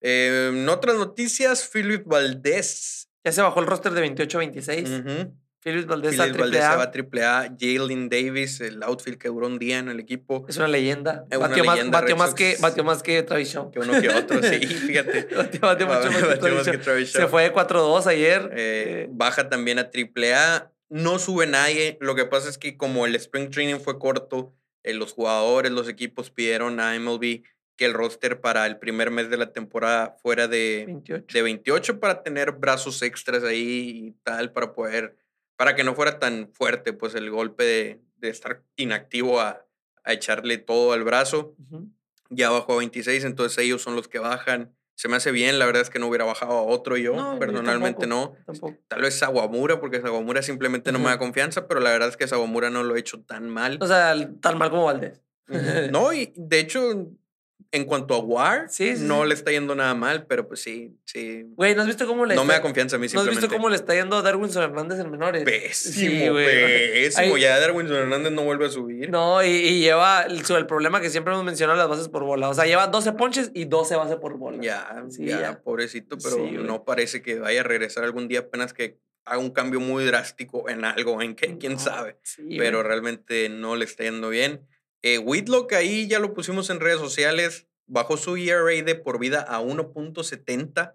Eh, 0.00 0.50
en 0.52 0.68
otras 0.68 0.96
noticias, 0.96 1.68
Philip 1.72 2.06
Valdés. 2.06 3.08
Ya 3.24 3.32
se 3.32 3.40
bajó 3.40 3.60
el 3.60 3.66
roster 3.66 3.92
de 3.92 4.02
28-26. 4.14 5.00
ujú, 5.00 5.34
Phillips 5.64 5.86
Valdés 5.86 6.20
a 6.20 6.24
triple 6.24 6.42
Valdés 6.42 6.60
se 6.60 6.66
A. 6.66 6.76
va 6.76 6.82
a 6.82 6.90
triple 6.90 7.24
A. 7.24 7.56
Jalen 7.58 8.10
Davis, 8.10 8.60
el 8.60 8.82
outfield 8.82 9.18
que 9.18 9.28
duró 9.28 9.46
un 9.46 9.58
día 9.58 9.78
en 9.78 9.88
el 9.88 9.98
equipo. 9.98 10.44
Es 10.46 10.58
una 10.58 10.68
leyenda. 10.68 11.24
Es 11.30 11.38
una 11.38 11.48
batió, 11.48 11.64
más, 11.64 11.78
batió, 11.90 12.34
que, 12.34 12.56
batió 12.60 12.84
más 12.84 13.02
que 13.02 13.22
Travis 13.22 13.48
Shaw. 13.48 13.70
Que 13.70 13.78
uno 13.78 13.98
que 14.00 14.10
otro, 14.10 14.42
sí, 14.42 14.58
fíjate. 14.66 15.28
batió, 15.34 15.60
batió 15.62 15.86
mucho 15.86 16.10
más 16.10 16.22
que 16.22 16.36
Travis 16.36 16.56
más 16.56 16.64
que 16.66 16.72
Shaw. 16.72 16.80
Travis 16.82 17.12
Se 17.12 17.26
fue 17.28 17.44
de 17.44 17.52
4-2 17.54 18.06
ayer. 18.06 18.50
Eh, 18.52 18.72
Eh, 18.76 19.08
baja 19.10 19.48
también 19.48 19.78
a 19.78 19.90
AAA. 19.90 20.70
No 20.90 21.18
sube 21.18 21.46
nadie. 21.46 21.96
Lo 22.00 22.14
que 22.14 22.26
pasa 22.26 22.50
es 22.50 22.58
que 22.58 22.76
como 22.76 23.06
el 23.06 23.14
Spring 23.16 23.50
Training 23.50 23.80
fue 23.80 23.98
corto, 23.98 24.52
eh, 24.82 24.92
los 24.92 25.12
jugadores, 25.12 25.72
los 25.72 25.88
equipos 25.88 26.30
pidieron 26.30 26.78
a 26.80 26.94
MLB 26.98 27.42
que 27.76 27.86
el 27.86 27.94
roster 27.94 28.40
para 28.40 28.66
el 28.66 28.78
primer 28.78 29.10
mes 29.10 29.30
de 29.30 29.36
la 29.38 29.52
temporada 29.52 30.14
fuera 30.22 30.46
de 30.46 30.84
28, 30.86 31.24
de 31.32 31.42
28 31.42 32.00
para 32.00 32.22
tener 32.22 32.52
brazos 32.52 33.02
extras 33.02 33.42
ahí 33.42 34.06
y 34.06 34.10
tal, 34.22 34.52
para 34.52 34.72
poder, 34.74 35.16
para 35.56 35.74
que 35.74 35.84
no 35.84 35.94
fuera 35.94 36.18
tan 36.18 36.50
fuerte 36.52 36.92
pues 36.92 37.14
el 37.14 37.30
golpe 37.30 37.64
de, 37.64 38.00
de 38.16 38.28
estar 38.28 38.62
inactivo 38.76 39.40
a, 39.40 39.64
a, 40.04 40.12
echarle 40.12 40.58
todo 40.58 40.92
al 40.92 41.04
brazo. 41.04 41.54
Ya 42.30 42.50
bajó 42.50 42.74
a 42.74 42.76
26, 42.78 43.24
entonces 43.24 43.58
ellos 43.58 43.82
son 43.82 43.94
los 43.96 44.08
que 44.08 44.18
bajan. 44.18 44.74
Se 44.96 45.08
me 45.08 45.16
hace 45.16 45.32
bien, 45.32 45.58
la 45.58 45.66
verdad 45.66 45.82
es 45.82 45.90
que 45.90 45.98
no 45.98 46.06
hubiera 46.06 46.24
bajado 46.24 46.52
a 46.52 46.62
otro 46.62 46.96
yo, 46.96 47.36
personalmente 47.38 48.06
no. 48.06 48.34
Tal 48.88 49.02
vez 49.02 49.18
Sawamura, 49.18 49.80
porque 49.80 50.00
Sawamura 50.00 50.40
simplemente 50.42 50.92
no 50.92 51.00
me 51.00 51.06
da 51.06 51.18
confianza, 51.18 51.66
pero 51.66 51.80
la 51.80 51.90
verdad 51.90 52.08
es 52.08 52.16
que 52.16 52.28
Sawamura 52.28 52.70
no 52.70 52.84
lo 52.84 52.94
ha 52.94 52.98
hecho 52.98 53.20
tan 53.20 53.48
mal. 53.48 53.78
O 53.80 53.86
sea, 53.86 54.14
tan 54.40 54.56
mal 54.56 54.70
como 54.70 54.84
Valdés. 54.84 55.20
no, 55.90 56.12
y 56.12 56.32
de 56.36 56.60
hecho, 56.60 57.08
en 57.72 57.84
cuanto 57.84 58.14
a 58.14 58.18
War, 58.18 58.68
no 58.98 59.24
le 59.24 59.34
está 59.34 59.50
yendo 59.50 59.74
nada 59.74 59.94
mal, 59.94 60.26
pero 60.26 60.46
pues 60.46 60.60
sí, 60.60 60.96
sí. 61.04 61.44
Güey, 61.56 61.74
¿no 61.74 61.82
has 61.82 61.86
visto 61.86 62.06
cómo 62.06 62.24
le 62.24 62.34
No 62.34 62.44
me 62.44 62.54
da 62.54 62.62
confianza 62.62 62.96
a 62.96 62.98
mí 62.98 63.08
simplemente. 63.08 63.34
¿No 63.34 63.38
has 63.38 63.42
visto 63.42 63.56
cómo 63.56 63.68
le 63.68 63.76
está 63.76 63.94
yendo 63.94 64.16
a 64.16 64.22
Darwinson 64.22 64.62
Hernández 64.62 65.00
en 65.00 65.10
menores? 65.10 65.44
Pésimo, 65.44 66.36
pésimo. 66.36 67.36
Ya 67.36 67.58
Darwinson 67.58 67.96
Hernández 67.96 68.32
no 68.32 68.42
vuelve 68.42 68.66
a 68.66 68.70
subir. 68.70 69.10
No, 69.10 69.42
y, 69.42 69.80
lleva 69.80 70.22
el, 70.22 70.42
el, 70.48 70.66
problema 70.66 71.00
que 71.00 71.10
siempre 71.10 71.32
hemos 71.32 71.44
mencionado, 71.44 71.78
las 71.78 71.88
bases 71.88 72.08
por 72.08 72.24
bola. 72.24 72.48
O 72.48 72.54
sea, 72.54 72.64
lleva 72.64 72.86
12 72.86 73.12
ponches 73.12 73.50
y 73.54 73.64
12 73.64 73.96
bases 73.96 74.16
por 74.16 74.38
bola. 74.38 74.62
Ya, 74.62 75.04
ya, 75.18 75.60
pobrecito, 75.60 76.16
pero 76.22 76.38
no 76.62 76.84
parece 76.84 77.22
que 77.22 77.38
vaya 77.38 77.60
a 77.60 77.64
regresar 77.64 78.04
algún 78.04 78.28
día 78.28 78.40
apenas 78.40 78.72
que 78.72 78.98
haga 79.24 79.38
un 79.38 79.50
cambio 79.50 79.80
muy 79.80 80.04
drástico 80.04 80.68
en 80.68 80.84
algo, 80.84 81.22
en 81.22 81.34
que 81.34 81.58
quién 81.58 81.78
sabe. 81.78 82.18
pero 82.58 82.82
realmente 82.82 83.48
no 83.48 83.76
le 83.76 83.84
está 83.84 84.04
yendo 84.04 84.28
bien. 84.28 84.66
Eh, 85.04 85.18
Whitlock 85.18 85.74
ahí 85.74 86.08
ya 86.08 86.18
lo 86.18 86.32
pusimos 86.32 86.70
en 86.70 86.80
redes 86.80 86.98
sociales, 86.98 87.66
bajó 87.86 88.16
su 88.16 88.38
ERA 88.38 88.82
de 88.82 88.94
por 88.94 89.18
vida 89.18 89.42
a 89.46 89.60
1.70. 89.60 90.94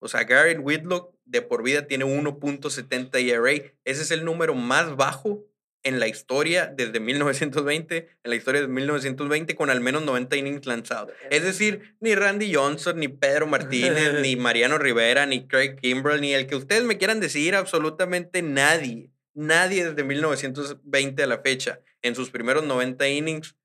O 0.00 0.08
sea, 0.08 0.24
Garrett 0.24 0.58
Whitlock 0.60 1.14
de 1.24 1.42
por 1.42 1.62
vida 1.62 1.86
tiene 1.86 2.04
1.70 2.04 3.16
ERA. 3.20 3.72
Ese 3.84 4.02
es 4.02 4.10
el 4.10 4.24
número 4.24 4.56
más 4.56 4.96
bajo 4.96 5.44
en 5.84 6.00
la 6.00 6.08
historia 6.08 6.66
desde 6.66 6.98
1920, 6.98 8.08
en 8.24 8.30
la 8.30 8.34
historia 8.34 8.62
de 8.62 8.66
1920 8.66 9.54
con 9.54 9.70
al 9.70 9.80
menos 9.80 10.02
90 10.02 10.36
innings 10.38 10.66
lanzados. 10.66 11.14
Es 11.30 11.44
decir, 11.44 11.94
ni 12.00 12.16
Randy 12.16 12.52
Johnson, 12.52 12.98
ni 12.98 13.06
Pedro 13.06 13.46
Martínez, 13.46 14.14
ni 14.22 14.34
Mariano 14.36 14.76
Rivera, 14.76 15.24
ni 15.24 15.46
Craig 15.46 15.76
Kimbrell, 15.76 16.20
ni 16.20 16.34
el 16.34 16.48
que 16.48 16.56
ustedes 16.56 16.82
me 16.82 16.98
quieran 16.98 17.20
decir, 17.20 17.54
absolutamente 17.54 18.42
nadie, 18.42 19.12
nadie 19.34 19.84
desde 19.84 20.02
1920 20.02 21.22
a 21.22 21.26
la 21.28 21.38
fecha 21.38 21.80
en 22.06 22.14
sus 22.14 22.30
primeros 22.30 22.64
90 22.64 23.08
innings 23.08 23.56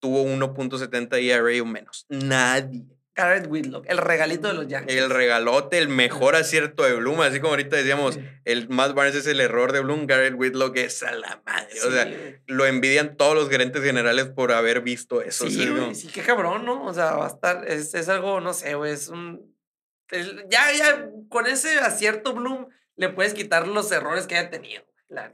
tuvo 0.00 0.24
1.70 0.24 1.22
ERA 1.22 1.62
o 1.62 1.66
menos. 1.66 2.06
Nadie. 2.08 2.84
Garrett 3.16 3.46
Whitlock, 3.48 3.86
el 3.88 3.96
regalito 3.96 4.48
de 4.48 4.54
los 4.54 4.68
Yankees. 4.68 4.94
El 4.94 5.08
regalote, 5.08 5.78
el 5.78 5.88
mejor 5.88 6.36
acierto 6.36 6.82
de 6.82 6.94
Bloom, 6.96 7.22
así 7.22 7.40
como 7.40 7.52
ahorita 7.52 7.74
decíamos, 7.74 8.18
el 8.44 8.68
Matt 8.68 8.92
Barnes 8.94 9.14
es 9.14 9.26
el 9.26 9.40
error 9.40 9.72
de 9.72 9.80
Bloom, 9.80 10.06
Garrett 10.06 10.34
Whitlock 10.36 10.76
es 10.76 11.02
a 11.02 11.12
la 11.12 11.40
madre. 11.46 11.80
O 11.86 11.90
sea, 11.90 12.12
lo 12.46 12.66
envidian 12.66 13.16
todos 13.16 13.34
los 13.34 13.48
gerentes 13.48 13.82
generales 13.82 14.26
por 14.26 14.52
haber 14.52 14.82
visto 14.82 15.22
eso. 15.22 15.48
Sí, 15.48 15.66
sí, 15.94 16.08
qué 16.08 16.20
cabrón, 16.20 16.66
¿no? 16.66 16.84
O 16.84 16.92
sea, 16.92 17.12
va 17.12 17.24
a 17.24 17.28
estar, 17.28 17.66
es, 17.66 17.94
es 17.94 18.10
algo, 18.10 18.42
no 18.42 18.52
sé, 18.52 18.74
güey, 18.74 18.92
es 18.92 19.08
un... 19.08 19.56
ya, 20.50 20.70
ya, 20.74 21.08
con 21.30 21.46
ese 21.46 21.78
acierto 21.78 22.34
Bloom 22.34 22.68
le 22.96 23.08
puedes 23.08 23.32
quitar 23.32 23.66
los 23.66 23.90
errores 23.92 24.26
que 24.26 24.36
haya 24.36 24.50
tenido. 24.50 24.84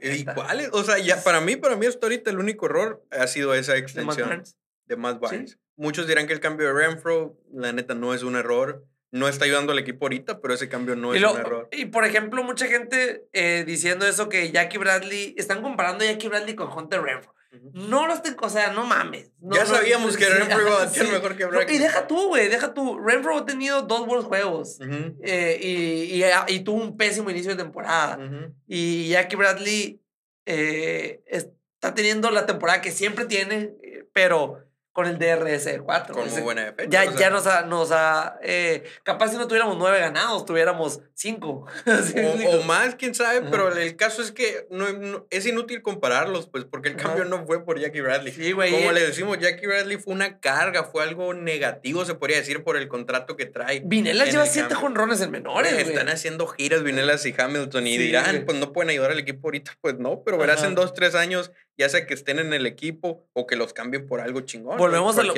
¿Y 0.01 0.25
cuáles? 0.25 0.69
O 0.71 0.83
sea, 0.83 0.97
ya 0.99 1.23
para 1.23 1.41
mí, 1.41 1.55
para 1.55 1.75
mí 1.75 1.85
hasta 1.85 2.05
ahorita 2.05 2.29
el 2.29 2.39
único 2.39 2.65
error 2.67 3.03
ha 3.11 3.27
sido 3.27 3.53
esa 3.53 3.77
extensión 3.77 4.43
de 4.85 4.95
Matt 4.95 5.19
Barnes. 5.19 5.59
Muchos 5.75 6.07
dirán 6.07 6.27
que 6.27 6.33
el 6.33 6.39
cambio 6.39 6.67
de 6.67 6.73
Renfro, 6.73 7.39
la 7.51 7.71
neta, 7.71 7.95
no 7.95 8.13
es 8.13 8.23
un 8.23 8.35
error. 8.35 8.85
No 9.11 9.27
está 9.27 9.45
ayudando 9.45 9.73
al 9.73 9.79
equipo 9.79 10.05
ahorita, 10.05 10.41
pero 10.41 10.55
ese 10.55 10.69
cambio 10.69 10.95
no 10.95 11.13
es 11.13 11.23
un 11.23 11.37
error. 11.37 11.69
Y 11.71 11.85
por 11.85 12.03
ejemplo, 12.03 12.43
mucha 12.43 12.65
gente 12.67 13.27
eh, 13.31 13.63
diciendo 13.65 14.07
eso 14.07 14.27
que 14.27 14.51
Jackie 14.51 14.79
Bradley, 14.79 15.35
están 15.37 15.61
comparando 15.61 16.03
a 16.03 16.07
Jackie 16.07 16.29
Bradley 16.29 16.55
con 16.55 16.75
Hunter 16.75 17.01
Renfro. 17.01 17.32
No 17.73 18.07
los 18.07 18.21
tengo, 18.21 18.45
o 18.45 18.49
sea, 18.49 18.71
no 18.71 18.85
mames. 18.85 19.31
ya 19.39 19.65
sabíamos 19.65 20.17
que 20.17 20.27
Renfro 20.27 20.61
iba 20.61 20.81
a 20.81 20.85
batear 20.85 21.07
mejor 21.07 21.37
que 21.37 21.45
Bradley. 21.45 21.75
y 21.75 21.79
deja 21.79 22.07
tú, 22.07 22.27
güey, 22.27 22.49
deja 22.49 22.73
tú. 22.73 22.99
Renfro 22.99 23.37
ha 23.37 23.45
tenido 23.45 23.83
dos 23.83 24.05
buenos 24.05 24.25
juegos 24.25 24.79
eh, 25.21 25.59
y, 25.61 26.21
y, 26.21 26.23
y, 26.47 26.59
tuvo 26.61 26.81
un 26.81 26.97
pésimo 26.97 27.29
inicio 27.29 27.51
de 27.51 27.63
temporada. 27.63 28.19
Y 28.67 29.09
Jackie 29.09 29.35
Bradley 29.35 30.01
eh, 30.45 31.23
está 31.27 31.93
teniendo 31.93 32.31
la 32.31 32.45
temporada 32.45 32.81
que 32.81 32.91
siempre 32.91 33.25
tiene, 33.25 33.73
eh, 33.83 34.05
pero 34.13 34.63
con 34.93 35.07
el 35.07 35.17
DRS4. 35.17 36.11
Con 36.11 36.29
muy 36.29 36.41
buena 36.41 36.65
defensa. 36.65 36.89
Ya, 36.89 37.11
ya 37.15 37.29
nos 37.31 37.47
ha, 37.47 37.63
nos 37.63 37.91
ha 37.91 38.39
eh, 38.43 38.83
capaz 39.03 39.29
si 39.29 39.37
no 39.37 39.47
tuviéramos 39.47 39.75
nueve 39.77 39.99
ganados, 39.99 40.45
tuviéramos 40.45 41.01
cinco. 41.15 41.65
o, 42.47 42.63
más, 42.63 42.95
quién 42.95 43.15
sabe, 43.15 43.41
pero 43.49 43.75
el 43.75 43.95
caso 43.95 44.21
es 44.21 44.31
que 44.31 44.67
no, 44.69 44.85
es 45.31 45.45
inútil 45.47 45.81
compararlos, 45.81 46.47
pues, 46.47 46.63
porque 46.63 46.89
el 46.89 46.95
cambio 46.95 47.25
no 47.25 47.45
fue 47.47 47.65
por 47.65 47.79
Jackie 47.79 48.01
Bradley. 48.01 48.31
Sí, 48.31 48.51
güey. 48.51 48.71
Como 48.71 48.91
le 48.91 49.01
decimos, 49.01 49.39
Jackie 49.39 49.65
Bradley 49.65 49.97
fue 49.97 50.13
una 50.13 50.39
carga, 50.39 50.83
fue 50.83 51.03
algo 51.03 51.33
negativo, 51.33 52.05
se 52.05 52.13
podría 52.13 52.37
decir, 52.37 52.63
por 52.63 52.77
el 52.77 52.87
contrato 52.87 53.35
que 53.35 53.47
trae. 53.47 53.81
Vinelas 53.83 54.31
lleva 54.31 54.45
siete 54.45 54.75
jonrones 54.75 55.21
en 55.21 55.31
menores. 55.31 55.73
Están 55.73 56.09
haciendo 56.09 56.45
giras 56.47 56.83
Vinelas 56.83 57.25
y 57.25 57.33
Hamilton 57.35 57.87
y 57.87 57.97
dirán, 57.97 58.43
pues 58.45 58.57
no 58.59 58.71
pueden 58.71 58.91
ayudar 58.91 59.11
al 59.11 59.19
equipo 59.19 59.47
ahorita, 59.47 59.75
pues 59.81 59.97
no, 59.97 60.21
pero 60.23 60.37
verás 60.37 60.63
en 60.63 60.75
dos, 60.75 60.93
tres 60.93 61.15
años, 61.15 61.51
ya 61.77 61.89
sea 61.89 62.05
que 62.05 62.13
estén 62.13 62.39
en 62.39 62.53
el 62.53 62.65
equipo 62.65 63.27
o 63.33 63.47
que 63.47 63.55
los 63.55 63.73
cambien 63.73 64.05
por 64.05 64.21
algo 64.21 64.41
chingón 64.41 64.77
volvemos, 64.77 65.17
a 65.17 65.23
lo, 65.23 65.33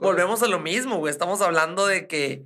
volvemos 0.00 0.42
a 0.42 0.46
lo 0.46 0.60
mismo, 0.60 0.98
güey. 0.98 1.10
Estamos 1.10 1.40
hablando 1.40 1.86
de 1.86 2.06
que, 2.06 2.44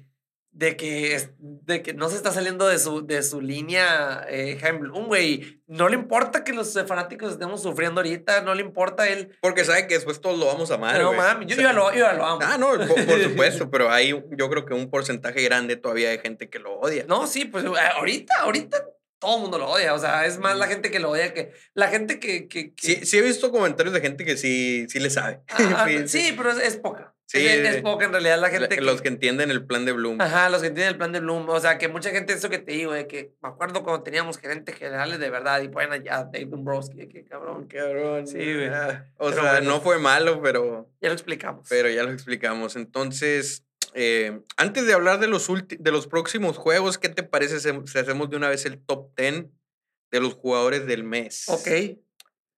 de 0.51 0.77
que, 0.77 1.31
de 1.39 1.83
que 1.83 1.93
no 1.93 2.09
se 2.09 2.17
está 2.17 2.33
saliendo 2.33 2.67
de 2.67 2.79
su, 2.79 3.07
de 3.07 3.23
su 3.23 3.41
línea 3.41 4.25
eh, 4.29 4.57
Jaime 4.61 4.89
güey. 4.89 5.63
No 5.67 5.89
le 5.89 5.97
importa 5.97 6.45
que 6.45 6.53
los 6.53 6.73
fanáticos 6.87 7.33
estemos 7.33 7.63
sufriendo 7.63 8.01
ahorita, 8.01 8.43
no 8.43 8.55
le 8.55 8.63
importa 8.63 9.09
él. 9.09 9.37
Porque 9.43 9.65
sabe 9.65 9.87
que 9.87 9.95
después 9.95 10.21
todos 10.21 10.39
lo 10.39 10.47
vamos 10.47 10.71
a 10.71 10.75
amar. 10.75 11.01
No, 11.01 11.13
mami, 11.13 11.47
yo, 11.47 11.57
ya 11.57 11.73
lo, 11.73 11.93
yo, 11.93 12.11
lo, 12.13 12.25
amo. 12.25 12.41
Ah, 12.43 12.57
no, 12.59 12.69
por, 12.87 13.23
supuesto, 13.23 13.71
pero 13.71 13.91
hay 13.91 14.11
yo 14.11 14.49
creo 14.51 14.65
que 14.65 14.75
un 14.75 14.89
porcentaje 14.89 15.43
grande 15.43 15.77
todavía 15.77 16.09
de 16.09 16.19
gente 16.19 16.49
que 16.49 16.59
lo 16.59 16.79
odia. 16.79 17.05
No, 17.09 17.27
sí, 17.27 17.45
pues 17.45 17.65
ahorita, 17.65 18.35
ahorita 18.41 18.94
todo 19.25 19.37
el 19.37 19.43
mundo 19.43 19.59
lo 19.59 19.71
odia. 19.71 19.95
O 19.95 19.99
sea, 19.99 20.27
es 20.27 20.39
más 20.39 20.57
la 20.57 20.67
gente 20.67 20.91
que 20.91 21.01
lo 21.01 21.11
odia 21.11 21.33
que 21.33 21.53
la 21.73 21.89
gente 21.89 22.21
que. 22.21 22.47
que, 22.47 22.75
Sí, 22.77 23.07
sí, 23.07 23.19
he 23.19 23.23
visto 23.23 23.51
comentarios 23.51 23.95
de 23.95 24.01
gente 24.01 24.25
que 24.25 24.37
sí, 24.37 24.87
sí 24.89 25.01
le 25.01 25.11
sabe. 25.11 25.41
sí, 26.07 26.35
pero 26.37 26.51
es, 26.51 26.77
poca. 26.77 27.15
Sí, 27.27 27.47
es, 27.47 27.81
poca 27.81 28.05
en 28.05 28.13
realidad 28.13 28.39
la 28.39 28.51
gente. 28.51 28.81
Los 28.83 29.01
que, 29.01 29.09
entienden 29.09 29.51
el 29.51 29.65
plan 29.65 29.87
de 29.87 29.93
Bloom. 29.93 30.21
Ajá, 30.21 30.51
los 30.51 30.61
que 30.61 30.69
entienden 30.69 30.93
el 30.93 30.99
plan 30.99 31.13
de 31.13 31.21
Bloom. 31.21 31.49
O 31.49 31.59
sea, 31.59 31.79
que 31.79 31.89
mucha 31.89 32.11
gente, 32.11 32.35
eso 32.35 32.51
que 32.51 32.59
te 32.59 32.73
digo, 32.73 32.93
de 32.93 33.07
que 33.07 33.33
me 33.43 33.49
acuerdo 33.49 33.83
cuando 33.83 34.03
teníamos 34.03 34.39
gerentes 34.39 34.77
generales 34.77 35.19
de 35.19 35.31
verdad 35.31 35.63
y 35.63 35.69
ponen 35.69 35.93
allá 35.93 36.25
Dave 36.25 36.47
Dombrowski, 36.47 37.09
que 37.09 37.25
cabrón. 37.25 37.67
Cabrón. 37.67 38.27
Sí, 38.27 38.37
güey. 38.37 38.71
O 39.17 39.33
sea, 39.33 39.63
no 39.63 39.81
fue 39.81 39.99
malo, 39.99 40.43
pero. 40.43 40.91
Ya 41.01 41.09
lo 41.09 41.15
explicamos. 41.15 41.67
Pero 41.71 41.89
ya 41.89 42.03
lo 42.03 42.13
explicamos. 42.13 42.77
Entonces, 42.77 43.65
eh, 43.95 44.41
antes 44.57 44.87
de 44.87 44.93
hablar 44.93 45.21
de 45.21 45.29
los, 45.29 45.49
de 45.69 45.91
los 45.93 46.09
próximos 46.09 46.57
juegos, 46.59 46.99
¿qué 46.99 47.09
te 47.09 47.23
parece 47.23 47.61
si 47.61 47.99
hacemos 47.99 48.29
de 48.29 48.37
una 48.37 48.49
vez 48.49 48.67
el 48.67 48.85
top 48.85 49.17
10 49.17 49.47
de 50.11 50.21
los 50.21 50.35
jugadores 50.35 50.87
del 50.87 51.05
mes? 51.05 51.49
Ok, 51.49 51.99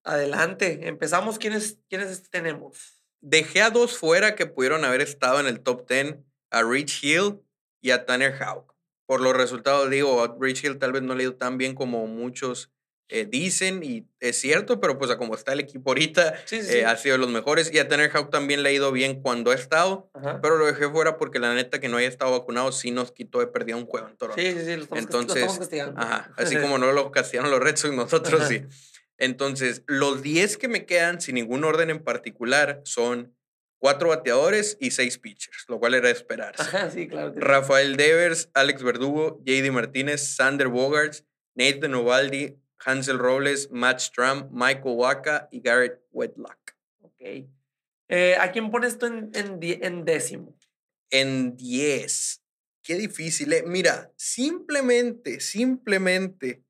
adelante. 0.03 0.89
Empezamos. 0.89 1.39
¿Quiénes, 1.39 1.78
quiénes 1.91 2.30
tenemos? 2.30 3.03
Dejé 3.20 3.61
a 3.61 3.70
dos 3.70 3.99
fuera 3.99 4.34
que 4.34 4.47
pudieron 4.47 4.84
haber 4.84 5.03
estado 5.03 5.39
en 5.39 5.47
el 5.47 5.61
top 5.61 5.87
10, 5.89 6.16
a 6.51 6.62
Rich 6.62 7.05
Hill 7.05 7.43
y 7.82 7.91
a 7.91 8.07
Tanner 8.07 8.32
Houck. 8.32 8.74
Por 9.07 9.20
los 9.20 9.37
resultados, 9.37 9.91
digo, 9.91 10.22
a 10.22 10.37
Rich 10.41 10.64
Hill 10.64 10.78
tal 10.78 10.93
vez 10.93 11.03
no 11.03 11.14
le 11.14 11.22
ha 11.22 11.24
ido 11.24 11.37
tan 11.37 11.59
bien 11.59 11.74
como 11.74 12.07
muchos 12.07 12.72
eh, 13.09 13.26
dicen 13.28 13.82
y 13.84 14.09
es 14.18 14.40
cierto, 14.40 14.80
pero 14.80 14.98
pues 14.98 15.11
a 15.11 15.16
como 15.16 15.34
está 15.34 15.52
el 15.52 15.61
equipo 15.61 15.90
ahorita, 15.90 16.34
eh, 16.50 16.84
ha 16.84 16.96
sido 16.96 17.14
de 17.14 17.18
los 17.18 17.30
mejores. 17.30 17.72
Y 17.72 17.78
a 17.78 17.86
Tanner 17.86 18.11
Houck 18.11 18.30
también 18.30 18.62
le 18.62 18.70
ha 18.70 18.72
ido 18.72 18.90
bien 18.90 19.22
cuando 19.22 19.52
ha 19.52 19.54
estado, 19.54 20.11
pero 20.42 20.57
lo 20.57 20.66
dejé 20.66 20.88
fuera 20.88 21.16
porque 21.16 21.38
la 21.38 21.54
neta 21.54 21.78
que 21.80 21.88
no 21.88 21.98
haya 21.98 22.09
estado 22.09 22.32
vacunado 22.32 22.72
sí 22.72 22.90
nos 22.90 23.12
quitó 23.12 23.38
de 23.38 23.46
perder 23.46 23.76
un 23.76 23.86
juego 23.86 24.09
en 24.09 24.16
Toronto. 24.16 24.42
Sí, 24.42 24.52
sí, 24.52 24.64
sí, 24.64 24.76
lo 24.76 24.82
estamos, 24.82 25.04
Entonces. 25.04 25.82
Ajá, 25.96 26.32
así 26.36 26.57
como 26.57 26.78
no 26.78 26.92
lo 26.92 27.12
castigaron 27.12 27.50
los 27.50 27.61
Red 27.61 27.76
Sox, 27.76 27.94
nosotros 27.94 28.48
sí. 28.48 28.62
Entonces, 29.18 29.82
los 29.86 30.22
10 30.22 30.57
que 30.59 30.68
me 30.68 30.84
quedan 30.84 31.20
sin 31.20 31.36
ningún 31.36 31.64
orden 31.64 31.90
en 31.90 32.02
particular 32.02 32.82
son 32.84 33.34
cuatro 33.78 34.09
bateadores 34.09 34.76
y 34.80 34.90
seis 34.90 35.18
pitchers, 35.18 35.64
lo 35.68 35.78
cual 35.78 35.94
era 35.94 36.09
de 36.09 36.14
esperarse. 36.14 36.62
Ajá, 36.62 36.90
sí, 36.90 37.09
claro. 37.09 37.32
Rafael 37.36 37.96
Devers, 37.96 38.50
Alex 38.52 38.82
Verdugo, 38.82 39.40
JD 39.44 39.70
Martínez, 39.70 40.34
Sander 40.34 40.68
Bogarts, 40.68 41.24
Nathan 41.54 41.94
Ovaldi, 41.94 42.57
Hansel 42.85 43.18
Robles, 43.18 43.70
Matt 43.70 44.01
Stram, 44.01 44.49
Michael 44.53 44.97
Waka 44.97 45.49
y 45.51 45.61
Garrett 45.61 46.01
Whitlock. 46.12 46.77
Ok. 47.01 47.49
Eh, 48.09 48.37
¿A 48.39 48.53
quién 48.53 48.70
pones 48.70 48.99
tú 48.99 49.07
en, 49.07 49.31
en, 49.33 50.05
décimo? 50.05 50.57
En 51.11 51.57
diez. 51.57 52.43
Qué 52.83 52.95
difícil. 52.95 53.53
Eh. 53.53 53.64
Mira, 53.66 54.12
simplemente, 54.16 55.41
simplemente 55.41 56.62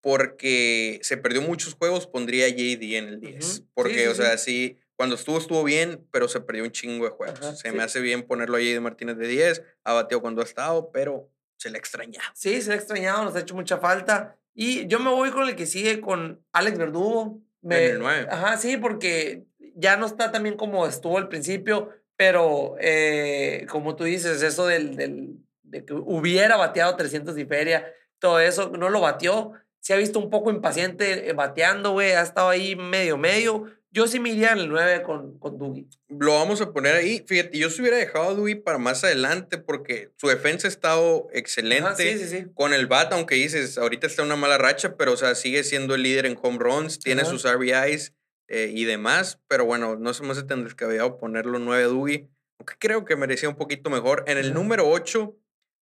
porque 0.00 1.00
se 1.02 1.16
perdió 1.16 1.42
muchos 1.42 1.74
juegos, 1.74 2.06
pondría 2.06 2.46
a 2.46 2.48
JD 2.48 2.96
en 2.96 3.08
el 3.08 3.20
10. 3.20 3.64
porque, 3.74 4.08
o 4.08 4.14
sea, 4.14 4.38
sí. 4.38 4.78
Cuando 4.94 5.14
estuvo, 5.16 5.36
estuvo 5.36 5.62
bien, 5.62 6.08
pero 6.10 6.26
se 6.26 6.40
perdió 6.40 6.64
un 6.64 6.70
chingo 6.70 7.04
de 7.04 7.10
juegos. 7.10 7.58
se 7.60 7.70
me 7.70 7.82
hace 7.82 8.00
bien 8.00 8.22
ponerlo 8.22 8.56
ahí 8.56 8.72
de 8.72 8.80
Martínez 8.80 9.18
de 9.18 9.28
10. 9.28 9.62
Ha 9.84 9.92
bateado 9.92 10.22
cuando 10.22 10.40
ha 10.40 10.44
estado, 10.44 10.90
pero 10.90 11.30
se 11.58 11.70
le 11.70 11.76
ha 11.76 11.80
extrañado. 11.80 12.26
Sí, 12.34 12.62
se 12.62 12.68
le 12.68 12.74
ha 12.74 12.78
extrañado, 12.78 13.24
nos 13.24 13.34
ha 13.36 13.40
hecho 13.40 13.54
mucha 13.54 13.76
falta. 13.78 14.38
Y 14.58 14.86
yo 14.86 14.98
me 15.00 15.10
voy 15.10 15.30
con 15.30 15.46
el 15.46 15.54
que 15.54 15.66
sigue, 15.66 16.00
con 16.00 16.42
Alex 16.52 16.78
Verdugo. 16.78 17.40
Me, 17.60 17.90
el 17.90 17.98
9. 17.98 18.28
Ajá, 18.30 18.56
sí, 18.56 18.78
porque 18.78 19.44
ya 19.74 19.98
no 19.98 20.06
está 20.06 20.32
también 20.32 20.56
como 20.56 20.86
estuvo 20.86 21.18
al 21.18 21.28
principio, 21.28 21.90
pero 22.16 22.76
eh, 22.80 23.66
como 23.68 23.96
tú 23.96 24.04
dices, 24.04 24.42
eso 24.42 24.66
del, 24.66 24.96
del, 24.96 25.36
de 25.62 25.84
que 25.84 25.92
hubiera 25.92 26.56
bateado 26.56 26.96
300 26.96 27.36
y 27.36 27.44
feria, 27.44 27.92
todo 28.18 28.40
eso, 28.40 28.70
no 28.70 28.88
lo 28.88 29.02
batió. 29.02 29.52
Se 29.80 29.92
ha 29.92 29.98
visto 29.98 30.18
un 30.18 30.30
poco 30.30 30.50
impaciente 30.50 31.28
eh, 31.28 31.34
bateando, 31.34 31.92
güey, 31.92 32.12
ha 32.12 32.22
estado 32.22 32.48
ahí 32.48 32.76
medio, 32.76 33.18
medio. 33.18 33.66
Yo 33.96 34.06
sí 34.06 34.20
me 34.20 34.28
iría 34.28 34.52
en 34.52 34.58
el 34.58 34.68
9 34.68 35.02
con, 35.04 35.38
con. 35.38 35.88
Lo 36.10 36.34
vamos 36.34 36.60
a 36.60 36.70
poner 36.70 36.96
ahí. 36.96 37.24
Fíjate, 37.26 37.56
yo 37.56 37.70
se 37.70 37.80
hubiera 37.80 37.96
dejado 37.96 38.28
a 38.28 38.34
Dougie 38.34 38.56
para 38.56 38.76
más 38.76 39.02
adelante 39.04 39.56
porque 39.56 40.10
su 40.18 40.28
defensa 40.28 40.68
ha 40.68 40.70
estado 40.70 41.28
excelente. 41.32 42.12
sí, 42.12 42.18
sí, 42.18 42.28
sí. 42.28 42.46
Con 42.52 42.74
el 42.74 42.88
bat, 42.88 43.10
aunque 43.14 43.36
dices, 43.36 43.78
ahorita 43.78 44.06
está 44.06 44.22
una 44.22 44.36
mala 44.36 44.58
racha, 44.58 44.98
pero 44.98 45.14
o 45.14 45.16
sea, 45.16 45.34
sigue 45.34 45.64
siendo 45.64 45.94
el 45.94 46.02
líder 46.02 46.26
en 46.26 46.36
home 46.42 46.58
runs, 46.58 46.98
tiene 46.98 47.24
sus 47.24 47.50
RBIs 47.50 48.12
eh, 48.48 48.70
y 48.70 48.84
demás. 48.84 49.40
Pero 49.48 49.64
bueno, 49.64 49.96
no 49.96 50.12
se 50.12 50.24
me 50.24 50.32
hace 50.32 50.42
tan 50.42 50.64
descabellado 50.64 51.16
ponerlo 51.16 51.58
9 51.58 51.84
a 51.84 51.86
aunque 51.86 52.74
creo 52.78 53.06
que 53.06 53.16
merecía 53.16 53.48
un 53.48 53.56
poquito 53.56 53.88
mejor. 53.88 54.24
En 54.26 54.36
el 54.36 54.52
número 54.52 54.86
8 54.90 55.34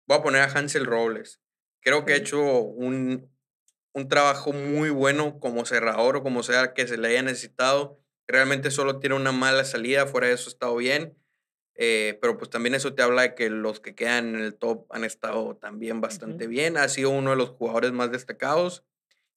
voy 0.07 0.17
a 0.17 0.23
poner 0.23 0.43
a 0.43 0.53
Hansel 0.53 0.87
Robles. 0.87 1.41
Creo 1.83 2.05
que 2.05 2.13
ha 2.13 2.17
hecho 2.17 2.61
un, 2.61 3.29
un 3.93 4.09
trabajo 4.09 4.53
muy 4.53 4.91
bueno 4.91 5.41
como 5.41 5.65
cerrador 5.65 6.15
o 6.15 6.23
como 6.23 6.45
sea 6.45 6.75
que 6.75 6.87
se 6.87 6.97
le 6.97 7.09
haya 7.09 7.23
necesitado 7.23 8.04
realmente 8.27 8.71
solo 8.71 8.99
tiene 8.99 9.17
una 9.17 9.33
mala 9.33 9.65
salida, 9.65 10.07
fuera 10.07 10.29
de 10.29 10.35
eso 10.35 10.49
ha 10.49 10.53
estado 10.53 10.77
bien. 10.77 11.17
Eh, 11.77 12.19
pero 12.21 12.39
pues 12.39 12.51
también 12.51 12.75
eso 12.75 12.95
te 12.95 13.03
habla 13.03 13.23
de 13.23 13.35
que 13.35 13.51
los 13.51 13.81
que 13.81 13.95
quedan 13.95 14.37
en 14.37 14.41
el 14.43 14.55
top 14.55 14.87
han 14.91 15.05
estado 15.05 15.57
también 15.57 16.01
bastante 16.01 16.47
bien. 16.47 16.77
Ha 16.77 16.89
sido 16.89 17.11
uno 17.11 17.31
de 17.31 17.37
los 17.37 17.51
jugadores 17.51 17.93
más 17.93 18.11
destacados. 18.11 18.85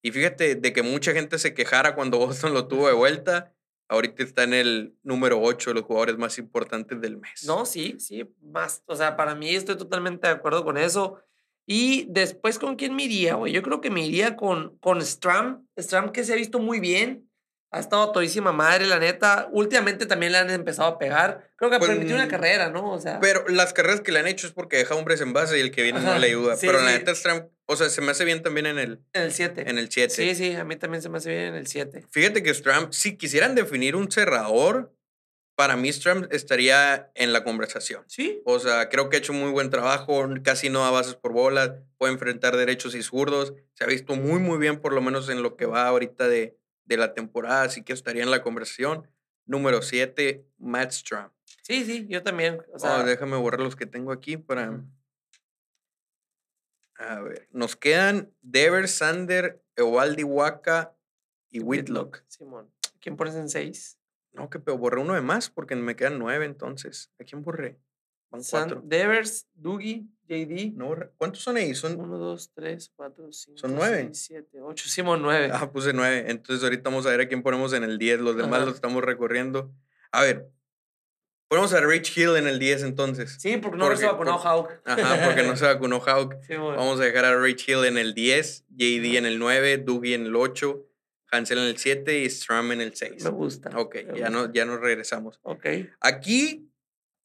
Y 0.02 0.12
fíjate 0.12 0.54
de 0.54 0.72
que 0.72 0.82
mucha 0.82 1.12
gente 1.12 1.38
se 1.38 1.54
quejara 1.54 1.94
cuando 1.94 2.18
Boston 2.26 2.54
lo 2.54 2.68
tuvo 2.68 2.86
de 2.88 2.94
vuelta. 2.94 3.52
Ahorita 3.88 4.22
está 4.22 4.42
en 4.42 4.52
el 4.52 4.94
número 5.02 5.40
8 5.40 5.70
de 5.70 5.74
los 5.74 5.84
jugadores 5.84 6.18
más 6.18 6.38
importantes 6.38 7.00
del 7.00 7.16
mes. 7.16 7.44
No, 7.46 7.64
sí, 7.64 7.96
sí, 7.98 8.22
más. 8.42 8.82
O 8.86 8.94
sea, 8.94 9.16
para 9.16 9.34
mí 9.34 9.54
estoy 9.54 9.76
totalmente 9.76 10.28
de 10.28 10.34
acuerdo 10.34 10.62
con 10.62 10.76
eso. 10.76 11.22
Y 11.66 12.06
después, 12.10 12.58
¿con 12.58 12.76
quién 12.76 12.94
me 12.94 13.04
iría, 13.04 13.34
güey? 13.34 13.52
Yo 13.52 13.62
creo 13.62 13.80
que 13.80 13.90
me 13.90 14.06
iría 14.06 14.36
con, 14.36 14.76
con 14.78 15.02
Stram. 15.02 15.66
Stram 15.78 16.12
que 16.12 16.22
se 16.22 16.34
ha 16.34 16.36
visto 16.36 16.58
muy 16.58 16.80
bien 16.80 17.27
ha 17.70 17.80
estado 17.80 18.12
todísima 18.12 18.52
madre, 18.52 18.86
la 18.86 18.98
neta. 18.98 19.48
Últimamente 19.52 20.06
también 20.06 20.32
le 20.32 20.38
han 20.38 20.50
empezado 20.50 20.88
a 20.88 20.98
pegar. 20.98 21.50
Creo 21.56 21.70
que 21.70 21.76
ha 21.76 21.80
permitido 21.80 22.14
una 22.14 22.24
pues, 22.24 22.30
carrera, 22.30 22.70
¿no? 22.70 22.90
O 22.90 22.98
sea. 22.98 23.20
Pero 23.20 23.46
las 23.48 23.72
carreras 23.72 24.00
que 24.00 24.10
le 24.10 24.20
han 24.20 24.26
hecho 24.26 24.46
es 24.46 24.52
porque 24.52 24.78
deja 24.78 24.94
hombres 24.94 25.20
en 25.20 25.32
base 25.32 25.58
y 25.58 25.60
el 25.60 25.70
que 25.70 25.82
viene 25.82 26.00
no 26.00 26.18
le 26.18 26.28
ayuda. 26.28 26.56
pero 26.60 26.80
la 26.80 26.92
neta, 26.92 27.14
Stram, 27.14 27.48
o 27.66 27.76
sea, 27.76 27.90
se 27.90 28.00
me 28.00 28.12
hace 28.12 28.24
bien 28.24 28.42
también 28.42 28.66
en 28.66 28.78
el. 28.78 29.00
En 29.12 29.22
el 29.22 29.32
7. 29.32 29.68
En 29.68 29.78
el 29.78 29.90
7. 29.90 30.14
Sí, 30.14 30.34
sí, 30.34 30.54
a 30.54 30.64
mí 30.64 30.76
también 30.76 31.02
se 31.02 31.10
me 31.10 31.18
hace 31.18 31.30
bien 31.30 31.42
en 31.42 31.54
el 31.56 31.66
7. 31.66 32.06
Fíjate 32.10 32.42
que 32.42 32.54
Stram, 32.54 32.92
si 32.92 33.16
quisieran 33.16 33.54
definir 33.54 33.96
un 33.96 34.10
cerrador, 34.10 34.94
para 35.54 35.76
mí 35.76 35.92
Stram 35.92 36.26
estaría 36.30 37.10
en 37.14 37.34
la 37.34 37.44
conversación. 37.44 38.04
Sí. 38.06 38.40
O 38.46 38.60
sea, 38.60 38.88
creo 38.88 39.10
que 39.10 39.16
ha 39.16 39.18
hecho 39.18 39.34
muy 39.34 39.50
buen 39.50 39.68
trabajo, 39.68 40.26
casi 40.42 40.70
no 40.70 40.80
da 40.80 40.90
bases 40.90 41.16
por 41.16 41.32
bolas, 41.32 41.72
puede 41.98 42.14
enfrentar 42.14 42.56
derechos 42.56 42.94
y 42.94 43.02
zurdos. 43.02 43.52
Se 43.74 43.84
ha 43.84 43.88
visto 43.88 44.16
muy, 44.16 44.38
muy 44.38 44.56
bien, 44.56 44.80
por 44.80 44.94
lo 44.94 45.02
menos 45.02 45.28
en 45.28 45.42
lo 45.42 45.56
que 45.56 45.66
va 45.66 45.86
ahorita 45.88 46.28
de 46.28 46.56
de 46.88 46.96
la 46.96 47.14
temporada, 47.14 47.62
así 47.62 47.84
que 47.84 47.92
estaría 47.92 48.22
en 48.22 48.30
la 48.30 48.42
conversión. 48.42 49.06
Número 49.44 49.82
7, 49.82 50.44
Matt 50.58 50.90
Strom. 50.90 51.30
Sí, 51.62 51.84
sí, 51.84 52.06
yo 52.08 52.22
también. 52.22 52.62
O 52.72 52.78
sea, 52.78 53.02
déjame 53.04 53.36
borrar 53.36 53.60
los 53.60 53.76
que 53.76 53.86
tengo 53.86 54.10
aquí 54.10 54.36
para... 54.36 54.82
A 56.96 57.20
ver, 57.20 57.48
nos 57.52 57.76
quedan 57.76 58.34
Devers, 58.40 58.90
Sander, 58.90 59.62
Evaldi 59.76 60.24
Waka 60.24 60.96
y 61.48 61.60
Whitlock. 61.60 62.24
Simón. 62.26 62.72
¿Quién 63.00 63.16
pones 63.16 63.36
en 63.36 63.48
6? 63.48 64.00
No, 64.32 64.50
que 64.50 64.58
pero 64.58 64.76
borré 64.76 65.00
uno 65.00 65.14
de 65.14 65.20
más 65.20 65.48
porque 65.48 65.76
me 65.76 65.94
quedan 65.94 66.18
9 66.18 66.44
entonces. 66.44 67.12
¿A 67.20 67.24
quién 67.24 67.42
borré? 67.42 67.78
Cuatro. 68.30 68.82
Devers, 68.84 69.46
Dougie, 69.54 70.04
JD. 70.28 70.74
No, 70.74 70.94
¿Cuántos 71.16 71.42
son 71.42 71.56
ahí? 71.56 71.74
Son 71.74 71.98
1, 71.98 72.18
2, 72.18 72.50
3, 72.54 72.92
4, 72.94 73.32
5, 73.32 73.58
¿Son 73.58 73.74
9? 73.74 74.10
7, 74.12 74.60
8. 74.60 74.88
Simón, 74.88 75.22
9. 75.22 75.50
Ah, 75.52 75.70
puse 75.72 75.92
9. 75.92 76.26
Entonces 76.28 76.62
ahorita 76.62 76.90
vamos 76.90 77.06
a 77.06 77.10
ver 77.10 77.22
a 77.22 77.28
quién 77.28 77.42
ponemos 77.42 77.72
en 77.72 77.84
el 77.84 77.98
10. 77.98 78.20
Los 78.20 78.36
demás 78.36 78.64
los 78.66 78.74
estamos 78.74 79.02
recorriendo. 79.02 79.72
A 80.12 80.22
ver. 80.22 80.50
Ponemos 81.48 81.72
a 81.72 81.80
Rich 81.80 82.18
Hill 82.18 82.36
en 82.36 82.46
el 82.46 82.58
10 82.58 82.82
entonces. 82.82 83.36
Sí, 83.40 83.56
porque 83.56 83.78
no 83.78 83.96
se 83.96 84.04
vacunó 84.04 84.38
Hawk. 84.38 84.70
Ajá, 84.84 85.24
porque 85.24 85.42
no 85.44 85.56
se 85.56 85.64
vacunó 85.74 85.98
Hawk. 85.98 86.34
Vamos 86.50 87.00
a 87.00 87.04
dejar 87.04 87.24
a 87.24 87.40
Rich 87.40 87.66
Hill 87.70 87.86
en 87.86 87.96
el 87.96 88.12
10, 88.12 88.66
JD 88.68 89.16
en 89.16 89.24
el 89.24 89.38
9, 89.38 89.78
Dougie 89.78 90.12
en 90.14 90.26
el 90.26 90.36
8, 90.36 90.86
Hansel 91.30 91.56
en 91.56 91.64
el 91.64 91.78
7 91.78 92.18
y 92.18 92.28
Strum 92.28 92.72
en 92.72 92.82
el 92.82 92.94
6. 92.94 93.24
Me 93.24 93.30
gusta. 93.30 93.70
Ok, 93.78 93.96
ya, 94.14 94.28
No, 94.28 94.52
ya 94.52 94.66
nos 94.66 94.78
regresamos. 94.80 95.40
Ok. 95.42 95.64
Aquí, 96.00 96.70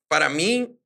para 0.07 0.29
mí, 0.29 0.79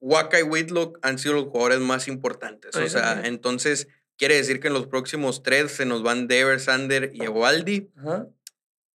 Waka 0.00 0.38
y 0.38 0.42
Whitlock 0.42 0.98
han 1.02 1.18
sido 1.18 1.34
los 1.34 1.44
jugadores 1.44 1.80
más 1.80 2.08
importantes. 2.08 2.76
o 2.76 2.88
sea, 2.88 3.22
entonces 3.24 3.88
quiere 4.16 4.36
decir 4.36 4.60
que 4.60 4.68
en 4.68 4.74
los 4.74 4.86
próximos 4.86 5.42
tres 5.42 5.72
se 5.72 5.84
nos 5.84 6.02
van 6.02 6.28
Devers, 6.28 6.64
Sander 6.64 7.10
y 7.14 7.24
Evaldi. 7.24 7.90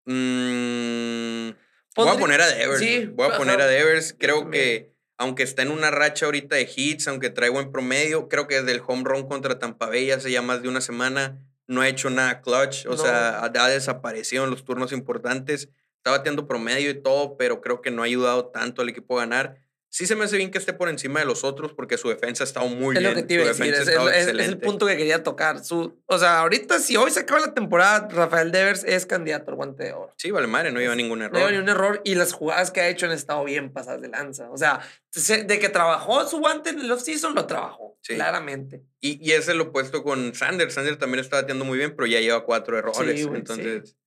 Mm, 0.05 1.49
voy 1.95 2.09
a 2.09 2.17
poner 2.17 2.41
a 2.41 2.47
Devers. 2.47 3.15
voy 3.15 3.27
a 3.29 3.37
poner 3.37 3.61
a 3.61 3.67
Devers. 3.67 4.15
Creo 4.17 4.49
que 4.49 4.91
aunque 5.17 5.43
está 5.43 5.61
en 5.61 5.69
una 5.69 5.91
racha 5.91 6.25
ahorita 6.25 6.55
de 6.55 6.67
hits, 6.75 7.07
aunque 7.07 7.29
trae 7.29 7.49
buen 7.49 7.71
promedio, 7.71 8.27
creo 8.27 8.47
que 8.47 8.55
desde 8.55 8.71
el 8.71 8.81
home 8.85 9.03
run 9.05 9.27
contra 9.27 9.59
Tampa 9.59 9.85
Bay 9.85 10.09
hace 10.09 10.31
ya 10.31 10.41
más 10.41 10.63
de 10.63 10.67
una 10.67 10.81
semana 10.81 11.39
no 11.67 11.81
ha 11.81 11.87
hecho 11.87 12.09
nada 12.09 12.41
clutch. 12.41 12.87
O 12.87 12.97
sea, 12.97 13.43
ha, 13.43 13.69
desaparecido 13.69 14.43
en 14.43 14.49
los 14.49 14.65
turnos 14.65 14.91
importantes. 14.91 15.69
Está 15.97 16.11
bateando 16.11 16.47
promedio 16.47 16.89
y 16.89 17.01
todo, 17.01 17.37
pero 17.37 17.61
creo 17.61 17.81
que 17.81 17.91
no 17.91 18.01
ha 18.01 18.05
ayudado 18.05 18.47
tanto 18.47 18.81
al 18.81 18.89
equipo 18.89 19.19
a 19.19 19.21
ganar 19.21 19.57
sí 19.91 20.07
se 20.07 20.15
me 20.15 20.23
hace 20.23 20.37
bien 20.37 20.49
que 20.49 20.57
esté 20.57 20.71
por 20.71 20.87
encima 20.87 21.19
de 21.19 21.25
los 21.25 21.43
otros 21.43 21.73
porque 21.73 21.97
su 21.97 22.07
defensa 22.07 22.43
ha 22.43 22.47
estado 22.47 22.67
muy 22.67 22.95
bien. 22.95 23.05
Es 23.05 23.11
lo 23.11 23.15
que 23.15 23.23
te 23.23 23.33
iba 23.33 23.43
a 23.43 23.47
decir, 23.47 23.73
es, 23.73 24.27
el 24.27 24.57
punto 24.57 24.87
que 24.87 24.95
quería 24.95 25.21
tocar. 25.21 25.63
Su, 25.63 26.01
o 26.05 26.17
sea, 26.17 26.39
ahorita 26.39 26.79
si 26.79 26.95
hoy 26.95 27.11
se 27.11 27.19
acaba 27.19 27.41
la 27.41 27.53
temporada, 27.53 28.07
Rafael 28.09 28.51
Devers 28.51 28.85
es 28.85 29.05
candidato 29.05 29.51
al 29.51 29.57
guante 29.57 29.83
de 29.83 29.93
oro. 29.93 30.13
Sí, 30.17 30.31
vale 30.31 30.47
madre, 30.47 30.71
no 30.71 30.79
lleva 30.79 30.95
ningún 30.95 31.21
error. 31.21 31.33
No 31.33 31.39
lleva 31.39 31.51
ningún 31.51 31.69
error 31.69 32.01
y 32.05 32.15
las 32.15 32.31
jugadas 32.31 32.71
que 32.71 32.79
ha 32.79 32.87
hecho 32.87 33.05
han 33.05 33.11
estado 33.11 33.43
bien 33.43 33.73
pasadas 33.73 34.01
de 34.01 34.07
lanza. 34.07 34.49
O 34.49 34.57
sea, 34.57 34.79
de 35.13 35.59
que 35.59 35.67
trabajó 35.67 36.25
su 36.25 36.39
guante 36.39 36.69
en 36.69 36.79
el 36.79 36.89
offseason, 36.89 37.35
lo 37.35 37.45
trabajó, 37.45 37.99
claramente. 38.01 38.83
Y, 39.01 39.19
y 39.21 39.33
es 39.33 39.49
el 39.49 39.59
opuesto 39.59 40.03
con 40.03 40.33
Sanders. 40.33 40.73
Sanders 40.73 40.99
también 40.99 41.19
está 41.19 41.41
batiendo 41.41 41.65
muy 41.65 41.77
bien, 41.77 41.93
pero 41.97 42.07
ya 42.07 42.21
lleva 42.21 42.45
cuatro 42.45 42.77
errores. 42.77 43.19
Sí, 43.19 43.27
entonces, 43.33 43.97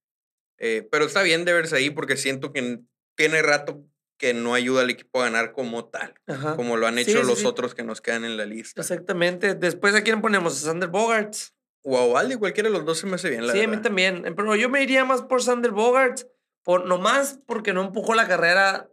eh, 0.57 0.89
pero 0.91 1.05
está 1.05 1.23
bien 1.23 1.45
Devers 1.45 1.75
ahí 1.75 1.91
porque 1.91 2.17
siento 2.17 2.53
que 2.55 2.81
tiene 3.17 3.43
rato 3.43 3.85
que 4.25 4.33
no 4.33 4.55
ayuda 4.55 4.81
al 4.81 4.89
equipo 4.89 5.21
a 5.21 5.25
ganar 5.25 5.53
como 5.53 5.85
tal, 5.85 6.15
como 6.57 6.79
lo 6.79 6.87
han 6.87 6.97
hecho 6.97 7.23
los 7.25 7.45
otros 7.45 7.75
que 7.75 7.83
nos 7.83 8.01
quedan 8.01 8.25
en 8.25 8.39
la 8.39 8.47
lista. 8.47 8.81
Exactamente. 8.81 9.55
Después, 9.55 9.95
¿a 9.95 10.01
quién 10.01 10.23
ponemos? 10.23 10.57
¿A 10.57 10.67
Sander 10.69 10.89
Bogarts? 10.89 11.53
O 11.83 11.99
a 11.99 12.07
Waldi, 12.07 12.37
cualquiera 12.37 12.71
de 12.71 12.75
los 12.75 12.87
dos 12.87 12.97
se 12.97 13.07
me 13.07 13.17
hace 13.17 13.29
bien, 13.29 13.47
la 13.47 13.53
Sí, 13.53 13.61
a 13.61 13.69
mí 13.69 13.77
también. 13.83 14.23
Pero 14.35 14.57
yo 14.57 14.71
me 14.71 14.83
iría 14.83 15.05
más 15.05 15.21
por 15.21 15.43
Sander 15.43 15.73
Bogarts, 15.73 16.27
por, 16.63 16.87
nomás 16.87 17.39
porque 17.45 17.75
no 17.75 17.83
empujó 17.83 18.15
la 18.15 18.27
carrera 18.27 18.89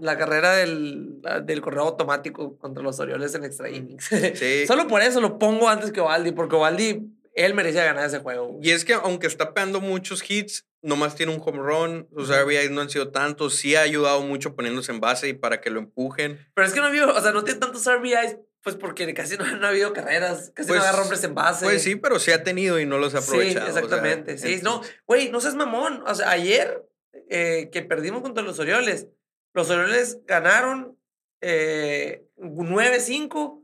la 0.00 0.18
carrera 0.18 0.56
del, 0.56 1.22
del 1.44 1.60
correo 1.60 1.84
automático 1.84 2.58
contra 2.58 2.82
los 2.82 2.98
Orioles 2.98 3.32
en 3.36 3.44
extra 3.44 3.70
innings. 3.70 4.04
Sí. 4.34 4.64
Solo 4.66 4.88
por 4.88 5.00
eso 5.00 5.20
lo 5.20 5.38
pongo 5.38 5.68
antes 5.68 5.92
que 5.92 6.00
Waldi, 6.00 6.32
porque 6.32 6.56
Waldi, 6.56 7.08
él 7.34 7.54
merecía 7.54 7.84
ganar 7.84 8.04
ese 8.04 8.18
juego. 8.18 8.58
Y 8.60 8.70
es 8.72 8.84
que 8.84 8.94
aunque 8.94 9.28
está 9.28 9.54
pegando 9.54 9.80
muchos 9.80 10.28
hits, 10.28 10.66
nomás 10.82 11.14
tiene 11.14 11.34
un 11.34 11.42
home 11.44 11.58
run, 11.58 12.08
sus 12.14 12.30
RBIs 12.34 12.70
no 12.70 12.80
han 12.80 12.90
sido 12.90 13.10
tantos, 13.10 13.56
sí 13.56 13.76
ha 13.76 13.82
ayudado 13.82 14.22
mucho 14.22 14.54
poniéndose 14.54 14.92
en 14.92 15.00
base 15.00 15.28
y 15.28 15.32
para 15.34 15.60
que 15.60 15.70
lo 15.70 15.78
empujen. 15.78 16.46
Pero 16.54 16.66
es 16.66 16.72
que 16.72 16.80
no 16.80 16.86
ha 16.86 16.88
habido, 16.88 17.14
o 17.14 17.20
sea, 17.20 17.32
no 17.32 17.44
tiene 17.44 17.60
tantos 17.60 17.84
RBIs, 17.86 18.38
pues 18.62 18.76
porque 18.76 19.12
casi 19.14 19.36
no, 19.36 19.44
ha 19.44 19.68
habido 19.68 19.92
carreras, 19.92 20.52
casi 20.54 20.68
no 20.68 20.74
pues, 20.74 20.82
agarra 20.82 21.02
hombres 21.02 21.24
en 21.24 21.34
base. 21.34 21.64
Pues 21.64 21.82
sí, 21.82 21.96
pero 21.96 22.18
sí 22.18 22.30
ha 22.30 22.42
tenido 22.42 22.78
y 22.80 22.86
no 22.86 22.98
los 22.98 23.14
ha 23.14 23.18
aprovechado. 23.18 23.66
Sí, 23.66 23.72
exactamente. 23.72 24.38
sí, 24.38 24.60
no, 24.62 24.82
güey, 25.06 25.30
no 25.30 25.40
seas 25.40 25.54
mamón. 25.54 26.02
O 26.06 26.14
sea, 26.14 26.30
ayer 26.30 26.86
eh, 27.28 27.70
que 27.72 27.82
perdimos 27.82 28.22
contra 28.22 28.42
los 28.42 28.58
Orioles, 28.58 29.08
los 29.52 29.70
Orioles 29.70 30.20
ganaron 30.26 30.98
eh, 31.40 32.26
9-5 32.36 33.62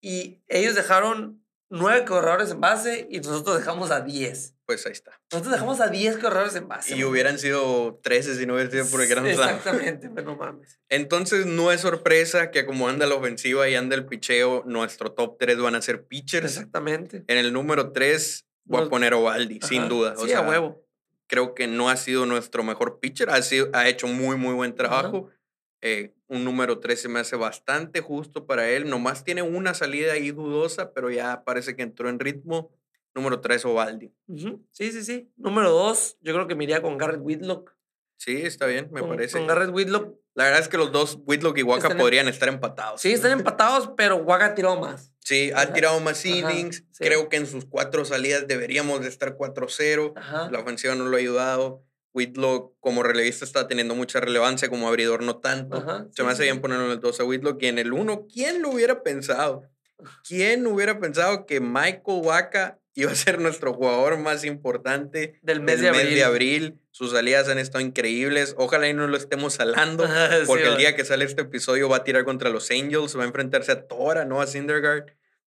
y 0.00 0.42
ellos 0.48 0.74
dejaron 0.74 1.44
nueve 1.68 2.04
corredores 2.04 2.50
en 2.50 2.60
base 2.60 3.06
y 3.10 3.18
nosotros 3.18 3.58
dejamos 3.58 3.90
a 3.90 4.00
10. 4.00 4.56
Pues 4.70 4.86
ahí 4.86 4.92
está. 4.92 5.20
Nosotros 5.32 5.54
dejamos 5.54 5.80
a 5.80 5.88
10 5.88 6.18
corredores 6.18 6.54
en 6.54 6.68
base. 6.68 6.96
Y 6.96 7.02
hubieran 7.02 7.40
sido 7.40 7.98
13 8.04 8.36
si 8.36 8.46
no 8.46 8.54
hubiera 8.54 8.70
sido 8.70 8.86
por 8.86 9.00
el 9.00 9.08
gran 9.08 9.26
Exactamente, 9.26 10.08
pero 10.14 10.30
no 10.30 10.36
mames. 10.36 10.78
Entonces 10.88 11.44
no 11.44 11.72
es 11.72 11.80
sorpresa 11.80 12.52
que 12.52 12.64
como 12.64 12.88
anda 12.88 13.04
la 13.08 13.16
ofensiva 13.16 13.68
y 13.68 13.74
anda 13.74 13.96
el 13.96 14.06
picheo, 14.06 14.62
nuestro 14.66 15.10
top 15.10 15.38
3 15.40 15.58
van 15.58 15.74
a 15.74 15.82
ser 15.82 16.04
pitchers. 16.04 16.52
Exactamente. 16.52 17.24
En 17.26 17.36
el 17.36 17.52
número 17.52 17.90
3 17.90 18.46
voy 18.62 18.86
a 18.86 18.88
poner 18.88 19.12
Ovaldi, 19.12 19.58
sin 19.60 19.88
duda. 19.88 20.14
sí, 20.16 20.32
a 20.34 20.42
huevo. 20.42 20.86
creo 21.26 21.56
que 21.56 21.66
no 21.66 21.90
ha 21.90 21.96
sido 21.96 22.24
nuestro 22.24 22.62
mejor 22.62 23.00
pitcher, 23.00 23.28
ha, 23.30 23.42
sido, 23.42 23.70
ha 23.72 23.88
hecho 23.88 24.06
muy, 24.06 24.36
muy 24.36 24.54
buen 24.54 24.76
trabajo. 24.76 25.30
Eh, 25.82 26.14
un 26.28 26.44
número 26.44 26.78
13 26.78 27.08
me 27.08 27.18
hace 27.18 27.34
bastante 27.34 28.02
justo 28.02 28.46
para 28.46 28.70
él. 28.70 28.88
Nomás 28.88 29.24
tiene 29.24 29.42
una 29.42 29.74
salida 29.74 30.12
ahí 30.12 30.30
dudosa, 30.30 30.92
pero 30.92 31.10
ya 31.10 31.42
parece 31.42 31.74
que 31.74 31.82
entró 31.82 32.08
en 32.08 32.20
ritmo. 32.20 32.70
Número 33.14 33.40
3, 33.40 33.64
Ovaldi. 33.64 34.12
Sí, 34.70 34.92
sí, 34.92 35.04
sí. 35.04 35.32
Número 35.36 35.70
2, 35.70 36.18
yo 36.20 36.32
creo 36.34 36.46
que 36.46 36.54
me 36.54 36.64
iría 36.64 36.82
con 36.82 36.96
Garrett 36.98 37.20
Whitlock. 37.22 37.74
Sí, 38.16 38.42
está 38.42 38.66
bien, 38.66 38.88
me 38.92 39.02
parece. 39.02 39.38
Con 39.38 39.46
Garrett 39.46 39.70
Whitlock. 39.72 40.14
La 40.34 40.44
verdad 40.44 40.60
es 40.60 40.68
que 40.68 40.76
los 40.76 40.92
dos, 40.92 41.18
Whitlock 41.24 41.58
y 41.58 41.62
Waka, 41.62 41.96
podrían 41.96 42.28
estar 42.28 42.48
empatados. 42.48 43.00
Sí, 43.00 43.12
están 43.12 43.32
empatados, 43.32 43.90
pero 43.96 44.16
Waka 44.16 44.54
tiró 44.54 44.78
más. 44.78 45.12
Sí, 45.18 45.50
ha 45.54 45.72
tirado 45.72 45.98
más 46.00 46.24
innings. 46.24 46.84
Creo 46.98 47.28
que 47.28 47.36
en 47.36 47.46
sus 47.46 47.64
cuatro 47.64 48.04
salidas 48.04 48.46
deberíamos 48.46 49.00
de 49.00 49.08
estar 49.08 49.36
4-0. 49.36 50.14
La 50.50 50.60
ofensiva 50.60 50.94
no 50.94 51.06
lo 51.06 51.16
ha 51.16 51.20
ayudado. 51.20 51.84
Whitlock 52.12 52.74
como 52.80 53.02
relevista 53.02 53.44
está 53.44 53.68
teniendo 53.68 53.94
mucha 53.94 54.20
relevancia, 54.20 54.68
como 54.68 54.88
abridor 54.88 55.22
no 55.22 55.38
tanto. 55.38 56.10
Se 56.12 56.22
me 56.22 56.30
hace 56.30 56.44
bien 56.44 56.60
ponerlo 56.60 56.86
en 56.86 56.92
el 56.92 57.00
2 57.00 57.20
a 57.20 57.24
Whitlock 57.24 57.62
y 57.62 57.66
en 57.66 57.78
el 57.78 57.92
1, 57.92 58.26
¿quién 58.32 58.62
lo 58.62 58.70
hubiera 58.70 59.02
pensado? 59.02 59.62
¿Quién 60.26 60.66
hubiera 60.66 60.98
pensado 60.98 61.46
que 61.46 61.60
Michael 61.60 62.22
Waka 62.22 62.78
iba 62.94 63.10
a 63.10 63.14
ser 63.14 63.40
nuestro 63.40 63.72
jugador 63.72 64.18
más 64.18 64.44
importante 64.44 65.38
del 65.42 65.60
mes, 65.60 65.80
de, 65.80 65.88
abril. 66.24 66.80
Sus 66.90 67.12
salidas 67.12 67.48
han 67.48 67.58
estado 67.58 67.84
increíbles. 67.84 68.54
Ojalá 68.58 68.88
y 68.88 68.94
no 68.94 69.06
lo 69.06 69.16
estemos 69.16 69.54
salando, 69.54 70.06
porque 70.46 70.68
el 70.68 70.76
día 70.76 70.96
que 70.96 71.04
sale 71.04 71.24
este 71.24 71.42
episodio 71.42 71.88
va 71.88 71.98
a 71.98 72.04
tirar 72.04 72.24
contra 72.24 72.50
los 72.50 72.70
Angels, 72.70 73.16
va 73.16 73.22
a 73.22 73.26
enfrentarse 73.26 73.72
a 73.72 73.86
Tora, 73.86 74.24
no 74.24 74.40
a 74.40 74.46
Syndergaard. 74.46 75.06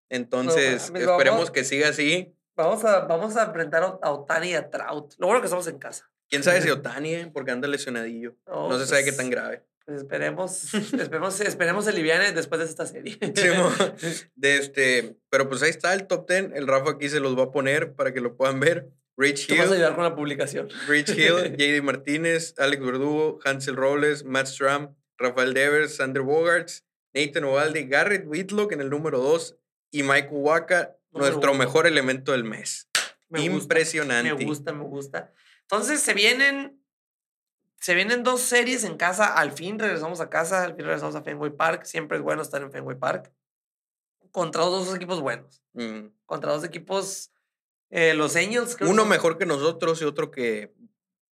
Entonces, 0.09 0.91
esperemos 0.93 1.51
que 1.51 1.63
siga 1.63 1.89
así. 1.89 2.35
Vamos 2.55 2.85
a, 2.85 3.01
vamos 3.01 3.35
a 3.35 3.45
enfrentar 3.45 3.97
a 4.01 4.11
Otani 4.11 4.51
y 4.51 4.53
a 4.53 4.69
Trout. 4.69 5.15
Lo 5.17 5.27
bueno 5.27 5.41
que 5.41 5.47
estamos 5.47 5.67
en 5.67 5.79
casa. 5.79 6.11
¿Quién 6.29 6.43
sabe 6.43 6.61
si 6.61 6.69
Otani, 6.71 7.13
eh? 7.15 7.31
porque 7.33 7.51
anda 7.51 7.67
lesionadillo? 7.67 8.35
No, 8.47 8.77
se 8.77 8.85
sabe 8.85 9.03
qué 9.03 9.11
pues 9.11 9.17
tan 9.17 9.29
grave. 9.29 9.63
Pues 9.85 9.99
esperemos, 9.99 10.73
esperemos, 10.73 11.41
esperemos 11.41 11.87
el 11.87 11.95
liviane 11.95 12.31
después 12.31 12.59
de 12.59 12.65
esta 12.65 12.85
serie. 12.85 13.17
de 14.35 14.57
este, 14.57 15.17
pero 15.29 15.49
pues 15.49 15.61
ahí 15.61 15.69
está 15.69 15.93
el 15.93 16.07
top 16.07 16.27
10. 16.29 16.51
El 16.53 16.67
Rafa 16.67 16.91
aquí 16.91 17.09
se 17.09 17.19
los 17.19 17.37
va 17.37 17.43
a 17.43 17.51
poner 17.51 17.93
para 17.93 18.13
que 18.13 18.21
lo 18.21 18.37
puedan 18.37 18.59
ver. 18.59 18.89
Rich 19.17 19.49
Hill. 19.49 19.59
vas 19.59 19.69
a 19.69 19.73
ayudar 19.73 19.95
con 19.95 20.03
la 20.05 20.15
publicación. 20.15 20.69
Rich 20.87 21.09
Hill, 21.09 21.55
JD 21.57 21.83
Martínez, 21.83 22.55
Alex 22.57 22.83
Verdugo, 22.83 23.39
Hansel 23.43 23.75
Robles, 23.75 24.23
Matt 24.23 24.47
Stram, 24.47 24.95
Rafael 25.17 25.53
Devers, 25.53 25.97
Sander 25.97 26.23
Bogarts, 26.23 26.85
Nathan 27.13 27.43
Ovaldi, 27.43 27.83
Garrett 27.83 28.25
Whitlock 28.25 28.71
en 28.71 28.81
el 28.81 28.89
número 28.89 29.19
2 29.19 29.57
y 29.91 30.03
Mike 30.03 30.29
Waka, 30.31 30.95
nuestro 31.11 31.53
mejor 31.53 31.85
elemento 31.85 32.31
del 32.31 32.43
mes. 32.43 32.89
Impresionante. 33.35 34.33
me 34.33 34.45
gusta, 34.45 34.73
me 34.73 34.83
gusta. 34.83 35.31
Entonces 35.61 35.99
se 35.99 36.13
vienen 36.13 36.82
se 37.83 37.95
vienen 37.95 38.23
dos 38.23 38.39
series 38.39 38.85
en 38.85 38.95
casa. 38.95 39.25
Al 39.25 39.51
fin 39.51 39.77
regresamos 39.77 40.21
a 40.21 40.29
casa, 40.29 40.63
al 40.63 40.73
fin 40.73 40.85
regresamos 40.85 41.15
a 41.15 41.21
Fenway 41.21 41.51
Park. 41.51 41.83
Siempre 41.83 42.17
es 42.17 42.23
bueno 42.23 42.41
estar 42.41 42.61
en 42.61 42.71
Fenway 42.71 42.97
Park. 42.97 43.29
Contra 44.31 44.61
dos 44.61 44.95
equipos 44.95 45.19
buenos. 45.19 45.61
Mm. 45.73 46.05
Contra 46.25 46.53
dos 46.53 46.63
equipos. 46.63 47.33
Eh, 47.89 48.13
los 48.13 48.37
Angels. 48.37 48.77
Uno 48.79 49.03
mejor 49.03 49.37
que 49.37 49.45
nosotros 49.45 50.01
y 50.01 50.05
otro 50.05 50.31
que 50.31 50.73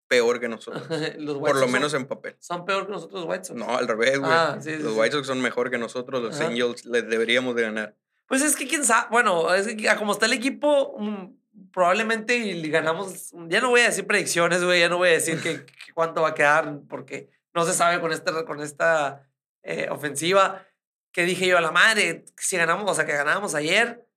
peor 0.09 0.41
que 0.41 0.49
nosotros. 0.49 0.85
Por 0.89 1.55
lo 1.55 1.69
menos 1.69 1.93
en 1.93 2.05
papel. 2.05 2.35
¿Son 2.39 2.65
peor 2.65 2.85
que 2.85 2.91
nosotros 2.91 3.21
los 3.21 3.29
White 3.29 3.45
Sox? 3.45 3.57
No, 3.57 3.77
al 3.77 3.87
revés, 3.87 4.19
güey. 4.19 4.29
Ah, 4.29 4.59
los 4.61 4.97
White 4.97 5.13
Sox 5.13 5.27
son 5.27 5.39
mejor 5.39 5.71
que 5.71 5.77
nosotros. 5.77 6.21
Los 6.21 6.41
Angels 6.41 6.85
les 6.85 7.07
deberíamos 7.07 7.55
de 7.55 7.61
ganar. 7.61 7.95
Pues 8.27 8.41
es 8.41 8.57
que 8.57 8.67
quién 8.67 8.83
sabe. 8.83 9.07
Bueno, 9.09 9.53
es 9.53 9.67
que 9.67 9.95
como 9.95 10.11
está 10.11 10.25
el 10.25 10.33
equipo, 10.33 10.97
mm, 10.99 11.27
probablemente 11.71 12.39
ganamos. 12.69 13.31
Ya 13.47 13.61
no 13.61 13.69
voy 13.69 13.81
a 13.81 13.85
decir 13.85 14.07
predicciones, 14.07 14.63
güey. 14.63 14.79
Ya 14.79 14.89
no 14.89 14.97
voy 14.97 15.09
a 15.09 15.13
decir 15.13 15.41
que, 15.41 15.65
cuánto 15.93 16.21
va 16.21 16.29
a 16.29 16.33
quedar, 16.33 16.79
porque 16.89 17.29
no 17.53 17.65
se 17.65 17.73
sabe 17.73 17.99
con 17.99 18.11
esta, 18.11 18.45
con 18.45 18.61
esta 18.61 19.27
eh, 19.63 19.87
ofensiva. 19.89 20.65
Que 21.11 21.25
dije 21.25 21.47
yo 21.47 21.57
a 21.57 21.61
la 21.61 21.71
madre, 21.71 22.23
si 22.37 22.55
ganamos, 22.55 22.89
o 22.89 22.95
sea, 22.95 23.05
que 23.05 23.11
ganábamos 23.11 23.53
ayer, 23.53 24.07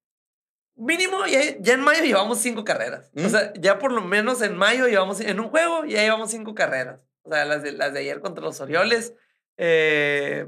mínimo, 0.77 1.27
ya, 1.27 1.41
ya 1.59 1.75
en 1.75 1.81
mayo 1.81 2.05
llevamos 2.05 2.39
cinco 2.39 2.65
carreras. 2.65 3.11
O 3.17 3.29
sea, 3.29 3.53
mm. 3.55 3.61
ya 3.61 3.79
por 3.81 3.91
lo 3.91 4.01
menos 4.01 4.43
en 4.43 4.57
mayo 4.57 4.87
llevamos, 4.87 5.21
en 5.21 5.41
un 5.41 5.49
juego, 5.49 5.85
ya 5.85 6.03
llevamos 6.03 6.31
cinco 6.31 6.55
carreras. 6.55 7.01
O 7.23 7.31
sea, 7.31 7.45
las 7.45 7.63
de, 7.63 7.73
las 7.73 7.93
de 7.93 8.01
ayer 8.01 8.21
contra 8.21 8.45
los 8.45 8.61
Orioles. 8.61 9.15
Eh, 9.57 10.47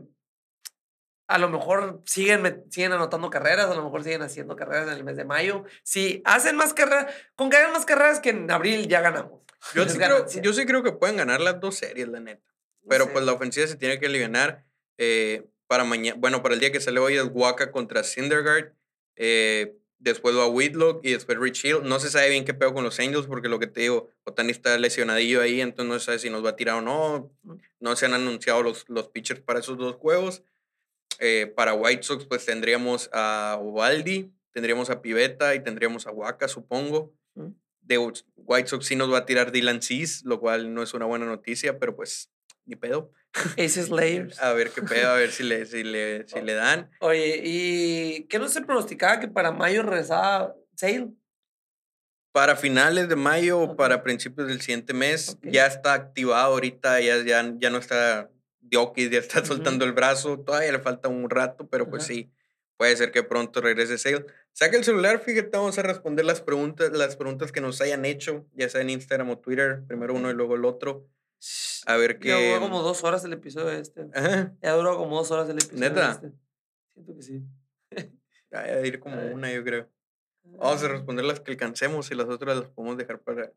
a 1.28 1.38
lo 1.38 1.48
mejor 1.48 2.02
siguen, 2.04 2.64
siguen 2.70 2.92
anotando 2.92 3.30
carreras, 3.30 3.66
a 3.66 3.74
lo 3.74 3.82
mejor 3.82 4.04
siguen 4.04 4.22
haciendo 4.22 4.54
carreras 4.54 4.88
en 4.88 4.94
el 4.94 5.04
mes 5.04 5.16
de 5.16 5.24
mayo. 5.24 5.64
Si 5.82 6.22
hacen 6.24 6.56
más 6.56 6.72
carreras, 6.72 7.12
con 7.34 7.50
que 7.50 7.56
hagan 7.56 7.72
más 7.72 7.84
carreras 7.84 8.20
que 8.20 8.30
en 8.30 8.50
abril 8.50 8.88
ya 8.88 9.00
ganamos. 9.00 9.40
Yo 9.74 9.88
sí, 9.88 9.98
creo, 9.98 10.26
yo 10.42 10.52
sí 10.52 10.64
creo 10.64 10.84
que 10.84 10.92
pueden 10.92 11.16
ganar 11.16 11.40
las 11.40 11.58
dos 11.58 11.76
series, 11.76 12.06
la 12.06 12.20
neta. 12.20 12.54
Pero 12.88 13.12
pues 13.12 13.24
la 13.24 13.32
ofensiva 13.32 13.66
se 13.66 13.74
tiene 13.74 13.98
que 13.98 14.06
aliviar. 14.06 14.64
Eh, 14.96 15.44
para 15.66 15.82
mañana, 15.82 16.16
bueno, 16.20 16.40
para 16.40 16.54
el 16.54 16.60
día 16.60 16.70
que 16.70 16.80
sale 16.80 17.00
hoy 17.00 17.16
es 17.16 17.24
Waka 17.32 17.72
contra 17.72 18.04
Syndergaard. 18.04 18.72
Eh, 19.16 19.76
después 19.98 20.36
va 20.36 20.46
Whitlock 20.46 21.04
y 21.04 21.12
después 21.12 21.38
Rich 21.38 21.64
Hill. 21.64 21.78
No 21.82 21.98
se 21.98 22.10
sabe 22.10 22.30
bien 22.30 22.44
qué 22.44 22.54
pedo 22.54 22.74
con 22.74 22.84
los 22.84 23.00
Angels 23.00 23.26
porque 23.26 23.48
lo 23.48 23.58
que 23.58 23.66
te 23.66 23.80
digo, 23.80 24.08
Otani 24.22 24.52
está 24.52 24.78
lesionadillo 24.78 25.40
ahí, 25.40 25.60
entonces 25.60 25.92
no 25.92 25.98
se 25.98 26.04
sabe 26.04 26.18
si 26.20 26.30
nos 26.30 26.44
va 26.44 26.50
a 26.50 26.56
tirar 26.56 26.76
o 26.76 26.82
no. 26.82 27.32
No 27.80 27.96
se 27.96 28.06
han 28.06 28.14
anunciado 28.14 28.62
los, 28.62 28.88
los 28.88 29.08
pitchers 29.08 29.40
para 29.40 29.58
esos 29.58 29.76
dos 29.78 29.96
juegos. 29.96 30.44
Eh, 31.20 31.52
para 31.54 31.74
White 31.74 32.02
Sox, 32.02 32.24
pues 32.24 32.44
tendríamos 32.44 33.10
a 33.12 33.58
Ovaldi, 33.60 34.32
tendríamos 34.52 34.90
a 34.90 35.02
Pivetta 35.02 35.54
y 35.54 35.60
tendríamos 35.60 36.06
a 36.06 36.10
Waka, 36.10 36.48
supongo. 36.48 37.14
De 37.80 37.98
White 37.98 38.68
Sox 38.68 38.86
sí 38.86 38.96
nos 38.96 39.12
va 39.12 39.18
a 39.18 39.26
tirar 39.26 39.52
Dylan 39.52 39.82
Cease, 39.82 40.22
lo 40.24 40.40
cual 40.40 40.74
no 40.74 40.82
es 40.82 40.94
una 40.94 41.06
buena 41.06 41.26
noticia, 41.26 41.78
pero 41.78 41.94
pues 41.94 42.30
ni 42.64 42.76
pedo. 42.76 43.12
Aces 43.58 43.90
Layers. 43.90 44.40
a 44.40 44.52
ver 44.52 44.70
qué 44.70 44.82
pedo, 44.82 45.10
a 45.10 45.14
ver 45.14 45.30
si 45.30 45.42
le, 45.42 45.66
si 45.66 45.84
le, 45.84 46.26
si 46.28 46.40
le 46.42 46.54
dan. 46.54 46.90
Oye, 47.00 47.40
¿y 47.44 48.24
qué 48.24 48.38
no 48.38 48.48
se 48.48 48.62
pronosticaba 48.62 49.20
que 49.20 49.28
para 49.28 49.52
mayo 49.52 49.82
regresaba 49.82 50.54
Sale? 50.74 51.10
Para 52.32 52.54
finales 52.54 53.08
de 53.08 53.16
mayo 53.16 53.60
o 53.60 53.76
para 53.76 54.02
principios 54.02 54.48
del 54.48 54.60
siguiente 54.60 54.92
mes, 54.92 55.38
ya 55.42 55.66
está 55.66 55.94
activado 55.94 56.52
ahorita, 56.52 57.00
ya, 57.00 57.22
ya, 57.24 57.54
ya 57.56 57.70
no 57.70 57.78
está 57.78 58.30
Diokis 58.68 59.10
ya 59.10 59.18
está 59.18 59.44
soltando 59.44 59.84
el 59.84 59.92
brazo, 59.92 60.40
todavía 60.40 60.72
le 60.72 60.78
falta 60.78 61.08
un 61.08 61.28
rato, 61.30 61.68
pero 61.68 61.88
pues 61.88 62.04
sí, 62.04 62.32
puede 62.76 62.96
ser 62.96 63.12
que 63.12 63.22
pronto 63.22 63.60
regrese 63.60 63.98
Sale. 63.98 64.26
Saca 64.52 64.76
el 64.76 64.84
celular, 64.84 65.20
fíjate, 65.20 65.50
vamos 65.56 65.78
a 65.78 65.82
responder 65.82 66.24
las 66.24 66.40
preguntas, 66.40 66.90
las 66.92 67.16
preguntas 67.16 67.52
que 67.52 67.60
nos 67.60 67.80
hayan 67.80 68.04
hecho, 68.04 68.46
ya 68.54 68.68
sea 68.68 68.80
en 68.80 68.90
Instagram 68.90 69.30
o 69.30 69.38
Twitter, 69.38 69.82
primero 69.86 70.14
uno 70.14 70.30
y 70.30 70.34
luego 70.34 70.56
el 70.56 70.64
otro. 70.64 71.08
A 71.86 71.96
ver 71.96 72.18
qué. 72.18 72.28
Ya 72.28 72.48
duró 72.48 72.60
como 72.60 72.82
dos 72.82 73.04
horas 73.04 73.24
el 73.24 73.32
episodio 73.32 73.70
este. 73.70 74.06
Ya 74.62 74.72
duró 74.72 74.96
como 74.96 75.16
dos 75.16 75.30
horas 75.30 75.48
el 75.48 75.56
episodio 75.56 75.80
¿Neta? 75.80 76.12
este. 76.12 76.32
Siento 76.94 77.14
que 77.14 77.22
sí. 77.22 77.42
a 78.52 78.86
ir 78.86 79.00
como 79.00 79.20
una, 79.26 79.52
yo 79.52 79.62
creo. 79.62 79.88
Vamos 80.44 80.82
a 80.82 80.88
responder 80.88 81.24
las 81.24 81.40
que 81.40 81.50
alcancemos 81.52 82.10
y 82.10 82.14
las 82.14 82.28
otras 82.28 82.56
las 82.56 82.68
podemos 82.68 82.96
dejar 82.96 83.20
para, 83.20 83.52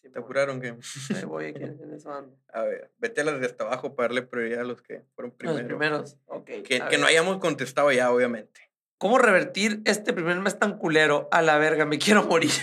¿Te 0.00 0.18
apuraron 0.18 0.60
que? 0.60 0.74
Ahí 1.14 1.24
voy 1.24 1.46
aquí 1.46 1.62
en 1.62 1.92
eso 1.94 2.10
A 2.52 2.62
ver, 2.62 2.90
vete 2.98 3.20
a 3.20 3.24
las 3.24 3.40
de 3.40 3.46
hasta 3.46 3.64
abajo 3.64 3.94
para 3.94 4.08
darle 4.08 4.22
prioridad 4.22 4.60
a 4.60 4.64
los 4.64 4.82
que 4.82 5.02
fueron 5.14 5.32
primeros. 5.32 5.60
Los 5.60 5.68
primeros, 5.68 6.16
ok. 6.26 6.46
Que, 6.64 6.82
que 6.88 6.98
no 6.98 7.06
hayamos 7.06 7.38
contestado 7.38 7.90
ya, 7.92 8.10
obviamente. 8.10 8.68
¿Cómo 8.98 9.18
revertir 9.18 9.80
este 9.84 10.12
primer 10.12 10.40
mes 10.40 10.58
tan 10.58 10.76
culero? 10.76 11.28
A 11.30 11.40
la 11.40 11.56
verga, 11.56 11.86
me 11.86 11.98
quiero 11.98 12.24
morir. 12.24 12.50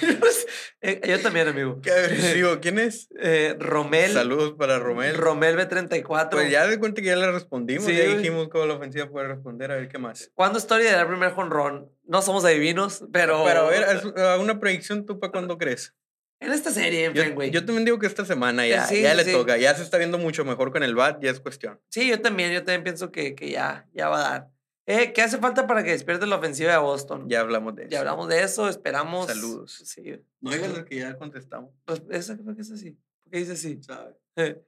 Eh, 0.82 1.02
yo 1.08 1.20
también, 1.20 1.48
amigo. 1.48 1.80
Qué 1.84 1.90
agresivo. 1.90 2.60
¿Quién 2.62 2.78
es? 2.78 3.10
Eh, 3.20 3.56
Romel. 3.58 4.12
Saludos 4.12 4.54
para 4.54 4.78
Romel. 4.78 5.16
Romel 5.16 5.58
B34. 5.58 6.30
Pues 6.30 6.52
ya 6.52 6.68
de 6.68 6.78
cuenta 6.78 7.02
que 7.02 7.08
ya 7.08 7.16
le 7.16 7.32
respondimos. 7.32 7.88
Ya 7.88 8.04
dijimos 8.04 8.50
cómo 8.50 8.68
la 8.68 8.76
ofensiva 8.76 9.10
puede 9.10 9.30
responder. 9.30 9.72
A 9.72 9.78
ver 9.78 9.88
qué 9.88 9.98
más. 9.98 10.30
¿Cuándo 10.36 10.60
historia 10.60 10.92
de 10.92 10.96
dar 10.96 11.08
primer 11.08 11.34
honrón? 11.36 11.90
No 12.04 12.22
somos 12.22 12.46
adivinos, 12.46 13.04
pero. 13.12 13.44
Pero 13.46 13.62
a 13.62 13.70
ver, 13.70 14.40
una 14.40 14.60
predicción 14.60 15.08
tú 15.08 15.20
para 15.20 15.32
cuándo 15.32 15.58
crees. 15.58 15.96
En 16.40 16.52
esta 16.52 16.70
serie, 16.70 17.06
en 17.06 17.14
yo, 17.14 17.44
Yo 17.46 17.66
también 17.66 17.86
digo 17.86 17.98
que 17.98 18.08
esta 18.08 18.26
semana 18.26 18.68
ya, 18.68 18.90
ya 18.92 19.14
le 19.14 19.26
toca. 19.26 19.58
Ya 19.58 19.74
se 19.74 19.84
está 19.84 19.98
viendo 19.98 20.18
mucho 20.18 20.44
mejor 20.46 20.72
con 20.72 20.84
el 20.84 20.94
BAT, 20.94 21.24
ya 21.24 21.32
es 21.32 21.40
cuestión. 21.40 21.80
Sí, 21.90 22.10
yo 22.10 22.22
también, 22.22 22.52
yo 22.52 22.60
también 22.60 22.84
pienso 22.84 23.12
que, 23.12 23.36
que 23.36 23.50
ya, 23.52 23.88
ya 23.94 24.10
va 24.10 24.18
a 24.18 24.30
dar. 24.30 24.52
Eh, 24.88 25.14
¿Qué 25.14 25.22
hace 25.24 25.40
falta 25.40 25.66
para 25.66 25.84
que 25.84 25.92
despierte 25.92 26.28
la 26.28 26.36
ofensiva 26.36 26.72
de 26.72 26.78
Boston? 26.78 27.28
Ya 27.28 27.40
hablamos 27.40 27.76
de 27.76 27.84
eso. 27.84 27.92
Ya 27.92 28.00
hablamos 28.00 28.28
de 28.28 28.44
eso, 28.44 28.70
esperamos. 28.70 29.28
Saludos. 29.28 29.82
Sí. 29.84 30.22
No 30.42 30.52
digas 30.52 30.78
lo 30.78 30.86
que 30.86 30.98
ya 30.98 31.18
contestamos. 31.18 31.72
Pues, 31.86 32.04
¿eso 32.12 32.38
por 32.38 32.56
qué 32.56 32.62
es 32.62 32.72
así? 32.72 32.92
¿Por 33.24 33.32
qué 33.32 33.40
dice 33.40 33.54
así? 33.54 33.82
¿Sabe? 33.82 34.16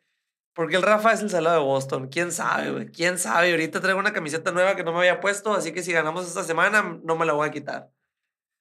Porque 0.54 0.76
el 0.76 0.82
Rafa 0.82 1.12
es 1.12 1.22
el 1.22 1.30
salado 1.30 1.60
de 1.60 1.64
Boston. 1.64 2.08
¿Quién 2.08 2.32
sabe, 2.32 2.72
güey? 2.72 2.88
¿Quién 2.88 3.20
sabe? 3.20 3.52
Ahorita 3.52 3.80
traigo 3.80 4.00
una 4.00 4.12
camiseta 4.12 4.52
nueva 4.52 4.76
que 4.76 4.84
no 4.84 4.92
me 4.92 4.98
había 4.98 5.20
puesto, 5.20 5.54
así 5.54 5.72
que 5.72 5.84
si 5.84 5.92
ganamos 5.92 6.26
esta 6.26 6.44
semana, 6.44 7.00
no 7.04 7.16
me 7.16 7.28
la 7.28 7.34
voy 7.34 7.48
a 7.48 7.52
quitar. 7.52 7.92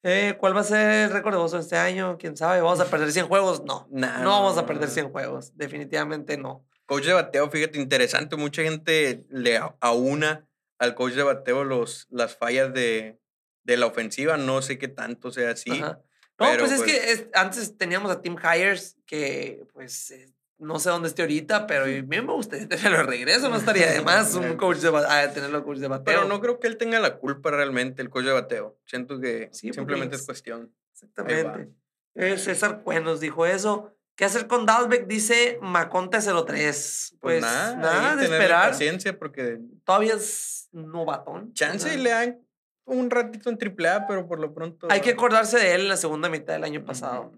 Eh, 0.08 0.36
¿Cuál 0.38 0.56
va 0.56 0.60
a 0.60 0.64
ser 0.64 0.88
el 0.88 1.10
récord 1.10 1.34
de 1.34 1.40
Boston 1.40 1.58
este 1.62 1.76
año? 1.76 2.16
¿Quién 2.16 2.36
sabe? 2.36 2.60
¿Vamos 2.60 2.78
a 2.78 2.88
perder 2.88 3.10
100 3.10 3.26
juegos? 3.26 3.64
No. 3.64 3.88
no 3.90 4.30
vamos 4.30 4.56
a 4.56 4.64
perder 4.64 4.88
100 4.88 5.10
juegos. 5.10 5.56
Definitivamente 5.56 6.38
no. 6.38 6.64
Coach 6.86 7.06
de 7.06 7.12
bateo, 7.12 7.50
fíjate, 7.50 7.80
interesante. 7.80 8.36
Mucha 8.36 8.62
gente 8.62 9.26
le 9.30 9.60
aúna 9.80 10.46
al 10.78 10.94
coach 10.94 11.14
de 11.14 11.24
bateo 11.24 11.64
los, 11.64 12.06
las 12.08 12.36
fallas 12.36 12.72
de, 12.72 13.18
de 13.64 13.76
la 13.76 13.86
ofensiva. 13.86 14.36
No 14.36 14.62
sé 14.62 14.78
qué 14.78 14.86
tanto 14.86 15.32
sea 15.32 15.50
así. 15.50 15.80
No, 15.80 15.98
pues 16.38 16.70
es 16.70 16.82
que 16.82 17.28
antes 17.34 17.76
teníamos 17.76 18.12
a 18.12 18.22
Tim 18.22 18.36
Hires, 18.36 18.96
que 19.06 19.66
pues 19.72 20.12
no 20.58 20.78
sé 20.78 20.90
dónde 20.90 21.08
esté 21.08 21.22
ahorita, 21.22 21.66
pero 21.66 21.84
a 21.84 21.88
mí 21.88 22.02
me 22.02 22.32
gustaría 22.32 22.68
tenerlo 22.68 22.98
de 22.98 23.04
regreso, 23.04 23.48
no 23.48 23.56
estaría 23.56 23.90
de 23.90 24.00
más 24.04 24.34
un 24.34 24.56
coach 24.56 24.78
de 24.78 24.88
ah, 24.88 25.30
tenerlo 25.32 25.64
coach 25.64 25.78
de 25.78 25.88
bateo. 25.88 26.04
Pero 26.04 26.24
no 26.24 26.40
creo 26.40 26.58
que 26.58 26.66
él 26.66 26.76
tenga 26.76 26.98
la 27.00 27.18
culpa 27.18 27.50
realmente, 27.50 28.02
el 28.02 28.10
coach 28.10 28.24
de 28.24 28.32
bateo. 28.32 28.78
Siento 28.86 29.20
que 29.20 29.50
simplemente 29.52 30.16
es 30.16 30.24
cuestión. 30.24 30.72
Exactamente. 30.92 31.70
Eh, 32.14 32.38
César 32.38 32.82
Cuenos 32.82 33.20
dijo 33.20 33.44
eso. 33.46 33.92
¿Qué 34.16 34.24
hacer 34.24 34.46
con 34.46 34.64
Dalbeck? 34.64 35.06
Dice 35.06 35.58
Maconte 35.60 36.18
03. 36.20 36.36
Pues, 36.46 37.18
pues 37.20 37.42
nada, 37.42 37.76
nada 37.76 38.16
de 38.16 38.24
esperar. 38.24 38.70
paciencia 38.70 39.18
porque 39.18 39.60
todavía 39.84 40.14
es 40.14 40.70
novatón. 40.72 41.52
Chance 41.52 41.94
y 41.94 41.98
le 41.98 42.10
dan 42.10 42.40
un 42.86 43.10
ratito 43.10 43.50
en 43.50 43.58
AAA, 43.60 44.06
pero 44.06 44.26
por 44.26 44.40
lo 44.40 44.54
pronto. 44.54 44.86
Hay 44.90 45.02
que 45.02 45.10
acordarse 45.10 45.58
de 45.58 45.74
él 45.74 45.82
en 45.82 45.88
la 45.88 45.98
segunda 45.98 46.30
mitad 46.30 46.54
del 46.54 46.64
año 46.64 46.82
pasado. 46.82 47.32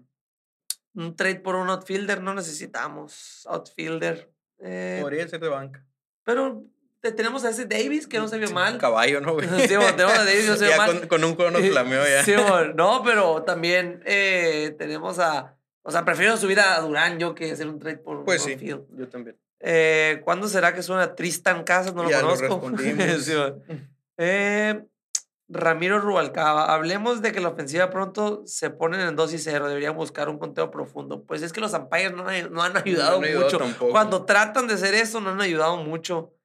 Un 0.93 1.15
trade 1.15 1.39
por 1.39 1.55
un 1.55 1.69
outfielder 1.69 2.21
no 2.21 2.33
necesitamos. 2.33 3.45
Outfielder. 3.47 4.31
Eh, 4.59 4.99
Podría 5.01 5.27
ser 5.27 5.39
de 5.39 5.49
banca. 5.49 5.85
Pero 6.23 6.63
tenemos 7.01 7.45
a 7.45 7.49
ese 7.49 7.65
Davis 7.65 8.07
que 8.07 8.17
no 8.19 8.27
se 8.27 8.37
vio 8.37 8.51
mal. 8.51 8.77
Caballo, 8.77 9.21
¿no? 9.21 9.39
Sí, 9.39 9.67
tenemos 9.67 10.17
a 10.17 10.25
Davis 10.25 10.47
no 10.47 10.55
se 10.55 10.65
vio 10.67 10.77
mal. 10.77 11.07
Con, 11.07 11.23
un 11.23 11.35
juego 11.35 11.51
nos 11.51 11.61
flameó 11.61 12.03
ya. 12.03 12.23
Sí, 12.23 12.33
no, 12.75 13.01
pero 13.03 13.43
también 13.43 14.01
eh, 14.05 14.75
tenemos 14.77 15.19
a. 15.19 15.55
O 15.81 15.91
sea, 15.91 16.03
prefiero 16.05 16.37
subir 16.37 16.59
a 16.59 16.79
Durán 16.81 17.19
yo 17.19 17.33
que 17.33 17.51
hacer 17.51 17.67
un 17.67 17.79
trade 17.79 17.97
por 17.97 18.25
pues 18.25 18.45
un 18.45 18.59
sí, 18.59 18.67
yo 18.67 19.07
también. 19.09 19.37
Eh, 19.61 20.21
¿Cuándo 20.23 20.47
será 20.47 20.73
que 20.73 20.83
suena 20.83 21.15
Tristan 21.15 21.63
Casas? 21.63 21.93
No 21.93 22.03
lo 22.03 22.09
ya 22.09 22.21
conozco. 22.21 22.69
Lo 22.69 22.77
sí, 22.77 23.33
eh, 24.17 24.83
Ramiro 25.51 25.99
Rubalcaba, 25.99 26.71
hablemos 26.73 27.23
de 27.23 27.31
que 27.31 27.39
la 27.39 27.49
ofensiva 27.49 27.89
pronto 27.89 28.43
se 28.45 28.69
ponen 28.69 29.01
en 29.01 29.15
2 29.15 29.33
y 29.33 29.39
0, 29.39 29.67
deberían 29.67 29.95
buscar 29.95 30.29
un 30.29 30.37
conteo 30.37 30.69
profundo. 30.69 31.25
Pues 31.25 31.41
es 31.41 31.51
que 31.51 31.59
los 31.59 31.73
umpires 31.73 32.13
no, 32.13 32.25
no 32.49 32.61
han 32.61 32.77
ayudado 32.77 33.19
mucho. 33.19 33.59
Cuando 33.91 34.25
tratan 34.25 34.67
de 34.67 34.75
hacer 34.75 34.93
eso, 34.93 35.19
no 35.19 35.31
han 35.31 35.41
ayudado 35.41 35.77
mucho. 35.77 36.35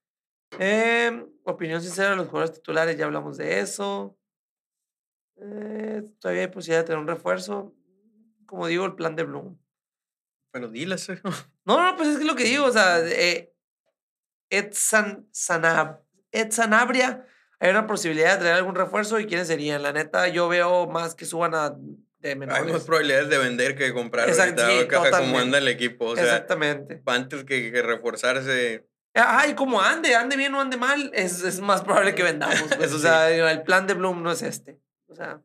Eh, 0.59 1.27
opinión 1.45 1.83
sincera 1.83 2.11
de 2.11 2.17
los 2.17 2.29
jugadores 2.29 2.55
titulares, 2.55 2.97
ya 2.97 3.05
hablamos 3.05 3.37
de 3.37 3.61
eso. 3.61 4.17
Eh, 5.37 6.03
todavía 6.19 6.43
hay 6.43 6.49
posibilidad 6.49 6.81
de 6.81 6.87
tener 6.87 6.99
un 6.99 7.07
refuerzo. 7.07 7.75
Como 8.47 8.67
digo, 8.69 8.87
el 8.87 8.95
plan 8.95 9.17
de 9.17 9.25
Bloom. 9.25 9.59
Pero 10.51 10.69
dile 10.69 10.97
No, 11.67 11.83
no, 11.83 11.97
pues 11.97 12.09
es 12.09 12.19
que 12.19 12.25
lo 12.25 12.37
que 12.37 12.45
digo, 12.45 12.65
o 12.65 12.73
sea, 12.73 13.01
eh, 13.01 13.55
Ed 14.49 14.73
Sanabria 14.73 16.09
hay 17.65 17.71
una 17.71 17.87
posibilidad 17.87 18.35
de 18.35 18.41
traer 18.41 18.57
algún 18.57 18.75
refuerzo 18.75 19.19
y 19.19 19.27
quiénes 19.27 19.49
serían. 19.49 19.83
La 19.83 19.93
neta, 19.93 20.29
yo 20.29 20.49
veo 20.49 20.87
más 20.87 21.15
que 21.15 21.25
suban 21.25 21.55
a 21.55 21.75
de 22.19 22.37
menores. 22.37 22.63
Hay 22.63 22.71
más 22.71 22.85
probabilidades 22.85 23.31
de 23.31 23.39
vender 23.39 23.75
que 23.75 23.85
de 23.85 23.95
comprar. 23.95 24.29
Exacto, 24.29 24.63
como 25.19 25.39
anda 25.39 25.57
el 25.57 25.69
equipo. 25.69 26.07
O 26.07 26.15
sea, 26.15 26.25
Exactamente. 26.25 27.03
Antes 27.07 27.45
que, 27.45 27.73
que 27.73 27.81
reforzarse. 27.81 28.87
Ay, 29.15 29.55
como 29.55 29.81
ande, 29.81 30.15
ande 30.15 30.37
bien 30.37 30.55
o 30.55 30.61
ande 30.61 30.77
mal, 30.77 31.11
es, 31.15 31.43
es 31.43 31.61
más 31.61 31.83
probable 31.83 32.15
que 32.15 32.23
vendamos. 32.23 32.65
Pues, 32.77 32.93
O 32.95 32.99
sea, 32.99 33.31
el 33.31 33.63
plan 33.63 33.87
de 33.87 33.95
Bloom 33.95 34.23
no 34.23 34.31
es 34.31 34.43
este. 34.43 34.79
O 35.07 35.15
sea, 35.15 35.41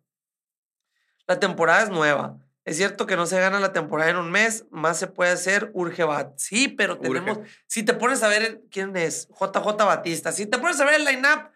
la 1.26 1.40
temporada 1.40 1.84
es 1.84 1.90
nueva. 1.90 2.38
Es 2.66 2.76
cierto 2.76 3.06
que 3.06 3.16
no 3.16 3.28
se 3.28 3.40
gana 3.40 3.62
la 3.62 3.72
temporada 3.72 4.10
en 4.10 4.18
un 4.18 4.30
mes, 4.30 4.66
más 4.72 5.00
se 5.00 5.08
puede 5.08 5.32
hacer, 5.32 5.72
urge 5.74 6.04
Bat. 6.04 6.34
Sí, 6.36 6.68
pero 6.68 7.00
tenemos. 7.00 7.40
Si 7.66 7.84
te 7.84 7.94
pones 7.94 8.24
a 8.24 8.28
ver 8.28 8.62
quién 8.70 8.96
es, 8.98 9.30
JJ 9.30 9.86
Batista, 9.86 10.34
si 10.34 10.48
te 10.48 10.58
pones 10.58 10.80
a 10.82 10.86
ver 10.86 10.96
el 10.96 11.06
line-up, 11.06 11.50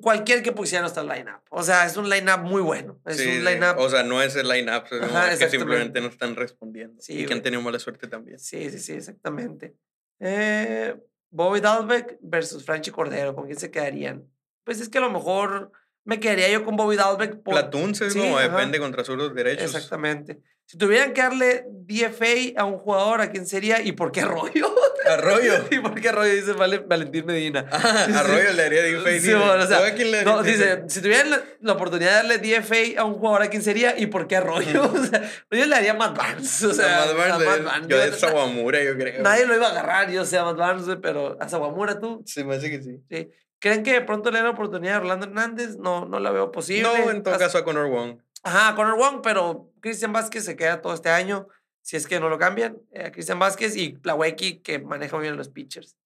cualquier 0.00 0.42
que 0.42 0.52
pusiera 0.52 0.82
nuestra 0.82 1.02
lineup. 1.02 1.40
O 1.50 1.62
sea, 1.62 1.86
es 1.86 1.96
un 1.96 2.08
lineup 2.08 2.40
muy 2.40 2.62
bueno. 2.62 3.00
Es 3.06 3.20
un 3.20 3.44
lineup. 3.44 3.78
O 3.78 3.88
sea, 3.88 4.02
no 4.02 4.22
es 4.22 4.36
el 4.36 4.48
lineup, 4.48 4.84
es 5.30 5.38
que 5.38 5.50
simplemente 5.50 6.00
no 6.00 6.08
están 6.08 6.36
respondiendo. 6.36 7.00
Sí, 7.00 7.20
y 7.20 7.26
que 7.26 7.32
han 7.32 7.42
tenido 7.42 7.62
mala 7.62 7.78
suerte 7.78 8.06
también. 8.06 8.38
Sí, 8.38 8.70
sí, 8.70 8.78
sí, 8.78 8.92
exactamente. 8.92 9.74
Eh, 10.20 10.96
Bobby 11.30 11.60
Dalbeck 11.60 12.18
versus 12.20 12.64
Franchi 12.64 12.90
Cordero, 12.90 13.34
¿con 13.34 13.46
quién 13.46 13.58
se 13.58 13.70
quedarían? 13.70 14.28
Pues 14.64 14.80
es 14.80 14.88
que 14.88 14.98
a 14.98 15.02
lo 15.02 15.10
mejor 15.10 15.72
me 16.04 16.20
quedaría 16.20 16.48
yo 16.50 16.64
con 16.64 16.76
Bobby 16.76 16.96
Dalbeck. 16.96 17.42
Por... 17.42 17.54
Platoon, 17.54 17.92
no, 18.14 18.38
depende 18.38 18.78
contra 18.78 19.04
sus 19.04 19.34
derechos. 19.34 19.74
Exactamente. 19.74 20.40
Si 20.64 20.78
tuvieran 20.78 21.12
que 21.12 21.22
darle 21.22 21.64
DFA 21.68 22.60
a 22.60 22.64
un 22.64 22.78
jugador, 22.78 23.20
¿a 23.20 23.30
quién 23.30 23.46
sería? 23.46 23.82
¿Y 23.82 23.92
por 23.92 24.12
qué 24.12 24.20
Arroyo? 24.22 24.74
Arroyo. 25.12 25.52
¿Y 25.70 25.78
por 25.78 26.00
qué 26.00 26.08
Arroyo? 26.08 26.34
Dice 26.34 26.52
Valentín 26.52 27.26
Medina. 27.26 27.66
Ah, 27.70 28.06
Arroyo 28.20 28.52
le 28.52 28.64
haría 28.64 28.82
DFA. 28.82 29.20
Sí, 29.20 29.32
bueno, 29.32 29.64
o 29.64 29.66
sea, 29.66 29.94
quién 29.94 30.10
le 30.10 30.24
no, 30.24 30.42
dice, 30.42 30.84
si 30.88 31.00
tuvieran 31.00 31.30
la, 31.60 31.72
oportunidad 31.72 32.22
de 32.22 32.28
darle 32.28 32.38
DFA 32.38 33.00
a 33.00 33.04
un 33.04 33.14
jugador, 33.14 33.42
¿a 33.42 33.48
quién 33.48 33.62
sería? 33.62 33.98
¿Y 33.98 34.06
por 34.06 34.26
qué 34.26 34.36
Arroyo? 34.36 34.90
o 34.94 35.04
sea, 35.04 35.22
yo 35.50 35.66
le 35.66 35.74
haría 35.74 35.94
Matt 35.94 36.16
Barnes. 36.16 36.62
O 36.62 36.72
sea, 36.72 37.06
Matt 37.16 37.44
Barnes. 37.44 37.88
Yo 37.88 37.98
de 37.98 38.12
Sawamura, 38.12 38.82
yo 38.82 38.96
creo. 38.96 39.22
Nadie 39.22 39.46
lo 39.46 39.54
iba 39.54 39.68
a 39.68 39.70
agarrar, 39.70 40.10
yo 40.10 40.24
sé, 40.24 40.38
a 40.38 40.44
Matt 40.44 40.56
Barnes, 40.56 40.86
pero 41.02 41.36
a 41.40 41.48
Sawamura 41.48 41.98
tú. 41.98 42.22
Sí, 42.26 42.44
me 42.44 42.56
hace 42.56 42.70
que 42.70 42.82
sí. 42.82 43.00
Sí. 43.10 43.30
¿Creen 43.58 43.82
que 43.82 43.92
de 43.92 44.02
pronto 44.02 44.30
le 44.30 44.38
den 44.38 44.44
la 44.44 44.50
oportunidad 44.50 44.96
a 44.96 44.98
Orlando 44.98 45.26
Hernández? 45.26 45.76
No, 45.78 46.04
no 46.04 46.20
la 46.20 46.30
veo 46.30 46.52
posible. 46.52 46.82
No, 46.82 47.10
en 47.10 47.22
todo 47.22 47.38
caso 47.38 47.58
a 47.58 47.64
Conor 47.64 47.88
Wong. 47.88 48.18
Ajá, 48.42 48.74
Conor 48.76 48.96
Wong, 48.98 49.20
pero 49.22 49.72
Cristian 49.80 50.12
Vázquez 50.12 50.44
se 50.44 50.56
queda 50.56 50.80
todo 50.80 50.94
este 50.94 51.08
año, 51.08 51.48
si 51.86 51.96
es 51.96 52.08
que 52.08 52.18
no 52.18 52.28
lo 52.28 52.36
cambian. 52.36 52.78
Eh, 52.90 53.12
Cristian 53.12 53.38
Vázquez 53.38 53.76
y 53.76 53.90
Plawecki, 53.90 54.58
que 54.58 54.80
maneja 54.80 55.16
bien 55.18 55.36
los 55.36 55.48
pitchers. 55.48 55.96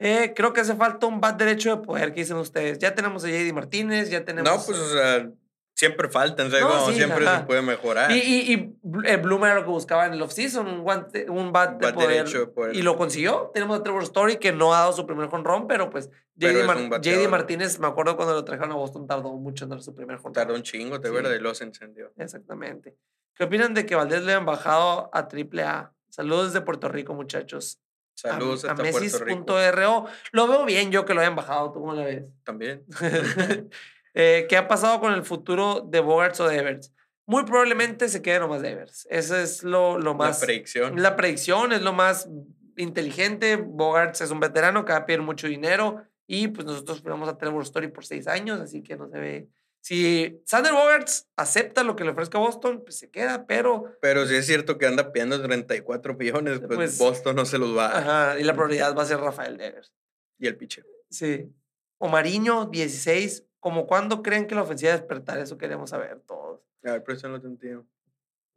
Eh, 0.00 0.32
creo 0.34 0.52
que 0.52 0.62
hace 0.62 0.74
falta 0.74 1.06
un 1.06 1.20
bat 1.20 1.38
derecho 1.38 1.76
de 1.76 1.82
poder, 1.84 2.12
¿qué 2.12 2.22
dicen 2.22 2.38
ustedes? 2.38 2.80
Ya 2.80 2.96
tenemos 2.96 3.22
a 3.22 3.28
JD 3.28 3.52
Martínez, 3.52 4.10
ya 4.10 4.24
tenemos... 4.24 4.50
No, 4.50 4.60
pues, 4.66 4.76
o 4.76 4.92
sea, 4.92 5.30
siempre 5.74 6.08
faltan, 6.08 6.50
siempre 6.50 7.24
se 7.24 7.44
puede 7.44 7.62
mejorar. 7.62 8.10
Y, 8.10 8.16
y, 8.16 8.52
y 8.52 8.76
eh, 9.04 9.16
Bloom 9.16 9.44
era 9.44 9.54
lo 9.54 9.62
que 9.62 9.70
buscaba 9.70 10.06
en 10.06 10.14
el 10.14 10.22
offseason, 10.22 10.66
un, 10.66 10.82
guante, 10.82 11.30
un 11.30 11.52
bat, 11.52 11.80
de, 11.80 11.92
poder, 11.92 12.26
Y 12.72 12.82
lo 12.82 12.96
consiguió. 12.96 13.52
Tenemos 13.54 13.78
a 13.78 13.84
Trevor 13.84 14.02
Story 14.02 14.38
que 14.38 14.50
no 14.50 14.74
ha 14.74 14.80
dado 14.80 14.92
su 14.92 15.06
primer 15.06 15.28
jonrón, 15.28 15.68
pero 15.68 15.88
pues 15.88 16.10
JD, 16.34 17.28
Martínez, 17.28 17.78
me 17.78 17.86
acuerdo 17.86 18.16
cuando 18.16 18.34
lo 18.34 18.44
trajeron 18.44 18.72
a 18.72 18.74
Boston, 18.74 19.06
tardó 19.06 19.30
mucho 19.34 19.66
en 19.66 19.70
dar 19.70 19.82
su 19.82 19.94
primer 19.94 20.16
jonrón. 20.16 20.32
Tardó 20.32 20.56
un 20.56 20.64
chingo, 20.64 20.98
te 20.98 21.06
sí. 21.06 21.14
verdad, 21.14 21.30
y 21.32 21.38
los 21.38 21.60
encendió. 21.60 22.12
Exactamente. 22.16 22.96
¿Qué 23.34 23.44
opinan 23.44 23.74
de 23.74 23.86
que 23.86 23.94
Valdés 23.94 24.24
le 24.24 24.34
han 24.34 24.44
bajado 24.44 25.10
a 25.12 25.20
AAA? 25.20 25.92
Saludos 26.08 26.52
desde 26.52 26.64
Puerto 26.64 26.88
Rico, 26.88 27.14
muchachos. 27.14 27.80
Saludos 28.14 28.64
a, 28.64 28.72
a 28.72 28.74
Messis.ro. 28.74 30.06
Lo 30.32 30.48
veo 30.48 30.64
bien 30.64 30.90
yo 30.90 31.04
que 31.04 31.14
lo 31.14 31.20
hayan 31.20 31.34
bajado. 31.34 31.72
¿Tú 31.72 31.80
cómo 31.80 31.94
la 31.94 32.04
ves? 32.04 32.24
También. 32.44 32.84
Eh, 34.14 34.44
¿Qué 34.46 34.58
ha 34.58 34.68
pasado 34.68 35.00
con 35.00 35.14
el 35.14 35.24
futuro 35.24 35.80
de 35.88 36.00
Bogarts 36.00 36.38
o 36.40 36.46
de 36.46 36.58
Evers? 36.58 36.92
Muy 37.24 37.44
probablemente 37.44 38.10
se 38.10 38.20
quede 38.20 38.40
nomás 38.40 38.60
de 38.60 38.72
Evers. 38.72 39.06
Eso 39.08 39.36
es 39.38 39.62
lo, 39.62 39.98
lo 39.98 40.12
más. 40.12 40.38
La 40.38 40.46
predicción. 40.46 41.00
La 41.02 41.16
predicción 41.16 41.72
es 41.72 41.80
lo 41.80 41.94
más 41.94 42.28
inteligente. 42.76 43.56
Bogarts 43.56 44.20
es 44.20 44.30
un 44.30 44.38
veterano 44.38 44.84
que 44.84 44.92
va 44.92 44.98
a 44.98 45.06
pedir 45.06 45.22
mucho 45.22 45.46
dinero. 45.46 46.04
Y 46.26 46.48
pues 46.48 46.66
nosotros 46.66 47.02
vamos 47.02 47.28
a 47.28 47.38
tener 47.38 47.54
Story 47.62 47.88
por 47.88 48.04
seis 48.04 48.26
años, 48.28 48.60
así 48.60 48.82
que 48.82 48.96
no 48.96 49.08
se 49.08 49.18
ve. 49.18 49.48
Si 49.82 50.40
Sander 50.46 50.72
Bogarts 50.72 51.28
acepta 51.36 51.82
lo 51.82 51.96
que 51.96 52.04
le 52.04 52.10
ofrezca 52.10 52.38
Boston, 52.38 52.82
pues 52.84 52.98
se 52.98 53.10
queda, 53.10 53.46
pero. 53.46 53.96
Pero 54.00 54.26
si 54.26 54.36
es 54.36 54.46
cierto 54.46 54.78
que 54.78 54.86
anda 54.86 55.12
pidiendo 55.12 55.42
34 55.42 56.14
millones, 56.14 56.60
pues, 56.60 56.76
pues, 56.76 56.98
Boston 56.98 57.34
no 57.34 57.44
se 57.44 57.58
los 57.58 57.76
va. 57.76 57.98
Ajá, 57.98 58.38
y 58.38 58.44
la 58.44 58.54
prioridad 58.54 58.96
va 58.96 59.02
a 59.02 59.06
ser 59.06 59.18
Rafael 59.18 59.56
Devers. 59.56 59.92
Y 60.38 60.46
el 60.46 60.56
pitcher. 60.56 60.86
Sí. 61.10 61.52
Omariño, 61.98 62.66
16. 62.66 63.44
¿Cómo 63.58 63.88
cuándo 63.88 64.22
creen 64.22 64.46
que 64.46 64.54
la 64.54 64.62
ofensiva 64.62 64.92
despertar? 64.92 65.38
Eso 65.38 65.58
queremos 65.58 65.90
saber 65.90 66.20
todos. 66.20 66.60
A 66.84 66.92
ver, 66.92 67.02
pero 67.02 67.18
eso 67.18 67.28
no 67.28 67.40
te 67.40 67.48
entiendo. 67.48 67.84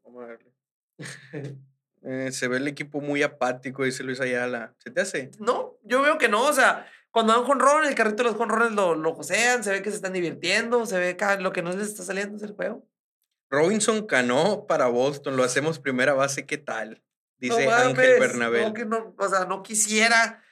Vamos 0.04 0.24
a 0.24 0.28
verle. 0.28 0.52
Eh, 2.08 2.32
se 2.32 2.48
ve 2.48 2.58
el 2.58 2.68
equipo 2.68 3.02
muy 3.02 3.24
apático, 3.24 3.84
dice 3.84 4.04
Luis 4.04 4.22
Ayala. 4.22 4.76
¿Se 4.78 4.92
te 4.92 5.02
hace? 5.02 5.32
No, 5.40 5.80
yo 5.82 6.04
veo 6.04 6.20
que 6.20 6.30
no. 6.30 6.44
O 6.44 6.54
sea, 6.54 6.88
cuando 7.16 7.32
dan 7.32 7.46
jonrón, 7.46 7.86
el 7.86 7.96
carrito 7.96 8.24
de 8.24 8.30
los 8.32 8.36
jonrones 8.36 8.74
lo, 8.74 8.94
lo 8.94 9.16
josean, 9.16 9.64
se 9.64 9.72
ve 9.72 9.82
que 9.82 9.90
se 9.90 9.96
están 9.96 10.12
divirtiendo, 10.12 10.86
se 10.86 11.00
ve 11.00 11.16
que 11.16 11.26
lo 11.40 11.54
que 11.54 11.62
no 11.62 11.72
les 11.72 11.88
está 11.88 12.04
saliendo 12.04 12.36
es 12.36 12.44
el 12.44 12.52
juego. 12.52 12.86
Robinson 13.50 14.06
Cano 14.06 14.66
para 14.68 14.88
Boston, 14.88 15.38
lo 15.38 15.46
hacemos 15.46 15.80
primera 15.80 16.14
base, 16.14 16.46
¿qué 16.46 16.58
tal? 16.58 17.02
Dice 17.38 17.72
Ángel 17.72 18.20
Bernabé. 18.20 18.64
No, 18.64 18.74
que 18.74 18.84
no, 18.84 19.16
o 19.18 19.30
sea, 19.30 19.46
no 19.46 19.64
quisiera 19.64 20.44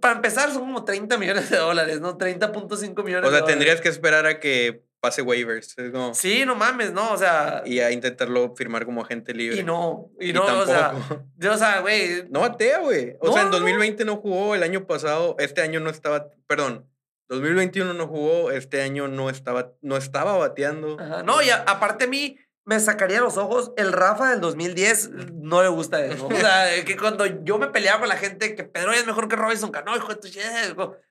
para 0.00 0.14
empezar, 0.14 0.50
son 0.50 0.60
como 0.60 0.86
30 0.86 1.18
millones 1.18 1.50
de 1.50 1.58
dólares, 1.58 2.00
¿no? 2.00 2.16
30.5 2.16 3.04
millones. 3.04 3.28
O 3.28 3.30
sea, 3.30 3.44
tendrías 3.44 3.82
que 3.82 3.90
esperar 3.90 4.24
a 4.24 4.40
que 4.40 4.85
pase 5.06 5.22
waivers. 5.22 5.76
Sí, 6.14 6.44
no 6.44 6.56
mames, 6.56 6.92
¿no? 6.92 7.12
O 7.12 7.16
sea. 7.16 7.62
Y 7.64 7.78
a 7.78 7.92
intentarlo 7.92 8.54
firmar 8.56 8.84
como 8.84 9.02
agente 9.02 9.32
libre. 9.32 9.60
Y 9.60 9.62
no, 9.62 10.10
y, 10.20 10.32
no, 10.32 10.44
o 10.44 10.66
sea. 10.66 10.94
Yo, 11.36 11.52
o 11.52 11.56
sea, 11.56 11.80
güey. 11.80 12.28
No 12.28 12.40
batea, 12.40 12.80
güey. 12.80 13.16
O 13.20 13.32
sea, 13.32 13.42
en 13.42 13.50
2020 13.50 14.04
no. 14.04 14.16
jugó, 14.16 14.54
el 14.54 14.62
año 14.62 14.86
pasado, 14.86 15.36
este 15.38 15.62
año 15.62 15.78
no 15.80 15.90
estaba, 15.90 16.28
perdón. 16.46 16.90
2021 17.28 17.92
no 17.94 18.06
jugó, 18.06 18.50
este 18.52 18.82
año 18.82 19.08
no 19.08 19.30
estaba, 19.30 19.72
no 19.80 19.96
estaba 19.96 20.36
bateando. 20.36 20.96
No, 21.24 21.42
y 21.42 21.50
aparte 21.50 22.04
a 22.04 22.08
mí, 22.08 22.38
me 22.64 22.78
sacaría 22.80 23.20
los 23.20 23.36
ojos. 23.36 23.72
El 23.76 23.92
Rafa 23.92 24.30
del 24.30 24.40
2010 24.40 25.10
no 25.32 25.62
le 25.62 25.68
gusta 25.68 26.04
eso. 26.04 26.26
O 26.26 26.36
sea, 26.36 26.84
que 26.84 26.96
cuando 26.96 27.26
yo 27.26 27.58
me 27.58 27.68
peleaba 27.68 28.00
con 28.00 28.08
la 28.08 28.16
gente 28.16 28.54
que 28.54 28.64
Pedro 28.64 28.92
es 28.92 29.06
mejor 29.06 29.28
que 29.28 29.36
Robinson 29.36 29.70
Cano, 29.70 29.96
hijo 29.96 30.08
de 30.08 30.16
tu 30.16 30.28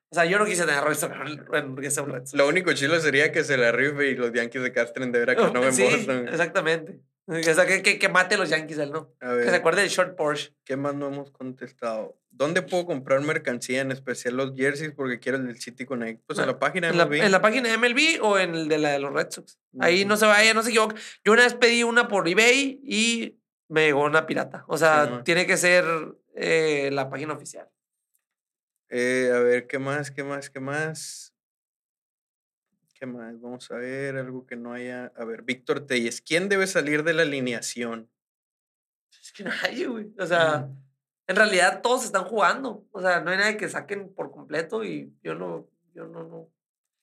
O 0.09 0.15
sea, 0.15 0.25
yo 0.25 0.37
no 0.39 0.45
quise 0.45 0.61
tener 0.61 0.75
a 0.79 0.81
Robinson 0.81 1.11
Cano 1.11 1.29
en 1.29 2.25
Lo 2.33 2.47
único 2.47 2.71
chilo 2.73 2.99
sería 2.99 3.31
que 3.31 3.43
se 3.43 3.57
la 3.57 3.71
rife 3.71 4.09
y 4.09 4.15
los 4.15 4.31
Yankees 4.31 4.61
de 4.63 4.71
castren 4.71 5.11
de 5.11 5.19
ver 5.19 5.31
a 5.31 5.35
Cano 5.35 5.63
en 5.63 5.73
sí, 5.73 5.83
Exactamente. 5.83 7.01
O 7.27 7.41
sea, 7.41 7.65
que, 7.65 7.81
que, 7.81 7.97
que 7.97 8.07
mate 8.07 8.35
a 8.35 8.37
los 8.37 8.49
Yankees 8.49 8.77
él, 8.77 8.91
¿no? 8.91 9.11
A 9.19 9.29
Que 9.31 9.39
se 9.45 9.45
ver, 9.45 9.55
acuerde 9.55 9.81
del 9.81 9.89
short 9.89 10.15
Porsche. 10.15 10.53
¿qué 10.63 10.77
más 10.77 10.93
no 10.93 11.07
hemos 11.07 11.31
contestado? 11.31 12.19
¿Dónde 12.29 12.61
puedo 12.61 12.85
comprar 12.85 13.21
mercancía, 13.21 13.81
en 13.81 13.91
especial 13.91 14.35
los 14.37 14.55
jerseys, 14.55 14.91
porque 14.91 15.19
quiero 15.19 15.39
el 15.39 15.47
del 15.47 15.59
City 15.59 15.85
Connect? 15.85 16.21
Pues 16.27 16.37
en 16.37 16.47
la 16.47 16.59
página 16.59 16.87
de 16.87 16.93
En 16.93 16.97
la, 16.99 17.05
MLB. 17.07 17.13
en 17.23 17.31
la 17.31 17.41
página 17.41 17.69
de 17.69 17.77
MLB 17.77 18.21
o 18.23 18.37
en 18.37 18.53
el 18.53 18.67
de 18.67 18.77
la 18.77 18.91
de 18.91 18.99
los 18.99 19.11
Red 19.11 19.31
Sox. 19.31 19.57
Ahí 19.79 20.05
no 20.05 20.17
se 20.17 20.25
vaya, 20.27 20.53
no 20.53 20.61
se 20.61 20.69
equivoque. 20.69 20.97
Yo 21.23 21.31
una 21.33 21.43
vez 21.43 21.55
pedí 21.55 21.81
una 21.83 22.07
por 22.07 22.27
eBay 22.27 22.79
y 22.83 23.37
me 23.69 23.85
llegó 23.85 24.03
una 24.03 24.27
pirata. 24.27 24.63
O 24.67 24.77
sea, 24.77 25.23
tiene 25.23 25.47
que 25.47 25.57
ser 25.57 25.85
eh, 26.35 26.89
la 26.91 27.09
página 27.09 27.33
oficial. 27.33 27.67
Eh, 28.89 29.31
a 29.33 29.39
ver, 29.39 29.67
¿qué 29.67 29.79
más? 29.79 30.11
¿Qué 30.11 30.23
más? 30.23 30.49
¿Qué 30.49 30.59
más? 30.59 31.33
¿Qué 32.93 33.05
más? 33.05 33.39
Vamos 33.41 33.69
a 33.71 33.75
ver, 33.75 34.15
algo 34.17 34.45
que 34.45 34.55
no 34.55 34.73
haya. 34.73 35.11
A 35.17 35.25
ver, 35.25 35.41
Víctor 35.41 35.85
Telles, 35.85 36.21
¿quién 36.21 36.47
debe 36.47 36.67
salir 36.67 37.03
de 37.03 37.13
la 37.13 37.23
alineación? 37.23 38.09
Es 39.21 39.33
que 39.33 39.43
nadie, 39.43 39.87
güey. 39.87 40.13
O 40.17 40.25
sea, 40.25 40.69
en 41.27 41.35
realidad 41.35 41.81
todos 41.81 42.05
están 42.05 42.23
jugando. 42.25 42.87
O 42.91 43.01
sea, 43.01 43.21
no 43.21 43.31
hay 43.31 43.37
nadie 43.37 43.57
que 43.57 43.69
saquen 43.69 44.13
por 44.13 44.31
completo 44.31 44.83
y 44.83 45.13
yo 45.23 45.35
no, 45.35 45.69
yo 45.93 46.05
no, 46.07 46.23
no. 46.23 46.49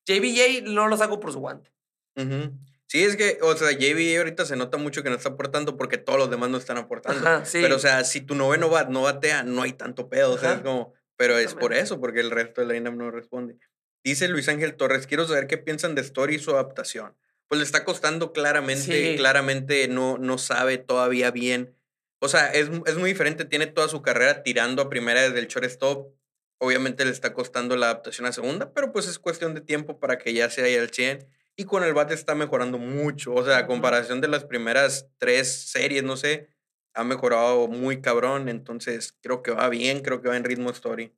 JBJ 0.07 0.63
no 0.65 0.89
lo 0.89 0.97
saco 0.97 1.21
por 1.21 1.33
su 1.33 1.41
guante. 1.41 1.73
Ujú. 2.17 2.53
Sí, 2.87 3.05
es 3.05 3.17
que, 3.17 3.39
o 3.41 3.57
sea, 3.57 3.71
JB 3.73 4.19
ahorita 4.19 4.45
se 4.45 4.57
nota 4.57 4.77
mucho 4.77 5.03
que 5.03 5.09
no 5.09 5.17
está 5.17 5.31
aportando 5.31 5.77
porque 5.77 5.97
todos 5.97 6.19
los 6.19 6.31
demás 6.31 6.51
no 6.51 6.59
están 6.59 6.77
aportando. 6.77 7.27
Ajá, 7.27 7.45
sí. 7.45 7.61
Pero, 7.63 7.77
o 7.77 7.79
sea, 7.79 8.05
si 8.05 8.21
tu 8.21 8.35
noveno 8.35 8.69
bat 8.69 8.89
no 8.91 9.03
batea, 9.03 9.45
no 9.45 9.63
hay 9.63 9.73
tanto 9.73 10.09
pedo. 10.09 10.35
O 10.35 10.39
sea, 10.39 10.55
es 10.55 10.61
como. 10.61 10.93
Pero 11.23 11.39
es 11.39 11.55
por 11.55 11.73
eso, 11.73 12.01
porque 12.01 12.19
el 12.19 12.33
resto 12.33 12.61
de 12.63 12.67
la 12.67 12.73
lineup 12.75 12.97
no 12.97 13.13
responde. 13.13 13.57
Dice 14.03 14.27
Luis 14.27 14.49
Ángel 14.49 14.75
Torres, 14.75 15.07
quiero 15.07 15.25
saber 15.29 15.47
qué 15.47 15.57
piensan 15.57 15.95
de 15.95 16.01
Story 16.01 16.35
y 16.35 16.39
su 16.41 16.51
adaptación. 16.51 17.17
Pues 17.47 17.61
le 17.61 17.65
está 17.65 17.85
costando 17.85 18.33
claramente, 18.33 19.13
Sí. 19.13 19.17
claramente 19.17 19.87
no, 19.87 20.19
no 20.19 20.37
sabe 20.37 20.79
todavía 20.79 21.31
bien. 21.31 21.77
O 22.19 22.27
sea, 22.27 22.53
es, 22.53 22.69
es 22.87 22.97
muy 22.97 23.11
diferente, 23.11 23.45
tiene 23.45 23.69
toda 23.69 23.87
su 23.87 24.03
carrera 24.03 24.43
tirando 24.43 24.83
a 24.83 24.89
primera 24.89 25.23
desde 25.23 25.39
el 25.39 25.47
shortstop. 25.47 26.13
Obviamente 26.59 27.05
le 27.05 27.13
está 27.13 27.33
costando 27.35 27.77
la 27.77 27.87
adaptación 27.87 28.27
a 28.27 28.33
segunda, 28.33 28.73
pero 28.73 28.91
pues 28.91 29.07
es 29.07 29.21
cuestión 29.21 29.55
de 29.55 29.61
tiempo 29.61 30.01
para 30.01 30.19
que 30.19 30.33
ya 30.35 30.51
se 30.51 30.65
haya 30.65 30.83
el 30.83 30.91
100. 30.91 31.25
Y 31.55 31.65
con 31.65 31.85
el 31.85 31.95
bate 31.95 32.15
está 32.15 32.35
mejorando 32.35 32.79
mucho. 32.79 33.33
O 33.33 33.45
sea, 33.45 33.59
a 33.59 33.67
comparación 33.69 34.21
de 34.21 34.27
las 34.27 34.45
primeras 34.45 35.07
tres 35.19 35.71
series, 35.71 36.03
no 36.03 36.17
sé, 36.17 36.49
ha 36.95 37.05
mejorado 37.05 37.69
muy 37.69 38.01
cabrón. 38.01 38.49
Entonces, 38.49 39.17
creo 39.23 39.43
que 39.43 39.51
va 39.53 39.69
bien, 39.69 40.01
creo 40.03 40.21
que 40.23 40.29
va 40.29 40.37
en 40.37 40.45
ritmo 40.45 40.71
story. 40.71 41.13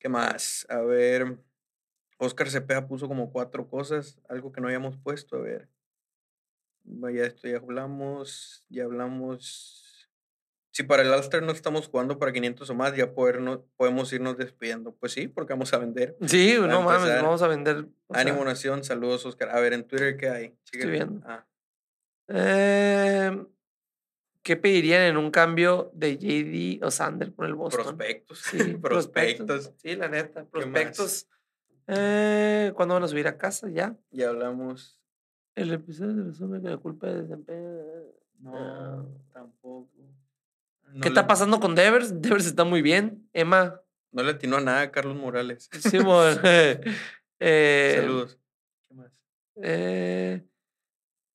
¿Qué 0.00 0.08
más? 0.08 0.66
A 0.68 0.80
ver. 0.80 1.38
Oscar 2.18 2.48
Cepeda 2.50 2.86
puso 2.86 3.08
como 3.08 3.32
cuatro 3.32 3.68
cosas, 3.68 4.20
algo 4.28 4.52
que 4.52 4.60
no 4.60 4.68
habíamos 4.68 4.96
puesto. 4.96 5.36
A 5.36 5.40
ver. 5.40 5.68
Vaya, 6.84 7.26
esto 7.26 7.48
ya 7.48 7.56
hablamos. 7.58 8.64
Ya 8.68 8.84
hablamos. 8.84 10.08
Si 10.74 10.82
para 10.84 11.02
el 11.02 11.12
All-Star 11.12 11.42
no 11.42 11.52
estamos 11.52 11.86
jugando 11.88 12.18
para 12.18 12.32
500 12.32 12.70
o 12.70 12.74
más, 12.74 12.96
ya 12.96 13.12
podernos- 13.14 13.60
podemos 13.76 14.10
irnos 14.12 14.38
despidiendo. 14.38 14.94
Pues 14.94 15.12
sí, 15.12 15.28
porque 15.28 15.52
vamos 15.52 15.72
a 15.74 15.78
vender. 15.78 16.16
Sí, 16.26 16.54
a 16.56 16.60
no 16.66 16.82
mames, 16.82 17.02
empezar. 17.02 17.22
vamos 17.24 17.42
a 17.42 17.48
vender. 17.48 17.88
Ánimo 18.08 18.42
Nación, 18.44 18.82
saludos 18.82 19.26
Oscar. 19.26 19.50
A 19.50 19.60
ver, 19.60 19.74
en 19.74 19.86
Twitter, 19.86 20.16
¿qué 20.16 20.28
hay? 20.30 20.56
Síguele. 20.64 20.92
viendo. 20.92 21.20
Ah, 21.26 21.46
eh, 22.28 23.44
¿Qué 24.42 24.56
pedirían 24.56 25.02
en 25.02 25.16
un 25.16 25.30
cambio 25.30 25.90
de 25.94 26.16
JD 26.18 26.84
o 26.84 26.90
Sander 26.90 27.32
por 27.32 27.46
el 27.46 27.54
Boston? 27.54 27.84
prospectos. 27.96 28.38
Sí, 28.50 28.74
prospectos. 28.76 29.72
Sí, 29.76 29.94
la 29.96 30.08
neta. 30.08 30.44
Prospectos. 30.46 31.28
Eh, 31.86 32.72
¿Cuándo 32.74 32.94
van 32.94 33.04
a 33.04 33.08
subir 33.08 33.26
a 33.28 33.36
casa? 33.38 33.68
Ya. 33.70 33.96
Ya 34.10 34.28
hablamos. 34.30 35.00
El 35.54 35.72
episodio 35.72 36.14
de 36.14 36.24
resumen 36.24 36.62
que 36.62 36.68
la 36.70 36.78
culpa 36.78 37.06
de 37.08 37.22
desempeño. 37.22 37.68
No, 38.40 39.08
tampoco. 39.32 39.90
No 40.88 41.00
¿Qué 41.00 41.08
le- 41.08 41.08
está 41.08 41.26
pasando 41.26 41.60
con 41.60 41.74
Devers? 41.74 42.20
Devers 42.20 42.46
está 42.46 42.64
muy 42.64 42.82
bien. 42.82 43.28
Emma. 43.32 43.80
No 44.10 44.22
le 44.22 44.32
atinó 44.32 44.56
a 44.56 44.60
nada 44.60 44.80
a 44.82 44.90
Carlos 44.90 45.16
Morales. 45.16 45.68
Sí, 45.72 45.98
bueno, 45.98 46.40
eh, 47.40 47.94
Saludos. 48.00 48.38
¿Qué 48.88 48.94
más? 48.94 49.12
eh, 49.62 50.44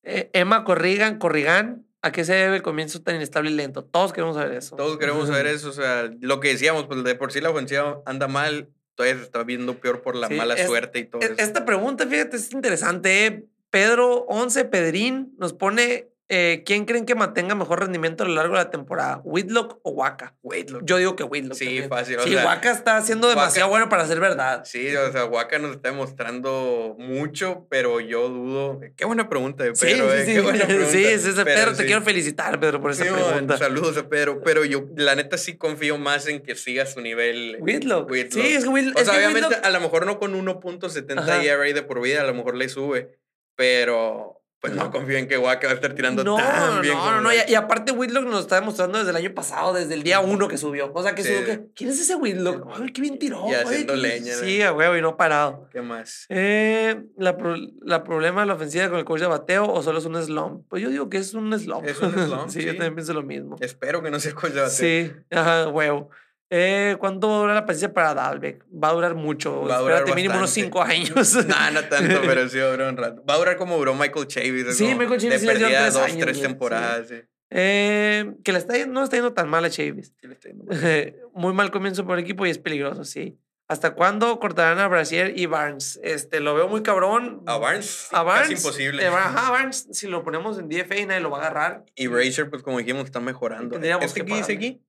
Emma 0.02 0.64
Corrigan, 0.64 1.18
Corrigan. 1.18 1.86
¿A 2.02 2.12
qué 2.12 2.24
se 2.24 2.32
debe 2.34 2.56
el 2.56 2.62
comienzo 2.62 3.02
tan 3.02 3.16
inestable 3.16 3.50
y 3.50 3.54
lento? 3.54 3.84
Todos 3.84 4.12
queremos 4.12 4.36
saber 4.36 4.52
eso. 4.56 4.76
Todos 4.76 4.98
queremos 4.98 5.26
saber 5.28 5.46
eso. 5.48 5.68
O 5.70 5.72
sea, 5.72 6.10
lo 6.20 6.38
que 6.40 6.48
decíamos, 6.48 6.86
pues 6.86 7.02
de 7.02 7.14
por 7.14 7.32
sí 7.32 7.40
la 7.40 7.50
ofensiva 7.50 8.00
anda 8.06 8.28
mal. 8.28 8.68
Todavía 8.94 9.16
se 9.18 9.22
está 9.24 9.42
viendo 9.44 9.78
peor 9.78 10.02
por 10.02 10.16
la 10.16 10.26
Sí, 10.28 10.34
mala 10.34 10.54
es- 10.54 10.66
suerte 10.66 10.98
y 11.00 11.04
todo 11.04 11.22
E- 11.22 11.26
eso. 11.26 11.34
Esta 11.38 11.64
pregunta, 11.64 12.06
fíjate, 12.06 12.36
es 12.36 12.52
interesante. 12.52 13.26
¿eh? 13.26 13.44
Pedro 13.70 14.24
11 14.28 14.64
Pedrín 14.64 15.34
nos 15.38 15.52
pone: 15.52 16.08
eh, 16.30 16.62
¿Quién 16.66 16.84
creen 16.84 17.06
que 17.06 17.14
mantenga 17.14 17.54
mejor 17.54 17.80
rendimiento 17.80 18.22
a 18.22 18.26
lo 18.28 18.34
largo 18.34 18.52
de 18.56 18.64
la 18.64 18.70
temporada? 18.70 19.22
¿Whitlock 19.24 19.80
o 19.82 19.90
Waka? 19.92 20.36
Whitlock. 20.42 20.82
Yo 20.84 20.98
digo 20.98 21.16
que 21.16 21.22
Whitlock. 21.24 21.56
Sí, 21.56 21.64
también. 21.64 21.88
fácil, 21.88 22.18
o 22.18 22.22
Sí, 22.22 22.32
sea, 22.34 22.44
Waka 22.44 22.70
está 22.70 22.98
Waka- 23.00 23.28
demasiado 23.28 23.68
bueno 23.70 23.88
para 23.88 24.06
ser 24.06 24.20
verdad. 24.20 24.62
Sí, 24.66 24.94
o 24.94 25.10
sea, 25.10 25.24
Waka 25.24 25.58
nos 25.58 25.72
está 25.76 25.88
demostrando 25.90 26.96
mucho, 26.98 27.66
pero 27.70 28.00
yo 28.00 28.28
dudo. 28.28 28.80
Qué 28.96 29.06
buena 29.06 29.28
pregunta 29.30 29.64
de 29.64 29.74
Sí, 29.74 29.86
Pedro, 29.86 30.10
sí, 30.10 30.16
eh, 30.18 30.24
sí. 30.26 30.32
Qué 30.34 30.40
buena 30.40 30.64
pregunta. 30.66 30.90
Sí, 30.90 31.04
sí, 31.18 31.30
Pero 31.34 31.44
Pedro, 31.44 31.70
te 31.72 31.76
sí. 31.78 31.84
quiero 31.86 32.02
felicitar, 32.02 32.60
Pedro, 32.60 32.80
por 32.82 32.90
esa 32.90 33.04
Sí, 33.04 33.10
pregunta. 33.10 33.56
Saludos 33.56 33.96
a 33.96 34.08
Pedro, 34.08 34.42
pero 34.42 34.64
yo 34.66 34.84
la 34.96 35.14
neta 35.14 35.38
sí 35.38 35.56
confío 35.56 35.96
más 35.96 36.26
en 36.26 36.42
que 36.42 36.54
siga 36.56 36.84
su 36.84 37.00
nivel. 37.00 37.56
Whitlock. 37.60 38.10
Whitlock. 38.10 38.42
Sí, 38.44 38.52
es 38.52 38.64
que 38.64 38.68
Whitlock. 38.68 38.98
O 39.00 39.04
sea, 39.04 39.14
obviamente 39.14 39.48
Whitlock- 39.48 39.64
a 39.64 39.70
lo 39.70 39.80
mejor 39.80 40.04
no 40.04 40.18
con 40.18 40.34
1.70 40.34 41.18
Ajá. 41.22 41.42
ERA 41.42 41.64
de 41.72 41.82
por 41.82 42.02
vida, 42.02 42.20
a 42.20 42.24
lo 42.24 42.34
mejor 42.34 42.54
le 42.54 42.68
sube, 42.68 43.18
pero 43.56 44.37
pues 44.60 44.74
no 44.74 44.90
confío 44.90 45.18
en 45.18 45.28
que 45.28 45.38
Waka 45.38 45.68
va 45.68 45.72
a 45.72 45.76
estar 45.76 45.94
tirando 45.94 46.24
No, 46.24 46.36
tan 46.36 46.80
bien. 46.80 46.94
no, 46.96 47.10
no, 47.12 47.20
no. 47.20 47.30
Y, 47.32 47.54
aparte, 47.54 47.92
Whitlock 47.92 48.24
nos 48.24 48.40
está 48.40 48.56
demostrando 48.56 48.98
desde 48.98 49.10
el 49.10 49.16
año 49.16 49.32
pasado, 49.34 49.72
desde 49.72 49.94
el 49.94 50.02
día 50.02 50.18
uno 50.20 50.48
que 50.48 50.58
subió. 50.58 50.90
O 50.92 51.02
sea, 51.02 51.14
que 51.14 51.22
Sí. 51.22 51.28
subió 51.28 51.44
que. 51.46 51.60
¿Quién 51.76 51.90
es 51.90 52.00
ese 52.00 52.16
Whitlock? 52.16 52.66
Ay, 52.74 52.92
qué 52.92 53.00
bien 53.00 53.18
tiró. 53.18 53.44
Y 53.48 53.54
haciendo 53.54 53.94
leña. 53.94 54.34
Sí, 54.34 54.60
a 54.62 54.72
huevo, 54.72 54.96
y 54.96 55.00
no 55.02 55.16
parado. 55.16 55.68
¿Qué 55.72 55.80
más? 55.80 56.26
Eh, 56.28 57.00
la, 57.16 57.36
pro- 57.36 57.56
la 57.82 58.02
problema 58.02 58.40
de 58.40 58.46
la 58.48 58.54
ofensiva 58.54 58.88
con 58.88 58.98
el 58.98 59.04
coach 59.04 59.20
de 59.20 59.26
bateo 59.28 59.64
o 59.72 59.82
solo 59.82 59.98
es 60.00 60.04
un 60.06 60.20
slump. 60.22 60.64
Pues 60.68 60.82
yo 60.82 60.90
digo 60.90 61.08
que 61.08 61.18
es 61.18 61.34
un 61.34 61.56
slump. 61.58 61.86
Es 61.86 62.00
un 62.00 62.12
slump, 62.12 62.48
sí, 62.48 62.62
yo 62.64 62.72
también 62.72 62.94
pienso 62.94 63.14
lo 63.14 63.22
mismo. 63.22 63.56
Espero 63.60 64.02
que 64.02 64.10
no 64.10 64.18
sea 64.18 64.32
cosa 64.34 64.48
de 64.48 64.60
bateo. 64.62 64.70
Sí, 64.70 65.12
ajá, 65.30 65.68
huevo. 65.68 66.10
Eh, 66.50 66.96
¿Cuánto 66.98 67.28
va 67.28 67.34
a 67.36 67.38
durar 67.40 67.54
la 67.56 67.66
paciencia 67.66 67.92
para 67.92 68.14
Dalbeck? 68.14 68.64
Va 68.72 68.88
a 68.88 68.92
durar 68.94 69.14
mucho. 69.14 69.62
Va 69.64 69.76
a 69.76 69.80
durar 69.80 69.98
Espérate, 69.98 70.14
mínimo 70.16 70.34
unos 70.38 70.48
bastante. 70.48 70.64
cinco 70.66 70.82
años. 70.82 71.34
No, 71.46 71.70
no 71.72 71.84
tanto, 71.88 72.20
pero 72.26 72.48
sí 72.48 72.58
va 72.58 72.64
a 72.66 72.70
durar 72.70 72.88
un 72.90 72.96
rato. 72.96 73.24
Va 73.28 73.34
a 73.34 73.38
durar 73.38 73.56
como 73.56 73.76
duró 73.76 73.94
Michael 73.94 74.26
Chavis. 74.26 74.66
es 74.66 74.76
Sí, 74.78 74.84
como 74.86 74.98
Michael 75.00 75.20
Chavis 75.20 75.40
sí 75.40 75.46
le 75.46 75.54
tres 75.54 75.94
dos, 75.94 76.02
años, 76.02 76.18
tres 76.18 76.24
güey, 76.24 76.34
sí. 76.34 76.40
temporadas. 76.42 77.08
Sí. 77.08 77.16
Eh, 77.50 78.32
que 78.44 78.52
le 78.52 78.58
está, 78.58 78.86
no 78.86 79.04
está 79.04 79.16
yendo 79.16 79.32
tan 79.34 79.48
mal 79.48 79.64
a 79.64 79.70
Chavis. 79.70 80.14
Sí 80.20 80.26
le 80.26 80.34
está 80.34 80.48
yendo 80.48 80.64
mal. 80.64 81.14
Muy 81.34 81.52
mal 81.52 81.70
comienzo 81.70 82.04
por 82.06 82.18
el 82.18 82.24
equipo 82.24 82.46
y 82.46 82.50
es 82.50 82.58
peligroso, 82.58 83.04
sí. 83.04 83.38
¿Hasta 83.70 83.90
cuándo 83.94 84.38
cortarán 84.40 84.78
a 84.78 84.88
Brasier 84.88 85.38
y 85.38 85.44
Barnes? 85.44 86.00
Este, 86.02 86.40
lo 86.40 86.54
veo 86.54 86.68
muy 86.68 86.82
cabrón. 86.82 87.42
A 87.44 87.58
Barnes, 87.58 88.08
A 88.12 88.22
Barnes. 88.22 88.48
casi 88.48 88.54
imposible. 88.54 89.02
eh, 89.04 89.08
ajá, 89.08 89.50
Barnes, 89.50 89.86
si 89.92 90.06
lo 90.06 90.24
ponemos 90.24 90.58
en 90.58 90.70
DFA, 90.70 91.04
nadie 91.06 91.20
lo 91.20 91.28
va 91.30 91.36
a 91.36 91.40
agarrar. 91.42 91.84
Y 91.94 92.06
Brazier, 92.06 92.48
pues 92.48 92.62
como 92.62 92.78
dijimos, 92.78 93.04
está 93.04 93.20
mejorando. 93.20 93.72
Tendríamos 93.72 94.06
¿Este 94.06 94.20
que 94.24 94.32
aquí 94.32 94.40
dice 94.40 94.52
aquí? 94.54 94.82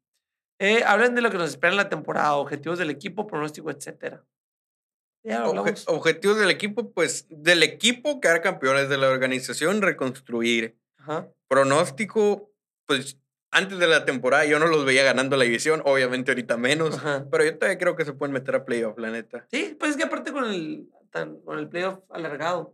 Eh, 0.60 0.84
hablen 0.86 1.16
de 1.16 1.22
lo 1.22 1.32
que 1.32 1.38
nos 1.38 1.50
espera 1.50 1.72
en 1.72 1.78
la 1.78 1.90
temporada, 1.90 2.36
objetivos 2.36 2.78
del 2.78 2.90
equipo, 2.90 3.26
pronóstico, 3.28 3.72
etcétera. 3.72 4.24
Ya 5.24 5.46
Obje- 5.46 5.84
objetivos 5.88 6.38
del 6.40 6.50
equipo, 6.50 6.92
pues 6.92 7.26
del 7.30 7.64
equipo 7.64 8.20
quedar 8.22 8.42
campeones, 8.42 8.90
de 8.90 8.98
la 8.98 9.10
organización 9.10 9.82
reconstruir. 9.82 10.78
Ajá. 10.98 11.28
Pronóstico, 11.48 12.52
pues 12.86 13.18
antes 13.52 13.80
de 13.80 13.88
la 13.88 14.06
temporada 14.06 14.46
yo 14.46 14.60
no 14.60 14.68
los 14.68 14.86
veía 14.86 15.04
ganando 15.04 15.36
la 15.38 15.44
división, 15.46 15.82
obviamente 15.86 16.32
ahorita 16.32 16.58
menos, 16.58 16.96
Ajá. 16.98 17.26
pero 17.32 17.44
yo 17.44 17.58
todavía 17.58 17.78
creo 17.78 17.96
que 17.96 18.06
se 18.06 18.14
pueden 18.14 18.34
meter 18.34 18.56
a 18.56 18.66
playoff, 18.66 18.98
la 18.98 19.12
neta. 19.12 19.48
Sí, 19.52 19.76
pues 19.80 19.92
es 19.92 19.98
que 19.98 20.04
aparte 20.04 20.32
con 20.32 20.46
el, 20.46 20.90
tan- 21.12 21.40
con 21.42 21.60
el 21.60 21.68
playoff 21.70 22.00
alargado. 22.10 22.74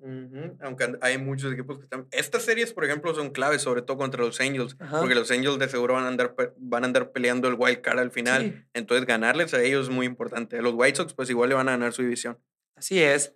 Aunque 0.61 0.97
hay 1.01 1.17
muchos 1.17 1.53
equipos 1.53 1.77
que 1.77 1.83
están. 1.83 2.07
Estas 2.11 2.43
series, 2.43 2.73
por 2.73 2.85
ejemplo, 2.85 3.13
son 3.15 3.29
claves, 3.31 3.61
sobre 3.61 3.81
todo 3.81 3.97
contra 3.97 4.23
los 4.23 4.39
Angels, 4.41 4.75
Ajá. 4.79 4.99
porque 4.99 5.15
los 5.15 5.29
Angels 5.31 5.59
de 5.59 5.67
seguro 5.69 5.93
van 5.95 6.05
a 6.05 6.07
andar, 6.09 6.35
van 6.57 6.83
a 6.83 6.87
andar 6.87 7.11
peleando 7.11 7.47
el 7.47 7.55
wild 7.57 7.81
card 7.81 7.99
al 7.99 8.11
final. 8.11 8.43
Sí. 8.43 8.63
Entonces, 8.73 9.05
ganarles 9.05 9.53
a 9.53 9.61
ellos 9.61 9.87
es 9.89 9.93
muy 9.93 10.05
importante. 10.05 10.57
A 10.57 10.61
los 10.61 10.73
White 10.75 10.97
Sox, 10.97 11.13
pues 11.13 11.29
igual 11.29 11.49
le 11.49 11.55
van 11.55 11.67
a 11.69 11.71
ganar 11.71 11.93
su 11.93 12.01
división. 12.01 12.37
Así 12.75 13.01
es. 13.01 13.33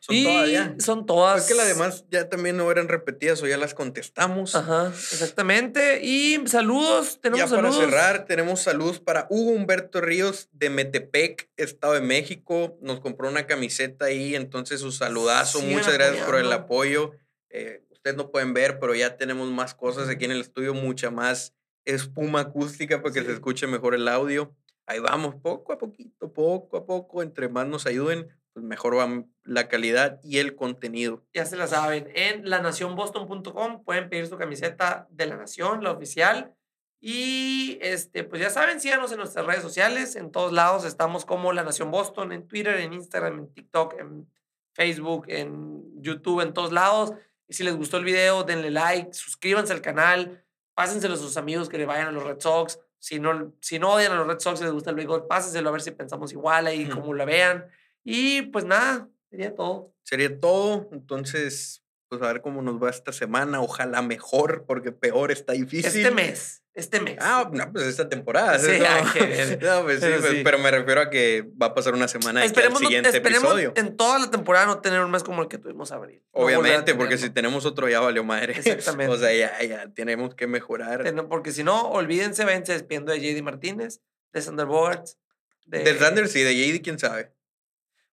Son 0.00 0.14
y 0.14 0.24
todavía. 0.24 0.74
son 0.78 1.06
todas. 1.06 1.42
Es 1.42 1.48
que 1.48 1.54
las 1.54 1.66
demás 1.66 2.04
ya 2.10 2.28
también 2.28 2.56
no 2.56 2.70
eran 2.70 2.86
repetidas 2.88 3.42
o 3.42 3.46
ya 3.48 3.56
las 3.56 3.74
contestamos. 3.74 4.54
Ajá, 4.54 4.88
exactamente. 4.88 6.00
Y 6.04 6.38
saludos, 6.46 7.20
tenemos 7.20 7.50
Ya 7.50 7.56
para 7.56 7.70
saludos. 7.72 7.90
cerrar, 7.90 8.24
tenemos 8.26 8.60
saludos 8.62 9.00
para 9.00 9.26
Hugo 9.28 9.50
Humberto 9.50 10.00
Ríos 10.00 10.48
de 10.52 10.70
Metepec, 10.70 11.50
Estado 11.56 11.94
de 11.94 12.00
México. 12.00 12.78
Nos 12.80 13.00
compró 13.00 13.28
una 13.28 13.46
camiseta 13.46 14.04
ahí, 14.06 14.36
entonces 14.36 14.80
su 14.80 14.92
saludazo. 14.92 15.58
Sigan 15.58 15.74
Muchas 15.74 15.94
gracias 15.94 16.24
por 16.24 16.36
el 16.36 16.52
apoyo. 16.52 17.10
Eh, 17.50 17.82
ustedes 17.90 18.16
no 18.16 18.30
pueden 18.30 18.54
ver, 18.54 18.78
pero 18.78 18.94
ya 18.94 19.16
tenemos 19.16 19.50
más 19.50 19.74
cosas 19.74 20.08
aquí 20.08 20.24
en 20.26 20.30
el 20.30 20.40
estudio, 20.40 20.74
mucha 20.74 21.10
más 21.10 21.52
espuma 21.84 22.40
acústica 22.40 23.02
para 23.02 23.12
que 23.12 23.20
Sí. 23.20 23.26
se 23.26 23.32
escuche 23.32 23.66
mejor 23.66 23.94
el 23.94 24.06
audio. 24.06 24.54
Ahí 24.86 25.00
vamos, 25.00 25.34
poco 25.42 25.72
a 25.72 25.78
poquito, 25.78 26.32
poco 26.32 26.76
a 26.76 26.86
poco, 26.86 27.22
entre 27.22 27.48
más 27.48 27.66
nos 27.66 27.86
ayuden, 27.86 28.28
pues 28.56 28.64
mejor 28.64 28.96
va 28.96 29.22
la 29.44 29.68
calidad 29.68 30.18
y 30.22 30.38
el 30.38 30.56
contenido. 30.56 31.22
Ya 31.34 31.44
se 31.44 31.56
la 31.56 31.66
saben. 31.66 32.10
En 32.14 32.48
lanacionboston.com 32.48 33.84
pueden 33.84 34.08
pedir 34.08 34.28
su 34.28 34.38
camiseta 34.38 35.06
de 35.10 35.26
la 35.26 35.36
Nación, 35.36 35.84
la 35.84 35.90
oficial. 35.90 36.54
Y 36.98 37.76
este, 37.82 38.24
pues 38.24 38.40
ya 38.40 38.48
saben, 38.48 38.80
síganos 38.80 39.12
en 39.12 39.18
nuestras 39.18 39.44
redes 39.44 39.60
sociales. 39.60 40.16
En 40.16 40.32
todos 40.32 40.54
lados 40.54 40.86
estamos 40.86 41.26
como 41.26 41.52
La 41.52 41.64
Nación 41.64 41.90
Boston, 41.90 42.32
en 42.32 42.48
Twitter, 42.48 42.80
en 42.80 42.94
Instagram, 42.94 43.40
en 43.40 43.52
TikTok, 43.52 44.00
en 44.00 44.26
Facebook, 44.72 45.26
en 45.28 45.82
YouTube, 46.00 46.40
en 46.40 46.54
todos 46.54 46.72
lados. 46.72 47.12
Y 47.46 47.52
si 47.52 47.62
les 47.62 47.76
gustó 47.76 47.98
el 47.98 48.06
video, 48.06 48.42
denle 48.42 48.70
like, 48.70 49.12
suscríbanse 49.12 49.74
al 49.74 49.82
canal, 49.82 50.46
pásenselo 50.72 51.12
a 51.12 51.18
sus 51.18 51.36
amigos 51.36 51.68
que 51.68 51.76
le 51.76 51.84
vayan 51.84 52.08
a 52.08 52.12
los 52.12 52.24
Red 52.24 52.40
Sox. 52.40 52.80
Si 53.00 53.20
no, 53.20 53.52
si 53.60 53.78
no 53.78 53.92
odian 53.92 54.12
a 54.12 54.16
los 54.16 54.26
Red 54.26 54.40
Sox 54.40 54.62
y 54.62 54.64
les 54.64 54.72
gusta 54.72 54.88
el 54.88 54.96
béisbol, 54.96 55.26
pásenselo 55.26 55.68
a 55.68 55.72
ver 55.72 55.82
si 55.82 55.90
pensamos 55.90 56.32
igual 56.32 56.66
ahí, 56.66 56.86
como 56.88 57.12
la 57.12 57.26
vean. 57.26 57.66
Y 58.08 58.42
pues 58.42 58.64
nada, 58.64 59.08
sería 59.30 59.52
todo. 59.52 59.92
Sería 60.04 60.38
todo. 60.38 60.88
Entonces, 60.92 61.82
pues 62.08 62.22
a 62.22 62.28
ver 62.28 62.40
cómo 62.40 62.62
nos 62.62 62.80
va 62.80 62.88
esta 62.88 63.12
semana. 63.12 63.60
Ojalá 63.60 64.00
mejor, 64.00 64.64
porque 64.64 64.92
peor 64.92 65.32
está 65.32 65.54
difícil. 65.54 65.86
Este 65.86 66.12
mes, 66.12 66.62
este 66.72 67.00
mes. 67.00 67.16
Ah, 67.18 67.50
no, 67.52 67.72
pues 67.72 67.84
esta 67.86 68.08
temporada. 68.08 68.58
Sí, 68.60 68.78
no, 68.78 69.82
pues, 69.82 69.98
sí, 69.98 70.06
pero, 70.06 70.20
pues, 70.20 70.34
pero, 70.44 70.58
me 70.60 70.70
refiero 70.70 71.00
a 71.00 71.10
que 71.10 71.50
va 71.60 71.66
a 71.66 71.74
pasar 71.74 71.94
una 71.94 72.06
semana 72.06 72.46
y 72.46 72.48
el 72.48 72.76
siguiente 72.76 73.08
esperemos 73.08 73.42
episodio. 73.42 73.72
En 73.74 73.96
toda 73.96 74.20
la 74.20 74.30
temporada 74.30 74.66
no 74.66 74.78
tener 74.78 75.00
un 75.00 75.10
mes 75.10 75.24
como 75.24 75.42
el 75.42 75.48
que 75.48 75.58
tuvimos 75.58 75.90
abril. 75.90 76.22
Obviamente, 76.30 76.94
porque 76.94 77.18
si 77.18 77.30
tenemos 77.30 77.66
otro 77.66 77.88
ya 77.88 77.98
valió 77.98 78.22
madre. 78.22 78.52
Exactamente. 78.56 79.12
o 79.12 79.18
sea, 79.18 79.34
ya, 79.34 79.60
ya 79.64 79.92
tenemos 79.92 80.36
que 80.36 80.46
mejorar. 80.46 81.12
Porque 81.28 81.50
si 81.50 81.64
no, 81.64 81.90
olvídense, 81.90 82.44
váyanse 82.44 82.74
despidiendo 82.74 83.10
de 83.10 83.18
JD 83.18 83.42
Martínez, 83.42 84.00
de 84.32 84.42
Sander 84.42 84.66
Bogarts. 84.66 85.18
De... 85.64 85.80
Del 85.80 85.98
Sander 85.98 86.28
sí, 86.28 86.44
de 86.44 86.54
JD 86.54 86.84
quién 86.84 87.00
sabe. 87.00 87.35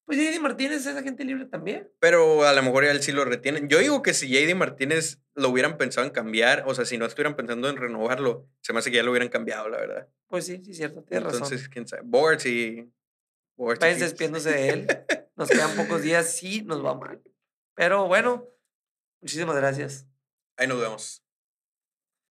Pues 0.06 0.18
JD 0.18 0.42
Martínez 0.42 0.86
es 0.86 0.96
agente 0.96 1.24
libre 1.24 1.46
también. 1.46 1.90
Pero 2.00 2.46
a 2.46 2.54
lo 2.54 2.62
mejor 2.62 2.84
él 2.84 3.02
sí 3.02 3.12
lo 3.12 3.24
retienen. 3.24 3.70
Yo 3.70 3.80
digo 3.80 4.02
que 4.02 4.14
si 4.14 4.28
JD 4.28 4.56
Martínez 4.56 5.22
lo 5.34 5.50
hubieran 5.50 5.78
pensado 5.78 6.06
en 6.06 6.12
cambiar, 6.12 6.64
o 6.68 6.76
sea, 6.76 6.86
si 6.86 6.98
no 6.98 7.06
estuvieran 7.06 7.36
pensando 7.36 7.70
en 7.70 7.78
renovarlo, 7.78 8.48
se 8.62 8.74
me 8.74 8.80
hace 8.80 8.92
que 8.92 8.98
ya 8.98 9.04
lo 9.04 9.12
hubieran 9.12 9.30
cambiado, 9.30 9.70
la 9.70 9.78
verdad. 9.78 10.10
Pues 10.28 10.46
sí, 10.46 10.62
sí, 10.64 10.74
cierto, 10.74 11.04
tienes 11.04 11.24
razón. 11.24 11.44
Entonces, 11.44 11.70
quién 11.70 11.88
sabe. 11.88 12.02
Board 12.06 12.40
sí. 12.40 12.92
Vayan 13.56 14.00
despidiéndose 14.00 14.52
de 14.52 14.70
él. 14.70 14.88
Nos 15.36 15.50
quedan 15.50 15.76
pocos 15.76 16.02
días, 16.02 16.36
sí 16.36 16.64
nos 16.64 16.84
va 16.84 16.96
mal. 16.96 17.22
Pero 17.76 18.08
bueno, 18.08 18.50
muchísimas 19.22 19.56
gracias. 19.56 20.06
Ahí 20.58 20.68
nos 20.68 20.80
vemos. 20.80 21.24